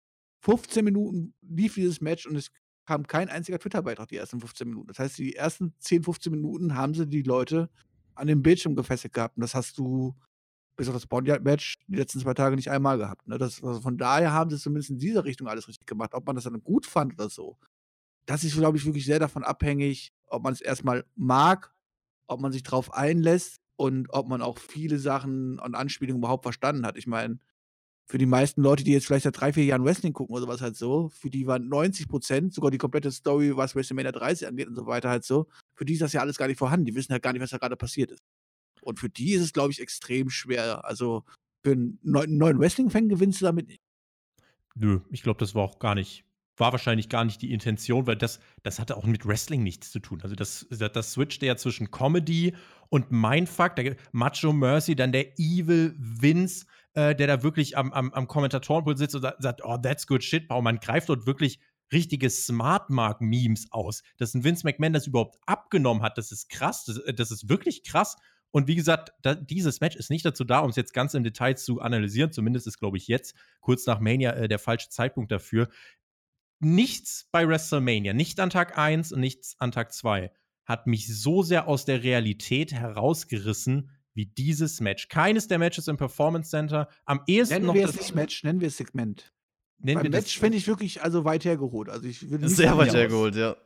15 0.43 0.85
Minuten 0.85 1.35
lief 1.43 1.75
dieses 1.75 2.01
Match 2.01 2.25
und 2.27 2.37
es 2.37 2.53
kam 2.87 3.05
kein 3.05 3.29
einziger 3.29 3.59
Twitter-Beitrag 3.59 4.09
die 4.09 4.17
ersten 4.17 4.39
15 4.39 4.69
Minuten. 4.69 4.87
Das 4.87 5.01
heißt, 5.01 5.19
die 5.19 5.35
ersten 5.35 5.75
10, 5.81 6.05
15 6.05 6.31
Minuten 6.31 6.77
haben 6.77 6.95
sie 6.95 7.09
die 7.09 7.23
Leute 7.23 7.69
an 8.15 8.29
den 8.29 8.43
Bildschirm 8.43 8.77
gefesselt 8.77 9.13
gehabt. 9.13 9.37
Und 9.37 9.43
das 9.43 9.57
hast 9.57 9.77
du 9.77 10.15
bis 10.77 10.89
auf 10.89 10.95
das 10.95 11.07
Boneyard-Match 11.07 11.79
die 11.89 11.97
letzten 11.97 12.21
zwei 12.21 12.33
Tage 12.33 12.55
nicht 12.55 12.71
einmal 12.71 12.97
gehabt. 12.97 13.27
Ne? 13.27 13.39
Das, 13.39 13.63
also 13.63 13.81
von 13.81 13.99
daher 13.99 14.33
haben 14.33 14.51
sie 14.51 14.59
zumindest 14.59 14.91
in 14.91 14.99
dieser 14.99 15.25
Richtung 15.25 15.49
alles 15.49 15.69
richtig 15.69 15.87
gemacht. 15.87 16.15
Ob 16.15 16.27
man 16.27 16.37
das 16.37 16.45
dann 16.45 16.63
gut 16.63 16.87
fand 16.87 17.15
oder 17.15 17.29
so, 17.29 17.59
das 18.31 18.45
ist, 18.45 18.57
glaube 18.57 18.79
ich, 18.79 18.85
wirklich 18.85 19.05
sehr 19.05 19.19
davon 19.19 19.43
abhängig, 19.43 20.13
ob 20.27 20.45
man 20.45 20.53
es 20.53 20.61
erstmal 20.61 21.05
mag, 21.17 21.75
ob 22.29 22.41
man 22.41 22.53
sich 22.53 22.63
drauf 22.63 22.95
einlässt 22.95 23.61
und 23.77 24.07
ob 24.13 24.29
man 24.29 24.41
auch 24.41 24.59
viele 24.59 24.99
Sachen 25.01 25.59
und 25.59 25.75
Anspielungen 25.75 26.21
überhaupt 26.21 26.45
verstanden 26.45 26.87
hat. 26.87 26.97
Ich 26.97 27.09
meine, 27.09 27.41
für 28.09 28.19
die 28.19 28.27
meisten 28.27 28.63
Leute, 28.63 28.85
die 28.85 28.93
jetzt 28.93 29.07
vielleicht 29.07 29.25
seit 29.25 29.41
drei, 29.41 29.53
vier 29.53 29.65
Jahren 29.65 29.85
Wrestling 29.85 30.13
gucken 30.13 30.33
oder 30.35 30.43
sowas 30.43 30.61
halt 30.61 30.77
so, 30.77 31.09
für 31.09 31.29
die 31.29 31.49
waren 31.49 31.69
90 31.69 32.07
Prozent, 32.09 32.55
sogar 32.55 32.71
die 32.71 32.79
komplette 32.79 33.11
Story, 33.11 33.57
was 33.57 33.75
WrestleMania 33.75 34.13
30 34.13 34.47
angeht 34.47 34.69
und 34.69 34.77
so 34.77 34.87
weiter 34.87 35.11
halt 35.11 35.25
so, 35.25 35.49
für 35.75 35.85
die 35.85 35.95
ist 35.95 36.03
das 36.03 36.13
ja 36.13 36.21
alles 36.21 36.37
gar 36.37 36.47
nicht 36.47 36.59
vorhanden. 36.59 36.87
Die 36.87 36.95
wissen 36.95 37.13
halt 37.13 37.23
gar 37.25 37.33
nicht, 37.33 37.43
was 37.43 37.51
da 37.51 37.59
gerade 37.59 37.77
passiert 37.77 38.13
ist. 38.13 38.23
Und 38.83 39.01
für 39.01 39.09
die 39.11 39.33
ist 39.33 39.43
es, 39.43 39.53
glaube 39.53 39.73
ich, 39.73 39.81
extrem 39.81 40.31
schwer. 40.31 40.85
Also 40.85 41.25
für 41.65 41.73
einen 41.73 41.99
neu- 42.03 42.23
einen 42.23 42.39
neuen 42.39 42.61
Wrestling-Fan 42.61 43.09
gewinnst 43.09 43.41
du 43.41 43.45
damit 43.47 43.67
nicht. 43.67 43.83
nö, 44.77 45.01
ich 45.11 45.23
glaube, 45.23 45.39
das 45.41 45.55
war 45.57 45.63
auch 45.65 45.81
gar 45.81 45.95
nicht, 45.97 46.25
war 46.61 46.73
wahrscheinlich 46.73 47.09
gar 47.09 47.25
nicht 47.25 47.43
die 47.43 47.53
Intention, 47.53 48.07
weil 48.07 48.17
das, 48.17 48.41
das 48.63 48.79
hatte 48.79 48.97
auch 48.97 49.05
mit 49.05 49.27
Wrestling 49.27 49.63
nichts 49.63 49.91
zu 49.91 49.99
tun. 49.99 50.21
Also 50.23 50.35
das, 50.37 50.67
das, 50.71 51.13
switchte 51.13 51.47
ja 51.47 51.57
zwischen 51.57 51.91
Comedy 51.91 52.55
und 52.89 53.11
Mindfuck, 53.11 53.77
der 53.77 53.97
Macho 54.13 54.53
Mercy, 54.53 54.95
dann 54.95 55.13
der 55.13 55.39
Evil 55.39 55.95
Vince, 55.99 56.67
äh, 56.95 57.15
der 57.15 57.27
da 57.27 57.43
wirklich 57.43 57.77
am, 57.77 57.93
am, 57.93 58.13
am 58.13 58.27
Kommentatorenpult 58.29 58.99
sitzt 58.99 59.15
und 59.15 59.23
sa- 59.23 59.37
sagt, 59.39 59.63
oh, 59.65 59.79
that's 59.79 60.07
good 60.07 60.23
shit, 60.23 60.47
Bau. 60.49 60.61
Man 60.63 60.79
greift 60.79 61.09
dort 61.09 61.27
wirklich 61.27 61.59
richtige 61.93 62.31
Smart-Mark-Memes 62.31 63.73
aus. 63.73 64.03
Dass 64.19 64.35
ein 64.35 64.45
Vince 64.45 64.65
McMahon 64.65 64.93
das 64.93 65.07
überhaupt 65.07 65.39
abgenommen 65.47 66.03
hat, 66.03 66.19
das 66.19 66.31
ist 66.31 66.49
krass, 66.49 66.85
das, 66.85 67.01
das 67.17 67.31
ist 67.31 67.49
wirklich 67.49 67.83
krass. 67.85 68.17
Und 68.53 68.67
wie 68.67 68.75
gesagt, 68.75 69.13
da, 69.23 69.35
dieses 69.35 69.81
Match 69.81 69.97
ist 69.97 70.11
nicht 70.11 70.25
dazu 70.25 70.45
da, 70.45 70.59
um 70.59 70.71
es 70.71 70.77
jetzt 70.77 70.93
ganz 70.93 71.15
im 71.15 71.23
Detail 71.23 71.57
zu 71.57 71.81
analysieren. 71.81 72.33
Zumindest 72.33 72.67
ist, 72.67 72.79
glaube 72.79 72.97
ich, 72.97 73.07
jetzt, 73.07 73.35
kurz 73.61 73.87
nach 73.87 74.01
Mania, 74.01 74.33
äh, 74.33 74.49
der 74.49 74.59
falsche 74.59 74.89
Zeitpunkt 74.89 75.31
dafür. 75.31 75.69
Nichts 76.61 77.27
bei 77.33 77.49
WrestleMania, 77.49 78.13
nicht 78.13 78.39
an 78.39 78.51
Tag 78.51 78.77
1 78.79 79.13
und 79.13 79.21
nichts 79.21 79.57
an 79.59 79.73
Tag 79.73 79.93
2, 79.93 80.31
hat 80.67 80.87
mich 80.87 81.09
so 81.21 81.43
sehr 81.43 81.67
aus 81.67 81.85
der 81.87 82.03
Realität 82.03 82.73
herausgerissen 82.73 83.91
wie 84.13 84.27
dieses 84.27 84.81
Match. 84.81 85.09
Keines 85.09 85.49
der 85.49 85.59
Matches 85.59 85.89
im 85.89 85.97
Performance 85.97 86.51
Center. 86.51 86.89
Am 87.07 87.23
ehesten 87.27 87.55
Nennen 87.55 87.67
noch 87.67 87.75
wir 87.75 87.85
es 87.87 87.93
das- 87.93 88.01
nicht 88.03 88.15
Match, 88.15 88.45
nennen 88.45 88.61
wir 88.61 88.69
es 88.69 88.77
Segment. 88.77 89.33
Nennen 89.79 90.03
Beim 90.03 90.11
Match 90.13 90.39
fände 90.39 90.59
ich 90.59 90.67
wirklich 90.67 91.03
also 91.03 91.25
weit 91.25 91.45
hergeholt. 91.47 91.89
Also 91.89 92.07
ich 92.07 92.29
würde 92.31 92.49
Sehr 92.49 92.77
weit 92.77 92.93
hergeholt, 92.93 93.35
ja. 93.35 93.57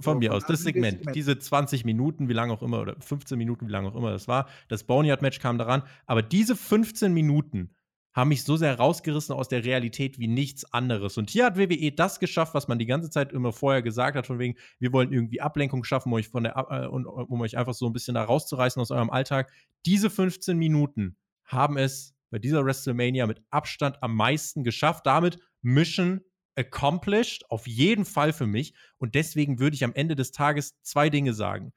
Von 0.00 0.18
mir 0.18 0.32
aus. 0.32 0.46
Das 0.46 0.62
Segment, 0.62 1.14
diese 1.14 1.38
20 1.38 1.84
Minuten, 1.84 2.28
wie 2.28 2.32
lange 2.32 2.52
auch 2.52 2.62
immer, 2.62 2.80
oder 2.80 2.96
15 3.00 3.36
Minuten, 3.36 3.66
wie 3.66 3.72
lange 3.72 3.88
auch 3.88 3.96
immer 3.96 4.12
das 4.12 4.28
war. 4.28 4.48
Das 4.68 4.84
Boneyard-Match 4.84 5.40
kam 5.40 5.58
daran. 5.58 5.82
Aber 6.06 6.22
diese 6.22 6.54
15 6.56 7.12
Minuten 7.12 7.74
haben 8.18 8.28
mich 8.28 8.42
so 8.42 8.56
sehr 8.56 8.76
rausgerissen 8.76 9.32
aus 9.34 9.48
der 9.48 9.64
Realität 9.64 10.18
wie 10.18 10.26
nichts 10.26 10.64
anderes. 10.72 11.18
Und 11.18 11.30
hier 11.30 11.46
hat 11.46 11.56
WWE 11.56 11.92
das 11.92 12.18
geschafft, 12.18 12.52
was 12.52 12.66
man 12.66 12.80
die 12.80 12.86
ganze 12.86 13.10
Zeit 13.10 13.32
immer 13.32 13.52
vorher 13.52 13.80
gesagt 13.80 14.16
hat, 14.16 14.26
von 14.26 14.40
wegen, 14.40 14.56
wir 14.80 14.92
wollen 14.92 15.12
irgendwie 15.12 15.40
Ablenkung 15.40 15.84
schaffen, 15.84 16.08
um 16.08 16.14
euch, 16.14 16.28
von 16.28 16.42
der, 16.42 16.56
äh, 16.56 16.86
um 16.86 17.40
euch 17.40 17.56
einfach 17.56 17.74
so 17.74 17.86
ein 17.86 17.92
bisschen 17.92 18.14
da 18.14 18.24
rauszureißen 18.24 18.82
aus 18.82 18.90
eurem 18.90 19.10
Alltag. 19.10 19.52
Diese 19.86 20.10
15 20.10 20.58
Minuten 20.58 21.16
haben 21.44 21.78
es 21.78 22.12
bei 22.30 22.40
dieser 22.40 22.64
WrestleMania 22.64 23.26
mit 23.28 23.40
Abstand 23.50 24.02
am 24.02 24.16
meisten 24.16 24.64
geschafft. 24.64 25.06
Damit 25.06 25.38
Mission 25.62 26.20
accomplished, 26.56 27.48
auf 27.50 27.68
jeden 27.68 28.04
Fall 28.04 28.32
für 28.32 28.48
mich. 28.48 28.74
Und 28.96 29.14
deswegen 29.14 29.60
würde 29.60 29.76
ich 29.76 29.84
am 29.84 29.94
Ende 29.94 30.16
des 30.16 30.32
Tages 30.32 30.74
zwei 30.82 31.08
Dinge 31.08 31.34
sagen. 31.34 31.72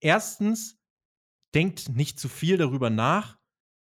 Erstens, 0.00 0.76
denkt 1.54 1.88
nicht 1.88 2.18
zu 2.18 2.28
viel 2.28 2.56
darüber 2.58 2.90
nach. 2.90 3.38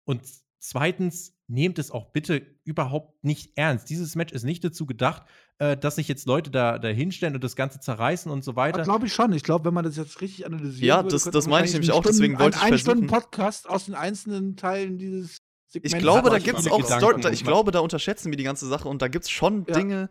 Und 0.05 0.23
zweitens, 0.59 1.37
nehmt 1.51 1.79
es 1.79 1.91
auch 1.91 2.13
bitte 2.13 2.43
überhaupt 2.65 3.25
nicht 3.25 3.53
ernst. 3.57 3.91
Dieses 3.91 4.15
Match 4.15 4.33
ist 4.33 4.45
nicht 4.45 4.65
dazu 4.65 4.87
gedacht, 4.87 5.25
äh, 5.59 5.77
dass 5.77 5.97
sich 5.97 6.09
jetzt 6.09 6.27
Leute 6.27 6.51
da, 6.51 6.79
da 6.79 6.89
hinstellen 6.89 7.35
und 7.35 7.43
das 7.43 7.57
Ganze 7.57 7.81
zerreißen 7.81 8.31
und 8.31 8.45
so 8.45 8.57
weiter. 8.57 8.83
Glaube 8.83 9.07
ich 9.07 9.13
schon. 9.13 9.33
Ich 9.33 9.43
glaube, 9.43 9.67
wenn 9.67 9.75
man 9.75 9.85
das 9.85 9.97
jetzt 9.97 10.21
richtig 10.21 10.47
analysiert. 10.47 10.87
Ja, 10.87 10.99
würde, 10.99 11.11
das, 11.11 11.25
das 11.25 11.47
meine 11.49 11.67
ich 11.67 11.73
nämlich 11.73 11.91
auch. 11.91 12.03
Stunden, 12.03 12.19
deswegen 12.19 12.39
wollte 12.39 12.57
ich 12.57 12.63
versuchen. 12.63 12.79
Stunden 12.79 13.07
Podcast 13.09 13.69
aus 13.69 13.87
den 13.87 13.95
einzelnen 13.95 14.57
Teilen 14.57 14.99
dieses 14.99 15.39
Segment. 15.67 15.95
Ich 15.95 16.01
glaube, 16.01 16.31
da 16.31 16.39
gibt 16.39 16.59
es 16.59 16.71
auch 16.71 16.85
Story, 16.85 17.21
ich 17.33 17.45
glaube, 17.45 17.73
da 17.73 17.81
unterschätzen 17.81 18.31
wir 18.31 18.37
die 18.37 18.45
ganze 18.45 18.67
Sache 18.67 18.89
und 18.89 19.03
da 19.03 19.09
gibt 19.09 19.25
es 19.25 19.31
schon 19.31 19.65
ja. 19.69 19.75
Dinge, 19.75 20.11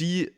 die 0.00 0.32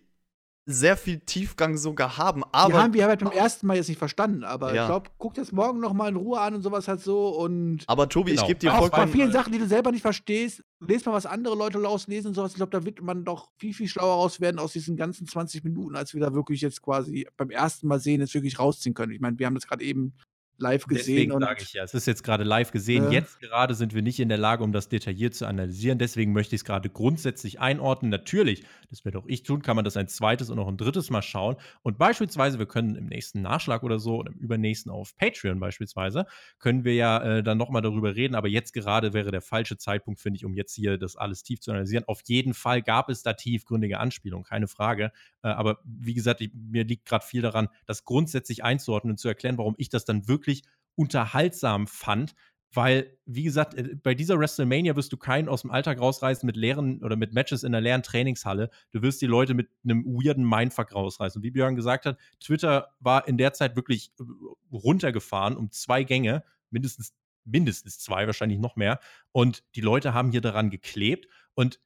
sehr 0.64 0.96
viel 0.96 1.18
Tiefgang 1.18 1.76
sogar 1.76 2.18
haben. 2.18 2.44
Aber 2.52 2.72
die 2.72 2.78
haben 2.78 2.94
wir 2.94 3.06
halt 3.06 3.20
beim 3.20 3.32
ersten 3.32 3.66
Mal 3.66 3.76
jetzt 3.76 3.88
nicht 3.88 3.98
verstanden, 3.98 4.44
aber 4.44 4.74
ja. 4.74 4.82
ich 4.82 4.88
glaube, 4.88 5.10
guck 5.18 5.34
das 5.34 5.50
morgen 5.50 5.80
noch 5.80 5.92
mal 5.92 6.08
in 6.08 6.16
Ruhe 6.16 6.40
an 6.40 6.54
und 6.54 6.62
sowas 6.62 6.86
halt 6.86 7.00
so 7.00 7.28
und. 7.30 7.84
Aber 7.88 8.08
Tobi, 8.08 8.32
genau. 8.32 8.42
ich 8.42 8.48
gebe 8.48 8.60
dir 8.60 8.72
auch 8.72 8.78
vollkommen. 8.78 9.06
Bei 9.06 9.12
vielen 9.12 9.32
Sachen, 9.32 9.52
die 9.52 9.58
du 9.58 9.66
selber 9.66 9.90
nicht 9.90 10.02
verstehst, 10.02 10.62
lest 10.80 11.06
mal, 11.06 11.12
was 11.12 11.26
andere 11.26 11.56
Leute 11.56 11.82
rauslesen 11.82 12.28
und 12.28 12.34
sowas. 12.34 12.52
Ich 12.52 12.56
glaube, 12.56 12.70
da 12.70 12.84
wird 12.84 13.02
man 13.02 13.24
doch 13.24 13.50
viel, 13.58 13.74
viel 13.74 13.88
schlauer 13.88 14.14
raus 14.14 14.40
werden 14.40 14.58
aus 14.58 14.72
diesen 14.72 14.96
ganzen 14.96 15.26
20 15.26 15.64
Minuten, 15.64 15.96
als 15.96 16.14
wir 16.14 16.20
da 16.20 16.32
wirklich 16.32 16.60
jetzt 16.60 16.80
quasi 16.82 17.26
beim 17.36 17.50
ersten 17.50 17.88
Mal 17.88 17.98
sehen, 17.98 18.20
jetzt 18.20 18.34
wirklich 18.34 18.58
rausziehen 18.58 18.94
können. 18.94 19.12
Ich 19.12 19.20
meine, 19.20 19.38
wir 19.38 19.46
haben 19.46 19.54
das 19.54 19.66
gerade 19.66 19.84
eben 19.84 20.14
live 20.58 20.86
gesehen. 20.86 21.28
Deswegen 21.28 21.40
sage 21.40 21.62
ich 21.62 21.72
ja, 21.72 21.84
es 21.84 21.94
ist 21.94 22.06
jetzt 22.06 22.22
gerade 22.22 22.44
live 22.44 22.70
gesehen. 22.70 23.08
Äh. 23.08 23.12
Jetzt 23.12 23.40
gerade 23.40 23.74
sind 23.74 23.94
wir 23.94 24.02
nicht 24.02 24.20
in 24.20 24.28
der 24.28 24.38
Lage, 24.38 24.62
um 24.64 24.72
das 24.72 24.88
detailliert 24.88 25.34
zu 25.34 25.46
analysieren. 25.46 25.98
Deswegen 25.98 26.32
möchte 26.32 26.54
ich 26.54 26.60
es 26.60 26.64
gerade 26.64 26.88
grundsätzlich 26.88 27.60
einordnen. 27.60 28.10
Natürlich, 28.10 28.64
das 28.90 29.04
werde 29.04 29.18
auch 29.18 29.26
ich 29.26 29.42
tun, 29.42 29.62
kann 29.62 29.76
man 29.76 29.84
das 29.84 29.96
ein 29.96 30.08
zweites 30.08 30.50
und 30.50 30.56
noch 30.56 30.68
ein 30.68 30.76
drittes 30.76 31.10
Mal 31.10 31.22
schauen. 31.22 31.56
Und 31.82 31.98
beispielsweise, 31.98 32.58
wir 32.58 32.66
können 32.66 32.94
im 32.94 33.06
nächsten 33.06 33.42
Nachschlag 33.42 33.82
oder 33.82 33.98
so 33.98 34.16
oder 34.16 34.32
im 34.32 34.38
übernächsten 34.38 34.90
auf 34.90 35.16
Patreon 35.16 35.60
beispielsweise, 35.60 36.26
können 36.58 36.84
wir 36.84 36.94
ja 36.94 37.22
äh, 37.22 37.42
dann 37.42 37.58
nochmal 37.58 37.82
darüber 37.82 38.14
reden. 38.14 38.34
Aber 38.34 38.48
jetzt 38.48 38.72
gerade 38.72 39.12
wäre 39.12 39.30
der 39.30 39.42
falsche 39.42 39.76
Zeitpunkt, 39.76 40.20
finde 40.20 40.36
ich, 40.36 40.44
um 40.44 40.54
jetzt 40.54 40.74
hier 40.74 40.98
das 40.98 41.16
alles 41.16 41.42
tief 41.42 41.60
zu 41.60 41.70
analysieren. 41.70 42.04
Auf 42.06 42.20
jeden 42.24 42.54
Fall 42.54 42.82
gab 42.82 43.08
es 43.08 43.22
da 43.22 43.32
tiefgründige 43.32 43.98
Anspielungen, 43.98 44.44
keine 44.44 44.68
Frage. 44.68 45.12
Äh, 45.42 45.48
aber 45.48 45.78
wie 45.84 46.14
gesagt, 46.14 46.40
ich, 46.40 46.50
mir 46.54 46.84
liegt 46.84 47.06
gerade 47.06 47.24
viel 47.24 47.42
daran, 47.42 47.68
das 47.86 48.04
grundsätzlich 48.04 48.64
einzuordnen 48.64 49.12
und 49.12 49.18
zu 49.18 49.28
erklären, 49.28 49.58
warum 49.58 49.74
ich 49.78 49.88
das 49.88 50.04
dann 50.04 50.28
wirklich 50.28 50.62
unterhaltsam 50.94 51.86
fand, 51.86 52.34
weil, 52.74 53.18
wie 53.26 53.42
gesagt, 53.42 53.74
äh, 53.74 53.96
bei 54.02 54.14
dieser 54.14 54.38
WrestleMania 54.38 54.96
wirst 54.96 55.12
du 55.12 55.16
keinen 55.16 55.48
aus 55.48 55.62
dem 55.62 55.70
Alltag 55.70 56.00
rausreißen 56.00 56.46
mit 56.46 56.56
leeren 56.56 57.02
oder 57.02 57.16
mit 57.16 57.32
Matches 57.32 57.64
in 57.64 57.74
einer 57.74 57.82
leeren 57.82 58.02
Trainingshalle. 58.02 58.70
Du 58.92 59.02
wirst 59.02 59.20
die 59.20 59.26
Leute 59.26 59.54
mit 59.54 59.68
einem 59.84 60.04
weirden 60.04 60.48
Mindfuck 60.48 60.94
rausreißen. 60.94 61.40
Und 61.40 61.44
wie 61.44 61.50
Björn 61.50 61.76
gesagt 61.76 62.06
hat, 62.06 62.18
Twitter 62.40 62.88
war 63.00 63.28
in 63.28 63.36
der 63.36 63.52
Zeit 63.52 63.76
wirklich 63.76 64.12
äh, 64.18 64.24
runtergefahren 64.72 65.56
um 65.56 65.70
zwei 65.70 66.02
Gänge, 66.02 66.44
mindestens, 66.70 67.14
mindestens 67.44 67.98
zwei, 67.98 68.26
wahrscheinlich 68.26 68.58
noch 68.58 68.76
mehr. 68.76 69.00
Und 69.32 69.64
die 69.74 69.82
Leute 69.82 70.14
haben 70.14 70.30
hier 70.30 70.40
daran 70.40 70.70
geklebt. 70.70 71.28
Und 71.54 71.78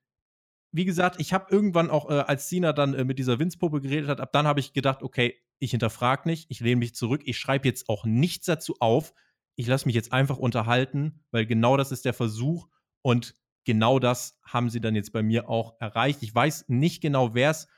wie 0.72 0.84
gesagt, 0.84 1.20
ich 1.20 1.32
habe 1.32 1.46
irgendwann 1.50 1.90
auch, 1.90 2.10
äh, 2.10 2.14
als 2.14 2.48
Cena 2.48 2.72
dann 2.72 2.94
äh, 2.94 3.04
mit 3.04 3.18
dieser 3.18 3.38
Winzpuppe 3.38 3.80
geredet 3.80 4.08
hat, 4.08 4.20
ab 4.20 4.32
dann 4.32 4.46
habe 4.46 4.60
ich 4.60 4.72
gedacht, 4.72 5.02
okay, 5.02 5.40
ich 5.58 5.70
hinterfrage 5.70 6.28
nicht, 6.28 6.50
ich 6.50 6.60
lehne 6.60 6.80
mich 6.80 6.94
zurück, 6.94 7.22
ich 7.24 7.38
schreibe 7.38 7.66
jetzt 7.66 7.88
auch 7.88 8.04
nichts 8.04 8.46
dazu 8.46 8.76
auf, 8.80 9.14
ich 9.54 9.66
lasse 9.66 9.86
mich 9.86 9.94
jetzt 9.94 10.12
einfach 10.12 10.36
unterhalten, 10.36 11.24
weil 11.30 11.46
genau 11.46 11.76
das 11.76 11.92
ist 11.92 12.04
der 12.04 12.12
Versuch 12.12 12.68
und 13.02 13.34
genau 13.64 13.98
das 13.98 14.38
haben 14.44 14.70
sie 14.70 14.80
dann 14.80 14.94
jetzt 14.94 15.12
bei 15.12 15.22
mir 15.22 15.48
auch 15.48 15.80
erreicht. 15.80 16.22
Ich 16.22 16.34
weiß 16.34 16.66
nicht 16.68 17.00
genau, 17.00 17.34
wer 17.34 17.50
es 17.50 17.68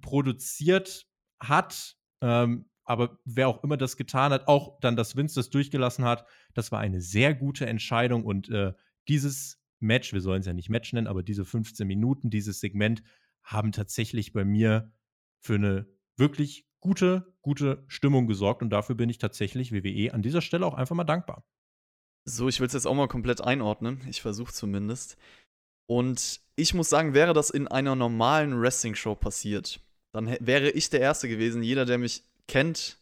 produziert 0.00 1.06
hat, 1.38 1.96
ähm, 2.22 2.70
aber 2.84 3.18
wer 3.24 3.48
auch 3.48 3.62
immer 3.62 3.76
das 3.76 3.96
getan 3.96 4.32
hat, 4.32 4.48
auch 4.48 4.78
dann, 4.80 4.96
dass 4.96 5.16
Vince 5.16 5.34
das 5.34 5.50
durchgelassen 5.50 6.04
hat, 6.04 6.26
das 6.54 6.72
war 6.72 6.80
eine 6.80 7.00
sehr 7.00 7.34
gute 7.34 7.66
Entscheidung 7.66 8.24
und 8.24 8.48
äh, 8.48 8.72
dieses 9.08 9.55
Match, 9.80 10.12
wir 10.12 10.20
sollen 10.20 10.40
es 10.40 10.46
ja 10.46 10.52
nicht 10.52 10.70
Match 10.70 10.92
nennen, 10.92 11.06
aber 11.06 11.22
diese 11.22 11.44
15 11.44 11.86
Minuten, 11.86 12.30
dieses 12.30 12.60
Segment 12.60 13.02
haben 13.42 13.72
tatsächlich 13.72 14.32
bei 14.32 14.44
mir 14.44 14.92
für 15.40 15.54
eine 15.54 15.86
wirklich 16.16 16.66
gute, 16.80 17.34
gute 17.42 17.84
Stimmung 17.88 18.26
gesorgt 18.26 18.62
und 18.62 18.70
dafür 18.70 18.94
bin 18.94 19.10
ich 19.10 19.18
tatsächlich 19.18 19.72
WWE 19.72 20.12
an 20.14 20.22
dieser 20.22 20.40
Stelle 20.40 20.66
auch 20.66 20.74
einfach 20.74 20.96
mal 20.96 21.04
dankbar. 21.04 21.44
So, 22.24 22.48
ich 22.48 22.58
will 22.58 22.66
es 22.66 22.72
jetzt 22.72 22.86
auch 22.86 22.94
mal 22.94 23.06
komplett 23.06 23.40
einordnen. 23.40 24.00
Ich 24.08 24.20
versuche 24.20 24.52
zumindest. 24.52 25.16
Und 25.86 26.40
ich 26.56 26.74
muss 26.74 26.88
sagen, 26.88 27.14
wäre 27.14 27.34
das 27.34 27.50
in 27.50 27.68
einer 27.68 27.94
normalen 27.94 28.60
Wrestling-Show 28.60 29.14
passiert, 29.14 29.80
dann 30.12 30.36
wäre 30.40 30.70
ich 30.70 30.90
der 30.90 31.00
Erste 31.00 31.28
gewesen. 31.28 31.62
Jeder, 31.62 31.84
der 31.84 31.98
mich 31.98 32.24
kennt, 32.48 32.98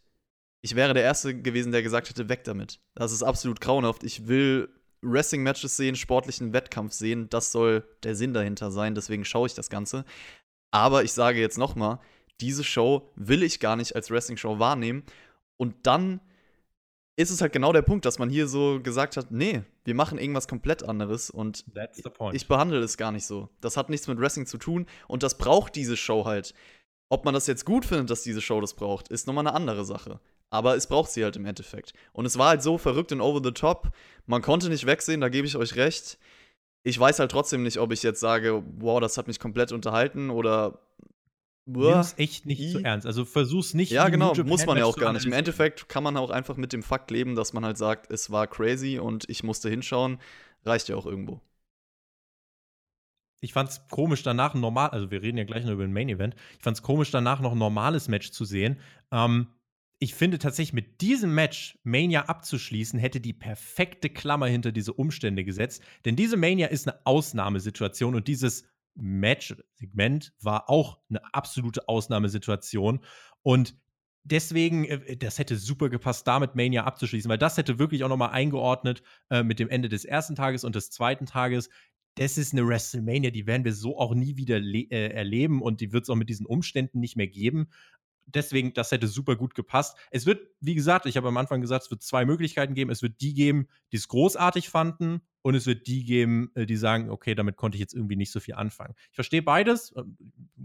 ich 0.61 0.75
wäre 0.75 0.95
der 0.95 1.03
Erste 1.03 1.41
gewesen, 1.41 1.73
der 1.73 1.83
gesagt 1.83 2.09
hätte, 2.09 2.29
weg 2.29 2.45
damit. 2.45 2.81
Das 2.95 3.13
ist 3.13 3.23
absolut 3.23 3.61
grauenhaft. 3.61 4.03
Ich 4.03 4.27
will 4.27 4.69
Wrestling-Matches 5.05 5.77
sehen, 5.77 5.97
sportlichen 5.97 6.53
Wettkampf 6.53 6.93
sehen. 6.93 7.29
Das 7.31 7.53
soll 7.53 7.85
der 8.03 8.15
Sinn 8.15 8.35
dahinter 8.35 8.71
sein. 8.71 8.95
Deswegen 8.95 9.25
schaue 9.25 9.47
ich 9.47 9.55
das 9.55 9.71
Ganze. 9.71 10.05
Aber 10.71 11.05
ich 11.05 11.13
sage 11.13 11.41
jetzt 11.41 11.59
nochmal, 11.59 12.01
diese 12.41 12.65
Show 12.65 13.11
will 13.17 13.43
ich 13.43 13.61
gar 13.61 13.77
nicht 13.77 13.95
als 13.95 14.11
Wrestling-Show 14.11 14.59
wahrnehmen. 14.59 15.05
Und 15.57 15.87
dann 15.87 16.21
ist 17.17 17.31
es 17.31 17.41
halt 17.41 17.53
genau 17.53 17.73
der 17.73 17.83
Punkt, 17.83 18.05
dass 18.05 18.19
man 18.19 18.29
hier 18.29 18.49
so 18.49 18.81
gesagt 18.83 19.17
hat, 19.17 19.31
nee, 19.31 19.63
wir 19.85 19.95
machen 19.95 20.19
irgendwas 20.19 20.49
komplett 20.49 20.83
anderes 20.83 21.31
und 21.31 21.65
ich 22.33 22.49
behandle 22.49 22.81
es 22.81 22.97
gar 22.97 23.13
nicht 23.13 23.25
so. 23.25 23.49
Das 23.61 23.77
hat 23.77 23.89
nichts 23.89 24.09
mit 24.09 24.19
Wrestling 24.19 24.47
zu 24.47 24.59
tun 24.59 24.87
und 25.07 25.23
das 25.23 25.39
braucht 25.39 25.77
diese 25.77 25.97
Show 25.97 26.25
halt. 26.25 26.55
Ob 27.11 27.25
man 27.25 27.35
das 27.35 27.47
jetzt 27.47 27.65
gut 27.65 27.85
findet, 27.85 28.11
dass 28.11 28.23
diese 28.23 28.41
Show 28.41 28.61
das 28.61 28.75
braucht, 28.75 29.09
ist 29.09 29.27
nochmal 29.27 29.47
eine 29.47 29.55
andere 29.55 29.85
Sache. 29.85 30.21
Aber 30.55 30.77
es 30.77 30.87
braucht 30.87 31.11
sie 31.11 31.25
halt 31.25 31.35
im 31.35 31.47
Endeffekt. 31.47 31.95
Und 32.13 32.27
es 32.27 32.39
war 32.39 32.51
halt 32.51 32.63
so 32.63 32.79
verrückt 32.79 33.11
und 33.11 33.21
over 33.21 33.41
the 33.43 33.51
top. 33.51 33.91
Man 34.27 34.41
konnte 34.41 34.69
nicht 34.69 34.87
wegsehen, 34.87 35.21
da 35.21 35.29
gebe 35.29 35.49
ich 35.49 35.57
euch 35.57 35.75
recht. 35.75 36.17
Ich 36.85 36.97
weiß 36.97 37.19
halt 37.19 37.33
trotzdem 37.33 37.65
nicht, 37.65 37.79
ob 37.79 37.91
ich 37.91 38.05
jetzt 38.05 38.21
sage, 38.21 38.63
wow, 38.77 39.01
das 39.01 39.19
hat 39.19 39.27
mich 39.27 39.41
komplett 39.41 39.73
unterhalten 39.73 40.31
oder 40.31 40.79
Nimm 41.67 41.99
es 41.99 42.17
echt 42.19 42.47
nicht 42.47 42.71
zu 42.71 42.85
ernst. 42.85 43.05
Also 43.05 43.25
versuch's 43.25 43.75
nicht. 43.75 43.91
Ja, 43.91 44.09
genau, 44.09 44.33
muss 44.45 44.65
man 44.65 44.77
ja 44.77 44.85
auch 44.85 44.97
gar 44.97 45.13
nicht. 45.13 45.27
Im 45.27 45.33
Endeffekt 45.33 45.89
kann 45.89 46.05
man 46.05 46.17
auch 46.17 46.31
einfach 46.31 46.57
mit 46.57 46.73
dem 46.73 46.85
Fakt 46.85 47.11
leben, 47.11 47.35
dass 47.35 47.53
man 47.53 47.65
halt 47.65 47.77
sagt, 47.77 48.13
es 48.13 48.31
war 48.31 48.47
crazy 48.47 49.01
und 49.01 49.29
ich 49.29 49.43
musste 49.43 49.69
hinschauen. 49.69 50.21
Reicht 50.65 50.89
ja 50.89 50.95
auch 50.95 51.07
irgendwo. 51.07 51.41
Ich 53.41 53.53
fand's 53.53 53.89
komisch 53.91 54.23
danach 54.23 54.55
normal, 54.55 54.91
also 54.91 55.11
wir 55.11 55.21
reden 55.21 55.37
ja 55.37 55.45
gleich 55.45 55.65
noch 55.65 55.73
über 55.73 55.85
den 55.85 55.93
Main 55.93 56.09
Event. 56.09 56.37
Ich 56.59 56.63
fand's 56.63 56.83
komisch 56.83 57.11
danach 57.11 57.41
noch 57.41 57.53
ein 57.53 57.59
normales 57.59 58.07
Match 58.07 58.31
zu 58.31 58.45
sehen. 58.45 58.79
Ähm, 59.11 59.49
ich 59.99 60.15
finde 60.15 60.39
tatsächlich 60.39 60.73
mit 60.73 61.01
diesem 61.01 61.35
Match 61.35 61.79
Mania 61.83 62.27
abzuschließen, 62.27 62.99
hätte 62.99 63.21
die 63.21 63.33
perfekte 63.33 64.11
Klammer 64.11 64.47
hinter 64.47 64.73
diese 64.73 64.93
Umstände 64.93 65.45
gesetzt. 65.45 65.83
Denn 66.05 66.16
diese 66.16 66.37
Mania 66.37 66.66
ist 66.66 66.89
eine 66.89 66.99
Ausnahmesituation 67.07 68.15
und 68.15 68.29
dieses 68.29 68.65
Match-Segment 68.97 70.33
war 70.41 70.69
auch 70.69 70.99
eine 71.09 71.23
absolute 71.35 71.89
Ausnahmesituation. 71.89 73.01
Und 73.43 73.77
deswegen, 74.25 74.85
äh, 74.85 75.16
das 75.16 75.39
hätte 75.39 75.57
super 75.57 75.89
gepasst, 75.89 76.27
damit 76.27 76.55
Mania 76.55 76.85
abzuschließen, 76.85 77.29
weil 77.29 77.39
das 77.39 77.57
hätte 77.57 77.79
wirklich 77.79 78.05
auch 78.05 78.09
nochmal 78.09 78.31
eingeordnet 78.31 79.03
äh, 79.31 79.43
mit 79.43 79.59
dem 79.59 79.69
Ende 79.69 79.89
des 79.89 80.05
ersten 80.05 80.35
Tages 80.35 80.65
und 80.65 80.75
des 80.75 80.91
zweiten 80.91 81.27
Tages. 81.27 81.71
Das 82.16 82.39
ist 82.39 82.53
eine 82.53 82.66
WrestleMania, 82.66 83.31
die 83.31 83.47
werden 83.47 83.65
wir 83.65 83.73
so 83.73 83.99
auch 83.99 84.15
nie 84.15 84.37
wieder 84.37 84.59
äh, 84.59 85.09
erleben 85.09 85.62
und 85.62 85.81
die 85.81 85.93
wird 85.93 86.05
es 86.05 86.11
auch 86.11 86.15
mit 86.15 86.29
diesen 86.29 86.47
Umständen 86.47 87.01
nicht 87.01 87.16
mehr 87.16 87.27
geben 87.27 87.69
deswegen, 88.27 88.73
das 88.75 88.91
hätte 88.91 89.07
super 89.07 89.37
gut 89.37 89.55
gepasst. 89.55 89.97
Es 90.11 90.27
wird, 90.27 90.49
wie 90.61 90.75
gesagt, 90.75 91.07
ich 91.07 91.17
habe 91.17 91.29
am 91.29 91.37
Anfang 91.37 91.61
gesagt, 91.61 91.85
es 91.85 91.91
wird 91.91 92.03
zwei 92.03 92.25
Möglichkeiten 92.25 92.75
geben. 92.75 92.91
Es 92.91 93.03
wird 93.03 93.21
die 93.21 93.35
geben, 93.35 93.69
die 93.93 93.97
es 93.97 94.09
großartig 94.09 94.69
fanden 94.69 95.21
und 95.43 95.55
es 95.55 95.67
wird 95.67 95.87
die 95.87 96.05
geben, 96.05 96.51
äh, 96.55 96.65
die 96.67 96.77
sagen, 96.77 97.11
okay, 97.11 97.35
damit 97.35 97.57
konnte 97.57 97.77
ich 97.77 97.81
jetzt 97.81 97.95
irgendwie 97.95 98.17
nicht 98.17 98.33
so 98.33 98.41
viel 98.41 98.55
anfangen. 98.55 98.95
Ich 99.11 99.15
verstehe 99.15 99.43
beides, 99.43 99.93
äh, 99.93 100.03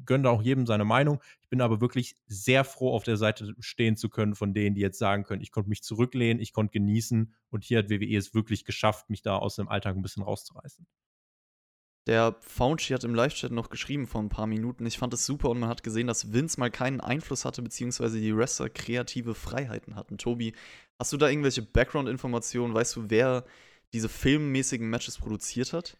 gönne 0.05 0.29
auch 0.29 0.41
jedem 0.41 0.65
seine 0.65 0.85
Meinung. 0.85 1.21
Ich 1.41 1.49
bin 1.49 1.61
aber 1.61 1.81
wirklich 1.81 2.15
sehr 2.27 2.63
froh, 2.63 2.93
auf 2.93 3.03
der 3.03 3.17
Seite 3.17 3.53
stehen 3.59 3.97
zu 3.97 4.09
können 4.09 4.35
von 4.35 4.53
denen, 4.53 4.75
die 4.75 4.81
jetzt 4.81 4.99
sagen 4.99 5.23
können, 5.23 5.41
ich 5.41 5.51
konnte 5.51 5.69
mich 5.69 5.83
zurücklehnen, 5.83 6.41
ich 6.41 6.53
konnte 6.53 6.71
genießen 6.71 7.33
und 7.49 7.63
hier 7.63 7.79
hat 7.79 7.89
WWE 7.89 8.15
es 8.15 8.33
wirklich 8.33 8.63
geschafft, 8.63 9.09
mich 9.09 9.21
da 9.21 9.35
aus 9.35 9.55
dem 9.55 9.67
Alltag 9.67 9.95
ein 9.95 10.01
bisschen 10.01 10.23
rauszureißen. 10.23 10.87
Der 12.07 12.35
Fauci 12.41 12.93
hat 12.93 13.03
im 13.03 13.13
Live-Chat 13.13 13.51
noch 13.51 13.69
geschrieben 13.69 14.07
vor 14.07 14.21
ein 14.21 14.29
paar 14.29 14.47
Minuten. 14.47 14.85
Ich 14.85 14.97
fand 14.97 15.13
es 15.13 15.25
super 15.25 15.49
und 15.49 15.59
man 15.59 15.69
hat 15.69 15.83
gesehen, 15.83 16.07
dass 16.07 16.33
Vince 16.33 16.59
mal 16.59 16.71
keinen 16.71 17.01
Einfluss 17.01 17.45
hatte, 17.45 17.61
beziehungsweise 17.61 18.19
die 18.19 18.35
Wrestler 18.35 18.69
kreative 18.69 19.35
Freiheiten 19.35 19.95
hatten. 19.95 20.17
Tobi, 20.17 20.53
hast 20.97 21.13
du 21.13 21.17
da 21.17 21.29
irgendwelche 21.29 21.61
Background-Informationen? 21.61 22.73
Weißt 22.73 22.95
du, 22.95 23.09
wer 23.09 23.45
diese 23.93 24.09
filmmäßigen 24.09 24.89
Matches 24.89 25.17
produziert 25.17 25.73
hat? 25.73 25.97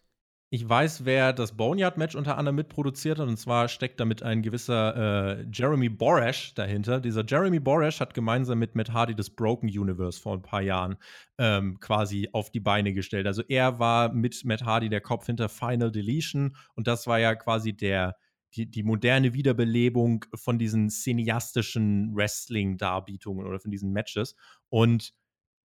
Ich 0.52 0.68
weiß, 0.68 1.06
wer 1.06 1.32
das 1.32 1.56
Boneyard-Match 1.56 2.16
unter 2.16 2.36
anderem 2.40 2.56
mitproduziert 2.56 3.20
hat. 3.20 3.28
Und 3.28 3.38
zwar 3.38 3.68
steckt 3.68 4.00
damit 4.00 4.24
ein 4.24 4.42
gewisser 4.42 5.38
äh, 5.42 5.46
Jeremy 5.54 5.90
Borash 5.90 6.56
dahinter. 6.56 7.00
Dieser 7.00 7.24
Jeremy 7.24 7.60
Borash 7.60 8.00
hat 8.00 8.16
gemeinsam 8.16 8.58
mit 8.58 8.74
Matt 8.74 8.92
Hardy 8.92 9.14
das 9.14 9.30
Broken 9.30 9.68
Universe 9.68 10.20
vor 10.20 10.34
ein 10.34 10.42
paar 10.42 10.64
Jahren 10.64 10.98
ähm, 11.38 11.80
quasi 11.80 12.30
auf 12.34 12.50
die 12.50 12.60
Beine 12.60 12.94
gestellt. 12.94 13.28
Also 13.28 13.44
er 13.48 13.78
war 13.78 14.12
mit 14.12 14.44
Matt 14.44 14.66
Hardy 14.66 14.90
der 14.90 15.02
Kopf 15.02 15.28
hinter 15.28 15.50
Final 15.50 15.92
Deletion. 15.92 16.56
Und 16.74 16.88
das 16.88 17.06
war 17.06 17.20
ja 17.20 17.36
quasi 17.36 17.74
der, 17.74 18.16
die, 18.56 18.66
die 18.66 18.82
moderne 18.82 19.36
Wiederbelebung 19.36 20.26
von 20.34 20.58
diesen 20.58 20.90
cineastischen 20.90 22.16
Wrestling-Darbietungen 22.16 23.46
oder 23.46 23.60
von 23.60 23.70
diesen 23.70 23.92
Matches. 23.92 24.36
Und 24.70 25.14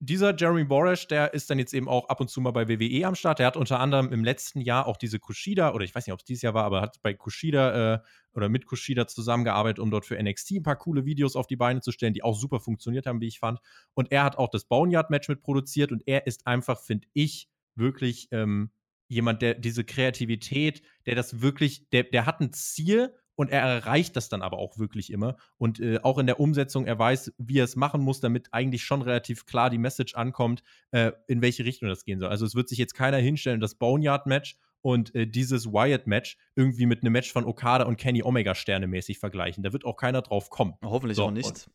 dieser 0.06 0.36
Jeremy 0.36 0.64
Boresh, 0.64 1.06
der 1.08 1.34
ist 1.34 1.50
dann 1.50 1.58
jetzt 1.58 1.72
eben 1.72 1.88
auch 1.88 2.08
ab 2.08 2.20
und 2.20 2.28
zu 2.28 2.40
mal 2.40 2.52
bei 2.52 2.68
WWE 2.68 3.06
am 3.06 3.14
Start. 3.14 3.38
Der 3.38 3.46
hat 3.46 3.56
unter 3.56 3.80
anderem 3.80 4.12
im 4.12 4.24
letzten 4.24 4.60
Jahr 4.60 4.86
auch 4.86 4.96
diese 4.96 5.18
Kushida, 5.18 5.72
oder 5.72 5.84
ich 5.84 5.94
weiß 5.94 6.06
nicht, 6.06 6.12
ob 6.12 6.20
es 6.20 6.24
dieses 6.24 6.42
Jahr 6.42 6.54
war, 6.54 6.64
aber 6.64 6.80
hat 6.80 7.00
bei 7.02 7.14
Kushida 7.14 7.94
äh, 7.94 7.98
oder 8.32 8.48
mit 8.48 8.66
Kushida 8.66 9.06
zusammengearbeitet, 9.06 9.78
um 9.78 9.90
dort 9.90 10.04
für 10.04 10.20
NXT 10.20 10.52
ein 10.52 10.62
paar 10.62 10.76
coole 10.76 11.04
Videos 11.04 11.36
auf 11.36 11.46
die 11.46 11.56
Beine 11.56 11.80
zu 11.80 11.92
stellen, 11.92 12.14
die 12.14 12.22
auch 12.22 12.36
super 12.36 12.60
funktioniert 12.60 13.06
haben, 13.06 13.20
wie 13.20 13.28
ich 13.28 13.38
fand. 13.38 13.60
Und 13.94 14.12
er 14.12 14.24
hat 14.24 14.36
auch 14.36 14.48
das 14.48 14.64
Boneyard-Match 14.64 15.28
mitproduziert 15.28 15.92
und 15.92 16.02
er 16.06 16.26
ist 16.26 16.46
einfach, 16.46 16.80
finde 16.80 17.06
ich, 17.12 17.48
wirklich 17.74 18.28
ähm, 18.30 18.70
jemand, 19.08 19.42
der 19.42 19.54
diese 19.54 19.84
Kreativität, 19.84 20.82
der 21.06 21.14
das 21.14 21.40
wirklich, 21.40 21.88
der, 21.90 22.04
der 22.04 22.26
hat 22.26 22.40
ein 22.40 22.52
Ziel 22.52 23.14
und 23.36 23.50
er 23.50 23.62
erreicht 23.62 24.16
das 24.16 24.28
dann 24.28 24.42
aber 24.42 24.58
auch 24.58 24.78
wirklich 24.78 25.10
immer. 25.12 25.36
Und 25.58 25.80
äh, 25.80 25.98
auch 26.02 26.18
in 26.18 26.26
der 26.26 26.40
Umsetzung, 26.40 26.86
er 26.86 26.98
weiß, 26.98 27.34
wie 27.38 27.58
er 27.58 27.64
es 27.64 27.76
machen 27.76 28.00
muss, 28.00 28.20
damit 28.20 28.48
eigentlich 28.52 28.84
schon 28.84 29.02
relativ 29.02 29.46
klar 29.46 29.70
die 29.70 29.78
Message 29.78 30.14
ankommt, 30.14 30.62
äh, 30.90 31.12
in 31.26 31.42
welche 31.42 31.64
Richtung 31.64 31.88
das 31.88 32.04
gehen 32.04 32.20
soll. 32.20 32.28
Also 32.28 32.46
es 32.46 32.54
wird 32.54 32.68
sich 32.68 32.78
jetzt 32.78 32.94
keiner 32.94 33.18
hinstellen, 33.18 33.60
das 33.60 33.74
Boneyard-Match 33.74 34.56
und 34.82 35.14
äh, 35.14 35.26
dieses 35.26 35.66
Wyatt-Match 35.66 36.36
irgendwie 36.54 36.86
mit 36.86 37.02
einem 37.02 37.12
Match 37.12 37.32
von 37.32 37.44
Okada 37.44 37.84
und 37.86 37.96
Kenny 37.96 38.22
Omega 38.22 38.54
sternemäßig 38.54 39.18
vergleichen. 39.18 39.64
Da 39.64 39.72
wird 39.72 39.84
auch 39.84 39.96
keiner 39.96 40.22
drauf 40.22 40.50
kommen. 40.50 40.74
Hoffentlich 40.82 41.16
so, 41.16 41.24
auch 41.24 41.30
nicht. 41.30 41.70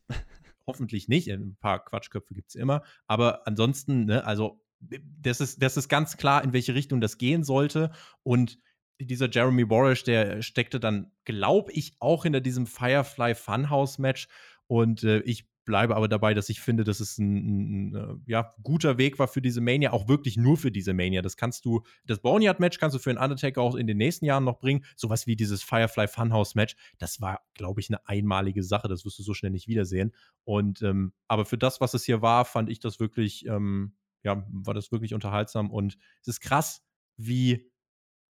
Hoffentlich 0.66 1.08
nicht. 1.08 1.28
Ein 1.28 1.56
paar 1.58 1.84
Quatschköpfe 1.84 2.34
gibt 2.34 2.50
es 2.50 2.54
immer. 2.54 2.82
Aber 3.06 3.46
ansonsten, 3.46 4.04
ne, 4.04 4.24
also 4.24 4.62
das 4.78 5.40
ist, 5.40 5.60
das 5.60 5.76
ist 5.76 5.88
ganz 5.88 6.16
klar, 6.16 6.44
in 6.44 6.52
welche 6.52 6.74
Richtung 6.74 7.00
das 7.00 7.18
gehen 7.18 7.42
sollte. 7.42 7.90
Und 8.22 8.58
dieser 9.06 9.30
Jeremy 9.30 9.64
Borish, 9.64 10.04
der 10.04 10.42
steckte 10.42 10.80
dann, 10.80 11.12
glaube 11.24 11.72
ich, 11.72 11.96
auch 12.00 12.24
hinter 12.24 12.40
diesem 12.40 12.66
Firefly 12.66 13.34
Funhouse-Match. 13.34 14.28
Und 14.66 15.02
äh, 15.04 15.20
ich 15.20 15.50
bleibe 15.64 15.94
aber 15.94 16.08
dabei, 16.08 16.34
dass 16.34 16.48
ich 16.48 16.60
finde, 16.60 16.84
dass 16.84 17.00
es 17.00 17.18
ein, 17.18 17.36
ein, 17.36 17.94
ein, 17.94 17.94
äh, 17.94 18.30
ja, 18.30 18.54
guter 18.62 18.98
Weg 18.98 19.18
war 19.18 19.28
für 19.28 19.40
diese 19.40 19.60
Mania, 19.60 19.92
auch 19.92 20.08
wirklich 20.08 20.36
nur 20.36 20.56
für 20.56 20.72
diese 20.72 20.94
Mania. 20.94 21.22
Das 21.22 21.36
kannst 21.36 21.64
du, 21.64 21.82
das 22.04 22.20
Boneyard-Match 22.20 22.78
kannst 22.78 22.96
du 22.96 22.98
für 22.98 23.10
einen 23.10 23.18
Undertaker 23.18 23.62
auch 23.62 23.76
in 23.76 23.86
den 23.86 23.96
nächsten 23.96 24.24
Jahren 24.24 24.44
noch 24.44 24.58
bringen. 24.58 24.84
Sowas 24.96 25.26
wie 25.26 25.36
dieses 25.36 25.62
Firefly 25.62 26.08
Funhouse-Match, 26.08 26.74
das 26.98 27.20
war, 27.20 27.40
glaube 27.54 27.80
ich, 27.80 27.88
eine 27.88 28.06
einmalige 28.06 28.62
Sache. 28.62 28.88
Das 28.88 29.04
wirst 29.04 29.18
du 29.18 29.22
so 29.22 29.34
schnell 29.34 29.52
nicht 29.52 29.68
wiedersehen. 29.68 30.12
Und 30.44 30.82
ähm, 30.82 31.12
aber 31.28 31.44
für 31.44 31.58
das, 31.58 31.80
was 31.80 31.94
es 31.94 32.04
hier 32.04 32.20
war, 32.22 32.44
fand 32.44 32.68
ich 32.68 32.80
das 32.80 32.98
wirklich, 32.98 33.46
ähm, 33.46 33.92
ja, 34.24 34.44
war 34.50 34.74
das 34.74 34.90
wirklich 34.90 35.14
unterhaltsam. 35.14 35.70
Und 35.70 35.98
es 36.20 36.28
ist 36.28 36.40
krass, 36.40 36.82
wie 37.16 37.69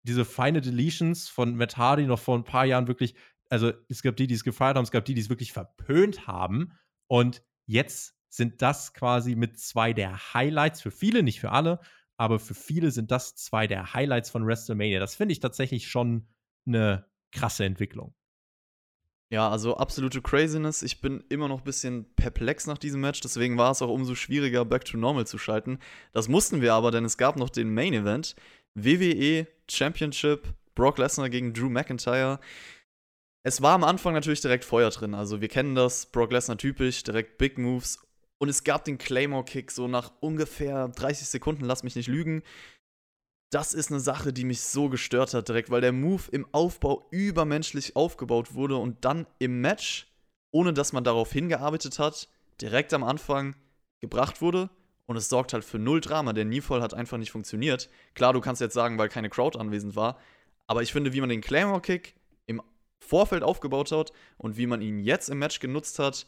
diese 0.03 0.25
feine 0.25 0.61
Deletions 0.61 1.29
von 1.29 1.55
Matt 1.55 1.77
Hardy 1.77 2.05
noch 2.05 2.19
vor 2.19 2.37
ein 2.37 2.43
paar 2.43 2.65
Jahren 2.65 2.87
wirklich, 2.87 3.15
also 3.49 3.71
es 3.89 4.01
gab 4.01 4.15
die, 4.15 4.27
die 4.27 4.33
es 4.33 4.43
gefeiert 4.43 4.77
haben, 4.77 4.83
es 4.83 4.91
gab 4.91 5.05
die, 5.05 5.13
die 5.13 5.21
es 5.21 5.29
wirklich 5.29 5.53
verpönt 5.53 6.27
haben. 6.27 6.73
Und 7.07 7.43
jetzt 7.65 8.15
sind 8.29 8.61
das 8.61 8.93
quasi 8.93 9.35
mit 9.35 9.59
zwei 9.59 9.93
der 9.93 10.33
Highlights, 10.33 10.81
für 10.81 10.91
viele, 10.91 11.21
nicht 11.23 11.39
für 11.39 11.51
alle, 11.51 11.79
aber 12.17 12.39
für 12.39 12.53
viele 12.53 12.91
sind 12.91 13.11
das 13.11 13.35
zwei 13.35 13.67
der 13.67 13.93
Highlights 13.93 14.29
von 14.29 14.45
WrestleMania. 14.45 14.99
Das 14.99 15.15
finde 15.15 15.33
ich 15.33 15.39
tatsächlich 15.39 15.87
schon 15.87 16.27
eine 16.65 17.05
krasse 17.31 17.65
Entwicklung. 17.65 18.13
Ja, 19.31 19.49
also 19.49 19.77
absolute 19.77 20.21
Craziness. 20.21 20.81
Ich 20.83 20.99
bin 20.99 21.23
immer 21.29 21.47
noch 21.47 21.59
ein 21.59 21.63
bisschen 21.63 22.05
perplex 22.15 22.67
nach 22.67 22.77
diesem 22.77 22.99
Match, 22.99 23.21
deswegen 23.21 23.57
war 23.57 23.71
es 23.71 23.81
auch 23.81 23.87
umso 23.87 24.13
schwieriger, 24.13 24.65
Back 24.65 24.83
to 24.83 24.97
Normal 24.97 25.25
zu 25.25 25.37
schalten. 25.37 25.79
Das 26.11 26.27
mussten 26.27 26.61
wir 26.61 26.73
aber, 26.73 26.91
denn 26.91 27.05
es 27.05 27.17
gab 27.17 27.37
noch 27.37 27.49
den 27.49 27.73
Main 27.73 27.93
Event. 27.93 28.35
WWE 28.75 29.47
Championship, 29.69 30.53
Brock 30.75 30.97
Lesnar 30.97 31.29
gegen 31.29 31.53
Drew 31.53 31.69
McIntyre. 31.69 32.41
Es 33.43 33.61
war 33.61 33.73
am 33.73 33.85
Anfang 33.85 34.13
natürlich 34.13 34.41
direkt 34.41 34.65
Feuer 34.65 34.89
drin. 34.89 35.13
Also 35.13 35.39
wir 35.39 35.47
kennen 35.47 35.75
das, 35.75 36.07
Brock 36.07 36.33
Lesnar 36.33 36.57
typisch, 36.57 37.01
direkt 37.03 37.37
Big 37.37 37.57
Moves. 37.57 38.05
Und 38.37 38.49
es 38.49 38.65
gab 38.65 38.83
den 38.83 38.97
Claymore-Kick 38.97 39.71
so 39.71 39.87
nach 39.87 40.11
ungefähr 40.19 40.89
30 40.89 41.27
Sekunden, 41.27 41.63
lass 41.63 41.83
mich 41.83 41.95
nicht 41.95 42.09
lügen. 42.09 42.43
Das 43.51 43.73
ist 43.73 43.91
eine 43.91 43.99
Sache, 43.99 44.31
die 44.31 44.45
mich 44.45 44.61
so 44.61 44.87
gestört 44.87 45.33
hat 45.33 45.49
direkt, 45.49 45.69
weil 45.69 45.81
der 45.81 45.91
Move 45.91 46.23
im 46.31 46.47
Aufbau 46.53 47.05
übermenschlich 47.11 47.97
aufgebaut 47.97 48.53
wurde 48.53 48.77
und 48.77 49.03
dann 49.03 49.27
im 49.39 49.59
Match, 49.59 50.09
ohne 50.51 50.71
dass 50.71 50.93
man 50.93 51.03
darauf 51.03 51.33
hingearbeitet 51.33 51.99
hat, 51.99 52.29
direkt 52.61 52.93
am 52.93 53.03
Anfang 53.03 53.57
gebracht 53.99 54.41
wurde 54.41 54.69
und 55.05 55.17
es 55.17 55.27
sorgt 55.27 55.51
halt 55.51 55.65
für 55.65 55.79
null 55.79 55.99
Drama. 55.99 56.31
Der 56.31 56.45
Kneefall 56.45 56.81
hat 56.81 56.93
einfach 56.93 57.17
nicht 57.17 57.31
funktioniert. 57.31 57.89
Klar, 58.13 58.31
du 58.31 58.39
kannst 58.39 58.61
jetzt 58.61 58.73
sagen, 58.73 58.97
weil 58.97 59.09
keine 59.09 59.29
Crowd 59.29 59.59
anwesend 59.59 59.97
war. 59.97 60.17
Aber 60.65 60.81
ich 60.81 60.93
finde, 60.93 61.11
wie 61.11 61.19
man 61.19 61.29
den 61.29 61.41
Claymore-Kick 61.41 62.15
im 62.45 62.61
Vorfeld 62.99 63.43
aufgebaut 63.43 63.91
hat 63.91 64.13
und 64.37 64.55
wie 64.55 64.67
man 64.67 64.81
ihn 64.81 64.99
jetzt 65.01 65.29
im 65.29 65.39
Match 65.39 65.59
genutzt 65.59 65.99
hat, 65.99 66.25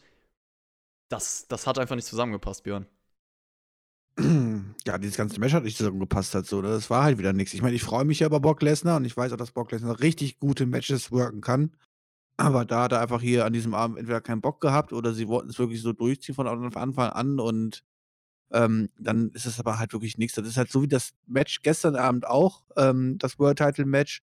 das, 1.08 1.48
das 1.48 1.66
hat 1.66 1.78
einfach 1.78 1.96
nicht 1.96 2.06
zusammengepasst, 2.06 2.64
Björn. 2.64 2.86
Ja, 4.86 4.98
dieses 4.98 5.16
ganze 5.16 5.40
Match 5.40 5.52
hat 5.52 5.64
nicht 5.64 5.76
zusammengepasst 5.76 6.34
hat 6.34 6.46
so. 6.46 6.60
Ne? 6.60 6.68
Das 6.68 6.90
war 6.90 7.02
halt 7.02 7.18
wieder 7.18 7.32
nichts. 7.32 7.54
Ich 7.54 7.62
meine, 7.62 7.74
ich 7.74 7.82
freue 7.82 8.04
mich 8.04 8.20
ja 8.20 8.26
über 8.26 8.38
Brock 8.38 8.62
Lesnar 8.62 8.96
und 8.98 9.04
ich 9.04 9.16
weiß 9.16 9.32
auch, 9.32 9.36
dass 9.36 9.50
Brock 9.50 9.72
Lesnar 9.72 10.00
richtig 10.00 10.38
gute 10.38 10.66
Matches 10.66 11.10
worken 11.10 11.40
kann. 11.40 11.72
Aber 12.36 12.64
da 12.64 12.84
hat 12.84 12.92
er 12.92 13.00
einfach 13.00 13.20
hier 13.20 13.44
an 13.44 13.52
diesem 13.52 13.74
Abend 13.74 13.98
entweder 13.98 14.20
keinen 14.20 14.40
Bock 14.40 14.60
gehabt 14.60 14.92
oder 14.92 15.14
sie 15.14 15.28
wollten 15.28 15.48
es 15.48 15.58
wirklich 15.58 15.82
so 15.82 15.92
durchziehen 15.92 16.34
von 16.34 16.46
Anfang 16.46 17.10
an 17.10 17.38
und 17.38 17.84
ähm, 18.52 18.90
dann 18.98 19.30
ist 19.30 19.46
es 19.46 19.58
aber 19.58 19.78
halt 19.78 19.92
wirklich 19.92 20.18
nichts. 20.18 20.36
Das 20.36 20.46
ist 20.46 20.56
halt 20.56 20.70
so 20.70 20.82
wie 20.82 20.88
das 20.88 21.12
Match 21.26 21.62
gestern 21.62 21.96
Abend 21.96 22.26
auch, 22.26 22.64
ähm, 22.76 23.18
das 23.18 23.38
World 23.38 23.58
Title 23.58 23.86
Match. 23.86 24.22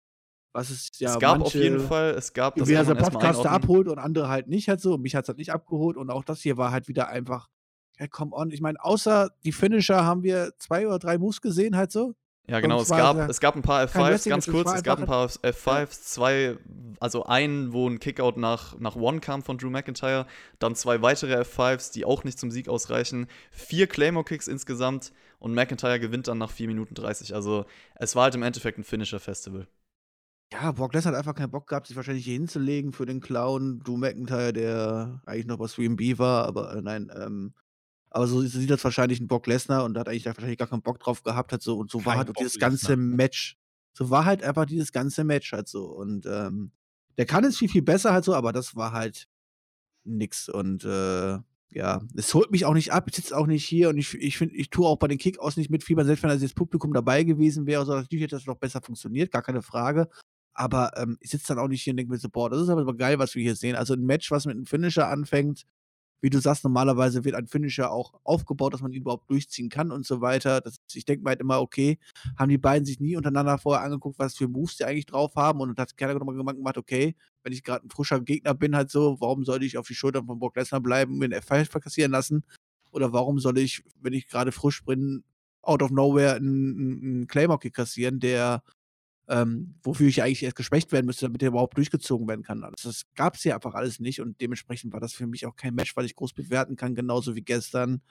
Was 0.53 0.71
es 0.71 0.91
ja 0.99 1.15
es 1.15 1.19
gab 1.19 1.41
auf 1.41 1.55
jeden 1.55 1.81
Fall, 1.81 2.11
es 2.11 2.33
gab 2.33 2.55
das 2.55 2.69
diverse 2.69 2.95
Podcaster 2.95 3.51
abholt 3.51 3.89
und 3.89 3.99
andere 3.99 4.29
halt 4.29 4.49
nicht 4.49 4.69
halt 4.69 4.81
so. 4.81 4.95
Und 4.95 5.03
mich 5.03 5.17
hat 5.17 5.25
es 5.25 5.29
halt 5.29 5.39
nicht 5.39 5.53
abgeholt 5.53 5.97
und 5.97 6.11
auch 6.11 6.25
das 6.25 6.41
hier 6.41 6.57
war 6.57 6.71
halt 6.71 6.89
wieder 6.89 7.09
einfach, 7.09 7.49
ja, 7.99 8.07
come 8.09 8.35
on. 8.35 8.51
Ich 8.51 8.61
meine, 8.61 8.83
außer 8.83 9.31
die 9.45 9.53
Finisher 9.53 10.05
haben 10.05 10.23
wir 10.23 10.53
zwei 10.59 10.87
oder 10.87 10.99
drei 10.99 11.19
Moves 11.19 11.41
gesehen 11.41 11.77
halt 11.77 11.93
so. 11.93 12.15
Ja, 12.47 12.61
genau. 12.61 12.83
Es 12.83 12.89
gab, 12.89 13.17
es 13.29 13.41
gab 13.41 13.57
ein 13.57 13.63
paar 13.63 13.85
F5s, 13.85 14.29
ganz 14.29 14.47
kurz. 14.47 14.71
Es 14.71 14.83
gab 14.83 14.99
ein 14.99 15.07
paar 15.07 15.29
F5s, 15.29 16.03
zwei, 16.03 16.59
also 17.01 17.25
einen, 17.25 17.73
wo 17.73 17.89
ein 17.89 18.01
Kickout 18.01 18.37
nach, 18.37 18.79
nach 18.79 18.97
One 18.97 19.21
kam 19.21 19.43
von 19.43 19.57
Drew 19.57 19.71
McIntyre, 19.71 20.27
dann 20.59 20.75
zwei 20.75 21.01
weitere 21.01 21.41
F5s, 21.41 21.93
die 21.93 22.05
auch 22.05 22.23
nicht 22.23 22.39
zum 22.39 22.51
Sieg 22.51 22.69
ausreichen, 22.69 23.29
vier 23.51 23.87
Claymore-Kicks 23.87 24.47
insgesamt 24.47 25.13
und 25.39 25.55
McIntyre 25.55 25.99
gewinnt 25.99 26.29
dann 26.29 26.39
nach 26.39 26.51
4 26.51 26.67
Minuten 26.69 26.95
30. 26.95 27.35
Also, 27.35 27.65
es 27.95 28.15
war 28.15 28.25
halt 28.25 28.35
im 28.35 28.43
Endeffekt 28.43 28.79
ein 28.79 28.85
Finisher-Festival. 28.85 29.67
Ja, 30.53 30.73
Brock 30.73 30.93
Lesnar 30.95 31.15
hat 31.15 31.19
einfach 31.19 31.35
keinen 31.35 31.51
Bock 31.51 31.67
gehabt, 31.67 31.87
sich 31.87 31.97
wahrscheinlich 31.97 32.25
hier 32.25 32.35
hinzulegen 32.35 32.93
für 32.93 33.07
den 33.07 33.21
Clown. 33.21 33.81
Drew 33.81 33.97
McIntyre, 33.97 34.53
der 34.53 35.23
eigentlich 35.25 35.47
noch 35.47 35.59
was 35.59 35.77
3B 35.77 36.19
war, 36.19 36.45
aber 36.45 36.77
äh, 36.77 36.83
nein, 36.83 37.11
ähm, 37.15 37.55
aber 38.15 38.29
so 38.29 38.41
sieht 38.43 38.71
das 38.71 38.85
wahrscheinlich 38.85 39.21
ein 39.21 39.27
Brock 39.27 39.49
Lesnar 39.49 39.85
und 39.85 39.95
da 39.95 40.01
hat 40.01 40.09
eigentlich 40.09 40.27
wahrscheinlich 40.27 40.57
gar 40.57 40.69
keinen 40.69 40.83
Bock 40.83 41.01
drauf 41.01 41.25
gehabt 41.25 41.53
hat 41.53 41.63
so 41.63 41.77
und 41.77 41.91
so 41.91 42.07
war 42.07 42.17
halt 42.17 42.31
auch 42.31 42.35
dieses 42.35 42.61
ganze 42.61 42.97
Match. 42.97 43.59
So 43.93 44.09
war 44.09 44.25
halt 44.25 44.45
einfach 44.45 44.67
dieses 44.67 44.93
ganze 44.93 45.25
Match 45.25 45.51
halt 45.51 45.67
so 45.67 45.87
und 45.87 46.25
ähm, 46.25 46.71
der 47.19 47.27
kann 47.27 47.43
es 47.43 47.59
viel 47.59 47.69
viel 47.69 47.83
besser 47.83 48.13
halt 48.13 48.25
so, 48.25 48.33
aber 48.33 48.53
das 48.53 48.77
war 48.77 48.93
halt 48.93 49.27
nix 50.05 50.49
und 50.49 50.85
äh, 50.85 51.39
ja, 51.71 52.03
es 52.15 52.33
holt 52.35 52.53
mich 52.53 52.67
auch 52.67 52.75
nicht 52.75 52.93
ab. 52.93 53.07
Ich 53.09 53.17
sitze 53.17 53.37
auch 53.37 53.49
nicht 53.49 53.65
hier 53.65 53.89
und 53.89 53.99
ich, 53.99 54.15
ich 54.15 54.39
finde, 54.39 54.55
ich 54.55 54.71
tue 54.71 54.87
auch 54.87 54.99
bei 54.99 55.09
den 55.09 55.19
Kickouts 55.19 55.57
nicht 55.57 55.71
mit 55.71 55.83
Fieber, 55.83 56.05
selbst 56.05 56.23
wenn 56.23 56.31
also 56.31 56.45
das 56.45 56.55
Publikum 56.55 56.93
dabei 56.93 57.25
gewesen 57.25 57.67
wäre. 57.67 57.85
So, 57.85 57.95
natürlich 57.95 58.23
hätte 58.23 58.37
das 58.37 58.47
noch 58.47 58.59
besser 58.59 58.81
funktioniert, 58.81 59.33
gar 59.33 59.43
keine 59.43 59.61
Frage. 59.61 60.09
Aber 60.53 60.93
ähm, 60.97 61.17
ich 61.19 61.31
sitze 61.31 61.49
dann 61.49 61.59
auch 61.59 61.67
nicht 61.67 61.83
hier 61.83 61.93
und 61.93 61.97
denke 61.97 62.13
mir 62.13 62.19
so, 62.19 62.29
boah, 62.29 62.49
das 62.49 62.63
ist 62.63 62.69
aber 62.69 62.97
geil, 62.97 63.19
was 63.19 63.35
wir 63.35 63.43
hier 63.43 63.57
sehen. 63.57 63.75
Also 63.75 63.95
ein 63.95 64.07
Match, 64.07 64.31
was 64.31 64.47
mit 64.47 64.55
einem 64.55 64.67
Finisher 64.67 65.09
anfängt, 65.09 65.67
wie 66.25 66.31
du 66.31 66.41
sagst, 66.41 66.65
normalerweise 66.65 67.23
wird 67.23 67.35
ein 67.35 67.47
Finisher 67.47 67.93
auch 67.93 68.15
aufgebaut, 68.25 68.73
dass 68.73 68.81
man 68.81 68.91
ihn 68.95 69.03
überhaupt 69.03 69.29
durchziehen 69.29 69.69
kann 69.69 69.91
und 69.91 70.07
so 70.07 70.23
weiter. 70.23 70.63
Das, 70.63 70.77
ich 70.95 71.05
denke 71.05 71.23
mir 71.23 71.29
halt 71.29 71.41
immer, 71.43 71.61
okay, 71.61 71.99
haben 72.39 72.49
die 72.49 72.57
beiden 72.57 72.87
sich 72.87 72.99
nie 72.99 73.15
untereinander 73.15 73.59
vorher 73.59 73.85
angeguckt, 73.85 74.19
was 74.19 74.35
für 74.35 74.49
Moves 74.49 74.79
die 74.79 74.87
eigentlich 74.87 75.05
drauf 75.05 75.37
haben 75.37 75.61
und 75.61 75.79
hat 75.79 75.99
keiner 75.99 76.15
nochmal 76.15 76.55
gemacht, 76.55 76.79
okay, 76.79 77.15
wenn 77.43 77.53
ich 77.53 77.63
gerade 77.63 77.87
ein 77.87 77.91
frischer 77.91 78.23
Gegner 78.23 78.55
bin, 78.55 78.75
halt 78.75 78.91
so, 78.91 79.21
warum 79.21 79.45
sollte 79.45 79.67
ich 79.67 79.77
auf 79.77 79.87
die 79.87 79.95
Schultern 79.95 80.25
von 80.25 80.39
Brock 80.39 80.57
Lesnar 80.57 80.81
bleiben, 80.81 81.13
und 81.13 81.21
den 81.21 81.35
F5 81.35 81.67
verkassieren 81.67 82.13
lassen? 82.13 82.43
Oder 82.91 83.13
warum 83.13 83.39
soll 83.39 83.59
ich, 83.59 83.85
wenn 84.01 84.15
ich 84.15 84.27
gerade 84.27 84.51
frisch 84.51 84.83
bin, 84.83 85.25
out 85.61 85.83
of 85.83 85.91
nowhere 85.91 86.37
einen, 86.37 87.03
einen 87.03 87.27
Claymore-Kick 87.27 87.75
kassieren, 87.75 88.19
der 88.19 88.63
ähm, 89.29 89.75
wofür 89.83 90.09
ich 90.09 90.23
eigentlich 90.23 90.43
erst 90.43 90.57
geschwächt 90.57 90.93
werden 90.93 91.07
müsste, 91.07 91.27
damit 91.27 91.43
er 91.43 91.49
überhaupt 91.49 91.77
durchgezogen 91.77 92.29
werden 92.29 92.43
kann. 92.43 92.63
Also, 92.63 92.89
das 92.89 93.05
gab 93.15 93.37
es 93.37 93.43
hier 93.43 93.55
einfach 93.55 93.75
alles 93.75 94.01
nicht 94.01 94.21
und 94.21 94.41
dementsprechend 94.41 94.93
war 94.93 95.01
das 95.01 95.15
für 95.15 95.27
mich 95.27 95.47
auch 95.47 95.57
kein 95.57 95.75
Match, 95.75 95.97
was 95.97 96.05
ich 96.05 96.17
groß 96.17 96.35
bewerten 96.35 96.77
kann, 96.77 96.95
genauso 96.95 97.35
wie 97.35 97.43
gestern. 97.43 98.03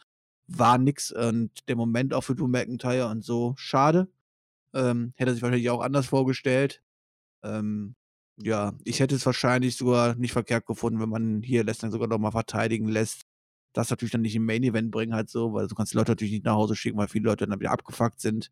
War 0.47 0.77
nix 0.77 1.11
und 1.11 1.51
der 1.69 1.75
Moment 1.75 2.13
auch 2.13 2.21
für 2.23 2.35
Drew 2.35 2.47
McIntyre 2.47 3.07
und 3.09 3.23
so, 3.23 3.53
schade. 3.57 4.09
Ähm, 4.73 5.13
hätte 5.15 5.31
er 5.31 5.33
sich 5.35 5.43
wahrscheinlich 5.43 5.69
auch 5.69 5.81
anders 5.81 6.07
vorgestellt. 6.07 6.81
Ähm, 7.43 7.95
ja, 8.37 8.73
ich 8.83 8.99
hätte 8.99 9.15
es 9.15 9.25
wahrscheinlich 9.25 9.77
sogar 9.77 10.15
nicht 10.15 10.33
verkehrt 10.33 10.65
gefunden, 10.65 10.99
wenn 10.99 11.09
man 11.09 11.41
hier 11.43 11.63
Lesnar 11.63 11.91
sogar 11.91 12.07
noch 12.07 12.19
mal 12.19 12.31
verteidigen 12.31 12.87
lässt. 12.87 13.23
Das 13.73 13.89
natürlich 13.89 14.11
dann 14.11 14.21
nicht 14.21 14.35
im 14.35 14.45
Main 14.45 14.63
Event 14.63 14.91
bringen 14.91 15.13
halt 15.15 15.29
so, 15.29 15.53
weil 15.53 15.67
du 15.67 15.75
kannst 15.75 15.93
die 15.93 15.97
Leute 15.97 16.11
natürlich 16.11 16.33
nicht 16.33 16.45
nach 16.45 16.55
Hause 16.55 16.75
schicken, 16.75 16.97
weil 16.97 17.07
viele 17.07 17.25
Leute 17.25 17.47
dann 17.47 17.59
wieder 17.59 17.71
abgefuckt 17.71 18.19
sind 18.19 18.51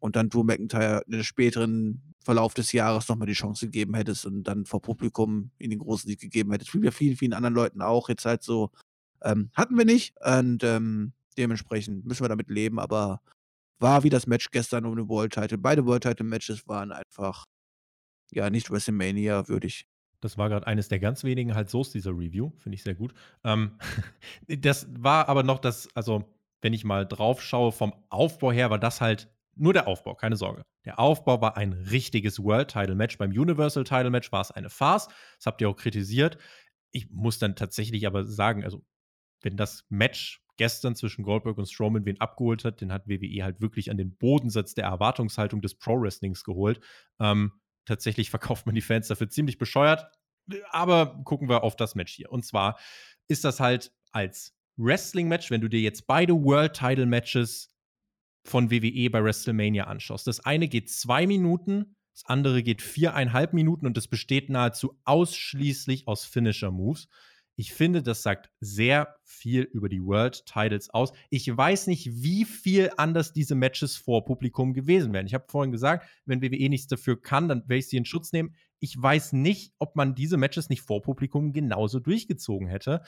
und 0.00 0.16
dann 0.16 0.28
Drew 0.28 0.44
McIntyre 0.44 1.02
in 1.06 1.12
der 1.12 1.24
späteren 1.24 2.14
Verlauf 2.24 2.54
des 2.54 2.72
Jahres 2.72 3.08
nochmal 3.08 3.26
die 3.26 3.32
Chance 3.32 3.66
gegeben 3.66 3.94
hättest 3.94 4.26
und 4.26 4.44
dann 4.44 4.64
vor 4.64 4.82
Publikum 4.82 5.50
in 5.58 5.70
den 5.70 5.78
großen 5.78 6.08
Sieg 6.08 6.20
gegeben 6.20 6.52
hättest, 6.52 6.74
wie 6.74 6.80
bei 6.80 6.90
vielen, 6.90 7.16
vielen 7.16 7.32
anderen 7.32 7.54
Leuten 7.54 7.80
auch. 7.80 8.08
Jetzt 8.08 8.24
halt 8.24 8.42
so, 8.42 8.70
ähm, 9.22 9.50
hatten 9.54 9.76
wir 9.76 9.84
nicht 9.84 10.14
und 10.24 10.62
ähm, 10.64 11.12
dementsprechend 11.36 12.04
müssen 12.04 12.24
wir 12.24 12.28
damit 12.28 12.50
leben, 12.50 12.78
aber 12.78 13.20
war 13.80 14.02
wie 14.02 14.10
das 14.10 14.26
Match 14.26 14.50
gestern 14.50 14.84
um 14.84 14.96
den 14.96 15.08
World 15.08 15.32
Title. 15.32 15.58
Beide 15.58 15.86
World 15.86 16.02
Title 16.02 16.26
Matches 16.26 16.66
waren 16.66 16.92
einfach, 16.92 17.44
ja, 18.32 18.50
nicht 18.50 18.70
WrestleMania 18.70 19.48
würdig. 19.48 19.86
Das 20.20 20.36
war 20.36 20.48
gerade 20.48 20.66
eines 20.66 20.88
der 20.88 20.98
ganz 20.98 21.22
wenigen 21.22 21.54
halt 21.54 21.70
So's 21.70 21.92
dieser 21.92 22.10
Review, 22.10 22.50
finde 22.56 22.74
ich 22.74 22.82
sehr 22.82 22.94
gut. 22.94 23.14
Ähm, 23.44 23.78
das 24.48 24.88
war 24.90 25.28
aber 25.28 25.44
noch 25.44 25.60
das, 25.60 25.88
also 25.94 26.24
wenn 26.60 26.72
ich 26.72 26.84
mal 26.84 27.06
drauf 27.06 27.40
schaue, 27.40 27.70
vom 27.70 27.94
Aufbau 28.08 28.50
her 28.50 28.70
war 28.70 28.78
das 28.78 29.00
halt 29.00 29.30
nur 29.58 29.72
der 29.72 29.88
Aufbau, 29.88 30.14
keine 30.14 30.36
Sorge. 30.36 30.64
Der 30.84 30.98
Aufbau 30.98 31.40
war 31.40 31.56
ein 31.56 31.72
richtiges 31.72 32.42
World 32.42 32.70
Title 32.70 32.94
Match. 32.94 33.18
Beim 33.18 33.30
Universal 33.30 33.84
Title 33.84 34.10
Match 34.10 34.32
war 34.32 34.40
es 34.40 34.50
eine 34.50 34.70
Farce. 34.70 35.08
Das 35.36 35.46
habt 35.46 35.60
ihr 35.60 35.68
auch 35.68 35.76
kritisiert. 35.76 36.38
Ich 36.90 37.10
muss 37.10 37.38
dann 37.38 37.56
tatsächlich 37.56 38.06
aber 38.06 38.24
sagen, 38.24 38.64
also, 38.64 38.84
wenn 39.42 39.56
das 39.56 39.84
Match 39.88 40.42
gestern 40.56 40.96
zwischen 40.96 41.22
Goldberg 41.22 41.58
und 41.58 41.70
Strowman 41.70 42.04
wen 42.04 42.20
abgeholt 42.20 42.64
hat, 42.64 42.80
den 42.80 42.92
hat 42.92 43.08
WWE 43.08 43.44
halt 43.44 43.60
wirklich 43.60 43.90
an 43.90 43.96
den 43.96 44.16
Bodensatz 44.16 44.74
der 44.74 44.84
Erwartungshaltung 44.84 45.60
des 45.60 45.76
Pro 45.76 46.00
Wrestlings 46.00 46.44
geholt. 46.44 46.80
Ähm, 47.20 47.52
tatsächlich 47.84 48.30
verkauft 48.30 48.66
man 48.66 48.74
die 48.74 48.80
Fans 48.80 49.08
dafür 49.08 49.28
ziemlich 49.28 49.58
bescheuert. 49.58 50.06
Aber 50.70 51.22
gucken 51.24 51.48
wir 51.48 51.62
auf 51.62 51.76
das 51.76 51.94
Match 51.94 52.14
hier. 52.14 52.32
Und 52.32 52.44
zwar 52.44 52.78
ist 53.28 53.44
das 53.44 53.60
halt 53.60 53.92
als 54.12 54.56
Wrestling-Match, 54.76 55.50
wenn 55.50 55.60
du 55.60 55.68
dir 55.68 55.80
jetzt 55.80 56.06
beide 56.06 56.32
World 56.32 56.74
Title 56.74 57.06
Matches 57.06 57.74
von 58.48 58.70
WWE 58.70 59.10
bei 59.10 59.22
WrestleMania 59.22 59.84
anschaust. 59.84 60.26
Das 60.26 60.40
eine 60.40 60.68
geht 60.68 60.90
zwei 60.90 61.26
Minuten, 61.26 61.96
das 62.12 62.24
andere 62.26 62.62
geht 62.62 62.82
viereinhalb 62.82 63.52
Minuten 63.52 63.86
und 63.86 63.96
das 63.96 64.08
besteht 64.08 64.50
nahezu 64.50 64.98
ausschließlich 65.04 66.08
aus 66.08 66.24
Finisher-Moves. 66.24 67.08
Ich 67.60 67.72
finde, 67.72 68.04
das 68.04 68.22
sagt 68.22 68.50
sehr 68.60 69.16
viel 69.24 69.62
über 69.62 69.88
die 69.88 70.04
World 70.04 70.46
Titles 70.46 70.90
aus. 70.90 71.12
Ich 71.28 71.56
weiß 71.56 71.88
nicht, 71.88 72.22
wie 72.22 72.44
viel 72.44 72.90
anders 72.96 73.32
diese 73.32 73.56
Matches 73.56 73.96
vor 73.96 74.24
Publikum 74.24 74.74
gewesen 74.74 75.12
wären. 75.12 75.26
Ich 75.26 75.34
habe 75.34 75.46
vorhin 75.48 75.72
gesagt, 75.72 76.08
wenn 76.24 76.40
WWE 76.40 76.68
nichts 76.68 76.86
dafür 76.86 77.20
kann, 77.20 77.48
dann 77.48 77.62
werde 77.62 77.78
ich 77.78 77.88
sie 77.88 77.96
in 77.96 78.04
Schutz 78.04 78.32
nehmen. 78.32 78.54
Ich 78.78 79.00
weiß 79.00 79.32
nicht, 79.32 79.74
ob 79.78 79.96
man 79.96 80.14
diese 80.14 80.36
Matches 80.36 80.68
nicht 80.68 80.82
vor 80.82 81.02
Publikum 81.02 81.52
genauso 81.52 81.98
durchgezogen 81.98 82.68
hätte. 82.68 83.02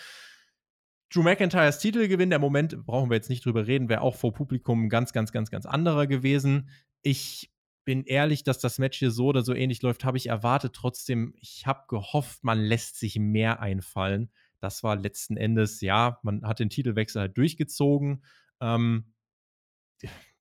Drew 1.13 1.23
McIntyres 1.23 1.79
Titelgewinn, 1.79 2.31
der 2.31 2.39
Moment, 2.39 2.87
brauchen 2.87 3.11
wir 3.11 3.17
jetzt 3.17 3.31
nicht 3.31 3.45
drüber 3.45 3.67
reden, 3.67 3.89
wäre 3.89 4.01
auch 4.01 4.15
vor 4.15 4.33
Publikum 4.33 4.89
ganz, 4.89 5.13
ganz, 5.13 5.33
ganz, 5.33 5.51
ganz 5.51 5.67
anderer 5.67 6.07
gewesen. 6.07 6.71
Ich 7.03 7.51
bin 7.85 8.05
ehrlich, 8.05 8.45
dass 8.45 8.61
das 8.61 8.79
Match 8.79 8.99
hier 8.99 9.11
so 9.11 9.27
oder 9.27 9.43
so 9.43 9.53
ähnlich 9.53 9.83
läuft, 9.83 10.05
habe 10.05 10.17
ich 10.17 10.29
erwartet. 10.29 10.75
Trotzdem, 10.75 11.35
ich 11.41 11.67
habe 11.67 11.85
gehofft, 11.89 12.45
man 12.45 12.61
lässt 12.61 12.99
sich 12.99 13.19
mehr 13.19 13.61
einfallen. 13.61 14.31
Das 14.61 14.83
war 14.85 14.95
letzten 14.95 15.37
Endes, 15.37 15.81
ja, 15.81 16.21
man 16.23 16.47
hat 16.47 16.61
den 16.61 16.71
Titelwechsel 16.71 17.23
halt 17.23 17.37
durchgezogen. 17.37 18.23
Ähm, 18.61 19.13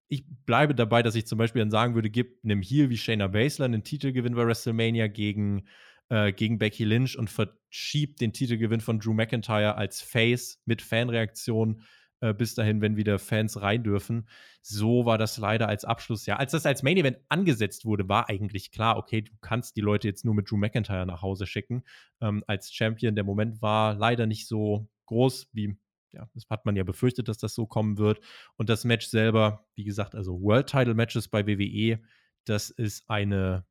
ich 0.07 0.25
bleibe 0.45 0.75
dabei, 0.75 1.01
dass 1.01 1.15
ich 1.15 1.25
zum 1.25 1.37
Beispiel 1.37 1.61
dann 1.61 1.71
sagen 1.71 1.95
würde, 1.95 2.09
gib 2.09 2.43
einem 2.43 2.61
Heel 2.61 2.89
wie 2.89 2.97
Shayna 2.97 3.27
Baszler 3.27 3.65
einen 3.65 3.83
Titelgewinn 3.83 4.35
bei 4.35 4.45
WrestleMania 4.45 5.07
gegen 5.07 5.65
äh, 6.10 6.34
gegen 6.34 6.57
Becky 6.57 6.84
Lynch 6.84 7.18
und 7.18 7.30
verschiebt 7.30 8.22
den 8.22 8.34
Titelgewinn 8.34 8.81
von 8.81 8.99
Drew 8.99 9.14
McIntyre 9.14 9.76
als 9.76 10.02
Face 10.02 10.61
mit 10.65 10.81
Fanreaktion 10.81 11.84
äh, 12.22 12.34
bis 12.34 12.56
dahin, 12.56 12.81
wenn 12.81 12.98
wieder 12.98 13.19
Fans 13.19 13.61
rein 13.61 13.84
dürfen. 13.84 14.27
So 14.61 15.06
war 15.06 15.18
das 15.18 15.38
leider 15.38 15.68
als 15.68 15.86
Abschluss. 15.86 16.26
Ja, 16.26 16.36
als 16.36 16.52
das 16.52 16.65
als 16.65 16.84
Main 16.84 16.98
Event 16.98 17.18
angesetzt 17.30 17.86
wurde, 17.86 18.10
war 18.10 18.30
eigentlich 18.30 18.72
klar, 18.72 18.98
okay, 18.98 19.22
du 19.22 19.31
kannst 19.41 19.76
die 19.76 19.81
Leute 19.81 20.07
jetzt 20.07 20.26
nur 20.26 20.36
mit 20.36 20.49
Drew 20.49 20.57
McIntyre 20.57 21.06
nach 21.06 21.22
Hause 21.22 21.45
schicken. 21.48 21.84
Ähm, 22.22 22.44
als 22.48 22.73
Champion, 22.73 23.15
der 23.15 23.23
Moment 23.23 23.61
war 23.61 23.95
leider 23.95 24.26
nicht 24.26 24.48
so 24.48 24.90
groß 25.06 25.49
wie 25.53 25.77
ja, 26.11 26.27
das 26.34 26.48
hat 26.49 26.65
man 26.65 26.76
ja 26.76 26.84
befürchtet, 26.84 27.27
dass 27.27 27.38
das 27.38 27.53
so 27.53 27.68
kommen 27.68 27.99
wird. 27.99 28.19
Und 28.57 28.68
das 28.68 28.84
Match 28.84 29.07
selber, 29.07 29.68
wie 29.76 29.84
gesagt, 29.84 30.15
also 30.15 30.41
World 30.41 30.68
Title 30.68 30.95
Matches 30.95 31.27
bei 31.27 31.45
WWE, 31.45 32.02
das 32.45 32.72
ist 32.72 33.07
eine 33.10 33.64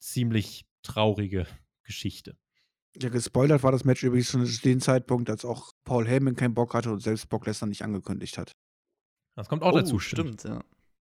ziemlich 0.00 0.66
traurige 0.82 1.46
Geschichte. 1.86 2.36
Ja, 3.00 3.08
gespoilert 3.08 3.62
war 3.62 3.72
das 3.72 3.84
Match 3.84 4.02
übrigens 4.02 4.30
schon 4.30 4.46
zu 4.46 4.62
dem 4.62 4.80
Zeitpunkt, 4.80 5.28
als 5.28 5.44
auch 5.44 5.72
Paul 5.84 6.06
Heyman 6.06 6.36
keinen 6.36 6.54
Bock 6.54 6.74
hatte 6.74 6.90
und 6.90 7.00
selbst 7.00 7.28
Brock 7.28 7.46
Lesnar 7.46 7.68
nicht 7.68 7.82
angekündigt 7.82 8.38
hat. 8.38 8.52
Das 9.36 9.48
kommt 9.48 9.62
auch 9.62 9.74
oh, 9.74 9.78
dazu, 9.78 9.98
stimmt. 9.98 10.44
ja. 10.44 10.62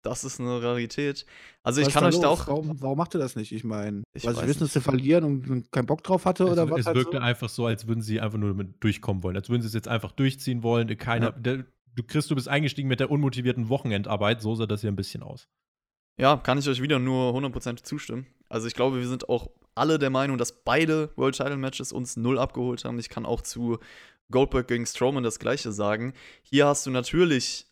Das 0.02 0.22
ist 0.22 0.38
eine 0.38 0.62
Rarität. 0.62 1.24
Also 1.62 1.80
was 1.80 1.88
ich 1.88 1.94
kann 1.94 2.04
euch 2.04 2.20
da 2.20 2.28
auch. 2.28 2.46
Warum, 2.46 2.80
warum 2.82 2.98
macht 2.98 3.14
er 3.14 3.20
das 3.20 3.36
nicht? 3.36 3.52
Ich 3.52 3.64
meine, 3.64 4.02
weil 4.22 4.34
sie 4.34 4.46
wissen, 4.46 4.60
dass 4.60 4.74
sie 4.74 4.82
verlieren 4.82 5.24
und 5.24 5.72
keinen 5.72 5.86
Bock 5.86 6.04
drauf 6.04 6.26
hatte 6.26 6.44
es, 6.44 6.50
oder 6.50 6.70
was? 6.70 6.80
Es 6.80 6.86
halt 6.86 6.96
wirkte 6.96 7.16
so? 7.16 7.22
einfach 7.22 7.48
so, 7.48 7.64
als 7.64 7.86
würden 7.86 8.02
sie 8.02 8.20
einfach 8.20 8.36
nur 8.36 8.50
damit 8.50 8.84
durchkommen 8.84 9.22
wollen. 9.22 9.34
Als 9.34 9.48
würden 9.48 9.62
sie 9.62 9.68
es 9.68 9.74
jetzt 9.74 9.88
einfach 9.88 10.12
durchziehen 10.12 10.62
wollen. 10.62 10.94
Keiner, 10.98 11.28
ja. 11.28 11.32
der, 11.32 11.64
du 11.94 12.02
kriegst, 12.02 12.30
du 12.30 12.34
bist 12.34 12.48
eingestiegen 12.48 12.86
mit 12.86 13.00
der 13.00 13.10
unmotivierten 13.10 13.70
Wochenendarbeit. 13.70 14.42
So 14.42 14.54
sah 14.54 14.66
das 14.66 14.82
hier 14.82 14.92
ein 14.92 14.96
bisschen 14.96 15.22
aus. 15.22 15.48
Ja, 16.20 16.36
kann 16.36 16.58
ich 16.58 16.68
euch 16.68 16.82
wieder 16.82 16.98
nur 16.98 17.34
100% 17.34 17.82
zustimmen. 17.82 18.26
Also 18.50 18.66
ich 18.66 18.74
glaube, 18.74 18.98
wir 18.98 19.08
sind 19.08 19.30
auch 19.30 19.48
alle 19.74 19.98
der 19.98 20.10
Meinung, 20.10 20.38
dass 20.38 20.52
beide 20.52 21.10
World 21.16 21.36
Title 21.36 21.56
Matches 21.56 21.92
uns 21.92 22.16
null 22.16 22.38
abgeholt 22.38 22.84
haben. 22.84 22.98
Ich 22.98 23.08
kann 23.08 23.26
auch 23.26 23.40
zu 23.40 23.78
Goldberg 24.30 24.68
gegen 24.68 24.86
Strowman 24.86 25.22
das 25.22 25.38
gleiche 25.38 25.72
sagen. 25.72 26.14
Hier 26.42 26.66
hast 26.66 26.86
du 26.86 26.90
natürlich 26.90 27.66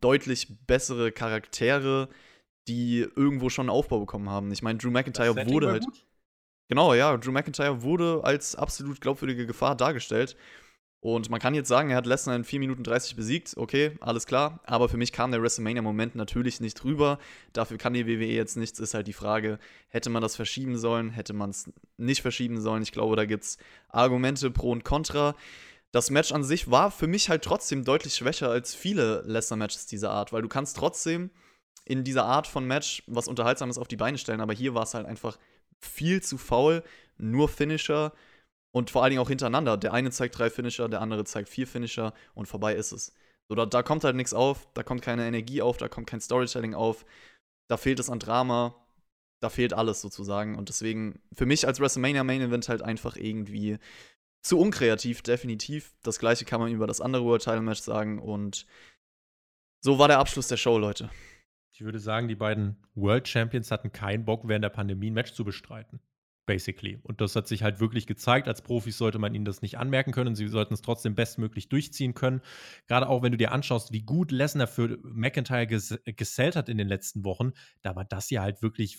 deutlich 0.00 0.66
bessere 0.66 1.12
Charaktere, 1.12 2.08
die 2.66 3.06
irgendwo 3.16 3.48
schon 3.48 3.64
einen 3.64 3.76
Aufbau 3.76 4.00
bekommen 4.00 4.28
haben. 4.28 4.52
Ich 4.52 4.62
meine, 4.62 4.78
Drew 4.78 4.90
McIntyre 4.90 5.34
wurde 5.48 5.70
halt. 5.70 5.84
Gut? 5.84 6.04
Genau, 6.68 6.92
ja, 6.92 7.16
Drew 7.16 7.32
McIntyre 7.32 7.82
wurde 7.82 8.20
als 8.24 8.54
absolut 8.54 9.00
glaubwürdige 9.00 9.46
Gefahr 9.46 9.74
dargestellt. 9.74 10.36
Und 11.00 11.30
man 11.30 11.38
kann 11.38 11.54
jetzt 11.54 11.68
sagen, 11.68 11.90
er 11.90 11.96
hat 11.96 12.06
Lesnar 12.06 12.34
in 12.34 12.42
4 12.42 12.58
Minuten 12.58 12.82
30 12.82 13.14
besiegt. 13.14 13.56
Okay, 13.56 13.92
alles 14.00 14.26
klar. 14.26 14.60
Aber 14.64 14.88
für 14.88 14.96
mich 14.96 15.12
kam 15.12 15.30
der 15.30 15.40
WrestleMania-Moment 15.40 16.16
natürlich 16.16 16.60
nicht 16.60 16.82
rüber. 16.84 17.18
Dafür 17.52 17.78
kann 17.78 17.92
die 17.92 18.06
WWE 18.06 18.26
jetzt 18.26 18.56
nichts. 18.56 18.80
Ist 18.80 18.94
halt 18.94 19.06
die 19.06 19.12
Frage, 19.12 19.60
hätte 19.88 20.10
man 20.10 20.22
das 20.22 20.34
verschieben 20.34 20.76
sollen? 20.76 21.10
Hätte 21.10 21.34
man 21.34 21.50
es 21.50 21.70
nicht 21.98 22.20
verschieben 22.20 22.60
sollen? 22.60 22.82
Ich 22.82 22.90
glaube, 22.90 23.14
da 23.14 23.26
gibt 23.26 23.44
es 23.44 23.58
Argumente 23.88 24.50
pro 24.50 24.72
und 24.72 24.84
contra. 24.84 25.36
Das 25.92 26.10
Match 26.10 26.32
an 26.32 26.42
sich 26.42 26.70
war 26.70 26.90
für 26.90 27.06
mich 27.06 27.30
halt 27.30 27.44
trotzdem 27.44 27.84
deutlich 27.84 28.14
schwächer 28.14 28.50
als 28.50 28.74
viele 28.74 29.22
Lesnar-Matches 29.24 29.86
dieser 29.86 30.10
Art, 30.10 30.32
weil 30.32 30.42
du 30.42 30.48
kannst 30.48 30.76
trotzdem 30.76 31.30
in 31.84 32.04
dieser 32.04 32.26
Art 32.26 32.46
von 32.46 32.66
Match 32.66 33.02
was 33.06 33.28
Unterhaltsames 33.28 33.78
auf 33.78 33.88
die 33.88 33.96
Beine 33.96 34.18
stellen, 34.18 34.42
aber 34.42 34.52
hier 34.52 34.74
war 34.74 34.82
es 34.82 34.92
halt 34.92 35.06
einfach 35.06 35.38
viel 35.80 36.22
zu 36.22 36.36
faul, 36.36 36.82
nur 37.16 37.48
Finisher 37.48 38.12
und 38.72 38.90
vor 38.90 39.02
allen 39.02 39.10
Dingen 39.10 39.22
auch 39.22 39.28
hintereinander. 39.28 39.76
Der 39.76 39.92
eine 39.92 40.10
zeigt 40.10 40.38
drei 40.38 40.50
Finisher, 40.50 40.88
der 40.88 41.00
andere 41.00 41.24
zeigt 41.24 41.48
vier 41.48 41.66
Finisher 41.66 42.12
und 42.34 42.46
vorbei 42.46 42.74
ist 42.74 42.92
es. 42.92 43.12
So, 43.48 43.54
da, 43.54 43.66
da 43.66 43.82
kommt 43.82 44.04
halt 44.04 44.16
nichts 44.16 44.34
auf, 44.34 44.68
da 44.74 44.82
kommt 44.82 45.02
keine 45.02 45.26
Energie 45.26 45.62
auf, 45.62 45.78
da 45.78 45.88
kommt 45.88 46.06
kein 46.06 46.20
Storytelling 46.20 46.74
auf, 46.74 47.06
da 47.68 47.76
fehlt 47.76 47.98
es 47.98 48.10
an 48.10 48.18
Drama, 48.18 48.74
da 49.40 49.48
fehlt 49.48 49.72
alles 49.72 50.00
sozusagen. 50.00 50.56
Und 50.56 50.68
deswegen, 50.68 51.20
für 51.32 51.46
mich 51.46 51.66
als 51.66 51.80
WrestleMania 51.80 52.24
Main 52.24 52.42
Event 52.42 52.68
halt 52.68 52.82
einfach 52.82 53.16
irgendwie 53.16 53.78
zu 54.42 54.58
unkreativ, 54.58 55.22
definitiv. 55.22 55.94
Das 56.02 56.18
gleiche 56.18 56.44
kann 56.44 56.60
man 56.60 56.72
über 56.72 56.86
das 56.86 57.00
andere 57.00 57.24
World 57.24 57.42
Title 57.42 57.62
Match 57.62 57.80
sagen. 57.80 58.18
Und 58.18 58.66
so 59.80 59.98
war 59.98 60.08
der 60.08 60.18
Abschluss 60.18 60.48
der 60.48 60.56
Show, 60.56 60.78
Leute. 60.78 61.10
Ich 61.72 61.80
würde 61.80 62.00
sagen, 62.00 62.28
die 62.28 62.34
beiden 62.34 62.76
World 62.94 63.28
Champions 63.28 63.70
hatten 63.70 63.92
keinen 63.92 64.24
Bock, 64.24 64.46
während 64.46 64.64
der 64.64 64.70
Pandemie 64.70 65.10
ein 65.10 65.14
Match 65.14 65.32
zu 65.32 65.44
bestreiten 65.44 66.00
basically. 66.48 66.98
Und 67.02 67.20
das 67.20 67.36
hat 67.36 67.46
sich 67.46 67.62
halt 67.62 67.78
wirklich 67.78 68.06
gezeigt. 68.06 68.48
Als 68.48 68.62
Profis 68.62 68.96
sollte 68.96 69.18
man 69.18 69.34
ihnen 69.34 69.44
das 69.44 69.60
nicht 69.60 69.76
anmerken 69.76 70.12
können. 70.12 70.34
Sie 70.34 70.48
sollten 70.48 70.72
es 70.72 70.80
trotzdem 70.80 71.14
bestmöglich 71.14 71.68
durchziehen 71.68 72.14
können. 72.14 72.40
Gerade 72.86 73.06
auch, 73.06 73.22
wenn 73.22 73.32
du 73.32 73.38
dir 73.38 73.52
anschaust, 73.52 73.92
wie 73.92 74.00
gut 74.00 74.32
Lesnar 74.32 74.66
für 74.66 74.98
McIntyre 75.02 75.66
ges 75.66 75.96
gesellt 76.04 76.56
hat 76.56 76.70
in 76.70 76.78
den 76.78 76.88
letzten 76.88 77.22
Wochen, 77.24 77.52
da 77.82 77.94
war 77.94 78.06
das 78.06 78.30
ja 78.30 78.40
halt 78.40 78.62
wirklich, 78.62 78.98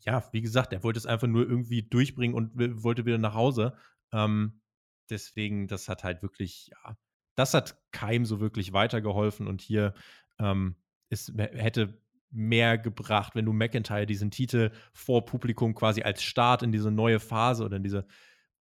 ja, 0.00 0.28
wie 0.32 0.40
gesagt, 0.40 0.72
er 0.72 0.82
wollte 0.82 0.98
es 0.98 1.06
einfach 1.06 1.28
nur 1.28 1.48
irgendwie 1.48 1.84
durchbringen 1.84 2.34
und 2.34 2.52
wollte 2.82 3.06
wieder 3.06 3.18
nach 3.18 3.34
Hause. 3.34 3.74
Ähm, 4.12 4.60
deswegen, 5.08 5.68
das 5.68 5.88
hat 5.88 6.02
halt 6.02 6.22
wirklich, 6.22 6.72
ja, 6.72 6.96
das 7.36 7.54
hat 7.54 7.80
keinem 7.92 8.24
so 8.24 8.40
wirklich 8.40 8.72
weitergeholfen. 8.72 9.46
Und 9.46 9.62
hier 9.62 9.94
ähm, 10.40 10.74
ist, 11.08 11.32
hätte 11.36 12.02
mehr 12.30 12.78
gebracht, 12.78 13.34
wenn 13.34 13.44
du 13.44 13.52
McIntyre 13.52 14.06
diesen 14.06 14.30
Titel 14.30 14.70
vor 14.92 15.24
Publikum 15.24 15.74
quasi 15.74 16.02
als 16.02 16.22
Start 16.22 16.62
in 16.62 16.72
diese 16.72 16.90
neue 16.90 17.20
Phase 17.20 17.64
oder 17.64 17.76
in 17.76 17.82
diese 17.82 18.06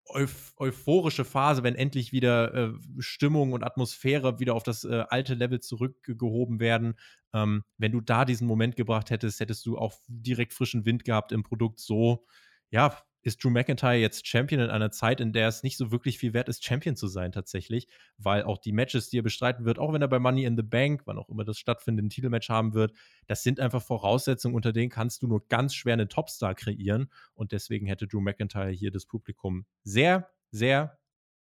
euph 0.08 0.52
euphorische 0.58 1.24
Phase, 1.24 1.62
wenn 1.62 1.74
endlich 1.74 2.12
wieder 2.12 2.54
äh, 2.54 2.72
Stimmung 2.98 3.52
und 3.52 3.64
Atmosphäre 3.64 4.38
wieder 4.38 4.54
auf 4.54 4.62
das 4.62 4.84
äh, 4.84 5.04
alte 5.08 5.34
Level 5.34 5.60
zurückgehoben 5.60 6.60
werden. 6.60 6.94
Ähm, 7.34 7.64
wenn 7.76 7.92
du 7.92 8.00
da 8.00 8.24
diesen 8.24 8.46
Moment 8.46 8.76
gebracht 8.76 9.10
hättest, 9.10 9.40
hättest 9.40 9.66
du 9.66 9.76
auch 9.78 9.94
direkt 10.06 10.54
frischen 10.54 10.84
Wind 10.84 11.04
gehabt 11.04 11.32
im 11.32 11.42
Produkt. 11.42 11.80
So, 11.80 12.24
ja, 12.70 12.96
ist 13.26 13.42
Drew 13.42 13.50
McIntyre 13.50 13.96
jetzt 13.96 14.28
Champion 14.28 14.60
in 14.60 14.70
einer 14.70 14.92
Zeit, 14.92 15.20
in 15.20 15.32
der 15.32 15.48
es 15.48 15.64
nicht 15.64 15.76
so 15.76 15.90
wirklich 15.90 16.16
viel 16.16 16.32
wert 16.32 16.48
ist, 16.48 16.64
Champion 16.64 16.94
zu 16.94 17.08
sein 17.08 17.32
tatsächlich, 17.32 17.88
weil 18.18 18.44
auch 18.44 18.56
die 18.56 18.70
Matches, 18.70 19.10
die 19.10 19.18
er 19.18 19.24
bestreiten 19.24 19.64
wird, 19.64 19.80
auch 19.80 19.92
wenn 19.92 20.00
er 20.00 20.06
bei 20.06 20.20
Money 20.20 20.44
in 20.44 20.56
the 20.56 20.62
Bank, 20.62 21.02
wann 21.06 21.18
auch 21.18 21.28
immer 21.28 21.44
das 21.44 21.58
stattfindet, 21.58 22.04
ein 22.04 22.10
Titelmatch 22.10 22.48
haben 22.48 22.72
wird, 22.72 22.92
das 23.26 23.42
sind 23.42 23.58
einfach 23.58 23.82
Voraussetzungen, 23.82 24.54
unter 24.54 24.72
denen 24.72 24.90
kannst 24.90 25.22
du 25.22 25.26
nur 25.26 25.44
ganz 25.48 25.74
schwer 25.74 25.94
einen 25.94 26.08
Topstar 26.08 26.54
kreieren 26.54 27.10
und 27.34 27.50
deswegen 27.50 27.86
hätte 27.86 28.06
Drew 28.06 28.20
McIntyre 28.20 28.70
hier 28.70 28.92
das 28.92 29.06
Publikum 29.06 29.66
sehr, 29.82 30.30
sehr 30.52 30.96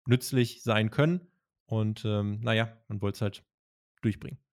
nützlich 0.08 0.64
sein 0.64 0.90
können 0.90 1.22
und 1.68 2.04
ähm, 2.04 2.40
naja, 2.42 2.76
man 2.88 3.00
wollte 3.00 3.18
es 3.18 3.22
halt 3.22 3.44
durchbringen. 4.02 4.45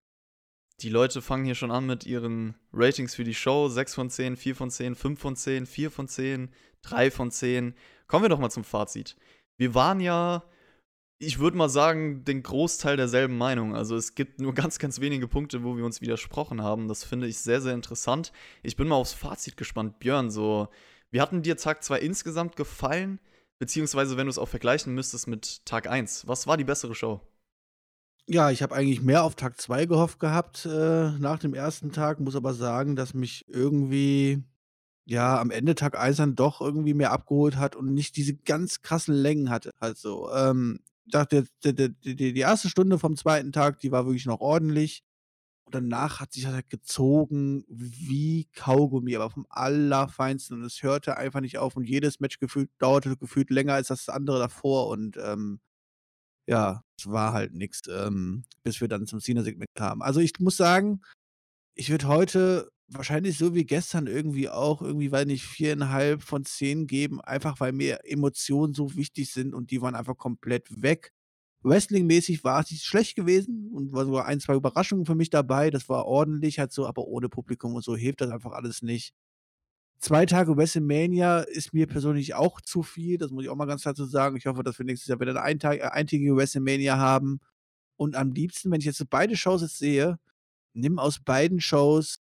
Die 0.81 0.89
Leute 0.89 1.23
fangen 1.23 1.44
hier 1.44 1.55
schon 1.55 1.70
an 1.70 1.86
mit 1.86 2.07
ihren 2.07 2.55
Ratings 2.73 3.15
für 3.15 3.24
die 3.24 3.35
Show. 3.35 3.69
6 3.69 3.94
von 3.94 4.11
10, 4.11 4.36
4 4.36 4.57
von 4.57 4.70
10, 4.70 4.94
5 4.94 5.20
von 5.20 5.36
10, 5.36 5.66
4 5.66 5.90
von 5.90 6.09
10, 6.09 6.51
3 6.82 7.11
von 7.11 7.31
10. 7.31 7.74
Kommen 8.09 8.24
wir 8.24 8.28
doch 8.28 8.39
mal 8.39 8.51
zum 8.51 8.65
Fazit. 8.65 9.16
Wir 9.59 9.74
waren 9.74 10.01
ja, 10.01 10.43
ich 11.19 11.39
würde 11.39 11.57
mal 11.57 11.69
sagen, 11.69 12.24
den 12.24 12.43
Großteil 12.43 12.97
derselben 12.97 13.39
Meinung. 13.39 13.77
Also 13.77 13.97
es 13.97 14.15
gibt 14.15 14.40
nur 14.40 14.55
ganz, 14.55 14.78
ganz 14.78 15.01
wenige 15.01 15.28
Punkte, 15.28 15.62
wo 15.62 15.77
wir 15.77 15.85
uns 15.85 16.01
widersprochen 16.01 16.62
haben. 16.62 16.89
Das 16.89 17.05
finde 17.05 17.28
ich 17.28 17.39
sehr, 17.39 17.61
sehr 17.61 17.74
interessant. 17.74 18.32
Ich 18.62 18.77
bin 18.77 18.89
mal 18.89 18.97
aufs 18.97 19.12
Fazit 19.12 19.57
gespannt. 19.57 20.01
Björn, 20.01 20.31
so, 20.31 20.69
wie 21.11 21.20
hatten 21.20 21.43
dir 21.43 21.57
Tag 21.57 21.85
2 21.85 22.01
insgesamt 22.01 22.57
gefallen? 22.57 23.20
Beziehungsweise, 23.61 24.16
wenn 24.16 24.27
du 24.27 24.31
es 24.31 24.39
auch 24.39 24.49
vergleichen 24.49 24.93
müsstest 24.93 25.28
mit 25.28 25.65
Tag 25.65 25.86
1, 25.86 26.27
was 26.27 26.49
war 26.49 26.57
die 26.57 26.65
bessere 26.65 26.97
Show? 26.97 27.20
Ja, 28.28 28.51
ich 28.53 28.62
habe 28.62 28.74
eigentlich 28.77 29.03
mehr 29.03 29.24
auf 29.24 29.35
Tag 29.35 29.61
2 29.61 29.85
gehofft 29.86 30.20
gehabt, 30.20 30.65
äh, 30.65 31.11
nach 31.19 31.39
dem 31.40 31.55
ersten 31.55 31.90
Tag, 31.90 32.20
muss 32.20 32.36
aber 32.36 32.55
sagen, 32.55 32.94
dass 32.94 33.15
mich 33.15 33.44
irgendwie, 33.49 34.44
ja, 35.07 35.40
am 35.40 35.51
Ende 35.51 35.74
Tag 35.74 35.99
1 35.99 36.19
dann 36.19 36.36
doch 36.36 36.61
irgendwie 36.61 36.94
mehr 36.94 37.12
abgeholt 37.12 37.57
hat 37.57 37.77
und 37.77 37.94
nicht 37.94 38.16
diese 38.16 38.35
ganz 38.36 38.82
krassen 38.82 39.15
Längen 39.15 39.51
hatte. 39.51 39.70
Also, 39.81 40.31
ähm, 40.35 40.81
dachte, 41.07 41.47
d 41.65 41.73
d 41.74 41.89
d 41.90 42.15
die 42.32 42.40
erste 42.40 42.69
Stunde 42.70 42.99
vom 42.99 43.16
zweiten 43.16 43.53
Tag, 43.53 43.81
die 43.81 43.93
war 43.93 44.07
wirklich 44.07 44.27
noch 44.27 44.40
ordentlich. 44.40 45.03
Und 45.66 45.74
danach 45.77 46.20
hat 46.20 46.32
sich 46.32 46.44
das 46.44 46.55
halt 46.55 46.70
gezogen 46.70 47.65
wie 47.69 48.49
Kaugummi, 48.55 49.16
aber 49.16 49.31
vom 49.31 49.47
Allerfeinsten. 49.51 50.59
Und 50.61 50.65
es 50.66 50.82
hörte 50.82 51.16
einfach 51.19 51.40
nicht 51.43 51.59
auf 51.59 51.77
und 51.77 51.85
jedes 51.89 52.20
Match 52.20 52.39
gefühlt 52.40 52.70
dauerte 52.78 53.16
gefühlt 53.16 53.51
länger 53.51 53.74
als 53.74 53.89
das 53.89 54.09
andere 54.11 54.39
davor 54.40 54.89
und, 54.89 55.16
ähm 55.19 55.61
ja, 56.47 56.82
es 56.98 57.06
war 57.09 57.32
halt 57.32 57.55
nix, 57.55 57.82
ähm, 57.89 58.44
bis 58.64 58.81
wir 58.81 58.89
dann 58.89 59.06
zum 59.06 59.20
Cena-Segment 59.20 59.69
kamen. 59.74 60.02
Also, 60.02 60.20
ich 60.20 60.32
muss 60.40 60.56
sagen, 60.56 61.01
ich 61.74 61.90
würde 61.90 62.09
heute 62.09 62.70
wahrscheinlich 62.89 63.39
so 63.39 63.55
wie 63.55 63.64
gestern 63.64 64.06
irgendwie 64.06 64.48
auch 64.51 64.82
irgendwie, 64.82 65.10
weiß 65.12 65.27
nicht, 65.27 65.44
4,5 65.44 66.24
von 66.24 66.44
10 66.44 66.86
geben, 66.86 67.20
einfach 67.23 67.60
weil 67.60 67.73
mir 67.73 68.01
Emotionen 68.05 68.74
so 68.74 68.94
wichtig 68.97 69.32
sind 69.32 69.55
und 69.55 69.70
die 69.70 69.81
waren 69.82 69.94
einfach 69.94 70.16
komplett 70.19 70.82
weg. 70.82 71.12
Wrestling-mäßig 71.64 72.44
war 72.44 72.60
es 72.62 72.70
nicht 72.70 72.85
schlecht 72.85 73.16
gewesen 73.16 73.70
und 73.73 73.93
war 73.93 74.05
sogar 74.05 74.27
ein, 74.27 74.40
2 74.40 74.55
Überraschungen 74.56 75.06
für 75.06 75.14
mich 75.14 75.31
dabei. 75.31 75.70
Das 75.70 75.89
war 75.89 76.06
ordentlich 76.06 76.59
halt 76.59 76.73
so, 76.73 76.86
aber 76.86 77.05
ohne 77.06 77.28
Publikum 77.28 77.74
und 77.74 77.85
so 77.85 77.97
hilft 77.97 78.20
das 78.20 78.31
einfach 78.31 78.52
alles 78.52 78.82
nicht. 78.82 79.12
Zwei 80.02 80.26
Tage 80.26 80.56
WrestleMania 80.56 81.40
ist 81.42 81.72
mir 81.72 81.86
persönlich 81.86 82.34
auch 82.34 82.60
zu 82.60 82.82
viel, 82.82 83.18
das 83.18 83.30
muss 83.30 83.44
ich 83.44 83.50
auch 83.50 83.54
mal 83.56 83.66
ganz 83.66 83.82
klar 83.82 83.94
so 83.94 84.04
sagen. 84.04 84.36
Ich 84.36 84.46
hoffe, 84.46 84.64
dass 84.64 84.76
wir 84.78 84.84
nächstes 84.84 85.06
Jahr 85.08 85.20
wieder 85.20 85.30
eine 85.30 85.42
eintag 85.42 85.78
äh, 85.78 85.82
eintägige 85.84 86.36
WrestleMania 86.36 86.98
haben. 86.98 87.38
Und 87.96 88.16
am 88.16 88.32
liebsten, 88.32 88.72
wenn 88.72 88.80
ich 88.80 88.86
jetzt 88.86 88.98
so 88.98 89.04
beide 89.08 89.36
Shows 89.36 89.62
jetzt 89.62 89.78
sehe, 89.78 90.18
nimm 90.74 90.98
aus 90.98 91.20
beiden 91.20 91.60
Shows 91.60 92.18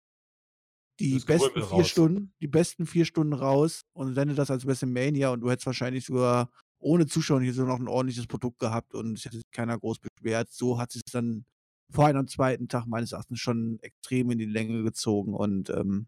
die 1.01 1.14
Das 1.14 1.24
besten 1.24 1.51
4 1.62 1.62
raus. 1.64 1.88
Stunden 1.88 2.32
die 2.40 2.46
besten 2.46 2.86
4 2.86 3.05
Stunden 3.05 3.32
raus 3.32 3.82
und 3.92 4.14
sende 4.14 4.34
das 4.34 4.51
als 4.51 4.66
WrestleMania 4.66 5.30
und 5.30 5.40
du 5.40 5.51
hättest 5.51 5.66
wahrscheinlich 5.66 6.05
sogar 6.05 6.51
ohne 6.78 7.06
Zuschauer 7.06 7.40
hier 7.42 7.55
so 7.55 7.64
noch 7.64 7.80
'n 7.80 7.88
ordentliches 7.88 8.28
Produkt 8.28 8.60
gehabt 8.60 8.94
und 8.94 9.18
es 9.18 9.24
hätte 9.24 9.36
sich 9.36 9.51
keiner 9.51 9.78
groß 9.78 9.98
beschwert. 9.98 10.51
So 10.52 10.78
hat 10.78 10.92
sich's 10.92 11.10
dann 11.12 11.44
vor 11.90 12.06
am 12.09 12.28
zweiten 12.28 12.68
Tag 12.68 12.86
meines 12.86 13.12
Erachtens 13.12 13.40
schon 13.40 13.78
extrem 13.82 14.30
in 14.30 14.38
die 14.38 14.44
Länge 14.46 14.82
gezogen 14.84 15.34
und, 15.34 15.70
ähm 15.70 16.06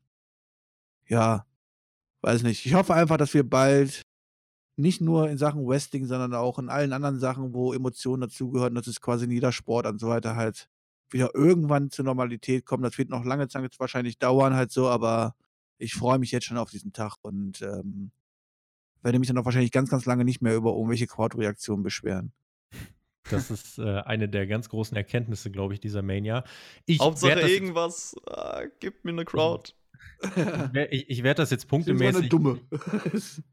ja, 1.08 1.46
weiß 2.22 2.42
nicht. 2.42 2.66
Ich 2.66 2.74
hoffe 2.74 2.94
einfach, 2.94 3.16
dass 3.16 3.34
wir 3.34 3.48
bald 3.48 4.02
nicht 4.76 5.00
nur 5.00 5.30
in 5.30 5.38
Sachen 5.38 5.66
Wrestling, 5.66 6.06
sondern 6.06 6.34
auch 6.34 6.58
in 6.58 6.68
allen 6.68 6.92
anderen 6.92 7.18
Sachen, 7.18 7.54
wo 7.54 7.72
Emotionen 7.72 8.22
dazugehören, 8.22 8.74
das 8.74 8.88
ist 8.88 9.00
quasi 9.00 9.24
in 9.24 9.30
jeder 9.30 9.52
Sportart 9.52 9.94
und 9.94 9.98
so 10.00 10.08
weiter 10.08 10.36
halt 10.36 10.68
wieder 11.10 11.34
irgendwann 11.34 11.90
zur 11.90 12.04
Normalität 12.04 12.66
kommen. 12.66 12.82
Das 12.82 12.98
wird 12.98 13.08
noch 13.10 13.24
lange 13.24 13.48
Zeit 13.48 13.62
jetzt 13.62 13.80
wahrscheinlich 13.80 14.18
dauern 14.18 14.54
halt 14.54 14.72
so, 14.72 14.88
aber 14.88 15.34
ich 15.78 15.94
freue 15.94 16.18
mich 16.18 16.32
jetzt 16.32 16.46
schon 16.46 16.58
auf 16.58 16.70
diesen 16.70 16.92
Tag 16.92 17.16
und, 17.22 17.62
ähm, 17.62 18.10
werde 19.02 19.18
mich 19.18 19.28
dann 19.28 19.38
auch 19.38 19.44
wahrscheinlich 19.44 19.70
ganz, 19.72 19.88
ganz 19.88 20.04
lange 20.04 20.24
nicht 20.24 20.42
mehr 20.42 20.56
über 20.56 20.72
irgendwelche 20.72 21.06
Crowd-Reaktionen 21.06 21.82
beschweren. 21.84 22.32
Das 23.30 23.50
ist, 23.50 23.78
äh, 23.78 24.00
eine 24.00 24.28
der 24.28 24.46
ganz 24.46 24.68
großen 24.68 24.96
Erkenntnisse, 24.96 25.50
glaube 25.50 25.74
ich, 25.74 25.80
dieser 25.80 26.02
Mania. 26.02 26.44
Ich 26.86 27.00
Hauptsache 27.00 27.36
das 27.36 27.50
irgendwas, 27.50 28.16
ah, 28.26 28.62
gib 28.80 29.04
mir 29.04 29.12
'ne 29.12 29.24
Crowd. 29.24 29.72
ich 30.90 31.10
ich 31.10 31.22
werde 31.22 31.42
das 31.42 31.50
jetzt 31.50 31.68
punktemäßig 31.68 32.28
Dumme. 32.28 32.60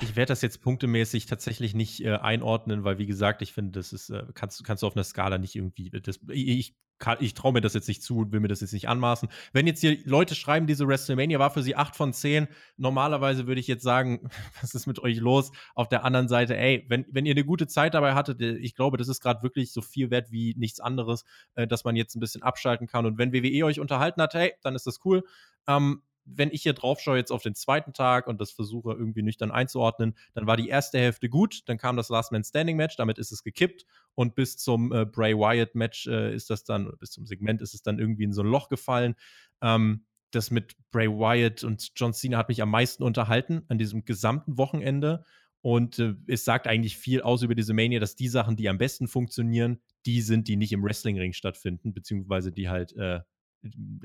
ich 0.00 0.16
werde 0.16 0.30
das 0.30 0.42
jetzt 0.42 0.62
punktemäßig 0.62 1.26
tatsächlich 1.26 1.74
nicht, 1.74 2.04
äh, 2.04 2.14
einordnen, 2.16 2.84
weil 2.84 2.98
wie 2.98 3.06
gesagt, 3.06 3.42
ich 3.42 3.52
finde, 3.52 3.72
das 3.72 3.92
ist, 3.92 4.10
äh 4.10 4.24
kannst 4.34 4.62
kannst 4.64 4.82
du 4.82 4.86
auf 4.86 4.94
'ner 4.94 5.04
Skala 5.04 5.38
nicht 5.38 5.56
irgendwie 5.56 5.90
das 5.90 6.20
i 6.30 6.58
ich 6.58 6.74
ich 7.20 7.34
traue 7.34 7.52
mir 7.52 7.60
das 7.60 7.74
jetzt 7.74 7.88
nicht 7.88 8.02
zu 8.02 8.18
und 8.18 8.32
will 8.32 8.40
mir 8.40 8.48
das 8.48 8.60
jetzt 8.60 8.72
nicht 8.72 8.88
anmaßen. 8.88 9.28
Wenn 9.52 9.66
jetzt 9.66 9.80
hier 9.80 9.98
Leute 10.04 10.34
schreiben, 10.34 10.66
diese 10.66 10.86
WrestleMania 10.88 11.38
war 11.38 11.50
für 11.50 11.62
sie 11.62 11.76
8 11.76 11.96
von 11.96 12.12
10, 12.12 12.48
normalerweise 12.76 13.46
würde 13.46 13.60
ich 13.60 13.66
jetzt 13.68 13.82
sagen: 13.84 14.28
„Was 14.60 14.74
ist 14.74 14.86
mit 14.86 14.98
euch 15.00 15.18
los?“ 15.18 15.52
Auf 15.74 15.88
der 15.88 16.04
anderen 16.04 16.28
Seite, 16.28 16.56
ey, 16.56 16.84
wenn 16.88 17.06
wenn 17.10 17.26
ihr 17.26 17.34
'ne 17.34 17.44
gute 17.44 17.66
Zeit 17.66 17.94
dabei 17.94 18.14
hattet, 18.14 18.40
äh, 18.42 18.56
ich 18.56 18.74
glaube, 18.74 18.96
das 18.96 19.08
ist 19.08 19.20
grad 19.22 19.42
wirklich 19.42 19.72
so 19.72 19.80
viel 19.82 20.10
wert 20.10 20.30
wie 20.32 20.54
nichts 20.56 20.80
anderes, 20.80 21.24
äh, 21.54 21.66
dass 21.66 21.84
man 21.84 21.96
jetzt 21.96 22.16
'n 22.16 22.20
bisschen 22.20 22.42
abschalten 22.42 22.86
kann. 22.86 23.06
Und 23.06 23.18
wenn 23.18 23.32
WWE 23.32 23.64
euch 23.66 23.80
unterhalten 23.80 24.20
hat, 24.22 24.34
hey, 24.34 24.52
dann 24.62 24.74
ist 24.74 24.86
das 24.86 25.00
cool. 25.04 25.22
Ähm, 25.68 26.02
wenn 26.34 26.50
ich 26.52 26.62
hier 26.62 26.72
drauf 26.74 27.00
schaue 27.00 27.16
jetzt 27.18 27.32
auf 27.32 27.42
den 27.42 27.54
zweiten 27.54 27.92
Tag 27.92 28.26
und 28.26 28.40
das 28.40 28.50
versuche 28.50 28.92
irgendwie 28.92 29.22
nüchtern 29.22 29.50
einzuordnen, 29.50 30.14
dann 30.34 30.46
war 30.46 30.56
die 30.56 30.68
erste 30.68 30.98
Hälfte 30.98 31.28
gut, 31.28 31.62
dann 31.66 31.78
kam 31.78 31.96
das 31.96 32.08
Last 32.08 32.32
Man 32.32 32.44
Standing 32.44 32.76
Match, 32.76 32.96
damit 32.96 33.18
ist 33.18 33.32
es 33.32 33.42
gekippt 33.42 33.84
und 34.14 34.34
bis 34.34 34.56
zum, 34.56 34.92
äh, 34.92 35.04
Bray 35.06 35.34
Wyatt 35.36 35.74
Match, 35.74 36.06
äh, 36.06 36.34
ist 36.34 36.50
das 36.50 36.64
dann 36.64 36.90
bis 36.98 37.10
zum 37.12 37.26
Segment 37.26 37.62
ist 37.62 37.74
es 37.74 37.82
dann 37.82 37.98
irgendwie 37.98 38.24
in 38.24 38.32
so 38.32 38.42
'n 38.42 38.48
Loch 38.48 38.68
gefallen. 38.68 39.14
Ähm, 39.62 40.04
das 40.30 40.50
mit 40.50 40.76
Bray 40.90 41.08
Wyatt 41.08 41.64
und 41.64 41.92
John 41.96 42.12
Cena 42.12 42.36
hat 42.38 42.48
mich 42.48 42.60
am 42.62 42.70
meisten 42.70 43.02
unterhalten 43.02 43.62
an 43.68 43.78
diesem 43.78 44.04
gesamten 44.04 44.58
Wochenende 44.58 45.24
und, 45.62 45.98
äh, 45.98 46.14
es 46.26 46.44
sagt 46.44 46.66
eigentlich 46.66 46.96
viel 46.98 47.22
aus 47.22 47.42
über 47.42 47.54
diese 47.54 47.74
Mania, 47.74 47.98
dass 48.00 48.14
die 48.16 48.28
Sachen, 48.28 48.56
die 48.56 48.68
am 48.68 48.78
besten 48.78 49.08
funktionieren, 49.08 49.80
die 50.06 50.20
sind, 50.22 50.46
die 50.48 50.56
nicht 50.56 50.72
im 50.72 50.84
Wrestlingring 50.84 51.32
stattfinden, 51.32 51.94
beziehungsweise 51.94 52.52
die 52.52 52.68
halt, 52.68 52.94
äh, 52.96 53.20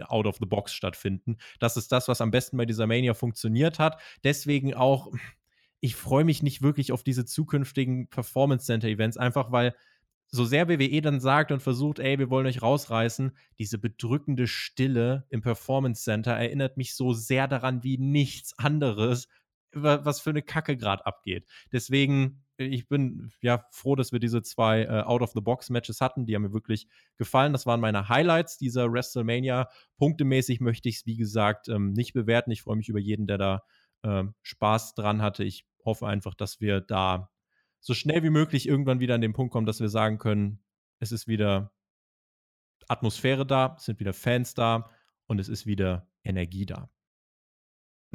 out 0.08 0.26
of 0.26 0.38
the 0.40 0.46
box 0.46 0.74
stattfinden. 0.74 1.38
Das 1.60 1.78
ist 1.78 1.92
das, 1.92 2.08
was 2.08 2.22
am 2.22 2.32
besten 2.32 2.58
bei 2.58 2.66
dieser 2.66 2.88
Mania 2.88 3.14
funktioniert 3.14 3.80
hat. 3.80 4.00
Deswegen 4.24 4.74
auch 4.74 5.12
ich 5.84 5.98
freue 5.98 6.24
mich 6.24 6.42
nicht 6.42 6.62
wirklich 6.62 6.94
auf 6.94 7.04
diese 7.04 7.26
zukünftigen 7.26 8.08
Performance 8.08 8.66
Center 8.66 8.88
Events, 8.88 9.18
einfach 9.18 9.52
weil 9.52 9.76
so 10.28 10.46
sehr 10.46 10.70
WWE 10.70 11.02
dann 11.02 11.20
sagt 11.20 11.52
und 11.52 11.62
versucht: 11.62 12.00
„Ey, 12.00 12.18
wir 12.20 12.30
wollen 12.30 12.48
euch 12.48 12.62
rausreißen“, 12.62 13.36
diese 13.60 13.78
bedrückende 13.78 14.48
Stille 14.48 15.26
im 15.30 15.42
Performance 15.42 16.04
Center 16.04 16.32
erinnert 16.32 16.78
mich 16.78 16.96
so 16.96 17.12
sehr 17.12 17.50
daran 17.50 17.84
wie 17.84 17.98
nichts 17.98 18.58
anderes, 18.58 19.28
was 19.74 20.22
für 20.22 20.32
'ne 20.34 20.42
Kacke 20.42 20.78
grad 20.78 21.06
abgeht. 21.06 21.48
Deswegen, 21.72 22.44
äh, 22.58 22.66
ich 22.66 22.88
bin, 22.88 23.32
ja, 23.42 23.66
froh, 23.72 23.96
dass 23.96 24.12
wir 24.12 24.20
diese 24.20 24.42
2, 24.44 24.84
äh, 24.84 25.02
Out 25.04 25.22
of 25.22 25.32
the 25.34 25.42
Box 25.42 25.70
Matches 25.70 26.02
hatten. 26.02 26.26
Die 26.26 26.36
haben 26.36 26.44
mir 26.44 26.54
wirklich 26.54 26.88
gefallen. 27.18 27.54
Das 27.54 27.66
waren 27.66 27.80
meine 27.82 28.10
Highlights 28.10 28.58
dieser 28.58 28.92
WrestleMania. 28.92 29.70
Punktemäßig 29.98 30.60
möchte 30.62 30.90
ich's, 30.90 31.06
wie 31.06 31.18
gesagt, 31.18 31.70
ähm, 31.70 31.94
nicht 31.94 32.14
bewerten. 32.14 32.52
Ich 32.52 32.62
freue 32.64 32.76
mich 32.78 32.90
über 32.90 33.00
jeden, 33.00 33.28
der 33.28 33.38
da, 33.38 33.64
ähm, 34.04 34.36
Spaß 34.42 34.96
dran 34.96 35.22
hatte. 35.22 35.44
Ich 35.44 35.66
hoffe 35.86 36.08
einfach, 36.08 36.34
dass 36.36 36.60
wir 36.62 36.82
da 36.82 37.30
so 37.80 37.94
schnell 37.94 38.24
wie 38.24 38.30
möglich 38.30 38.68
irgendwann 38.68 39.00
wieder 39.00 39.16
an 39.16 39.22
den 39.22 39.34
Punkt 39.34 39.52
kommen, 39.54 39.66
dass 39.68 39.80
wir 39.82 39.90
sagen 39.90 40.18
können: 40.18 40.64
„Es 41.00 41.12
ist 41.12 41.28
wieder 41.28 41.72
Atmosphäre 42.88 43.46
da, 43.46 43.76
es 43.78 43.86
sind 43.86 44.00
wieder 44.00 44.14
Fans 44.14 44.54
da 44.54 44.90
und 45.28 45.40
es 45.40 45.50
ist 45.50 45.66
wieder 45.66 46.08
Energie 46.24 46.66
da.“ 46.66 46.90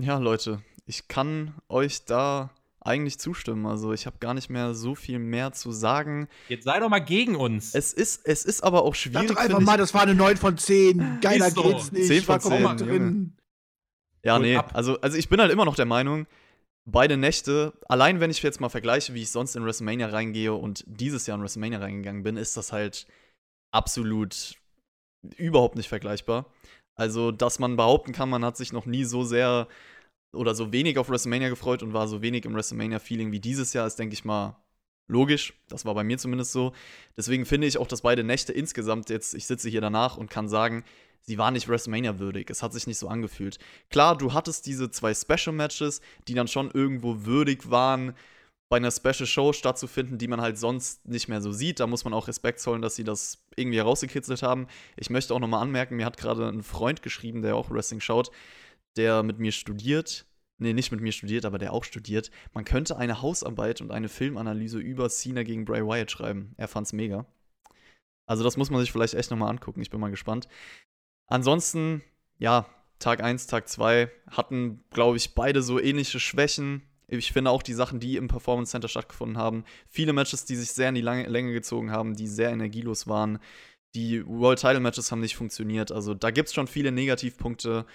Ja, 0.01 0.19
Leute, 0.19 0.63
ich 0.89 1.07
kann 1.07 1.55
euch 1.69 2.07
da 2.07 2.51
eigentlich 2.81 3.19
zustimmen. 3.19 3.67
Also 3.67 3.93
ich 3.93 4.07
habe 4.07 4.17
gar 4.19 4.33
nicht 4.33 4.49
mehr 4.49 4.75
so 4.75 4.95
viel 4.95 5.19
mehr 5.19 5.53
zu 5.53 5.71
sagen. 5.71 6.29
Jetzt 6.49 6.65
sei 6.65 6.81
doch 6.81 6.89
mal 6.89 7.01
gegen 7.01 7.37
uns. 7.37 7.75
Es 7.75 7.93
ist, 7.93 8.27
es 8.27 8.45
ist 8.47 8.63
aber 8.63 8.83
auch 8.83 8.95
Sag 8.95 9.03
schwierig. 9.03 9.29
doch 9.29 9.37
einfach 9.37 9.61
mal, 9.61 9.75
ich. 9.75 9.81
das 9.81 9.93
war 9.93 10.03
eine 10.03 10.15
9 10.15 10.39
von 10.39 10.57
10. 10.57 11.19
Geiler 11.21 11.51
so. 11.51 11.63
geht's 11.63 11.93
nicht. 11.93 12.07
10 12.07 12.23
von 12.23 12.29
war 12.29 12.39
komplett 12.41 12.79
10, 12.79 12.89
drin. 12.89 13.37
Ja, 14.25 14.37
Hol 14.37 14.43
nee, 14.43 14.57
ab. 14.57 14.71
also, 14.73 14.99
also 15.01 15.19
ich 15.19 15.29
bin 15.29 15.41
halt 15.41 15.53
immer 15.53 15.67
noch 15.67 15.77
der 15.77 15.85
Meinung, 15.85 16.27
beide 16.87 17.19
Nächte, 17.19 17.75
allein 17.89 18.21
wenn 18.21 18.31
ich 18.31 18.43
jetzt 18.43 18.61
mal 18.61 18.71
vergleiche, 18.71 19.13
wie 19.13 19.23
ich 19.23 19.31
sonst 19.31 19.55
in 19.57 19.65
WrestleMania 19.65 20.09
reingehe 20.09 20.55
und 20.55 20.85
dieses 20.87 21.27
Jahr 21.27 21.37
in 21.37 21.43
WrestleMania 21.43 21.81
reingegangen 21.81 22.23
bin, 22.23 22.39
ist 22.39 22.57
das 22.57 22.73
halt 22.73 23.07
absolut 23.71 24.55
überhaupt 25.37 25.77
nicht 25.77 25.89
vergleichbar. 25.89 26.47
Also, 26.95 27.31
dass 27.31 27.59
man 27.59 27.77
behaupten 27.77 28.13
kann, 28.13 28.31
man 28.31 28.45
hat 28.45 28.57
sich 28.57 28.73
noch 28.73 28.87
nie 28.87 29.05
so 29.05 29.23
sehr 29.23 29.69
oder 30.33 30.55
so 30.55 30.73
wenig 30.73 30.99
auf 30.99 31.09
WrestleMania 31.09 31.49
gefreut 31.49 31.83
und 31.83 31.93
war 31.93 32.09
so 32.09 32.23
wenig 32.23 32.45
im 32.45 32.55
WrestleMania-Feeling 32.55 33.33
wie 33.33 33.41
dieses 33.41 33.73
Jahr, 33.73 33.87
ist, 33.87 33.99
denke 33.99 34.15
ich 34.15 34.25
mal, 34.25 34.57
logisch. 35.09 35.55
Das 35.69 35.85
war 35.85 35.95
bei 35.95 36.05
mir 36.05 36.19
zumindest 36.19 36.53
so. 36.53 36.73
Deswegen 37.17 37.47
finde 37.47 37.67
ich 37.67 37.79
auch, 37.79 37.87
dass 37.87 38.03
beide 38.03 38.25
Nächte 38.25 38.53
insgesamt 38.53 39.11
jetzt, 39.11 39.35
ich 39.35 39.47
sitze 39.47 39.69
hier 39.69 39.81
danach 39.81 40.17
und 40.17 40.31
kann 40.31 40.49
sagen, 40.49 40.85
sie 41.23 41.39
waren 41.39 41.55
nicht 41.55 41.69
WrestleMania-würdig. 41.69 42.51
Es 42.51 42.63
hat 42.63 42.73
sich 42.73 42.87
nicht 42.87 42.99
so 42.99 43.09
angefühlt. 43.09 43.59
Klar, 43.91 44.17
du 44.17 44.33
hattest 44.33 44.67
diese 44.67 44.91
zwei 44.91 45.15
Special-Matches, 45.15 46.01
die 46.29 46.35
dann 46.35 46.49
schon 46.49 46.71
irgendwo 46.71 47.25
würdig 47.25 47.71
waren, 47.71 48.15
bei 48.69 48.77
einer 48.77 48.91
Special-Show 48.91 49.55
stattzufinden, 49.55 50.19
die 50.19 50.29
man 50.29 50.43
halt 50.43 50.59
sonst 50.59 51.07
nicht 51.09 51.29
mehr 51.29 51.41
so 51.41 51.53
sieht. 51.53 51.81
Da 51.81 51.87
muss 51.87 52.05
man 52.05 52.13
auch 52.13 52.29
Respekt 52.29 52.61
zollen, 52.61 52.83
dass 52.83 52.97
sie 52.97 53.05
das 53.05 53.39
irgendwie 53.57 53.79
herausgekitzelt 53.79 54.43
haben. 54.43 54.67
Ich 54.97 55.09
möchte 55.09 55.35
auch 55.35 55.39
nochmal 55.39 55.63
anmerken, 55.63 55.97
mir 55.97 56.05
hat 56.05 56.19
gerade 56.19 56.47
ein 56.47 56.63
Freund 56.63 57.03
geschrieben, 57.03 57.41
der 57.41 57.57
auch 57.57 57.71
Wrestling 57.71 58.01
schaut, 58.01 58.31
der 58.99 59.23
mit 59.23 59.39
mir 59.39 59.53
studiert. 59.53 60.27
Nee, 60.59 60.73
nicht 60.73 60.91
mit 60.91 61.01
mir 61.01 61.13
studiert, 61.13 61.45
aber 61.45 61.59
der 61.59 61.73
auch 61.73 61.85
studiert. 61.85 62.31
Man 62.53 62.65
könnte 62.65 62.97
eine 62.97 63.23
Hausarbeit 63.23 63.81
und 63.81 63.93
eine 63.93 64.09
Filmanalyse 64.09 64.79
über 64.79 65.09
Cena 65.09 65.45
gegen 65.45 65.65
Bray 65.65 65.87
Wyatt 65.87 66.11
schreiben. 66.11 66.53
Er 66.57 66.69
fand's 66.69 66.93
mega. 66.93 67.27
Also, 68.27 68.45
das 68.45 68.57
muss 68.57 68.69
man 68.69 68.81
sich 68.81 68.93
vielleicht 68.93 69.15
echt 69.15 69.31
nochmal 69.31 69.51
angucken. 69.51 69.81
Ich 69.81 69.91
bin 69.91 70.01
mal 70.01 70.11
gespannt. 70.11 70.49
Ansonsten, 71.29 72.03
ja, 72.39 72.67
Tag 72.99 73.23
1, 73.23 73.47
Tag 73.47 73.69
2 73.69 74.11
hatten, 74.31 74.83
glaube 74.91 75.17
ich, 75.17 75.35
beide 75.35 75.63
so 75.63 75.81
ähnliche 75.81 76.19
Schwächen. 76.19 76.83
Ich 77.07 77.33
finde 77.33 77.51
auch 77.51 77.63
die 77.63 77.73
Sachen, 77.73 78.01
die 78.01 78.17
im 78.17 78.29
Performance 78.29 78.73
Center 78.73 78.89
stattgefunden 78.89 79.39
haben, 79.39 79.65
viele 79.87 80.13
Matches, 80.13 80.45
die 80.45 80.57
sich 80.57 80.73
sehr 80.73 80.89
in 80.89 80.95
die 80.97 81.01
Länge 81.01 81.53
gezogen 81.53 81.91
haben, 81.91 82.17
die 82.17 82.27
sehr 82.27 82.51
energielos 82.51 83.07
waren. 83.07 83.39
Die 83.95 84.27
World 84.27 84.61
Title 84.61 84.81
Matches 84.81 85.11
haben 85.11 85.21
nicht 85.21 85.37
funktioniert. 85.37 85.91
Also 85.93 86.13
da 86.13 86.31
gibt 86.31 86.49
es 86.49 86.55
schon 86.55 86.67
viele 86.67 86.93
Negativpunkte 86.93 87.87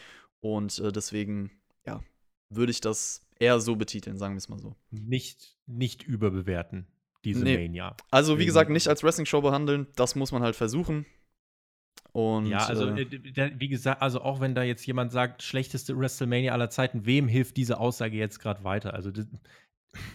und 0.43 0.77
äh, 0.79 0.91
deswegen, 0.91 1.49
ja, 1.85 2.03
würde 2.49 2.71
ich 2.71 2.81
das 2.81 3.25
eher 3.39 3.59
so 3.61 3.75
betiteln, 3.77 4.17
sagen 4.17 4.33
wir 4.35 4.39
es 4.39 4.49
mal 4.49 4.59
so. 4.59 4.75
nicht, 4.91 5.57
nicht 5.65 6.03
überbewerten, 6.03 6.85
diese 7.23 7.43
Nee. 7.45 7.57
Mania. 7.57 7.95
Also 8.11 8.37
wie 8.39 8.45
gesagt, 8.45 8.69
nicht 8.69 8.87
als 8.89 9.03
Wrestling-Show 9.03 9.41
behandeln, 9.41 9.87
das 9.95 10.15
muss 10.15 10.31
man 10.33 10.43
halt 10.43 10.55
versuchen. 10.57 11.05
Und 12.11 12.47
ja, 12.47 12.65
also 12.65 12.89
äh, 12.89 13.01
äh, 13.03 13.51
wie 13.57 13.69
gesagt, 13.69 14.01
also 14.01 14.21
auch 14.21 14.39
wenn 14.41 14.53
da 14.53 14.63
jetzt 14.63 14.85
jemand 14.85 15.11
sagt, 15.11 15.41
schlechteste 15.41 15.97
WrestleMania 15.97 16.51
aller 16.53 16.69
Zeiten, 16.69 17.05
wem 17.05 17.27
hilft 17.27 17.55
diese 17.57 17.79
Aussage 17.79 18.17
jetzt 18.17 18.39
gerade 18.39 18.63
weiter? 18.63 18.93
Also 18.93 19.09
d- 19.11 19.25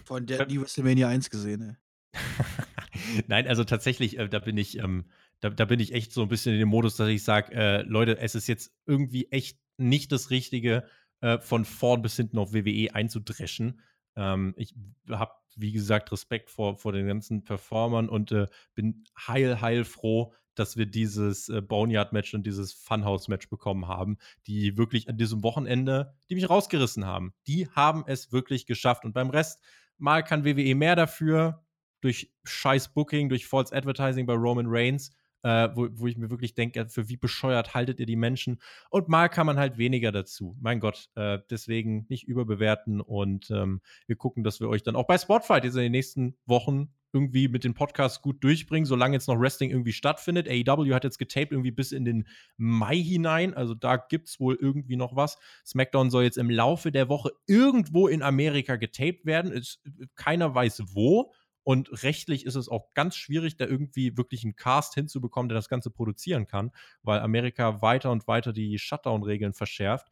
Von 0.05 0.25
der 0.27 0.45
die 0.45 0.61
WrestleMania 0.61 1.07
1 1.09 1.29
gesehen, 1.29 1.61
ey. 1.61 1.75
Nein, 3.27 3.47
also 3.47 3.63
tatsächlich, 3.63 4.17
äh, 4.17 4.29
da 4.29 4.39
bin 4.39 4.57
ich, 4.57 4.77
ähm, 4.77 5.05
da, 5.41 5.49
da 5.49 5.65
bin 5.65 5.79
ich 5.79 5.93
echt 5.93 6.11
so 6.13 6.21
ein 6.21 6.29
bisschen 6.29 6.53
in 6.53 6.59
dem 6.59 6.69
Modus, 6.69 6.95
dass 6.95 7.09
ich 7.09 7.23
sage, 7.23 7.51
äh, 7.53 7.81
Leute, 7.81 8.17
es 8.19 8.35
ist 8.35 8.47
jetzt 8.47 8.71
irgendwie 8.85 9.25
echt 9.31 9.57
nicht 9.79 10.11
das 10.11 10.29
Richtige, 10.29 10.85
äh, 11.21 11.39
von 11.39 11.65
vorn 11.65 12.01
bis 12.01 12.15
hinten 12.15 12.37
auf 12.37 12.53
WWE 12.53 12.93
einzudreschen. 12.93 13.81
Ähm, 14.15 14.53
ich 14.57 14.73
habe, 15.09 15.33
wie 15.55 15.71
gesagt, 15.71 16.11
Respekt 16.11 16.49
vor, 16.49 16.77
vor 16.77 16.93
den 16.93 17.07
ganzen 17.07 17.43
Performern 17.43 18.09
und 18.09 18.31
äh, 18.31 18.47
bin 18.73 19.03
heil, 19.27 19.61
heil 19.61 19.83
froh, 19.83 20.33
dass 20.55 20.77
wir 20.77 20.85
dieses 20.85 21.49
äh, 21.49 21.61
Boneyard-Match 21.61 22.33
und 22.33 22.45
dieses 22.45 22.73
Funhouse-Match 22.73 23.49
bekommen 23.49 23.87
haben, 23.87 24.17
die 24.47 24.77
wirklich 24.77 25.09
an 25.09 25.17
diesem 25.17 25.43
Wochenende, 25.43 26.13
die 26.29 26.35
mich 26.35 26.49
rausgerissen 26.49 27.05
haben. 27.05 27.33
Die 27.47 27.67
haben 27.69 28.03
es 28.07 28.31
wirklich 28.31 28.65
geschafft. 28.65 29.05
Und 29.05 29.13
beim 29.13 29.29
Rest, 29.29 29.61
mal 29.97 30.23
kann 30.23 30.45
WWE 30.45 30.75
mehr 30.75 30.95
dafür, 30.95 31.63
durch 32.01 32.33
scheiß 32.43 32.93
Booking, 32.93 33.29
durch 33.29 33.45
False 33.47 33.75
Advertising 33.75 34.25
bei 34.25 34.33
Roman 34.33 34.67
Reigns, 34.67 35.11
äh, 35.43 35.69
wo, 35.73 35.87
wo 35.91 36.07
ich 36.07 36.17
mir 36.17 36.29
wirklich 36.29 36.53
denke, 36.53 36.87
für 36.89 37.09
wie 37.09 37.17
bescheuert 37.17 37.73
haltet 37.73 37.99
ihr 37.99 38.05
die 38.05 38.15
Menschen? 38.15 38.61
Und 38.89 39.07
mal 39.07 39.29
kann 39.29 39.45
man 39.45 39.57
halt 39.57 39.77
weniger 39.77 40.11
dazu. 40.11 40.55
Mein 40.59 40.79
Gott, 40.79 41.09
äh, 41.15 41.39
deswegen 41.49 42.05
nicht 42.09 42.27
überbewerten 42.27 43.01
und 43.01 43.49
ähm, 43.51 43.81
wir 44.07 44.15
gucken, 44.15 44.43
dass 44.43 44.59
wir 44.59 44.69
euch 44.69 44.83
dann 44.83 44.95
auch 44.95 45.07
bei 45.07 45.17
Spotfight 45.17 45.63
jetzt 45.63 45.75
in 45.75 45.83
den 45.83 45.91
nächsten 45.91 46.37
Wochen 46.45 46.93
irgendwie 47.11 47.47
mit 47.47 47.63
den 47.63 47.73
Podcasts 47.73 48.21
gut 48.21 48.43
durchbringen, 48.43 48.85
solange 48.85 49.15
jetzt 49.15 49.27
noch 49.27 49.39
Wrestling 49.39 49.71
irgendwie 49.71 49.93
stattfindet. 49.93 50.47
AEW 50.47 50.93
hat 50.93 51.03
jetzt 51.03 51.17
getaped 51.17 51.51
irgendwie 51.51 51.71
bis 51.71 51.91
in 51.91 52.05
den 52.05 52.27
Mai 52.57 52.97
hinein, 52.97 53.53
also 53.53 53.73
da 53.73 53.97
gibt 53.97 54.29
es 54.29 54.39
wohl 54.39 54.57
irgendwie 54.59 54.95
noch 54.95 55.15
was. 55.15 55.37
SmackDown 55.65 56.09
soll 56.09 56.23
jetzt 56.23 56.37
im 56.37 56.49
Laufe 56.49 56.91
der 56.91 57.09
Woche 57.09 57.31
irgendwo 57.47 58.07
in 58.07 58.21
Amerika 58.21 58.75
getaped 58.75 59.25
werden. 59.25 59.51
Es, 59.51 59.81
keiner 60.15 60.53
weiß 60.53 60.83
wo. 60.93 61.33
Und 61.69 62.01
rechtlich 62.01 62.47
ist 62.47 62.55
es 62.55 62.67
auch 62.67 62.95
ganz 62.95 63.15
schwierig, 63.15 63.55
da 63.55 63.67
irgendwie 63.67 64.17
wirklich 64.17 64.43
einen 64.43 64.55
Cast 64.55 64.95
hinzubekommen, 64.95 65.49
der 65.49 65.55
das 65.55 65.69
Ganze 65.69 65.91
produzieren 65.91 66.47
kann, 66.47 66.71
weil 67.03 67.19
Amerika 67.19 67.83
weiter 67.83 68.09
und 68.09 68.27
weiter 68.27 68.53
die 68.53 68.79
Shutdown-Regeln 68.79 69.53
verschärft. 69.53 70.07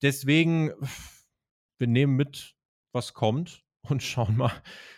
Deswegen, 0.00 0.70
wir 1.78 1.88
nehmen 1.88 2.14
mit, 2.14 2.54
was 2.92 3.14
kommt 3.14 3.64
und 3.88 4.00
schauen 4.00 4.36
mal. 4.36 4.52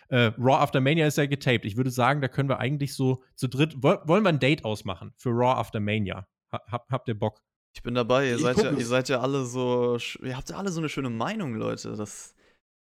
Äh, 0.09 0.31
Raw 0.37 0.61
After 0.61 0.79
Mania 0.79 1.07
ist 1.07 1.17
ja 1.17 1.25
getaped. 1.25 1.65
Ich 1.65 1.75
würde 1.75 1.89
sagen, 1.89 2.21
da 2.21 2.27
können 2.27 2.49
wir 2.49 2.59
eigentlich 2.59 2.93
so 2.93 3.23
zu 3.33 3.47
dritt. 3.47 3.73
Woll, 3.81 3.99
wollen 4.05 4.23
wir 4.23 4.29
ein 4.29 4.39
Date 4.39 4.63
ausmachen 4.63 5.11
für 5.17 5.31
Raw 5.31 5.59
After 5.59 5.79
Mania? 5.79 6.27
Ha, 6.51 6.61
hab, 6.67 6.87
habt 6.91 7.07
ihr 7.07 7.17
Bock? 7.17 7.41
ich 7.73 7.81
bin 7.81 7.95
dabei. 7.95 8.29
Ihr 8.29 8.35
Ich 8.35 8.43
seid, 8.43 8.57
ja, 8.57 8.71
ihr 8.71 8.85
seid 8.85 9.09
ja 9.09 9.21
alle 9.21 9.43
so, 9.43 9.97
ihr 10.21 10.37
habt 10.37 10.51
ja 10.51 10.57
alle 10.57 10.69
so 10.69 10.81
eine 10.81 10.89
schöne 10.89 11.09
Meinung, 11.09 11.55
Leute. 11.55 11.95
Das, 11.95 12.35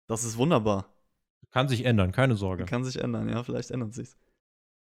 das 0.07 0.23
ist 0.23 0.37
wunderbar. 0.37 0.87
Kann 1.51 1.67
sich 1.67 1.85
ändern, 1.85 2.11
keine 2.11 2.35
Sorge. 2.35 2.65
Kann 2.65 2.83
sich 2.83 2.99
ändern, 2.99 3.29
ja, 3.29 3.43
vielleicht 3.43 3.71
ändert 3.71 3.93
sich's. 3.93 4.17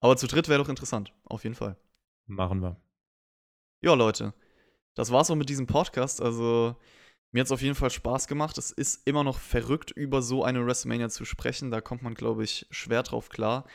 Aber 0.01 0.17
zu 0.17 0.27
dritt 0.27 0.49
wäre 0.49 0.61
doch 0.61 0.69
interessant, 0.69 1.13
auf 1.23 1.43
jeden 1.43 1.55
Fall. 1.55 1.77
Machen 2.25 2.61
wir. 2.61 2.77
Ja, 3.81 3.93
Leute, 3.93 4.33
das 4.95 5.11
war's 5.11 5.31
auch 5.31 5.35
mit 5.35 5.49
diesem 5.49 5.67
Podcast. 5.67 6.21
Also, 6.21 6.75
mir 7.31 7.41
hat's 7.41 7.51
auf 7.51 7.61
jeden 7.61 7.75
Fall 7.75 7.89
Spaß 7.89 8.27
gemacht. 8.27 8.57
Es 8.57 8.71
ist 8.71 9.07
immer 9.07 9.23
noch 9.23 9.39
verrückt, 9.39 9.91
über 9.91 10.21
so 10.21 10.43
eine 10.43 10.65
WrestleMania 10.65 11.09
zu 11.09 11.23
sprechen. 11.25 11.71
Da 11.71 11.81
kommt 11.81 12.01
man, 12.01 12.13
glaube 12.13 12.43
ich, 12.43 12.67
schwer 12.71 13.03
drauf 13.03 13.29
klar. 13.29 13.65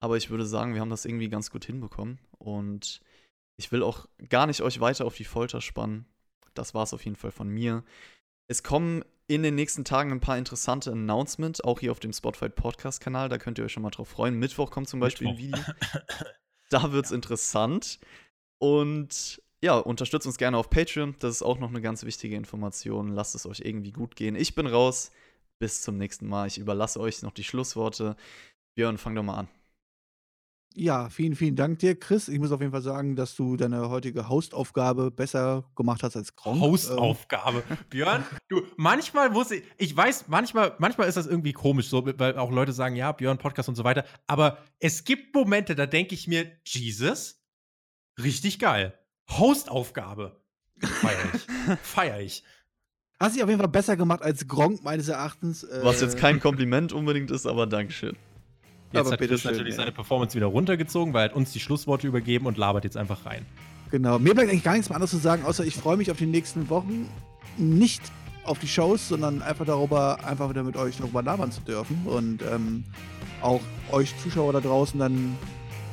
Aber 0.00 0.16
ich 0.16 0.30
würde 0.30 0.44
sagen, 0.44 0.74
wir 0.74 0.80
haben 0.80 0.90
das 0.90 1.04
irgendwie 1.04 1.28
ganz 1.28 1.50
gut 1.50 1.64
hinbekommen. 1.64 2.18
Und 2.38 3.00
ich 3.56 3.70
will 3.70 3.82
auch 3.82 4.06
gar 4.28 4.46
nicht 4.46 4.62
euch 4.62 4.80
weiter 4.80 5.04
auf 5.04 5.16
die 5.16 5.24
Folter 5.24 5.60
spannen. 5.60 6.06
Das 6.54 6.74
war's 6.74 6.92
auf 6.92 7.04
jeden 7.04 7.16
Fall 7.16 7.30
von 7.30 7.48
mir. 7.48 7.84
Es 8.46 8.62
kommen 8.62 9.04
in 9.26 9.42
den 9.42 9.54
nächsten 9.54 9.84
Tagen 9.84 10.12
ein 10.12 10.20
paar 10.20 10.36
interessante 10.36 10.92
Announcements, 10.92 11.62
auch 11.62 11.80
hier 11.80 11.92
auf 11.92 12.00
dem 12.00 12.12
Spotify 12.12 12.50
Podcast-Kanal. 12.50 13.28
Da 13.28 13.38
könnt 13.38 13.58
ihr 13.58 13.64
euch 13.64 13.72
schon 13.72 13.82
mal 13.82 13.90
drauf 13.90 14.08
freuen. 14.08 14.38
Mittwoch 14.38 14.70
kommt 14.70 14.88
zum 14.88 15.00
Beispiel 15.00 15.28
ein 15.28 15.38
Video. 15.38 15.58
Da 16.70 16.92
wird's 16.92 17.12
interessant. 17.12 18.00
Und 18.58 19.40
ja, 19.62 19.76
unterstützt 19.76 20.26
uns 20.26 20.38
gerne 20.38 20.56
auf 20.56 20.70
Patreon. 20.70 21.14
Das 21.20 21.36
ist 21.36 21.42
auch 21.42 21.58
noch 21.58 21.68
eine 21.68 21.80
ganz 21.80 22.04
wichtige 22.04 22.36
Information. 22.36 23.08
Lasst 23.08 23.34
es 23.34 23.46
euch 23.46 23.60
irgendwie 23.60 23.92
gut 23.92 24.16
gehen. 24.16 24.34
Ich 24.34 24.54
bin 24.54 24.66
raus. 24.66 25.12
Bis 25.60 25.82
zum 25.82 25.98
nächsten 25.98 26.26
Mal. 26.26 26.48
Ich 26.48 26.58
überlasse 26.58 26.98
euch 26.98 27.22
noch 27.22 27.32
die 27.32 27.44
Schlussworte. 27.44 28.16
Björn, 28.74 28.98
fang 28.98 29.14
doch 29.14 29.22
mal 29.22 29.36
an. 29.36 29.48
Ja, 30.76 31.08
vielen, 31.08 31.36
vielen 31.36 31.54
Dank 31.54 31.78
dir, 31.78 31.98
Chris. 31.98 32.26
Ich 32.28 32.40
muss 32.40 32.50
auf 32.50 32.60
jeden 32.60 32.72
Fall 32.72 32.82
sagen, 32.82 33.14
dass 33.14 33.36
du 33.36 33.56
deine 33.56 33.88
heutige 33.90 34.28
Hostaufgabe 34.28 35.12
besser 35.12 35.64
gemacht 35.76 36.02
hast 36.02 36.16
als 36.16 36.34
Gronk. 36.34 36.56
Ähm, 36.56 36.62
Hostaufgabe. 36.62 37.62
Björn, 37.90 38.24
du, 38.48 38.62
manchmal 38.76 39.30
muss 39.30 39.52
ich, 39.52 39.62
ich 39.78 39.96
weiß, 39.96 40.24
manchmal, 40.26 40.74
manchmal 40.78 41.08
ist 41.08 41.16
das 41.16 41.26
irgendwie 41.28 41.52
komisch, 41.52 41.88
so, 41.88 42.04
weil 42.18 42.36
auch 42.38 42.50
Leute 42.50 42.72
sagen, 42.72 42.96
ja, 42.96 43.12
Björn, 43.12 43.38
Podcast 43.38 43.68
und 43.68 43.76
so 43.76 43.84
weiter. 43.84 44.04
Aber 44.26 44.58
es 44.80 45.04
gibt 45.04 45.32
Momente, 45.32 45.76
da 45.76 45.86
denke 45.86 46.14
ich 46.14 46.26
mir, 46.26 46.50
Jesus, 46.66 47.40
richtig 48.20 48.58
geil. 48.58 48.98
Hostaufgabe. 49.30 50.40
Feier 50.80 51.18
ich. 51.34 51.78
Feier 51.82 52.20
ich. 52.20 52.42
Hast 53.20 53.36
dich 53.36 53.44
auf 53.44 53.48
jeden 53.48 53.60
Fall 53.60 53.70
besser 53.70 53.96
gemacht 53.96 54.22
als 54.22 54.48
Gronk, 54.48 54.82
meines 54.82 55.06
Erachtens. 55.06 55.64
Was 55.82 56.02
Äh, 56.02 56.06
jetzt 56.06 56.18
kein 56.18 56.40
Kompliment 56.40 56.92
unbedingt 56.92 57.30
ist, 57.30 57.46
aber 57.46 57.68
Dankeschön. 57.68 58.16
Jetzt 58.94 59.06
Aber 59.06 59.12
hat 59.12 59.18
Chris 59.18 59.44
natürlich 59.44 59.72
ja. 59.72 59.76
seine 59.76 59.92
Performance 59.92 60.36
wieder 60.36 60.46
runtergezogen, 60.46 61.12
weil 61.14 61.22
er 61.22 61.30
hat 61.30 61.36
uns 61.36 61.52
die 61.52 61.60
Schlussworte 61.60 62.06
übergeben 62.06 62.46
und 62.46 62.56
labert 62.56 62.84
jetzt 62.84 62.96
einfach 62.96 63.26
rein. 63.26 63.44
Genau. 63.90 64.18
Mir 64.18 64.34
bleibt 64.34 64.50
eigentlich 64.50 64.62
gar 64.62 64.74
nichts 64.74 64.88
mehr 64.88 64.96
anderes 64.96 65.10
zu 65.10 65.16
sagen, 65.18 65.44
außer 65.44 65.64
ich 65.64 65.74
freue 65.74 65.96
mich 65.96 66.10
auf 66.10 66.16
die 66.16 66.26
nächsten 66.26 66.68
Wochen. 66.68 67.08
Nicht 67.56 68.02
auf 68.44 68.58
die 68.58 68.68
Shows, 68.68 69.08
sondern 69.08 69.42
einfach 69.42 69.64
darüber, 69.64 70.24
einfach 70.24 70.50
wieder 70.50 70.62
mit 70.62 70.76
euch 70.76 70.98
darüber 70.98 71.22
labern 71.22 71.50
zu 71.50 71.60
dürfen 71.62 72.02
und 72.04 72.42
ähm, 72.42 72.84
auch 73.40 73.60
euch 73.90 74.14
Zuschauer 74.22 74.52
da 74.52 74.60
draußen 74.60 74.98
dann 74.98 75.36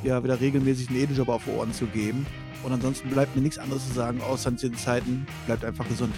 ja 0.02 0.22
wieder 0.22 0.40
regelmäßig 0.40 0.88
einen 0.90 1.00
Edenjob 1.00 1.28
auf 1.28 1.44
die 1.44 1.50
Ohren 1.50 1.72
zu 1.72 1.86
geben. 1.86 2.26
Und 2.62 2.72
ansonsten 2.72 3.08
bleibt 3.08 3.34
mir 3.34 3.42
nichts 3.42 3.58
anderes 3.58 3.86
zu 3.88 3.94
sagen, 3.94 4.20
außer 4.20 4.50
in 4.50 4.56
diesen 4.56 4.76
Zeiten 4.76 5.26
bleibt 5.46 5.64
einfach 5.64 5.88
gesund. 5.88 6.14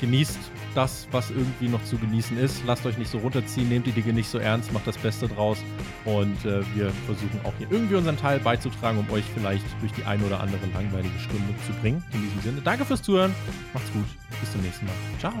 Genießt 0.00 0.38
das, 0.74 1.08
was 1.10 1.30
irgendwie 1.30 1.68
noch 1.68 1.82
zu 1.84 1.96
genießen 1.98 2.36
ist. 2.38 2.62
Lasst 2.66 2.86
euch 2.86 2.98
nicht 2.98 3.10
so 3.10 3.18
runterziehen, 3.18 3.68
nehmt 3.68 3.86
die 3.86 3.92
Dinge 3.92 4.12
nicht 4.12 4.28
so 4.28 4.38
ernst, 4.38 4.72
macht 4.72 4.86
das 4.86 4.98
Beste 4.98 5.28
draus. 5.28 5.58
Und 6.04 6.44
äh, 6.44 6.62
wir 6.74 6.90
versuchen 7.06 7.40
auch 7.44 7.52
hier 7.58 7.68
irgendwie 7.70 7.96
unseren 7.96 8.16
Teil 8.16 8.40
beizutragen, 8.40 8.98
um 8.98 9.10
euch 9.10 9.24
vielleicht 9.34 9.64
durch 9.80 9.92
die 9.92 10.04
eine 10.04 10.24
oder 10.24 10.40
andere 10.40 10.66
langweilige 10.74 11.18
Stunde 11.18 11.54
zu 11.66 11.72
bringen. 11.80 12.02
In 12.12 12.22
diesem 12.22 12.40
Sinne, 12.42 12.60
danke 12.62 12.84
fürs 12.84 13.02
Zuhören. 13.02 13.34
Macht's 13.72 13.92
gut. 13.92 14.06
Bis 14.40 14.52
zum 14.52 14.60
nächsten 14.62 14.86
Mal. 14.86 14.94
Ciao. 15.18 15.34